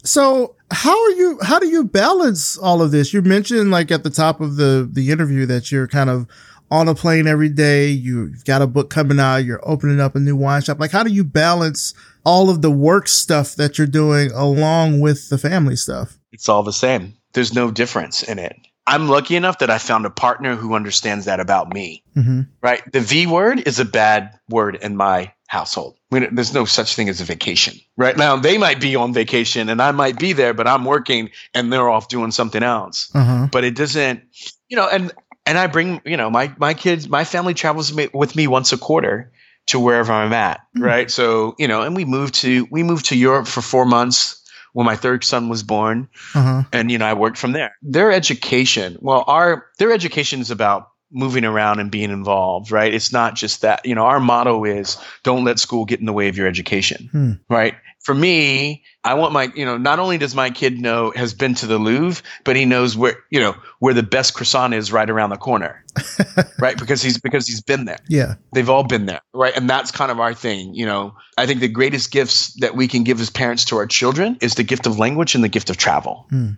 So 0.07 0.55
how 0.71 1.03
are 1.03 1.11
you 1.11 1.37
how 1.41 1.59
do 1.59 1.67
you 1.67 1.83
balance 1.83 2.57
all 2.57 2.81
of 2.81 2.91
this? 2.91 3.13
You 3.13 3.21
mentioned 3.21 3.71
like 3.71 3.91
at 3.91 4.03
the 4.03 4.09
top 4.09 4.39
of 4.39 4.55
the 4.55 4.89
the 4.91 5.11
interview 5.11 5.45
that 5.47 5.71
you're 5.71 5.87
kind 5.87 6.09
of 6.09 6.27
on 6.71 6.87
a 6.87 6.95
plane 6.95 7.27
every 7.27 7.49
day, 7.49 7.87
you've 7.87 8.43
got 8.43 8.61
a 8.61 8.67
book 8.67 8.89
coming 8.89 9.19
out, 9.19 9.37
you're 9.37 9.61
opening 9.63 9.99
up 9.99 10.15
a 10.15 10.19
new 10.19 10.35
wine 10.35 10.61
shop. 10.61 10.79
Like 10.79 10.91
how 10.91 11.03
do 11.03 11.11
you 11.11 11.23
balance 11.23 11.93
all 12.25 12.49
of 12.49 12.61
the 12.61 12.71
work 12.71 13.07
stuff 13.07 13.55
that 13.55 13.77
you're 13.77 13.87
doing 13.87 14.31
along 14.31 15.01
with 15.01 15.29
the 15.29 15.37
family 15.37 15.75
stuff? 15.75 16.17
It's 16.31 16.47
all 16.47 16.63
the 16.63 16.73
same. 16.73 17.13
There's 17.33 17.53
no 17.53 17.69
difference 17.69 18.23
in 18.23 18.39
it 18.39 18.55
I'm 18.87 19.09
lucky 19.09 19.35
enough 19.35 19.59
that 19.59 19.69
I 19.69 19.77
found 19.77 20.05
a 20.05 20.09
partner 20.09 20.55
who 20.55 20.73
understands 20.73 21.25
that 21.25 21.41
about 21.41 21.73
me. 21.73 22.03
hmm 22.13 22.41
Right? 22.61 22.81
The 22.91 23.01
V 23.01 23.27
word 23.27 23.67
is 23.67 23.79
a 23.79 23.85
bad 23.85 24.39
word 24.49 24.77
in 24.81 24.95
my 24.95 25.33
household. 25.47 25.95
We 26.11 26.25
there's 26.27 26.53
no 26.53 26.65
such 26.65 26.95
thing 26.95 27.09
as 27.09 27.19
a 27.21 27.23
vacation. 27.23 27.75
Right 27.97 28.15
now, 28.17 28.35
they 28.35 28.57
might 28.57 28.79
be 28.79 28.95
on 28.95 29.13
vacation 29.13 29.69
and 29.69 29.81
I 29.81 29.91
might 29.91 30.19
be 30.19 30.33
there, 30.33 30.53
but 30.53 30.67
I'm 30.67 30.85
working 30.85 31.29
and 31.53 31.71
they're 31.73 31.89
off 31.89 32.09
doing 32.09 32.31
something 32.31 32.63
else. 32.63 33.09
Uh-huh. 33.15 33.47
But 33.51 33.63
it 33.63 33.75
doesn't, 33.75 34.21
you 34.69 34.77
know, 34.77 34.87
and 34.87 35.11
and 35.45 35.57
I 35.57 35.67
bring, 35.67 36.01
you 36.05 36.17
know, 36.17 36.29
my 36.29 36.53
my 36.57 36.73
kids, 36.73 37.09
my 37.09 37.23
family 37.23 37.53
travels 37.53 37.93
with 38.13 38.35
me 38.35 38.47
once 38.47 38.71
a 38.73 38.77
quarter 38.77 39.31
to 39.67 39.79
wherever 39.79 40.13
I'm 40.13 40.33
at. 40.33 40.61
Mm. 40.77 40.83
Right? 40.83 41.11
So 41.11 41.55
you 41.57 41.67
know, 41.67 41.81
and 41.81 41.95
we 41.95 42.05
moved 42.05 42.35
to 42.35 42.67
we 42.69 42.83
moved 42.83 43.05
to 43.05 43.17
Europe 43.17 43.47
for 43.47 43.61
four 43.61 43.85
months 43.85 44.43
when 44.73 44.85
my 44.85 44.95
third 44.95 45.23
son 45.23 45.49
was 45.49 45.63
born 45.63 46.07
Uh-huh. 46.35 46.63
and 46.71 46.91
you 46.91 46.97
know 46.97 47.05
I 47.07 47.13
worked 47.13 47.37
from 47.37 47.53
there. 47.53 47.75
Their 47.81 48.11
education, 48.11 48.97
well, 49.01 49.23
our 49.27 49.65
their 49.79 49.91
education 49.91 50.41
is 50.41 50.51
about 50.51 50.89
moving 51.11 51.45
around 51.45 51.79
and 51.79 51.89
being 51.89 52.09
involved, 52.11 52.71
right? 52.71 52.93
It's 52.93 53.11
not 53.13 53.35
just 53.35 53.61
that. 53.61 53.85
You 53.85 53.95
know, 53.95 54.03
our 54.05 54.19
motto 54.19 54.63
is 54.65 54.97
don't 55.23 55.43
let 55.45 55.59
school 55.59 55.85
get 55.85 55.99
in 55.99 56.05
the 56.05 56.13
way 56.13 56.27
of 56.27 56.37
your 56.37 56.47
education, 56.47 57.09
Hmm. 57.11 57.31
right? 57.49 57.75
For 58.03 58.13
me, 58.13 58.83
I 59.03 59.15
want 59.15 59.33
my, 59.33 59.51
you 59.55 59.65
know, 59.65 59.77
not 59.77 59.99
only 59.99 60.17
does 60.17 60.33
my 60.35 60.49
kid 60.49 60.79
know 60.79 61.11
has 61.15 61.33
been 61.33 61.55
to 61.55 61.65
the 61.67 61.77
Louvre, 61.77 62.23
but 62.45 62.55
he 62.55 62.63
knows 62.65 62.95
where, 62.95 63.15
you 63.31 63.39
know, 63.39 63.55
where 63.79 63.93
the 63.93 64.03
best 64.03 64.33
croissant 64.33 64.73
is 64.73 64.91
right 64.93 65.09
around 65.09 65.29
the 65.29 65.37
corner, 65.37 65.83
right? 66.59 66.77
Because 66.77 67.01
he's 67.01 67.17
because 67.17 67.47
he's 67.47 67.61
been 67.61 67.85
there 67.85 67.99
Yeah. 68.07 68.35
they've 68.53 68.69
all 68.69 68.83
been 68.83 69.05
there 69.07 69.19
right 69.33 69.55
and 69.57 69.69
that's 69.69 69.91
kind 69.91 70.11
of 70.11 70.19
our 70.19 70.33
thing 70.33 70.73
you 70.73 70.85
know 70.85 71.13
i 71.37 71.45
think 71.45 71.59
the 71.59 71.67
greatest 71.67 72.11
gifts 72.11 72.53
that 72.59 72.75
we 72.75 72.87
can 72.87 73.03
give 73.03 73.19
as 73.19 73.29
parents 73.29 73.65
to 73.65 73.77
our 73.77 73.87
children 73.87 74.37
is 74.41 74.55
the 74.55 74.63
gift 74.63 74.85
of 74.87 74.97
language 74.99 75.35
and 75.35 75.43
the 75.43 75.49
gift 75.49 75.69
of 75.69 75.77
travel 75.77 76.25
Hmm. 76.29 76.51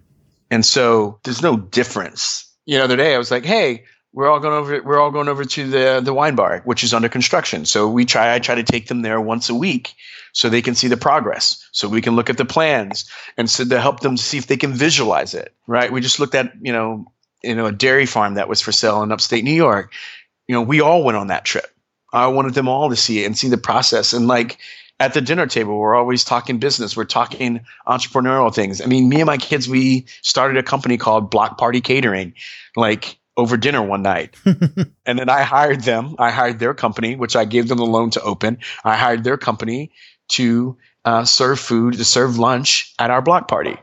and 0.52 0.66
so 0.66 1.20
there's 1.24 1.42
no 1.42 1.56
difference 1.58 2.46
you 2.66 2.78
know 2.78 2.82
the 2.88 2.94
other 2.94 2.98
day 3.04 3.16
i 3.16 3.18
was 3.18 3.32
like 3.32 3.46
hey 3.46 3.86
we're 4.14 4.28
all 4.28 4.40
going 4.40 4.54
over 4.54 4.82
we're 4.84 5.00
all 5.00 5.12
going 5.12 5.28
over 5.28 5.46
to 5.46 5.68
the 5.68 6.02
the 6.04 6.14
wine 6.14 6.36
bar 6.36 6.62
which 6.66 6.84
is 6.84 6.94
under 6.94 7.10
construction 7.10 7.66
so 7.66 7.88
we 7.88 8.06
try 8.06 8.34
i 8.34 8.40
try 8.40 8.56
to 8.56 8.64
take 8.64 8.88
them 8.88 9.02
there 9.02 9.22
once 9.22 9.50
a 9.50 9.56
week 9.56 9.94
so 10.34 10.50
they 10.50 10.62
can 10.62 10.76
see 10.76 10.88
the 10.88 10.98
progress 10.98 11.68
so 11.72 11.88
we 11.88 12.02
can 12.02 12.16
look 12.16 12.30
at 12.30 12.38
the 12.38 12.46
plans 12.46 13.10
and 13.38 13.50
so 13.50 13.66
to 13.66 13.80
help 13.80 14.02
them 14.02 14.18
see 14.18 14.38
if 14.38 14.48
they 14.48 14.58
can 14.58 14.74
visualize 14.74 15.34
it 15.34 15.54
right 15.68 15.92
we 15.92 16.02
just 16.02 16.20
looked 16.20 16.36
at 16.36 16.52
you 16.62 16.74
know 16.74 17.06
you 17.44 17.56
know 17.56 17.66
a 17.66 17.72
dairy 17.72 18.06
farm 18.06 18.34
that 18.34 18.50
was 18.50 18.62
for 18.62 18.72
sale 18.72 19.04
in 19.04 19.12
upstate 19.12 19.44
new 19.44 19.54
york 19.54 19.94
you 20.48 20.56
know 20.56 20.62
we 20.62 20.82
all 20.82 21.04
went 21.04 21.18
on 21.18 21.28
that 21.28 21.46
trip 21.46 21.70
I 22.14 22.28
wanted 22.28 22.54
them 22.54 22.68
all 22.68 22.90
to 22.90 22.96
see 22.96 23.24
it 23.24 23.26
and 23.26 23.38
see 23.38 23.50
the 23.50 23.58
process. 23.58 24.14
And 24.14 24.28
like 24.28 24.58
at 25.00 25.14
the 25.14 25.22
dinner 25.22 25.48
table, 25.48 25.78
we're 25.78 25.96
always 25.96 26.24
talking 26.24 26.60
business. 26.60 26.98
We're 26.98 27.06
talking 27.06 27.62
entrepreneurial 27.88 28.54
things. 28.54 28.82
I 28.82 28.86
mean, 28.86 29.10
me 29.10 29.18
and 29.18 29.28
my 29.28 29.38
kids, 29.38 29.70
we 29.70 30.06
started 30.22 30.58
a 30.58 30.64
company 30.64 30.98
called 30.98 31.30
Block 31.30 31.58
Party 31.58 31.82
Catering, 31.82 32.34
like 32.76 33.18
over 33.40 33.58
dinner 33.58 33.82
one 33.82 34.02
night. 34.02 34.36
and 34.46 35.20
then 35.20 35.30
I 35.30 35.42
hired 35.42 35.82
them. 35.82 36.16
I 36.20 36.32
hired 36.32 36.60
their 36.60 36.74
company, 36.74 37.16
which 37.16 37.36
I 37.36 37.46
gave 37.46 37.68
them 37.68 37.78
the 37.78 37.86
loan 37.86 38.12
to 38.12 38.22
open. 38.22 38.60
I 38.84 38.96
hired 38.96 39.24
their 39.24 39.38
company 39.38 39.92
to 40.30 40.78
uh, 41.06 41.26
serve 41.26 41.60
food, 41.60 41.96
to 41.96 42.06
serve 42.06 42.38
lunch 42.38 42.94
at 43.00 43.10
our 43.10 43.22
block 43.22 43.48
party. 43.48 43.78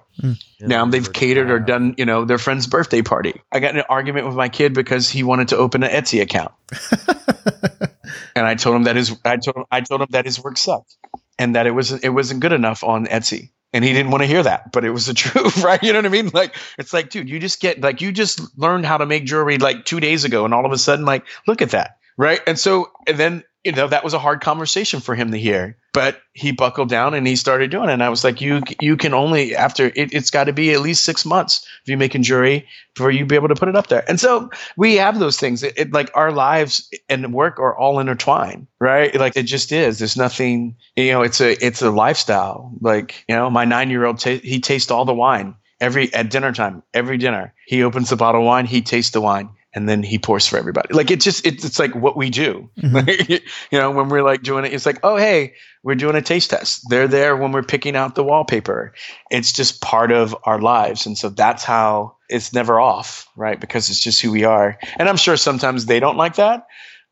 Now 0.61 0.87
they've 0.87 1.13
catered 1.13 1.51
or 1.51 1.59
done, 1.59 1.95
you 1.99 2.07
know, 2.07 2.25
their 2.25 2.39
friend's 2.39 2.67
birthday 2.67 3.03
party. 3.03 3.43
I 3.53 3.61
got 3.61 3.73
in 3.73 3.79
an 3.79 3.85
argument 3.89 4.27
with 4.27 4.35
my 4.35 4.49
kid 4.49 4.73
because 4.73 5.11
he 5.11 5.23
wanted 5.23 5.49
to 5.49 5.57
open 5.57 5.83
an 5.83 5.91
Etsy 5.91 6.23
account. 6.23 6.53
and 8.35 8.47
I 8.47 8.55
told 8.55 8.77
him 8.77 8.85
that 8.85 8.97
his 8.97 9.15
I 9.25 9.37
told 9.37 9.57
him 9.57 9.65
I 9.71 9.81
told 9.83 10.01
him 10.01 10.09
that 10.11 10.25
his 10.25 10.43
work 10.43 10.57
sucked 10.57 10.97
and 11.39 11.55
that 11.55 11.67
it 11.67 11.73
wasn't 11.73 12.05
it 12.05 12.09
wasn't 12.09 12.41
good 12.41 12.53
enough 12.53 12.83
on 12.83 13.07
Etsy. 13.07 13.51
And 13.73 13.85
he 13.85 13.93
didn't 13.93 14.11
want 14.11 14.23
to 14.23 14.27
hear 14.27 14.43
that, 14.43 14.73
but 14.73 14.85
it 14.85 14.91
was 14.91 15.07
the 15.07 15.15
truth, 15.23 15.63
right? 15.63 15.83
You 15.83 15.93
know 15.93 15.99
what 15.99 16.07
I 16.07 16.11
mean? 16.11 16.31
Like 16.33 16.57
it's 16.79 16.93
like, 16.93 17.11
dude, 17.11 17.29
you 17.29 17.39
just 17.39 17.61
get 17.61 17.81
like 17.81 18.01
you 18.01 18.13
just 18.13 18.41
learned 18.59 18.87
how 18.87 18.99
to 18.99 19.07
make 19.07 19.25
jewelry 19.25 19.59
like 19.59 19.85
two 19.85 20.01
days 20.01 20.25
ago, 20.25 20.45
and 20.45 20.55
all 20.55 20.65
of 20.65 20.73
a 20.73 20.79
sudden, 20.79 21.05
like, 21.05 21.25
look 21.47 21.63
at 21.63 21.71
that, 21.71 21.99
right? 22.17 22.41
And 22.47 22.59
so, 22.59 22.91
and 23.07 23.19
then 23.19 23.45
you 23.67 23.73
know 23.73 23.89
that 23.89 24.05
was 24.05 24.15
a 24.15 24.19
hard 24.19 24.41
conversation 24.41 25.01
for 25.01 25.17
him 25.17 25.33
to 25.33 25.39
hear, 25.39 25.77
but 25.93 26.21
he 26.33 26.53
buckled 26.53 26.89
down 26.89 27.15
and 27.15 27.27
he 27.27 27.35
started 27.35 27.73
doing 27.73 27.89
it. 27.89 27.95
And 27.95 28.03
I 28.03 28.09
was 28.11 28.23
like, 28.23 28.41
you 28.41 28.63
you 28.81 28.97
can 28.97 29.13
only 29.13 29.57
after 29.57 29.87
it, 29.87 30.15
it's 30.15 30.31
got 30.31 30.45
to 30.45 30.53
be 30.53 30.73
at 30.73 30.81
least 30.81 31.05
six 31.05 31.27
months 31.27 31.67
if 31.83 31.89
you're 31.89 31.99
making 31.99 32.23
jewelry 32.23 32.69
before 32.95 33.11
you 33.11 33.27
be 33.27 33.35
able 33.35 33.49
to 33.49 33.57
put 33.57 33.69
it 33.69 33.75
up 33.75 33.89
there. 33.89 34.09
And 34.09 34.21
so 34.21 34.51
we 34.77 34.95
have 34.95 35.19
those 35.19 35.37
things. 35.37 35.65
It, 35.65 35.75
it 35.77 35.93
like 35.93 36.13
our 36.15 36.31
lives 36.31 36.89
and 37.09 37.35
work 37.35 37.59
are 37.59 37.77
all 37.77 37.99
intertwined, 37.99 38.69
right? 38.79 39.13
Like 39.17 39.37
it 39.37 39.43
just 39.43 39.73
is. 39.73 39.99
There's 39.99 40.17
nothing, 40.17 40.77
you 40.95 41.11
know. 41.11 41.23
It's 41.23 41.41
a 41.41 41.53
it's 41.65 41.83
a 41.83 41.91
lifestyle. 41.91 42.73
Like 42.81 43.25
you 43.29 43.35
know, 43.35 43.51
my 43.51 43.65
nine 43.65 43.91
year 43.91 44.07
old 44.07 44.21
ta- 44.21 44.39
he 44.39 44.61
tastes 44.61 44.93
all 44.93 45.05
the 45.05 45.13
wine 45.13 45.57
every 45.81 46.15
at 46.15 46.31
dinner 46.31 46.53
time. 46.53 46.85
Every 46.95 47.19
dinner, 47.19 47.53
he 47.67 47.83
opens 47.83 48.11
the 48.11 48.17
bottle 48.17 48.43
of 48.43 48.47
wine, 48.47 48.67
he 48.67 48.81
tastes 48.81 49.11
the 49.11 49.21
wine. 49.21 49.51
And 49.77 49.87
then 49.87 50.03
he 50.03 50.19
pours 50.19 50.47
for 50.47 50.57
everybody. 50.57 50.95
Like 50.95 51.11
it 51.11 51.21
just, 51.21 51.47
it's, 51.47 51.63
it's 51.63 51.79
like 51.79 51.95
what 51.95 52.17
we 52.17 52.31
do. 52.31 52.69
Mm-hmm. 52.79 53.31
you 53.71 53.79
know, 53.79 53.91
when 53.91 54.09
we're 54.09 54.23
like 54.23 54.43
doing 54.43 54.65
it, 54.65 54.73
it's 54.73 54.87
like, 54.87 54.99
oh, 55.03 55.19
hey, 55.19 55.53
we're 55.83 55.95
doing 55.95 56.17
a 56.17 56.23
taste 56.23 56.49
test. 56.49 56.89
They're 56.89 57.07
there 57.07 57.37
when 57.37 57.53
we're 57.53 57.63
picking 57.63 57.95
out 57.95 58.15
the 58.15 58.25
wallpaper. 58.25 58.95
It's 59.31 59.53
just 59.53 59.83
part 59.83 60.13
of 60.13 60.35
our 60.45 60.63
lives. 60.63 61.05
And 61.05 61.19
so 61.19 61.29
that's 61.29 61.63
how 61.63 62.17
it's 62.31 62.55
never 62.55 62.81
off, 62.81 63.29
right? 63.37 63.61
Because 63.61 63.91
it's 63.91 64.03
just 64.03 64.23
who 64.23 64.33
we 64.33 64.45
are. 64.45 64.79
And 64.99 65.11
I'm 65.11 65.19
sure 65.19 65.37
sometimes 65.37 65.85
they 65.85 66.01
don't 66.01 66.17
like 66.17 66.37
that, 66.37 66.67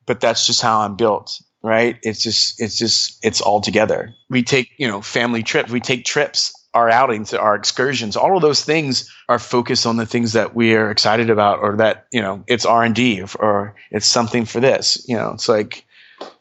but 0.06 0.20
that's 0.20 0.46
just 0.46 0.62
how 0.62 0.80
I'm 0.80 0.96
built, 0.96 1.42
right? 1.62 1.98
It's 2.02 2.22
just, 2.22 2.62
it's 2.62 2.78
just, 2.78 3.22
it's 3.22 3.42
all 3.42 3.60
together. 3.60 4.14
We 4.30 4.42
take, 4.42 4.70
you 4.78 4.88
know, 4.88 5.02
family 5.02 5.42
trips, 5.42 5.70
we 5.70 5.80
take 5.80 6.06
trips, 6.06 6.52
our 6.74 6.90
outings, 6.90 7.32
our 7.32 7.54
excursions, 7.54 8.16
all 8.16 8.36
of 8.36 8.42
those 8.42 8.64
things 8.64 9.10
are 9.28 9.38
focused 9.38 9.86
on 9.86 9.96
the 9.96 10.06
things 10.06 10.32
that 10.32 10.54
we 10.54 10.74
are 10.74 10.90
excited 10.90 11.30
about 11.30 11.60
or 11.60 11.76
that, 11.76 12.06
you 12.12 12.20
know, 12.20 12.44
it's 12.46 12.66
R&D 12.66 13.22
or, 13.22 13.28
or 13.38 13.74
it's 13.90 14.06
something 14.06 14.44
for 14.44 14.60
this, 14.60 15.04
you 15.08 15.16
know, 15.16 15.30
it's 15.32 15.48
like, 15.48 15.86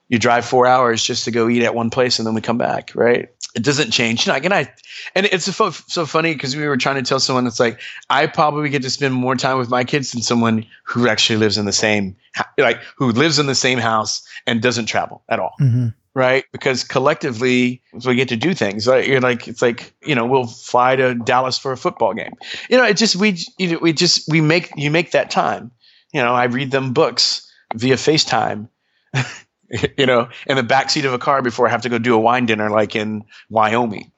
you 0.10 0.20
drive 0.20 0.46
four 0.46 0.68
hours 0.68 1.04
just 1.04 1.26
to 1.26 1.32
go 1.32 1.50
eat 1.50 1.64
at 1.64 1.74
one 1.74 1.90
place 1.90 2.20
and 2.20 2.28
then 2.28 2.34
we 2.34 2.42
come 2.42 2.58
back, 2.58 2.92
right? 2.94 3.30
It 3.56 3.64
doesn't 3.64 3.92
change. 3.92 4.28
You 4.28 4.34
know, 4.34 4.40
and 4.44 4.54
I, 4.54 4.72
and 5.16 5.26
it's 5.28 5.46
so, 5.46 5.72
so 5.72 6.06
funny 6.06 6.34
because 6.34 6.56
we 6.56 6.68
were 6.68 6.78
trying 6.78 6.96
to 6.96 7.02
tell 7.02 7.20
someone 7.20 7.48
it's 7.48 7.60
like 7.60 7.80
I 8.10 8.28
probably 8.28 8.70
get 8.70 8.82
to 8.82 8.90
spend 8.90 9.14
more 9.14 9.36
time 9.36 9.58
with 9.58 9.70
my 9.70 9.84
kids 9.84 10.12
than 10.12 10.22
someone 10.22 10.66
who 10.84 11.08
actually 11.08 11.38
lives 11.38 11.58
in 11.58 11.66
the 11.66 11.72
same, 11.72 12.16
like 12.58 12.80
who 12.96 13.12
lives 13.12 13.40
in 13.40 13.46
the 13.46 13.56
same 13.56 13.80
house 13.80 14.28
and 14.46 14.62
doesn't 14.62 14.88
travel 14.88 15.24
at 15.30 15.40
all, 15.40 15.54
hmm 15.58 15.90
right? 16.16 16.45
Because 16.51 16.84
collectively 16.84 17.82
we 18.05 18.16
get 18.16 18.30
to 18.30 18.36
do 18.36 18.53
things. 18.53 18.88
Like 18.88 19.07
you're 19.07 19.22
like 19.22 19.47
it's 19.47 19.61
like 19.61 19.93
you 20.05 20.16
know 20.16 20.26
we'll 20.26 20.47
fly 20.47 20.95
to 20.95 21.16
Dallas 21.16 21.57
for 21.57 21.72
a 21.72 21.78
football 21.78 22.14
game. 22.14 22.34
You 22.70 22.78
know, 22.78 22.86
it 22.86 22.97
just 22.97 23.16
we 23.16 23.38
you 23.57 23.74
know, 23.74 23.80
we 23.82 23.93
just 23.93 24.30
we 24.30 24.41
make 24.41 24.72
you 24.76 24.91
make 24.91 25.11
that 25.11 25.32
time. 25.32 25.72
You 26.14 26.22
know, 26.22 26.34
I 26.34 26.45
read 26.45 26.72
them 26.72 26.93
books 26.93 27.51
via 27.74 27.95
FaceTime. 27.95 28.70
you 29.97 30.05
know, 30.05 30.30
in 30.47 30.55
the 30.55 30.64
backseat 30.64 31.05
of 31.05 31.14
a 31.14 31.20
car 31.20 31.41
before 31.41 31.68
I 31.68 31.72
have 31.72 31.82
to 31.84 31.89
go 31.89 31.97
do 31.97 32.14
a 32.14 32.20
wine 32.20 32.45
dinner 32.45 32.70
like 32.70 32.95
in 32.95 33.24
Wyoming. 33.49 34.11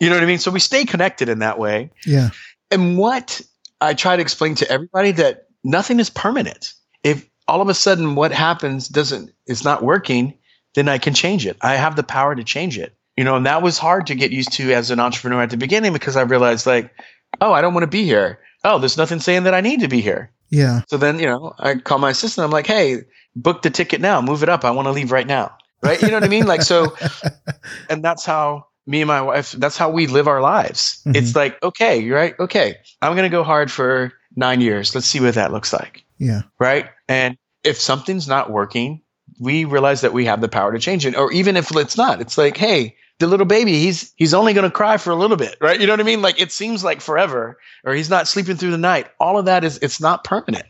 You 0.00 0.08
know 0.10 0.16
what 0.16 0.22
I 0.22 0.26
mean? 0.26 0.38
So 0.38 0.50
we 0.50 0.60
stay 0.60 0.84
connected 0.84 1.28
in 1.28 1.40
that 1.40 1.58
way. 1.58 1.90
Yeah. 2.04 2.30
And 2.70 2.98
what 2.98 3.40
I 3.80 3.94
try 3.94 4.16
to 4.16 4.22
explain 4.22 4.54
to 4.56 4.70
everybody 4.70 5.12
that 5.12 5.46
nothing 5.64 6.00
is 6.00 6.10
permanent. 6.10 6.74
If 7.02 7.28
all 7.48 7.60
of 7.60 7.68
a 7.68 7.74
sudden 7.74 8.14
what 8.14 8.32
happens 8.32 8.88
doesn't 8.88 9.32
is 9.46 9.64
not 9.64 9.82
working, 9.82 10.34
then 10.76 10.88
I 10.88 10.98
can 10.98 11.14
change 11.14 11.46
it. 11.46 11.56
I 11.62 11.74
have 11.74 11.96
the 11.96 12.02
power 12.04 12.34
to 12.36 12.44
change 12.44 12.78
it. 12.78 12.94
You 13.16 13.24
know, 13.24 13.34
and 13.36 13.46
that 13.46 13.62
was 13.62 13.78
hard 13.78 14.06
to 14.08 14.14
get 14.14 14.30
used 14.30 14.52
to 14.52 14.72
as 14.72 14.90
an 14.90 15.00
entrepreneur 15.00 15.42
at 15.42 15.50
the 15.50 15.56
beginning 15.56 15.94
because 15.94 16.16
I 16.16 16.22
realized 16.22 16.66
like, 16.66 16.94
oh, 17.40 17.50
I 17.50 17.62
don't 17.62 17.72
want 17.72 17.84
to 17.84 17.88
be 17.90 18.04
here. 18.04 18.38
Oh, 18.62 18.78
there's 18.78 18.98
nothing 18.98 19.20
saying 19.20 19.44
that 19.44 19.54
I 19.54 19.62
need 19.62 19.80
to 19.80 19.88
be 19.88 20.02
here. 20.02 20.30
Yeah. 20.50 20.82
So 20.88 20.98
then, 20.98 21.18
you 21.18 21.26
know, 21.26 21.54
I 21.58 21.76
call 21.76 21.98
my 21.98 22.10
assistant. 22.10 22.44
I'm 22.44 22.50
like, 22.50 22.66
hey, 22.66 22.98
book 23.34 23.62
the 23.62 23.70
ticket 23.70 24.02
now. 24.02 24.20
Move 24.20 24.42
it 24.42 24.50
up. 24.50 24.64
I 24.66 24.70
want 24.70 24.86
to 24.86 24.92
leave 24.92 25.12
right 25.12 25.26
now. 25.26 25.56
Right. 25.82 26.00
You 26.00 26.08
know 26.08 26.14
what 26.14 26.24
I 26.24 26.28
mean? 26.28 26.46
Like, 26.46 26.62
so, 26.62 26.94
and 27.90 28.04
that's 28.04 28.26
how 28.26 28.66
me 28.86 29.00
and 29.00 29.08
my 29.08 29.22
wife, 29.22 29.52
that's 29.52 29.78
how 29.78 29.90
we 29.90 30.06
live 30.06 30.28
our 30.28 30.42
lives. 30.42 31.00
Mhm. 31.06 31.16
It's 31.16 31.34
like, 31.34 31.60
okay, 31.62 31.98
you're 31.98 32.16
right. 32.16 32.34
Okay. 32.38 32.76
I'm 33.00 33.12
going 33.14 33.28
to 33.28 33.34
go 33.34 33.44
hard 33.44 33.70
for 33.72 34.12
nine 34.36 34.60
years. 34.60 34.94
Let's 34.94 35.06
see 35.06 35.20
what 35.20 35.34
that 35.34 35.52
looks 35.52 35.72
like. 35.72 36.04
Yeah. 36.18 36.42
Right. 36.58 36.90
And 37.08 37.38
if 37.64 37.80
something's 37.80 38.28
not 38.28 38.50
working, 38.50 39.00
we 39.38 39.64
realize 39.64 40.00
that 40.00 40.12
we 40.12 40.24
have 40.24 40.40
the 40.40 40.48
power 40.48 40.72
to 40.72 40.78
change 40.78 41.06
it. 41.06 41.16
Or 41.16 41.32
even 41.32 41.56
if 41.56 41.74
it's 41.74 41.96
not, 41.96 42.20
it's 42.20 42.38
like, 42.38 42.56
hey, 42.56 42.96
the 43.18 43.26
little 43.26 43.46
baby, 43.46 43.78
he's 43.78 44.12
he's 44.16 44.34
only 44.34 44.52
going 44.52 44.68
to 44.68 44.70
cry 44.70 44.96
for 44.98 45.10
a 45.10 45.16
little 45.16 45.36
bit, 45.36 45.56
right? 45.60 45.80
You 45.80 45.86
know 45.86 45.92
what 45.94 46.00
I 46.00 46.04
mean? 46.04 46.22
Like 46.22 46.40
it 46.40 46.52
seems 46.52 46.84
like 46.84 47.00
forever, 47.00 47.58
or 47.84 47.94
he's 47.94 48.10
not 48.10 48.28
sleeping 48.28 48.56
through 48.56 48.72
the 48.72 48.78
night. 48.78 49.08
All 49.18 49.38
of 49.38 49.46
that 49.46 49.64
is 49.64 49.78
it's 49.78 50.00
not 50.00 50.24
permanent, 50.24 50.66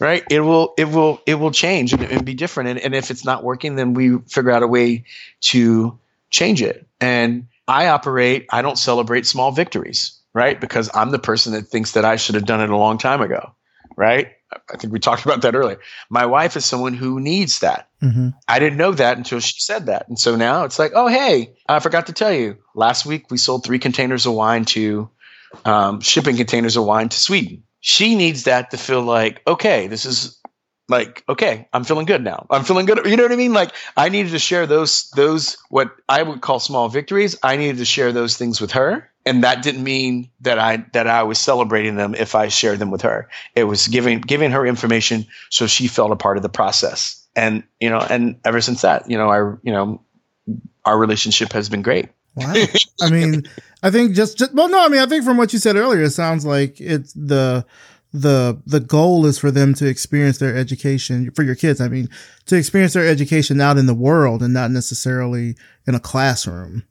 right? 0.00 0.24
It 0.28 0.40
will 0.40 0.74
it 0.76 0.86
will 0.86 1.20
it 1.26 1.36
will 1.36 1.52
change 1.52 1.92
and, 1.92 2.02
and 2.02 2.24
be 2.24 2.34
different. 2.34 2.70
And, 2.70 2.78
and 2.80 2.94
if 2.94 3.10
it's 3.10 3.24
not 3.24 3.44
working, 3.44 3.76
then 3.76 3.94
we 3.94 4.18
figure 4.18 4.50
out 4.50 4.62
a 4.62 4.66
way 4.66 5.04
to 5.42 5.98
change 6.30 6.60
it. 6.60 6.86
And 7.00 7.46
I 7.68 7.88
operate. 7.88 8.46
I 8.50 8.62
don't 8.62 8.78
celebrate 8.78 9.26
small 9.26 9.52
victories, 9.52 10.18
right? 10.34 10.60
Because 10.60 10.90
I'm 10.92 11.10
the 11.10 11.18
person 11.20 11.52
that 11.52 11.68
thinks 11.68 11.92
that 11.92 12.04
I 12.04 12.16
should 12.16 12.34
have 12.34 12.46
done 12.46 12.60
it 12.60 12.70
a 12.70 12.76
long 12.76 12.98
time 12.98 13.20
ago, 13.20 13.54
right? 13.96 14.32
I 14.52 14.76
think 14.76 14.92
we 14.92 14.98
talked 15.00 15.24
about 15.24 15.42
that 15.42 15.54
earlier. 15.54 15.80
My 16.08 16.24
wife 16.26 16.56
is 16.56 16.64
someone 16.64 16.94
who 16.94 17.20
needs 17.20 17.58
that. 17.60 17.88
hmm 18.00 18.28
I 18.48 18.58
didn't 18.58 18.78
know 18.78 18.92
that 18.92 19.16
until 19.16 19.40
she 19.40 19.60
said 19.60 19.86
that. 19.86 20.08
And 20.08 20.18
so 20.18 20.36
now 20.36 20.64
it's 20.64 20.78
like, 20.78 20.92
oh, 20.94 21.08
hey, 21.08 21.54
I 21.68 21.80
forgot 21.80 22.06
to 22.06 22.12
tell 22.12 22.32
you. 22.32 22.56
Last 22.74 23.06
week 23.06 23.30
we 23.30 23.38
sold 23.38 23.64
three 23.64 23.78
containers 23.78 24.24
of 24.26 24.34
wine 24.34 24.64
to 24.66 25.10
um, 25.64 26.00
shipping 26.00 26.36
containers 26.36 26.76
of 26.76 26.84
wine 26.84 27.08
to 27.08 27.18
Sweden. 27.18 27.64
she 27.80 28.14
needs 28.14 28.44
that 28.44 28.70
to 28.70 28.76
feel 28.76 29.02
like, 29.02 29.42
okay, 29.46 29.86
this 29.88 30.04
is 30.04 30.40
like, 30.88 31.24
okay, 31.28 31.68
I'm 31.72 31.82
feeling 31.84 32.06
good 32.06 32.22
now. 32.22 32.46
I'm 32.50 32.62
feeling 32.64 32.86
good. 32.86 33.04
You 33.06 33.16
know 33.16 33.24
what 33.24 33.32
I 33.32 33.36
mean? 33.36 33.52
Like 33.52 33.72
I 33.96 34.08
needed 34.08 34.30
to 34.32 34.38
share 34.38 34.66
those 34.66 35.10
those 35.16 35.56
what 35.70 35.90
I 36.08 36.22
would 36.22 36.40
call 36.40 36.60
small 36.60 36.88
victories. 36.88 37.36
I 37.42 37.56
needed 37.56 37.78
to 37.78 37.84
share 37.84 38.12
those 38.12 38.36
things 38.36 38.60
with 38.60 38.72
her. 38.72 39.10
And 39.26 39.42
that 39.42 39.62
didn't 39.62 39.82
mean 39.82 40.30
that 40.40 40.58
I 40.58 40.86
that 40.92 41.08
I 41.08 41.24
was 41.24 41.38
celebrating 41.38 41.96
them 41.96 42.14
if 42.14 42.34
I 42.34 42.48
shared 42.48 42.78
them 42.78 42.90
with 42.90 43.02
her. 43.02 43.28
It 43.54 43.64
was 43.64 43.88
giving 43.88 44.20
giving 44.20 44.52
her 44.52 44.64
information 44.64 45.26
so 45.50 45.66
she 45.66 45.88
felt 45.88 46.12
a 46.12 46.16
part 46.16 46.36
of 46.36 46.44
the 46.44 46.48
process. 46.48 47.26
And 47.34 47.64
you 47.80 47.90
know, 47.90 47.98
and 47.98 48.38
ever 48.44 48.60
since 48.60 48.82
that, 48.82 49.10
you 49.10 49.18
know, 49.18 49.28
I 49.28 49.38
you 49.64 49.72
know, 49.72 50.00
our 50.84 50.96
relationship 50.96 51.52
has 51.52 51.68
been 51.68 51.82
great. 51.82 52.08
Wow. 52.36 52.54
I 53.00 53.10
mean, 53.10 53.42
I 53.82 53.90
think 53.90 54.14
just, 54.14 54.38
just 54.38 54.54
well, 54.54 54.68
no, 54.68 54.84
I 54.84 54.88
mean, 54.88 55.00
I 55.00 55.06
think 55.06 55.24
from 55.24 55.36
what 55.36 55.52
you 55.52 55.58
said 55.58 55.76
earlier, 55.76 56.02
it 56.02 56.10
sounds 56.10 56.46
like 56.46 56.80
it's 56.80 57.12
the 57.14 57.66
the 58.12 58.60
the 58.66 58.80
goal 58.80 59.26
is 59.26 59.38
for 59.38 59.50
them 59.50 59.74
to 59.74 59.86
experience 59.86 60.38
their 60.38 60.56
education 60.56 61.30
for 61.32 61.42
your 61.42 61.54
kids. 61.54 61.80
I 61.80 61.88
mean, 61.88 62.08
to 62.46 62.56
experience 62.56 62.92
their 62.92 63.06
education 63.06 63.60
out 63.60 63.78
in 63.78 63.86
the 63.86 63.94
world 63.94 64.42
and 64.42 64.54
not 64.54 64.70
necessarily 64.70 65.56
in 65.86 65.94
a 65.94 66.00
classroom. 66.00 66.84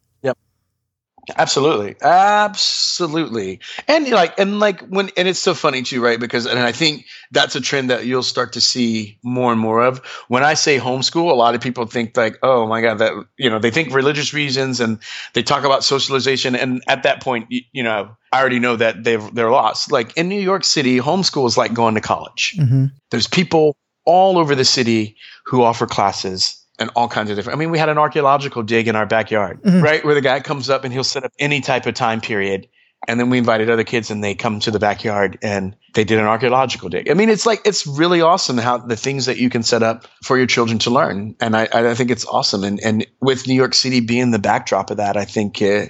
Absolutely. 1.36 1.96
Absolutely. 2.00 3.60
And 3.88 4.08
like 4.08 4.38
and 4.38 4.60
like 4.60 4.80
when 4.82 5.10
and 5.16 5.26
it's 5.26 5.38
so 5.38 5.54
funny 5.54 5.82
too, 5.82 6.02
right? 6.02 6.20
Because 6.20 6.46
and 6.46 6.58
I 6.58 6.72
think 6.72 7.06
that's 7.32 7.56
a 7.56 7.60
trend 7.60 7.90
that 7.90 8.06
you'll 8.06 8.22
start 8.22 8.52
to 8.52 8.60
see 8.60 9.18
more 9.22 9.50
and 9.52 9.60
more 9.60 9.82
of. 9.82 9.98
When 10.28 10.44
I 10.44 10.54
say 10.54 10.78
homeschool, 10.78 11.30
a 11.30 11.34
lot 11.34 11.54
of 11.54 11.60
people 11.60 11.86
think 11.86 12.16
like, 12.16 12.38
oh 12.42 12.66
my 12.66 12.80
God, 12.80 12.98
that 12.98 13.12
you 13.36 13.50
know, 13.50 13.58
they 13.58 13.70
think 13.70 13.94
religious 13.94 14.32
reasons 14.32 14.80
and 14.80 14.98
they 15.34 15.42
talk 15.42 15.64
about 15.64 15.84
socialization. 15.84 16.54
And 16.54 16.82
at 16.86 17.02
that 17.02 17.22
point, 17.22 17.46
you, 17.50 17.62
you 17.72 17.82
know, 17.82 18.16
I 18.32 18.40
already 18.40 18.58
know 18.58 18.76
that 18.76 19.02
they've 19.02 19.34
they're 19.34 19.50
lost. 19.50 19.90
Like 19.90 20.16
in 20.16 20.28
New 20.28 20.40
York 20.40 20.64
City, 20.64 20.98
homeschool 20.98 21.46
is 21.46 21.56
like 21.56 21.74
going 21.74 21.94
to 21.94 22.00
college. 22.00 22.54
Mm-hmm. 22.58 22.86
There's 23.10 23.26
people 23.26 23.76
all 24.04 24.38
over 24.38 24.54
the 24.54 24.64
city 24.64 25.16
who 25.44 25.62
offer 25.62 25.86
classes 25.86 26.62
and 26.78 26.90
all 26.94 27.08
kinds 27.08 27.30
of 27.30 27.36
different. 27.36 27.56
I 27.56 27.60
mean, 27.60 27.70
we 27.70 27.78
had 27.78 27.88
an 27.88 27.98
archaeological 27.98 28.62
dig 28.62 28.88
in 28.88 28.96
our 28.96 29.06
backyard, 29.06 29.62
Mhm. 29.62 29.82
right, 29.82 30.04
where 30.04 30.14
the 30.14 30.20
guy 30.20 30.40
comes 30.40 30.68
up 30.70 30.84
and 30.84 30.92
he'll 30.92 31.04
set 31.04 31.24
up 31.24 31.32
any 31.38 31.60
type 31.60 31.86
of 31.86 31.94
time 31.94 32.20
period, 32.20 32.68
and 33.08 33.18
then 33.20 33.30
we 33.30 33.38
invited 33.38 33.70
other 33.70 33.84
kids 33.84 34.10
and 34.10 34.22
they 34.22 34.34
come 34.34 34.58
to 34.60 34.70
the 34.70 34.78
backyard 34.78 35.38
and 35.42 35.74
they 35.94 36.04
did 36.04 36.18
an 36.18 36.24
archaeological 36.26 36.88
dig. 36.88 37.10
I 37.10 37.14
mean, 37.14 37.28
it's 37.30 37.46
like 37.46 37.60
it's 37.64 37.86
really 37.86 38.20
awesome 38.20 38.58
how 38.58 38.78
the 38.78 38.96
things 38.96 39.26
that 39.26 39.38
you 39.38 39.48
can 39.48 39.62
set 39.62 39.82
up 39.82 40.06
for 40.22 40.36
your 40.36 40.46
children 40.46 40.78
to 40.80 40.90
learn, 40.90 41.34
and 41.40 41.56
I, 41.56 41.68
I 41.72 41.94
think 41.94 42.10
it's 42.10 42.26
awesome. 42.26 42.64
And 42.64 42.80
and 42.84 43.06
with 43.20 43.46
New 43.46 43.54
York 43.54 43.74
City 43.74 44.00
being 44.00 44.30
the 44.30 44.38
backdrop 44.38 44.90
of 44.90 44.96
that, 44.98 45.16
I 45.16 45.24
think 45.24 45.62
uh, 45.62 45.86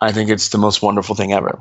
I 0.00 0.10
think 0.12 0.30
it's 0.30 0.48
the 0.48 0.58
most 0.58 0.82
wonderful 0.82 1.14
thing 1.14 1.32
ever. 1.32 1.60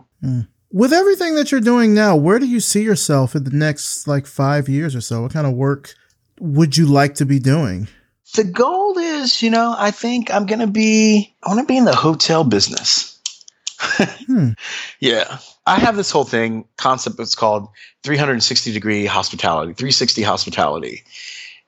With 0.71 0.91
everything 0.91 1.36
that 1.36 1.51
you're 1.51 1.61
doing 1.61 1.93
now, 1.93 2.15
where 2.15 2.39
do 2.39 2.47
you 2.47 2.59
see 2.59 2.82
yourself 2.82 3.36
in 3.36 3.43
the 3.43 3.51
next 3.51 4.07
like 4.07 4.26
five 4.26 4.67
years 4.67 4.95
or 4.95 5.01
so? 5.01 5.21
What 5.21 5.32
kind 5.34 5.45
of 5.45 5.53
work 5.53 5.93
would 6.39 6.76
you 6.78 6.88
like 6.88 7.13
to 7.15 7.26
be 7.28 7.38
doing? 7.39 7.88
The 8.34 8.43
goal 8.43 8.97
is, 8.97 9.43
you 9.43 9.49
know, 9.49 9.75
I 9.77 9.91
think 9.91 10.34
I'm 10.34 10.45
gonna 10.45 10.67
be 10.67 11.34
I 11.43 11.49
want 11.49 11.61
to 11.61 11.65
be 11.65 11.77
in 11.77 11.86
the 11.86 11.95
hotel 11.95 12.43
business. 12.43 13.09
Hmm. 14.27 14.51
Yeah. 15.01 15.39
I 15.65 15.77
have 15.77 15.97
this 15.97 16.09
whole 16.09 16.23
thing 16.23 16.65
concept 16.77 17.17
that's 17.17 17.36
called 17.36 17.67
360 18.03 18.71
degree 18.71 19.05
hospitality, 19.05 19.73
360 19.73 20.21
hospitality. 20.23 21.03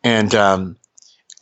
And 0.02 0.34
um 0.34 0.78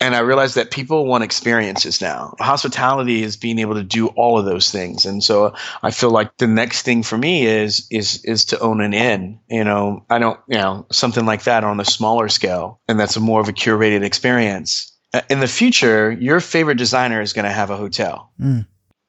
and 0.03 0.15
I 0.15 0.19
realized 0.19 0.55
that 0.55 0.71
people 0.71 1.05
want 1.05 1.23
experiences 1.23 2.01
now. 2.01 2.35
Hospitality 2.39 3.23
is 3.23 3.37
being 3.37 3.59
able 3.59 3.75
to 3.75 3.83
do 3.83 4.07
all 4.07 4.37
of 4.37 4.45
those 4.45 4.69
things. 4.71 5.05
And 5.05 5.23
so 5.23 5.53
I 5.81 5.91
feel 5.91 6.09
like 6.09 6.35
the 6.37 6.47
next 6.47 6.81
thing 6.81 7.03
for 7.03 7.17
me 7.17 7.45
is 7.45 7.87
is 7.89 8.23
is 8.25 8.45
to 8.45 8.59
own 8.59 8.81
an 8.81 8.93
inn. 8.93 9.39
You 9.49 9.63
know, 9.63 10.03
I 10.09 10.19
don't, 10.19 10.39
you 10.49 10.57
know, 10.57 10.85
something 10.91 11.25
like 11.25 11.43
that 11.43 11.63
on 11.63 11.79
a 11.79 11.85
smaller 11.85 12.27
scale. 12.27 12.81
And 12.87 12.99
that's 12.99 13.15
a 13.15 13.21
more 13.21 13.39
of 13.39 13.47
a 13.47 13.53
curated 13.53 14.03
experience. 14.03 14.92
Uh, 15.13 15.21
In 15.29 15.39
the 15.39 15.47
future, 15.47 16.11
your 16.11 16.39
favorite 16.39 16.77
designer 16.77 17.21
is 17.21 17.33
going 17.33 17.45
to 17.45 17.51
have 17.51 17.69
a 17.69 17.77
hotel 17.77 18.31
Mm. 18.41 18.65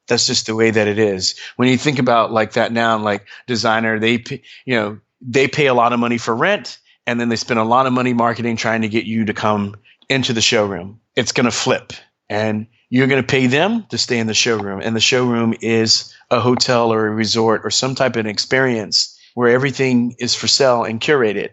that's 0.07 0.27
just 0.27 0.45
the 0.45 0.55
way 0.55 0.71
that 0.71 0.87
it 0.87 0.99
is. 0.99 1.35
When 1.55 1.67
you 1.67 1.77
think 1.77 1.99
about 1.99 2.31
like 2.31 2.53
that 2.53 2.71
now, 2.71 2.97
like 2.97 3.25
designer, 3.47 3.99
they, 3.99 4.23
you 4.65 4.75
know, 4.75 4.99
they 5.21 5.47
pay 5.47 5.67
a 5.67 5.73
lot 5.73 5.93
of 5.93 5.99
money 5.99 6.17
for 6.17 6.35
rent 6.35 6.77
and 7.07 7.19
then 7.19 7.29
they 7.29 7.35
spend 7.35 7.59
a 7.59 7.63
lot 7.63 7.87
of 7.87 7.93
money 7.93 8.13
marketing 8.13 8.57
trying 8.57 8.81
to 8.81 8.89
get 8.89 9.05
you 9.05 9.25
to 9.25 9.33
come 9.33 9.75
into 10.09 10.33
the 10.33 10.41
showroom. 10.41 10.99
It's 11.15 11.31
going 11.31 11.45
to 11.45 11.51
flip 11.51 11.93
and 12.29 12.67
you're 12.89 13.07
going 13.07 13.21
to 13.21 13.27
pay 13.27 13.47
them 13.47 13.85
to 13.89 13.97
stay 13.97 14.19
in 14.19 14.27
the 14.27 14.33
showroom. 14.35 14.81
And 14.83 14.95
the 14.95 14.99
showroom 14.99 15.55
is 15.61 16.13
a 16.29 16.39
hotel 16.39 16.93
or 16.93 17.07
a 17.07 17.11
resort 17.11 17.61
or 17.63 17.71
some 17.71 17.95
type 17.95 18.15
of 18.15 18.19
an 18.19 18.27
experience 18.27 19.17
where 19.33 19.49
everything 19.49 20.15
is 20.19 20.35
for 20.35 20.47
sale 20.47 20.83
and 20.83 21.01
curated. 21.01 21.49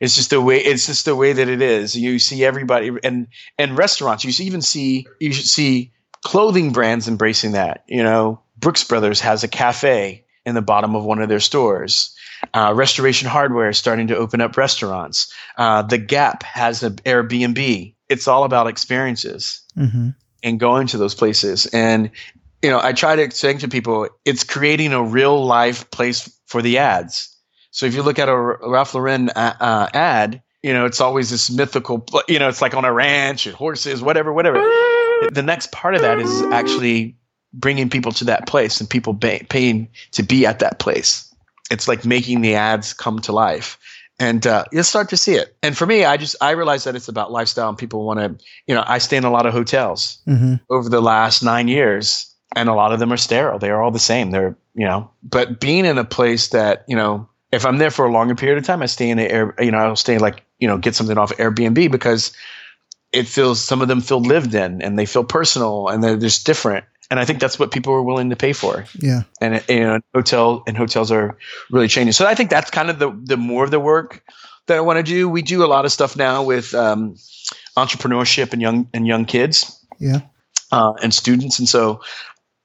It's 0.00 0.14
just 0.16 0.30
the 0.30 0.40
way 0.40 0.58
it's 0.58 0.86
just 0.86 1.04
the 1.04 1.16
way 1.16 1.32
that 1.32 1.48
it 1.48 1.62
is. 1.62 1.96
You 1.96 2.18
see 2.18 2.44
everybody 2.44 2.90
and 3.02 3.28
and 3.58 3.76
restaurants. 3.78 4.24
You 4.24 4.32
see- 4.32 4.44
even 4.46 4.62
see 4.62 5.06
you 5.20 5.32
should 5.32 5.46
see 5.46 5.92
clothing 6.24 6.72
brands 6.72 7.08
embracing 7.08 7.52
that. 7.52 7.84
You 7.88 8.02
know, 8.02 8.40
Brooks 8.58 8.84
Brothers 8.84 9.20
has 9.20 9.44
a 9.44 9.48
cafe 9.48 10.24
in 10.44 10.54
the 10.54 10.62
bottom 10.62 10.94
of 10.94 11.04
one 11.04 11.20
of 11.20 11.28
their 11.28 11.40
stores. 11.40 12.14
Uh, 12.52 12.72
Restoration 12.76 13.28
Hardware 13.28 13.70
is 13.70 13.78
starting 13.78 14.08
to 14.08 14.16
open 14.16 14.40
up 14.40 14.56
restaurants. 14.56 15.32
Uh, 15.56 15.82
the 15.82 15.98
Gap 15.98 16.42
has 16.42 16.82
an 16.82 16.96
Airbnb. 16.96 17.94
It's 18.08 18.28
all 18.28 18.44
about 18.44 18.66
experiences 18.66 19.60
Mm-hmm. 19.76 20.10
and 20.42 20.60
going 20.60 20.86
to 20.88 20.98
those 20.98 21.14
places. 21.14 21.66
And 21.66 22.10
you 22.62 22.70
know, 22.70 22.80
I 22.82 22.92
try 22.92 23.14
to 23.16 23.22
explain 23.22 23.58
to 23.58 23.68
people, 23.68 24.08
it's 24.24 24.42
creating 24.42 24.92
a 24.92 25.02
real 25.02 25.44
life 25.44 25.90
place 25.90 26.30
for 26.46 26.62
the 26.62 26.78
ads. 26.78 27.35
So 27.76 27.84
if 27.84 27.94
you 27.94 28.02
look 28.02 28.18
at 28.18 28.30
a 28.30 28.34
Ralph 28.34 28.94
Lauren 28.94 29.28
uh, 29.28 29.54
uh, 29.60 29.88
ad, 29.92 30.42
you 30.62 30.72
know, 30.72 30.86
it's 30.86 30.98
always 30.98 31.28
this 31.28 31.50
mythical, 31.50 32.06
you 32.26 32.38
know, 32.38 32.48
it's 32.48 32.62
like 32.62 32.72
on 32.72 32.86
a 32.86 32.92
ranch 32.92 33.46
and 33.46 33.54
horses, 33.54 34.00
whatever, 34.00 34.32
whatever. 34.32 34.56
The 35.30 35.42
next 35.44 35.72
part 35.72 35.94
of 35.94 36.00
that 36.00 36.18
is 36.18 36.42
actually 36.50 37.14
bringing 37.52 37.90
people 37.90 38.12
to 38.12 38.24
that 38.24 38.46
place 38.46 38.80
and 38.80 38.88
people 38.88 39.12
paying 39.14 39.88
to 40.12 40.22
be 40.22 40.46
at 40.46 40.58
that 40.60 40.78
place. 40.78 41.30
It's 41.70 41.86
like 41.86 42.06
making 42.06 42.40
the 42.40 42.54
ads 42.54 42.94
come 42.94 43.18
to 43.20 43.32
life. 43.32 43.78
And 44.18 44.46
uh, 44.46 44.64
you'll 44.72 44.82
start 44.82 45.10
to 45.10 45.18
see 45.18 45.34
it. 45.34 45.54
And 45.62 45.76
for 45.76 45.84
me, 45.84 46.06
I 46.06 46.16
just 46.16 46.34
I 46.40 46.52
realize 46.52 46.84
that 46.84 46.96
it's 46.96 47.08
about 47.08 47.30
lifestyle, 47.30 47.68
and 47.68 47.76
people 47.76 48.06
want 48.06 48.20
to, 48.20 48.42
you 48.66 48.74
know, 48.74 48.84
I 48.86 48.96
stay 48.96 49.18
in 49.18 49.24
a 49.24 49.30
lot 49.30 49.44
of 49.44 49.52
hotels 49.52 50.18
Mm-hmm. 50.26 50.54
over 50.70 50.88
the 50.88 51.02
last 51.02 51.42
nine 51.42 51.68
years, 51.68 52.34
and 52.54 52.70
a 52.70 52.74
lot 52.74 52.94
of 52.94 53.00
them 53.00 53.12
are 53.12 53.18
sterile. 53.18 53.58
They 53.58 53.68
are 53.68 53.82
all 53.82 53.90
the 53.90 53.98
same. 53.98 54.30
They're 54.30 54.56
you 54.74 54.86
know, 54.86 55.10
but 55.22 55.60
being 55.60 55.84
in 55.84 55.98
a 55.98 56.04
place 56.04 56.48
that 56.48 56.86
you 56.88 56.96
know, 56.96 57.28
if 57.52 57.64
I'm 57.64 57.78
there 57.78 57.90
for 57.90 58.06
a 58.06 58.12
longer 58.12 58.34
period 58.34 58.58
of 58.58 58.64
time, 58.64 58.82
I 58.82 58.86
stay 58.86 59.08
in 59.10 59.18
an 59.18 59.30
air. 59.30 59.54
You 59.58 59.70
know, 59.70 59.78
I'll 59.78 59.96
stay 59.96 60.18
like 60.18 60.44
you 60.58 60.66
know, 60.68 60.78
get 60.78 60.94
something 60.94 61.18
off 61.18 61.32
Airbnb 61.36 61.90
because 61.90 62.32
it 63.12 63.28
feels 63.28 63.62
some 63.62 63.82
of 63.82 63.88
them 63.88 64.00
feel 64.00 64.20
lived 64.20 64.54
in 64.54 64.82
and 64.82 64.98
they 64.98 65.06
feel 65.06 65.22
personal 65.24 65.88
and 65.88 66.02
they're 66.02 66.16
just 66.16 66.46
different. 66.46 66.84
And 67.10 67.20
I 67.20 67.24
think 67.24 67.38
that's 67.40 67.58
what 67.58 67.70
people 67.70 67.92
are 67.92 68.02
willing 68.02 68.30
to 68.30 68.36
pay 68.36 68.52
for. 68.52 68.84
Yeah. 68.98 69.22
And 69.40 69.62
you 69.68 69.80
know, 69.80 70.00
hotel 70.14 70.64
and 70.66 70.76
hotels 70.76 71.12
are 71.12 71.36
really 71.70 71.88
changing. 71.88 72.12
So 72.12 72.26
I 72.26 72.34
think 72.34 72.50
that's 72.50 72.70
kind 72.70 72.90
of 72.90 72.98
the 72.98 73.10
the 73.24 73.36
more 73.36 73.64
of 73.64 73.70
the 73.70 73.78
work 73.80 74.22
that 74.66 74.76
I 74.76 74.80
want 74.80 74.96
to 74.96 75.02
do. 75.04 75.28
We 75.28 75.42
do 75.42 75.64
a 75.64 75.68
lot 75.68 75.84
of 75.84 75.92
stuff 75.92 76.16
now 76.16 76.42
with 76.42 76.74
um, 76.74 77.14
entrepreneurship 77.76 78.52
and 78.52 78.60
young 78.60 78.88
and 78.92 79.06
young 79.06 79.24
kids 79.24 79.80
Yeah. 80.00 80.20
uh, 80.72 80.94
and 81.02 81.14
students. 81.14 81.58
And 81.60 81.68
so 81.68 82.00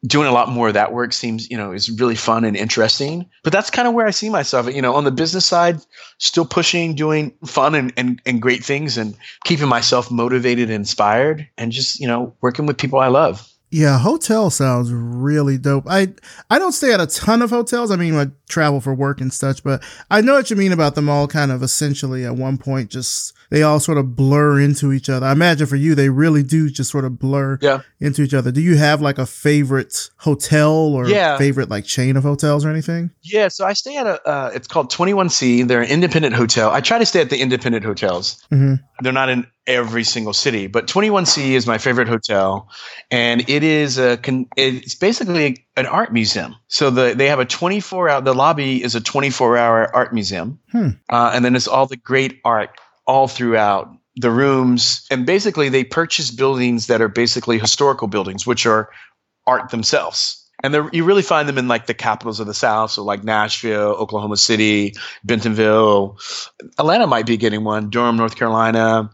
doing 0.06 0.28
a 0.28 0.32
lot 0.32 0.50
more 0.50 0.68
of 0.68 0.74
that 0.74 0.94
work 0.94 1.14
seems, 1.14 1.50
you 1.50 1.58
know, 1.58 1.72
is 1.72 1.90
really 1.90 2.16
fun 2.16 2.44
and 2.44 2.58
interesting. 2.58 3.30
But 3.44 3.54
that's 3.54 3.70
kind 3.70 3.88
of 3.88 3.94
where 3.94 4.08
I 4.08 4.12
see 4.12 4.30
myself, 4.30 4.74
you 4.74 4.82
know, 4.82 4.96
on 4.96 5.04
the 5.04 5.12
business 5.12 5.46
side, 5.46 5.80
still 6.18 6.46
pushing, 6.46 6.96
doing 6.96 7.34
fun 7.46 7.76
and, 7.76 7.94
and, 7.98 8.22
and 8.26 8.42
great 8.42 8.64
things 8.64 8.98
and 8.98 9.16
keeping 9.44 9.68
myself 9.68 10.10
motivated 10.10 10.70
and 10.70 10.76
inspired 10.76 11.48
and 11.58 11.72
just, 11.72 12.00
you 12.00 12.08
know, 12.08 12.34
working 12.42 12.66
with 12.66 12.78
people 12.78 13.00
I 13.00 13.08
love. 13.08 13.48
Yeah, 13.74 14.00
hotel 14.00 14.50
sounds 14.50 14.92
really 14.92 15.58
dope. 15.58 15.86
I 15.88 16.10
I 16.50 16.60
don't 16.60 16.74
stay 16.74 16.94
at 16.94 17.00
a 17.00 17.08
ton 17.08 17.42
of 17.42 17.52
hotels. 17.52 17.90
I 17.90 17.96
mean, 17.96 18.16
I 18.16 18.28
travel 18.50 18.82
for 18.82 18.94
work 18.94 19.22
and 19.22 19.32
such, 19.34 19.64
but 19.64 19.82
I 20.10 20.20
know 20.20 20.34
what 20.34 20.50
you 20.50 20.58
mean 20.58 20.74
about 20.74 20.96
them 20.96 21.08
all 21.08 21.26
kind 21.26 21.52
of 21.54 21.64
essentially 21.64 22.26
at 22.26 22.36
one 22.36 22.58
point 22.58 22.90
just 22.90 23.34
they 23.50 23.64
all 23.64 23.80
sort 23.80 23.98
of 23.98 24.16
blur 24.16 24.60
into 24.60 24.92
each 24.92 25.10
other. 25.10 25.26
I 25.26 25.32
imagine 25.32 25.68
for 25.68 25.78
you 25.78 25.96
they 25.96 26.10
really 26.10 26.44
do 26.44 26.70
just 26.70 26.92
sort 26.92 27.06
of 27.06 27.18
blur 27.18 27.60
Yeah. 27.62 27.80
into 28.02 28.24
each 28.24 28.34
other. 28.34 28.52
Do 28.52 28.60
you 28.62 28.76
have 28.78 29.02
like 29.02 29.18
a 29.18 29.26
favorite 29.26 30.10
hotel 30.18 30.72
or 30.74 31.08
Yeah. 31.08 31.38
favorite 31.38 31.70
like 31.70 31.86
chain 31.86 32.18
of 32.18 32.24
hotels 32.24 32.66
or 32.66 32.70
anything? 32.70 33.12
Yeah, 33.22 33.48
so 33.48 33.66
I 33.66 33.72
stay 33.74 33.96
at 33.96 34.06
a. 34.06 34.22
Uh, 34.28 34.52
it's 34.54 34.68
called 34.68 34.90
Twenty 34.90 35.14
One 35.14 35.30
C. 35.30 35.64
They're 35.64 35.82
an 35.82 35.90
independent 35.90 36.36
hotel. 36.36 36.72
I 36.72 36.82
try 36.82 36.98
to 36.98 37.06
stay 37.06 37.22
at 37.22 37.30
the 37.30 37.40
independent 37.40 37.86
hotels. 37.86 38.44
Mhm. 38.52 38.82
They're 39.02 39.14
not 39.14 39.30
in 39.30 39.48
every 39.68 40.04
single 40.04 40.34
city, 40.34 40.68
but 40.68 40.88
Twenty 40.88 41.10
One 41.10 41.26
C 41.26 41.56
is 41.56 41.68
my 41.68 41.78
favorite 41.78 42.08
hotel, 42.08 42.70
and 43.10 43.48
it 43.50 43.64
is 43.64 43.98
a. 44.00 44.20
It's 44.58 44.96
basically 44.96 45.66
an 45.76 45.86
art 45.86 46.12
museum. 46.14 46.56
So 46.68 46.90
the 46.90 47.14
they 47.16 47.28
have 47.28 47.40
a 47.40 47.46
twenty 47.46 47.80
four 47.80 48.10
hour. 48.10 48.22
The 48.22 48.34
lobby 48.34 48.84
is 48.84 48.96
a 48.96 49.02
twenty 49.02 49.30
four 49.30 49.58
hour 49.58 49.94
art 49.96 50.14
museum, 50.14 50.60
Hmm. 50.72 50.90
uh, 51.10 51.32
and 51.34 51.46
then 51.46 51.56
it's 51.56 51.68
all 51.68 51.86
the 51.86 51.98
great 51.98 52.40
art 52.44 52.72
all 53.06 53.28
throughout 53.28 53.90
the 54.16 54.32
rooms. 54.32 55.06
And 55.12 55.26
basically, 55.26 55.70
they 55.70 55.84
purchase 55.84 56.32
buildings 56.32 56.88
that 56.88 57.02
are 57.02 57.08
basically 57.10 57.60
historical 57.60 58.08
buildings, 58.08 58.46
which 58.48 58.66
are 58.66 58.90
art 59.48 59.70
themselves. 59.70 60.38
and 60.64 60.76
you 60.94 61.04
really 61.04 61.24
find 61.24 61.50
them 61.50 61.58
in 61.58 61.68
like 61.68 61.88
the 61.88 61.94
capitals 61.96 62.40
of 62.40 62.46
the 62.46 62.54
South, 62.54 62.92
so 62.92 63.04
like 63.04 63.24
Nashville, 63.24 63.94
Oklahoma 63.98 64.38
City, 64.38 64.94
Bentonville. 65.24 66.20
Atlanta 66.78 67.08
might 67.08 67.26
be 67.26 67.36
getting 67.38 67.64
one. 67.64 67.90
Durham, 67.90 68.16
North 68.16 68.36
Carolina, 68.36 69.10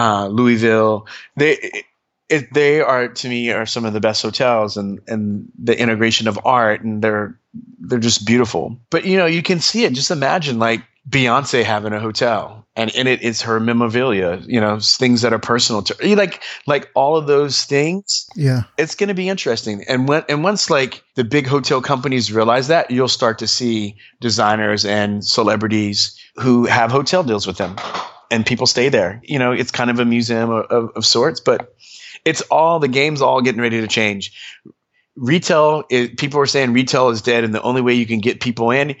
uh, 0.00 0.28
Louisville. 0.28 1.06
They 1.36 1.84
it, 2.30 2.54
they 2.54 2.80
are 2.80 3.08
to 3.08 3.28
me 3.28 3.50
are 3.50 3.66
some 3.66 3.84
of 3.84 3.92
the 3.92 4.00
best 4.00 4.22
hotels, 4.22 4.76
and 4.76 4.98
and 5.06 5.46
the 5.62 5.78
integration 5.78 6.26
of 6.26 6.38
art, 6.44 6.82
and 6.82 7.02
they're 7.02 7.38
they're 7.80 7.98
just 7.98 8.24
beautiful. 8.24 8.80
But 8.88 9.04
you 9.04 9.18
know, 9.18 9.26
you 9.26 9.42
can 9.42 9.60
see 9.60 9.84
it. 9.84 9.92
Just 9.92 10.10
imagine 10.10 10.58
like 10.58 10.82
Beyonce 11.08 11.64
having 11.64 11.92
a 11.92 12.00
hotel, 12.00 12.66
and 12.76 12.90
in 12.92 13.06
it 13.06 13.20
is 13.20 13.42
her 13.42 13.60
memorabilia. 13.60 14.40
You 14.46 14.58
know, 14.58 14.78
things 14.80 15.20
that 15.20 15.34
are 15.34 15.38
personal 15.38 15.82
to 15.82 15.96
her. 16.00 16.16
like 16.16 16.42
like 16.66 16.88
all 16.94 17.16
of 17.16 17.26
those 17.26 17.64
things. 17.64 18.26
Yeah, 18.34 18.62
it's 18.78 18.94
going 18.94 19.08
to 19.08 19.14
be 19.14 19.28
interesting. 19.28 19.84
And 19.86 20.08
when 20.08 20.24
and 20.30 20.42
once 20.42 20.70
like 20.70 21.02
the 21.16 21.24
big 21.24 21.46
hotel 21.46 21.82
companies 21.82 22.32
realize 22.32 22.68
that, 22.68 22.90
you'll 22.90 23.08
start 23.08 23.38
to 23.40 23.46
see 23.46 23.96
designers 24.20 24.86
and 24.86 25.22
celebrities 25.26 26.18
who 26.36 26.64
have 26.64 26.90
hotel 26.90 27.22
deals 27.22 27.46
with 27.46 27.58
them, 27.58 27.76
and 28.30 28.46
people 28.46 28.66
stay 28.66 28.88
there. 28.88 29.20
You 29.24 29.38
know, 29.38 29.52
it's 29.52 29.70
kind 29.70 29.90
of 29.90 29.98
a 29.98 30.04
museum 30.04 30.50
of, 30.50 30.66
of, 30.66 30.90
of 30.96 31.06
sorts, 31.06 31.40
but 31.40 31.74
it's 32.24 32.42
all 32.42 32.78
the 32.78 32.88
game's 32.88 33.22
all 33.22 33.40
getting 33.40 33.60
ready 33.60 33.80
to 33.80 33.88
change 33.88 34.32
retail 35.20 35.84
is, 35.90 36.10
people 36.16 36.40
are 36.40 36.46
saying 36.46 36.72
retail 36.72 37.10
is 37.10 37.22
dead 37.22 37.44
and 37.44 37.54
the 37.54 37.62
only 37.62 37.82
way 37.82 37.94
you 37.94 38.06
can 38.06 38.20
get 38.20 38.40
people 38.40 38.70
in 38.70 38.96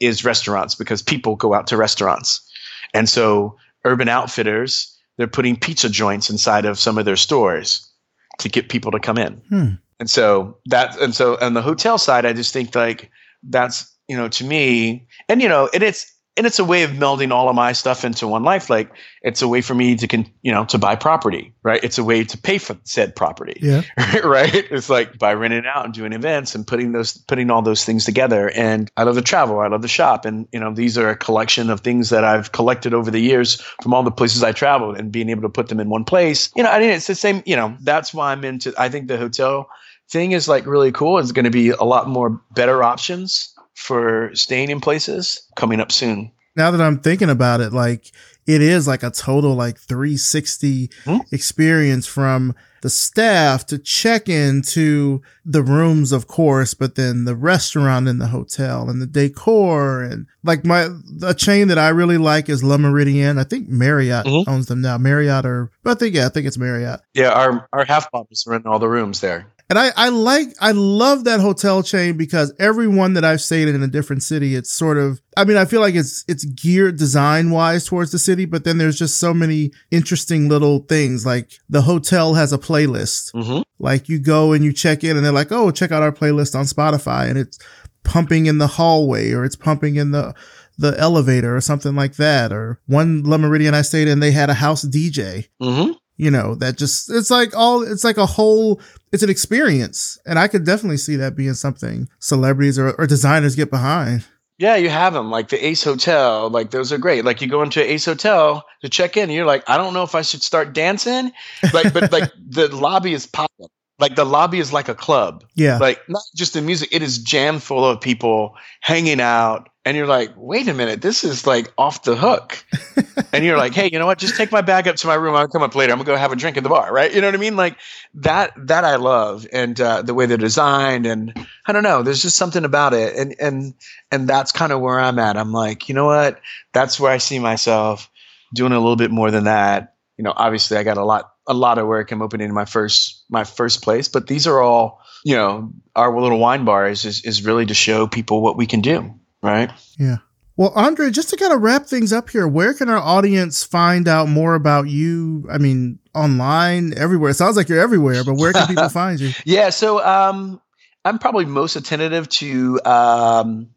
is 0.00 0.24
restaurants 0.24 0.74
because 0.74 1.02
people 1.02 1.36
go 1.36 1.52
out 1.52 1.66
to 1.66 1.76
restaurants 1.76 2.48
and 2.94 3.08
so 3.08 3.56
urban 3.84 4.08
outfitters 4.08 4.96
they're 5.16 5.26
putting 5.26 5.56
pizza 5.56 5.88
joints 5.88 6.30
inside 6.30 6.64
of 6.64 6.78
some 6.78 6.96
of 6.96 7.04
their 7.04 7.16
stores 7.16 7.90
to 8.38 8.48
get 8.48 8.68
people 8.68 8.92
to 8.92 9.00
come 9.00 9.18
in 9.18 9.34
hmm. 9.48 9.68
and 9.98 10.08
so 10.08 10.56
that 10.66 10.98
and 11.00 11.14
so 11.14 11.36
on 11.40 11.54
the 11.54 11.62
hotel 11.62 11.98
side 11.98 12.24
i 12.24 12.32
just 12.32 12.52
think 12.52 12.74
like 12.74 13.10
that's 13.42 13.92
you 14.08 14.16
know 14.16 14.28
to 14.28 14.44
me 14.44 15.06
and 15.28 15.42
you 15.42 15.48
know 15.48 15.68
and 15.74 15.82
it's 15.82 16.12
and 16.36 16.46
it's 16.46 16.58
a 16.58 16.64
way 16.64 16.82
of 16.82 16.90
melding 16.90 17.30
all 17.30 17.48
of 17.48 17.54
my 17.54 17.72
stuff 17.72 18.04
into 18.04 18.26
one 18.26 18.42
life. 18.42 18.68
Like 18.68 18.90
it's 19.22 19.40
a 19.42 19.48
way 19.48 19.60
for 19.60 19.74
me 19.74 19.96
to 19.96 20.08
can 20.08 20.26
you 20.42 20.50
know 20.50 20.64
to 20.66 20.78
buy 20.78 20.96
property, 20.96 21.54
right? 21.62 21.82
It's 21.84 21.98
a 21.98 22.04
way 22.04 22.24
to 22.24 22.38
pay 22.38 22.58
for 22.58 22.76
said 22.84 23.14
property, 23.14 23.58
yeah, 23.60 23.82
right? 24.24 24.52
It's 24.52 24.90
like 24.90 25.18
by 25.18 25.34
renting 25.34 25.64
out 25.66 25.84
and 25.84 25.94
doing 25.94 26.12
events 26.12 26.54
and 26.54 26.66
putting 26.66 26.92
those 26.92 27.16
putting 27.16 27.50
all 27.50 27.62
those 27.62 27.84
things 27.84 28.04
together. 28.04 28.50
And 28.50 28.90
I 28.96 29.04
love 29.04 29.14
to 29.14 29.22
travel, 29.22 29.60
I 29.60 29.68
love 29.68 29.82
to 29.82 29.88
shop, 29.88 30.24
and 30.24 30.48
you 30.52 30.58
know 30.58 30.72
these 30.72 30.98
are 30.98 31.08
a 31.08 31.16
collection 31.16 31.70
of 31.70 31.80
things 31.80 32.10
that 32.10 32.24
I've 32.24 32.52
collected 32.52 32.94
over 32.94 33.10
the 33.10 33.20
years 33.20 33.60
from 33.82 33.94
all 33.94 34.02
the 34.02 34.10
places 34.10 34.42
I 34.42 34.52
traveled, 34.52 34.98
and 34.98 35.12
being 35.12 35.28
able 35.28 35.42
to 35.42 35.48
put 35.48 35.68
them 35.68 35.80
in 35.80 35.88
one 35.88 36.04
place. 36.04 36.50
You 36.56 36.64
know, 36.64 36.70
I 36.70 36.80
mean, 36.80 36.90
it's 36.90 37.06
the 37.06 37.14
same. 37.14 37.42
You 37.46 37.56
know, 37.56 37.76
that's 37.80 38.12
why 38.12 38.32
I'm 38.32 38.44
into. 38.44 38.74
I 38.76 38.88
think 38.88 39.06
the 39.06 39.18
hotel 39.18 39.68
thing 40.10 40.32
is 40.32 40.48
like 40.48 40.66
really 40.66 40.92
cool. 40.92 41.18
It's 41.18 41.32
going 41.32 41.44
to 41.44 41.50
be 41.50 41.70
a 41.70 41.84
lot 41.84 42.08
more 42.08 42.40
better 42.54 42.82
options 42.82 43.53
for 43.74 44.30
staying 44.34 44.70
in 44.70 44.80
places 44.80 45.46
coming 45.56 45.80
up 45.80 45.92
soon. 45.92 46.30
Now 46.56 46.70
that 46.70 46.80
I'm 46.80 47.00
thinking 47.00 47.30
about 47.30 47.60
it, 47.60 47.72
like 47.72 48.12
it 48.46 48.62
is 48.62 48.86
like 48.86 49.02
a 49.02 49.10
total 49.10 49.54
like 49.54 49.78
360 49.78 50.90
hmm? 51.04 51.16
experience 51.32 52.06
from 52.06 52.54
the 52.82 52.90
staff 52.90 53.64
to 53.64 53.78
check 53.78 54.28
in 54.28 54.60
to 54.60 55.22
the 55.44 55.62
rooms, 55.62 56.12
of 56.12 56.26
course, 56.26 56.74
but 56.74 56.96
then 56.96 57.24
the 57.24 57.34
restaurant 57.34 58.06
and 58.06 58.20
the 58.20 58.26
hotel 58.26 58.90
and 58.90 59.00
the 59.00 59.06
decor 59.06 60.02
and 60.02 60.26
like 60.42 60.66
my, 60.66 60.90
a 61.22 61.32
chain 61.32 61.68
that 61.68 61.78
I 61.78 61.88
really 61.88 62.18
like 62.18 62.50
is 62.50 62.62
Le 62.62 62.76
Meridien. 62.76 63.40
I 63.40 63.44
think 63.44 63.68
Marriott 63.70 64.26
mm-hmm. 64.26 64.50
owns 64.50 64.66
them 64.66 64.82
now. 64.82 64.98
Marriott 64.98 65.46
or, 65.46 65.70
I 65.86 65.94
think, 65.94 66.14
yeah, 66.14 66.26
I 66.26 66.28
think 66.28 66.46
it's 66.46 66.58
Marriott. 66.58 67.00
Yeah. 67.14 67.30
Our, 67.30 67.66
our 67.72 67.86
half 67.86 68.10
bombs 68.10 68.46
are 68.46 68.54
in 68.54 68.66
all 68.66 68.78
the 68.78 68.88
rooms 68.88 69.22
there. 69.22 69.46
And 69.70 69.78
I, 69.78 69.92
I 69.96 70.10
like, 70.10 70.48
I 70.60 70.72
love 70.72 71.24
that 71.24 71.40
hotel 71.40 71.82
chain 71.82 72.16
because 72.16 72.52
every 72.58 72.86
one 72.86 73.14
that 73.14 73.24
I've 73.24 73.40
stayed 73.40 73.66
in 73.66 73.74
in 73.74 73.82
a 73.82 73.88
different 73.88 74.22
city, 74.22 74.54
it's 74.54 74.70
sort 74.70 74.98
of, 74.98 75.22
I 75.36 75.44
mean, 75.44 75.56
I 75.56 75.64
feel 75.64 75.80
like 75.80 75.94
it's, 75.94 76.22
it's 76.28 76.44
geared 76.44 76.98
design 76.98 77.50
wise 77.50 77.86
towards 77.86 78.12
the 78.12 78.18
city, 78.18 78.44
but 78.44 78.64
then 78.64 78.76
there's 78.76 78.98
just 78.98 79.18
so 79.18 79.32
many 79.32 79.72
interesting 79.90 80.48
little 80.50 80.80
things. 80.80 81.24
Like 81.24 81.52
the 81.70 81.82
hotel 81.82 82.34
has 82.34 82.52
a 82.52 82.58
playlist. 82.58 83.32
Mm-hmm. 83.32 83.62
Like 83.78 84.08
you 84.08 84.18
go 84.18 84.52
and 84.52 84.64
you 84.64 84.72
check 84.72 85.02
in 85.02 85.16
and 85.16 85.24
they're 85.24 85.32
like, 85.32 85.50
oh, 85.52 85.70
check 85.70 85.92
out 85.92 86.02
our 86.02 86.12
playlist 86.12 86.54
on 86.54 86.66
Spotify 86.66 87.28
and 87.28 87.38
it's 87.38 87.58
pumping 88.02 88.44
in 88.44 88.58
the 88.58 88.66
hallway 88.66 89.32
or 89.32 89.46
it's 89.46 89.56
pumping 89.56 89.96
in 89.96 90.10
the, 90.10 90.34
the 90.76 90.94
elevator 91.00 91.56
or 91.56 91.62
something 91.62 91.94
like 91.94 92.16
that. 92.16 92.52
Or 92.52 92.80
one 92.86 93.22
Le 93.24 93.38
Meridien 93.38 93.72
I 93.72 93.80
stayed 93.80 94.08
in, 94.08 94.20
they 94.20 94.32
had 94.32 94.50
a 94.50 94.54
house 94.54 94.84
DJ. 94.84 95.48
Mm-hmm 95.62 95.92
you 96.16 96.30
know 96.30 96.54
that 96.56 96.76
just 96.76 97.10
it's 97.10 97.30
like 97.30 97.56
all 97.56 97.82
it's 97.82 98.04
like 98.04 98.16
a 98.16 98.26
whole 98.26 98.80
it's 99.12 99.22
an 99.22 99.30
experience. 99.30 100.18
And 100.26 100.38
i 100.38 100.48
could 100.48 100.64
definitely 100.64 100.96
see 100.96 101.16
that 101.16 101.36
being 101.36 101.54
something 101.54 102.08
celebrities 102.18 102.78
or, 102.78 102.92
or 102.92 103.06
designers 103.06 103.56
get 103.56 103.70
behind. 103.70 104.24
Yeah 104.58 104.76
you 104.76 104.88
have 104.88 105.14
them 105.14 105.30
like 105.30 105.48
the 105.48 105.64
ace 105.64 105.82
hotel 105.82 106.50
like 106.50 106.70
those 106.70 106.92
are 106.92 106.98
great. 106.98 107.24
Like 107.24 107.40
you 107.40 107.48
go 107.48 107.62
into 107.62 107.82
ace 107.82 108.04
hotel 108.04 108.64
to 108.82 108.88
check 108.88 109.16
in 109.16 109.24
and 109.24 109.32
you're 109.32 109.46
like 109.46 109.68
i 109.68 109.76
don't 109.76 109.94
know 109.94 110.02
if 110.02 110.14
i 110.14 110.22
should 110.22 110.42
start 110.42 110.74
dancing 110.74 111.32
like 111.72 111.92
but 111.92 112.12
like 112.12 112.30
the 112.48 112.68
lobby 112.74 113.14
is 113.14 113.26
popping 113.26 113.68
like 113.98 114.16
the 114.16 114.24
lobby 114.24 114.58
is 114.58 114.72
like 114.72 114.88
a 114.88 114.94
club 114.94 115.44
yeah 115.54 115.78
like 115.78 116.00
not 116.08 116.22
just 116.34 116.54
the 116.54 116.62
music 116.62 116.88
it 116.92 117.02
is 117.02 117.18
jammed 117.18 117.62
full 117.62 117.84
of 117.84 118.00
people 118.00 118.56
hanging 118.80 119.20
out 119.20 119.68
and 119.86 119.96
you're 119.96 120.06
like, 120.06 120.32
wait 120.36 120.66
a 120.66 120.74
minute, 120.74 121.02
this 121.02 121.24
is 121.24 121.46
like 121.46 121.70
off 121.76 122.04
the 122.04 122.16
hook. 122.16 122.64
and 123.32 123.44
you're 123.44 123.58
like, 123.58 123.74
hey, 123.74 123.90
you 123.92 123.98
know 123.98 124.06
what? 124.06 124.18
Just 124.18 124.36
take 124.36 124.50
my 124.50 124.62
bag 124.62 124.88
up 124.88 124.96
to 124.96 125.06
my 125.06 125.14
room. 125.14 125.34
I'll 125.34 125.46
come 125.46 125.62
up 125.62 125.74
later. 125.74 125.92
I'm 125.92 125.98
gonna 125.98 126.06
go 126.06 126.16
have 126.16 126.32
a 126.32 126.36
drink 126.36 126.56
at 126.56 126.62
the 126.62 126.70
bar, 126.70 126.92
right? 126.92 127.12
You 127.12 127.20
know 127.20 127.28
what 127.28 127.34
I 127.34 127.38
mean? 127.38 127.56
Like 127.56 127.76
that. 128.14 128.52
That 128.56 128.84
I 128.84 128.96
love, 128.96 129.46
and 129.52 129.78
uh, 129.78 130.00
the 130.02 130.14
way 130.14 130.24
they're 130.24 130.38
designed, 130.38 131.04
and 131.04 131.34
I 131.66 131.72
don't 131.72 131.82
know. 131.82 132.02
There's 132.02 132.22
just 132.22 132.38
something 132.38 132.64
about 132.64 132.94
it, 132.94 133.14
and 133.14 133.34
and 133.38 133.74
and 134.10 134.26
that's 134.26 134.52
kind 134.52 134.72
of 134.72 134.80
where 134.80 134.98
I'm 134.98 135.18
at. 135.18 135.36
I'm 135.36 135.52
like, 135.52 135.88
you 135.88 135.94
know 135.94 136.06
what? 136.06 136.40
That's 136.72 136.98
where 136.98 137.12
I 137.12 137.18
see 137.18 137.38
myself 137.38 138.10
doing 138.54 138.72
a 138.72 138.78
little 138.78 138.96
bit 138.96 139.10
more 139.10 139.30
than 139.30 139.44
that. 139.44 139.94
You 140.16 140.24
know, 140.24 140.32
obviously, 140.34 140.78
I 140.78 140.82
got 140.82 140.96
a 140.96 141.04
lot 141.04 141.33
a 141.46 141.54
lot 141.54 141.78
of 141.78 141.86
work. 141.86 142.10
I'm 142.10 142.22
opening 142.22 142.52
my 142.52 142.64
first 142.64 143.24
my 143.28 143.44
first 143.44 143.82
place, 143.82 144.08
but 144.08 144.26
these 144.26 144.46
are 144.46 144.60
all 144.60 145.00
you 145.24 145.36
know. 145.36 145.72
Our 145.96 146.20
little 146.20 146.38
wine 146.38 146.64
bar 146.64 146.88
is 146.88 147.04
is, 147.04 147.24
is 147.24 147.44
really 147.44 147.66
to 147.66 147.74
show 147.74 148.06
people 148.06 148.42
what 148.42 148.56
we 148.56 148.66
can 148.66 148.80
do 148.80 149.14
right? 149.44 149.70
Yeah. 149.98 150.16
Well, 150.56 150.72
André, 150.72 151.12
just 151.12 151.30
to 151.30 151.36
kind 151.36 151.52
of 151.52 151.60
wrap 151.60 151.86
things 151.86 152.12
up 152.12 152.30
here, 152.30 152.48
where 152.48 152.74
can 152.74 152.88
our 152.88 152.98
audience 152.98 153.64
find 153.64 154.08
out 154.08 154.28
more 154.28 154.54
about 154.54 154.88
you? 154.88 155.46
I 155.50 155.58
mean, 155.58 155.98
online, 156.14 156.96
everywhere. 156.96 157.30
It 157.30 157.34
sounds 157.34 157.56
like 157.56 157.68
you're 157.68 157.80
everywhere, 157.80 158.24
but 158.24 158.34
where 158.34 158.52
can 158.52 158.68
people 158.68 158.88
find 158.88 159.20
you? 159.20 159.32
Yeah, 159.44 159.70
so 159.70 160.04
um, 160.04 160.60
I'm 161.04 161.18
probably 161.18 161.44
most 161.44 161.76
attentive 161.76 162.28
to 162.30 162.80
um, 162.84 163.70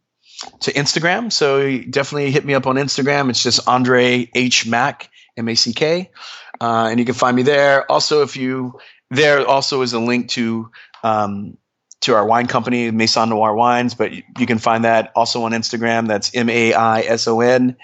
to 0.62 0.72
Instagram. 0.72 1.34
So 1.34 1.80
definitely 1.80 2.32
hit 2.32 2.46
me 2.46 2.54
up 2.54 2.68
on 2.68 2.76
Instagram. 2.76 3.32
It's 3.32 3.42
just 3.42 3.68
Andre 3.68 4.30
H 4.36 4.68
Mack 4.68 5.10
M 5.38 5.48
A 5.48 5.56
C 5.56 5.74
K, 5.74 6.12
uh, 6.60 6.88
and 6.90 7.00
you 7.00 7.06
can 7.06 7.16
find 7.16 7.36
me 7.36 7.44
there. 7.44 7.90
Also, 7.92 8.24
if 8.24 8.36
you 8.36 8.80
there 9.12 9.48
also 9.48 9.82
is 9.84 9.94
a 9.94 10.00
link 10.00 10.30
to 10.30 10.70
um, 11.04 11.58
to 12.02 12.16
our 12.16 12.26
wine 12.26 12.48
company, 12.48 12.92
Maison 12.92 13.30
Noir 13.30 13.56
Wines, 13.56 13.94
but 13.94 14.12
you 14.12 14.46
can 14.46 14.58
find 14.58 14.84
that 14.84 15.12
also 15.16 15.44
on 15.44 15.52
Instagram. 15.52 16.08
That's 16.08 16.36
M 16.36 16.50
A 16.50 16.74
I 16.74 17.02
S 17.02 17.28
O 17.28 17.40
N, 17.42 17.78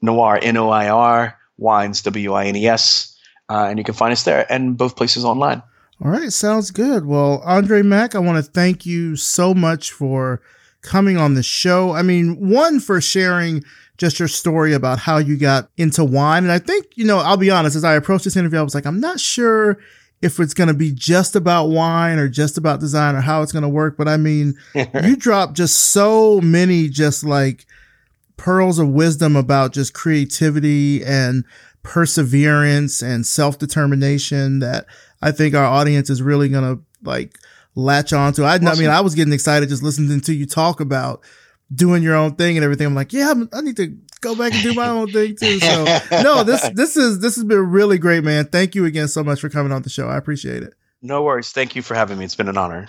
Noir, 0.00 0.38
N 0.40 0.56
O 0.56 0.70
I 0.70 0.88
R, 0.88 1.38
Wines, 1.58 2.02
W 2.02 2.32
I 2.34 2.46
N 2.46 2.56
E 2.56 2.66
S. 2.66 3.16
Uh, 3.48 3.66
and 3.68 3.78
you 3.78 3.84
can 3.84 3.94
find 3.94 4.12
us 4.12 4.22
there 4.22 4.46
and 4.52 4.76
both 4.76 4.94
places 4.94 5.24
online. 5.24 5.60
All 6.02 6.10
right, 6.10 6.32
sounds 6.32 6.70
good. 6.70 7.04
Well, 7.04 7.42
André 7.44 7.84
Mack, 7.84 8.14
I 8.14 8.20
want 8.20 8.42
to 8.42 8.50
thank 8.50 8.86
you 8.86 9.16
so 9.16 9.52
much 9.52 9.90
for 9.90 10.40
coming 10.82 11.18
on 11.18 11.34
the 11.34 11.42
show. 11.42 11.92
I 11.92 12.02
mean, 12.02 12.48
one, 12.48 12.80
for 12.80 13.00
sharing 13.00 13.64
just 14.00 14.18
your 14.18 14.28
story 14.28 14.72
about 14.72 14.98
how 14.98 15.18
you 15.18 15.36
got 15.36 15.68
into 15.76 16.02
wine. 16.02 16.42
And 16.42 16.50
I 16.50 16.58
think, 16.58 16.86
you 16.96 17.04
know, 17.04 17.18
I'll 17.18 17.36
be 17.36 17.50
honest, 17.50 17.76
as 17.76 17.84
I 17.84 17.94
approached 17.94 18.24
this 18.24 18.34
interview, 18.34 18.58
I 18.58 18.62
was 18.62 18.74
like, 18.74 18.86
I'm 18.86 18.98
not 18.98 19.20
sure 19.20 19.78
if 20.22 20.40
it's 20.40 20.54
going 20.54 20.68
to 20.68 20.74
be 20.74 20.90
just 20.90 21.36
about 21.36 21.66
wine 21.66 22.18
or 22.18 22.26
just 22.26 22.56
about 22.56 22.80
design 22.80 23.14
or 23.14 23.20
how 23.20 23.42
it's 23.42 23.52
going 23.52 23.62
to 23.62 23.68
work. 23.68 23.98
But 23.98 24.08
I 24.08 24.16
mean, 24.16 24.54
you 24.74 25.16
drop 25.16 25.52
just 25.52 25.76
so 25.76 26.40
many 26.40 26.88
just 26.88 27.24
like 27.24 27.66
pearls 28.38 28.78
of 28.78 28.88
wisdom 28.88 29.36
about 29.36 29.74
just 29.74 29.92
creativity 29.92 31.04
and 31.04 31.44
perseverance 31.82 33.02
and 33.02 33.26
self 33.26 33.58
determination 33.58 34.60
that 34.60 34.86
I 35.20 35.30
think 35.30 35.54
our 35.54 35.64
audience 35.64 36.08
is 36.08 36.22
really 36.22 36.48
going 36.48 36.76
to 36.76 36.82
like 37.02 37.36
latch 37.74 38.14
on 38.14 38.32
to. 38.32 38.44
I, 38.44 38.54
I 38.54 38.76
mean, 38.76 38.88
I 38.88 39.02
was 39.02 39.14
getting 39.14 39.34
excited 39.34 39.68
just 39.68 39.82
listening 39.82 40.22
to 40.22 40.32
you 40.32 40.46
talk 40.46 40.80
about 40.80 41.22
doing 41.74 42.02
your 42.02 42.14
own 42.16 42.34
thing 42.34 42.56
and 42.56 42.64
everything. 42.64 42.86
I'm 42.86 42.94
like, 42.94 43.12
yeah, 43.12 43.32
I 43.52 43.60
need 43.60 43.76
to 43.76 43.96
go 44.20 44.34
back 44.34 44.52
and 44.52 44.62
do 44.62 44.74
my 44.74 44.88
own 44.88 45.10
thing 45.10 45.36
too. 45.36 45.58
So 45.60 45.84
no, 46.22 46.42
this 46.44 46.68
this 46.74 46.96
is 46.96 47.20
this 47.20 47.36
has 47.36 47.44
been 47.44 47.70
really 47.70 47.98
great, 47.98 48.24
man. 48.24 48.46
Thank 48.46 48.74
you 48.74 48.84
again 48.84 49.08
so 49.08 49.22
much 49.22 49.40
for 49.40 49.48
coming 49.48 49.72
on 49.72 49.82
the 49.82 49.90
show. 49.90 50.08
I 50.08 50.16
appreciate 50.16 50.62
it. 50.62 50.74
No 51.02 51.22
worries. 51.22 51.50
Thank 51.50 51.74
you 51.74 51.82
for 51.82 51.94
having 51.94 52.18
me. 52.18 52.24
It's 52.24 52.34
been 52.34 52.48
an 52.48 52.58
honor. 52.58 52.88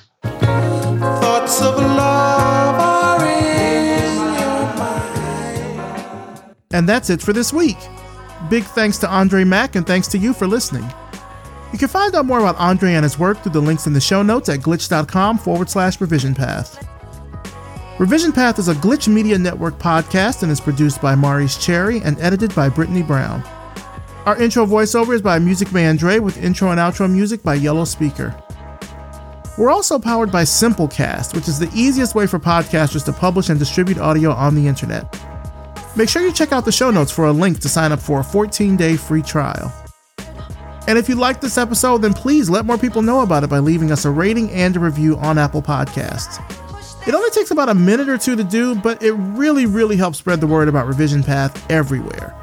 And 6.73 6.87
that's 6.87 7.09
it 7.09 7.21
for 7.21 7.33
this 7.33 7.51
week. 7.53 7.77
Big 8.49 8.63
thanks 8.63 8.97
to 8.99 9.07
André 9.07 9.45
Mack 9.47 9.75
and 9.75 9.85
thanks 9.85 10.07
to 10.09 10.17
you 10.17 10.33
for 10.33 10.47
listening. 10.47 10.89
You 11.71 11.79
can 11.79 11.87
find 11.87 12.13
out 12.15 12.25
more 12.25 12.39
about 12.39 12.57
André 12.57 12.89
and 12.89 13.03
his 13.03 13.17
work 13.17 13.41
through 13.41 13.53
the 13.53 13.61
links 13.61 13.87
in 13.87 13.93
the 13.93 14.01
show 14.01 14.21
notes 14.21 14.49
at 14.49 14.59
glitch.com 14.59 15.37
forward 15.37 15.69
slash 15.69 16.01
revision 16.01 16.35
path. 16.35 16.85
Revision 18.01 18.31
Path 18.31 18.57
is 18.57 18.67
a 18.67 18.73
Glitch 18.73 19.07
Media 19.07 19.37
Network 19.37 19.77
podcast 19.77 20.41
and 20.41 20.51
is 20.51 20.59
produced 20.59 20.99
by 21.03 21.13
Maurice 21.13 21.63
Cherry 21.63 22.01
and 22.01 22.19
edited 22.19 22.53
by 22.55 22.67
Brittani 22.67 23.05
Brown. 23.05 23.43
Our 24.25 24.41
intro 24.41 24.65
voiceover 24.65 25.13
is 25.13 25.21
by 25.21 25.37
Music 25.37 25.71
Man 25.71 25.97
Dre 25.97 26.17
with 26.17 26.43
intro 26.43 26.71
and 26.71 26.79
outro 26.79 27.07
music 27.07 27.43
by 27.43 27.53
Yellow 27.53 27.85
Speaker. 27.85 28.35
We're 29.55 29.69
also 29.69 29.99
powered 29.99 30.31
by 30.31 30.45
Simplecast, 30.45 31.35
which 31.35 31.47
is 31.47 31.59
the 31.59 31.69
easiest 31.75 32.15
way 32.15 32.25
for 32.25 32.39
podcasters 32.39 33.05
to 33.05 33.13
publish 33.13 33.49
and 33.49 33.59
distribute 33.59 33.99
audio 33.99 34.31
on 34.31 34.55
the 34.55 34.67
internet. 34.67 35.15
Make 35.95 36.09
sure 36.09 36.23
you 36.23 36.33
check 36.33 36.51
out 36.51 36.65
the 36.65 36.71
show 36.71 36.89
notes 36.89 37.11
for 37.11 37.27
a 37.27 37.31
link 37.31 37.59
to 37.59 37.69
sign 37.69 37.91
up 37.91 37.99
for 37.99 38.21
a 38.21 38.23
14 38.23 38.77
day 38.77 38.97
free 38.97 39.21
trial. 39.21 39.71
And 40.87 40.97
if 40.97 41.07
you 41.07 41.13
like 41.13 41.39
this 41.39 41.59
episode, 41.59 41.99
then 41.99 42.15
please 42.15 42.49
let 42.49 42.65
more 42.65 42.79
people 42.79 43.03
know 43.03 43.21
about 43.21 43.43
it 43.43 43.51
by 43.51 43.59
leaving 43.59 43.91
us 43.91 44.05
a 44.05 44.09
rating 44.09 44.49
and 44.49 44.75
a 44.75 44.79
review 44.79 45.17
on 45.17 45.37
Apple 45.37 45.61
Podcasts. 45.61 46.60
It 47.07 47.15
only 47.15 47.29
takes 47.31 47.51
about 47.51 47.69
a 47.69 47.73
minute 47.73 48.09
or 48.09 48.17
two 48.17 48.35
to 48.35 48.43
do, 48.43 48.75
but 48.75 49.01
it 49.01 49.13
really, 49.13 49.65
really 49.65 49.97
helps 49.97 50.19
spread 50.19 50.39
the 50.39 50.47
word 50.47 50.67
about 50.67 50.87
Revision 50.87 51.23
Path 51.23 51.69
everywhere. 51.71 52.35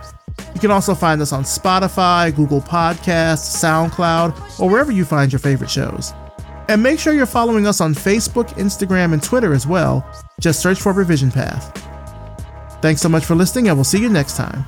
You 0.54 0.60
can 0.60 0.70
also 0.70 0.94
find 0.94 1.22
us 1.22 1.32
on 1.32 1.44
Spotify, 1.44 2.34
Google 2.34 2.60
Podcasts, 2.60 3.62
SoundCloud, 3.62 4.60
or 4.60 4.68
wherever 4.68 4.90
you 4.90 5.04
find 5.04 5.32
your 5.32 5.38
favorite 5.38 5.70
shows. 5.70 6.12
And 6.68 6.82
make 6.82 6.98
sure 6.98 7.14
you're 7.14 7.26
following 7.26 7.66
us 7.66 7.80
on 7.80 7.94
Facebook, 7.94 8.48
Instagram, 8.54 9.12
and 9.12 9.22
Twitter 9.22 9.54
as 9.54 9.66
well. 9.66 10.04
Just 10.40 10.60
search 10.60 10.80
for 10.80 10.92
Revision 10.92 11.30
Path. 11.30 11.72
Thanks 12.82 13.00
so 13.00 13.08
much 13.08 13.24
for 13.24 13.34
listening, 13.34 13.68
and 13.68 13.76
we'll 13.76 13.84
see 13.84 14.00
you 14.00 14.08
next 14.08 14.36
time. 14.36 14.64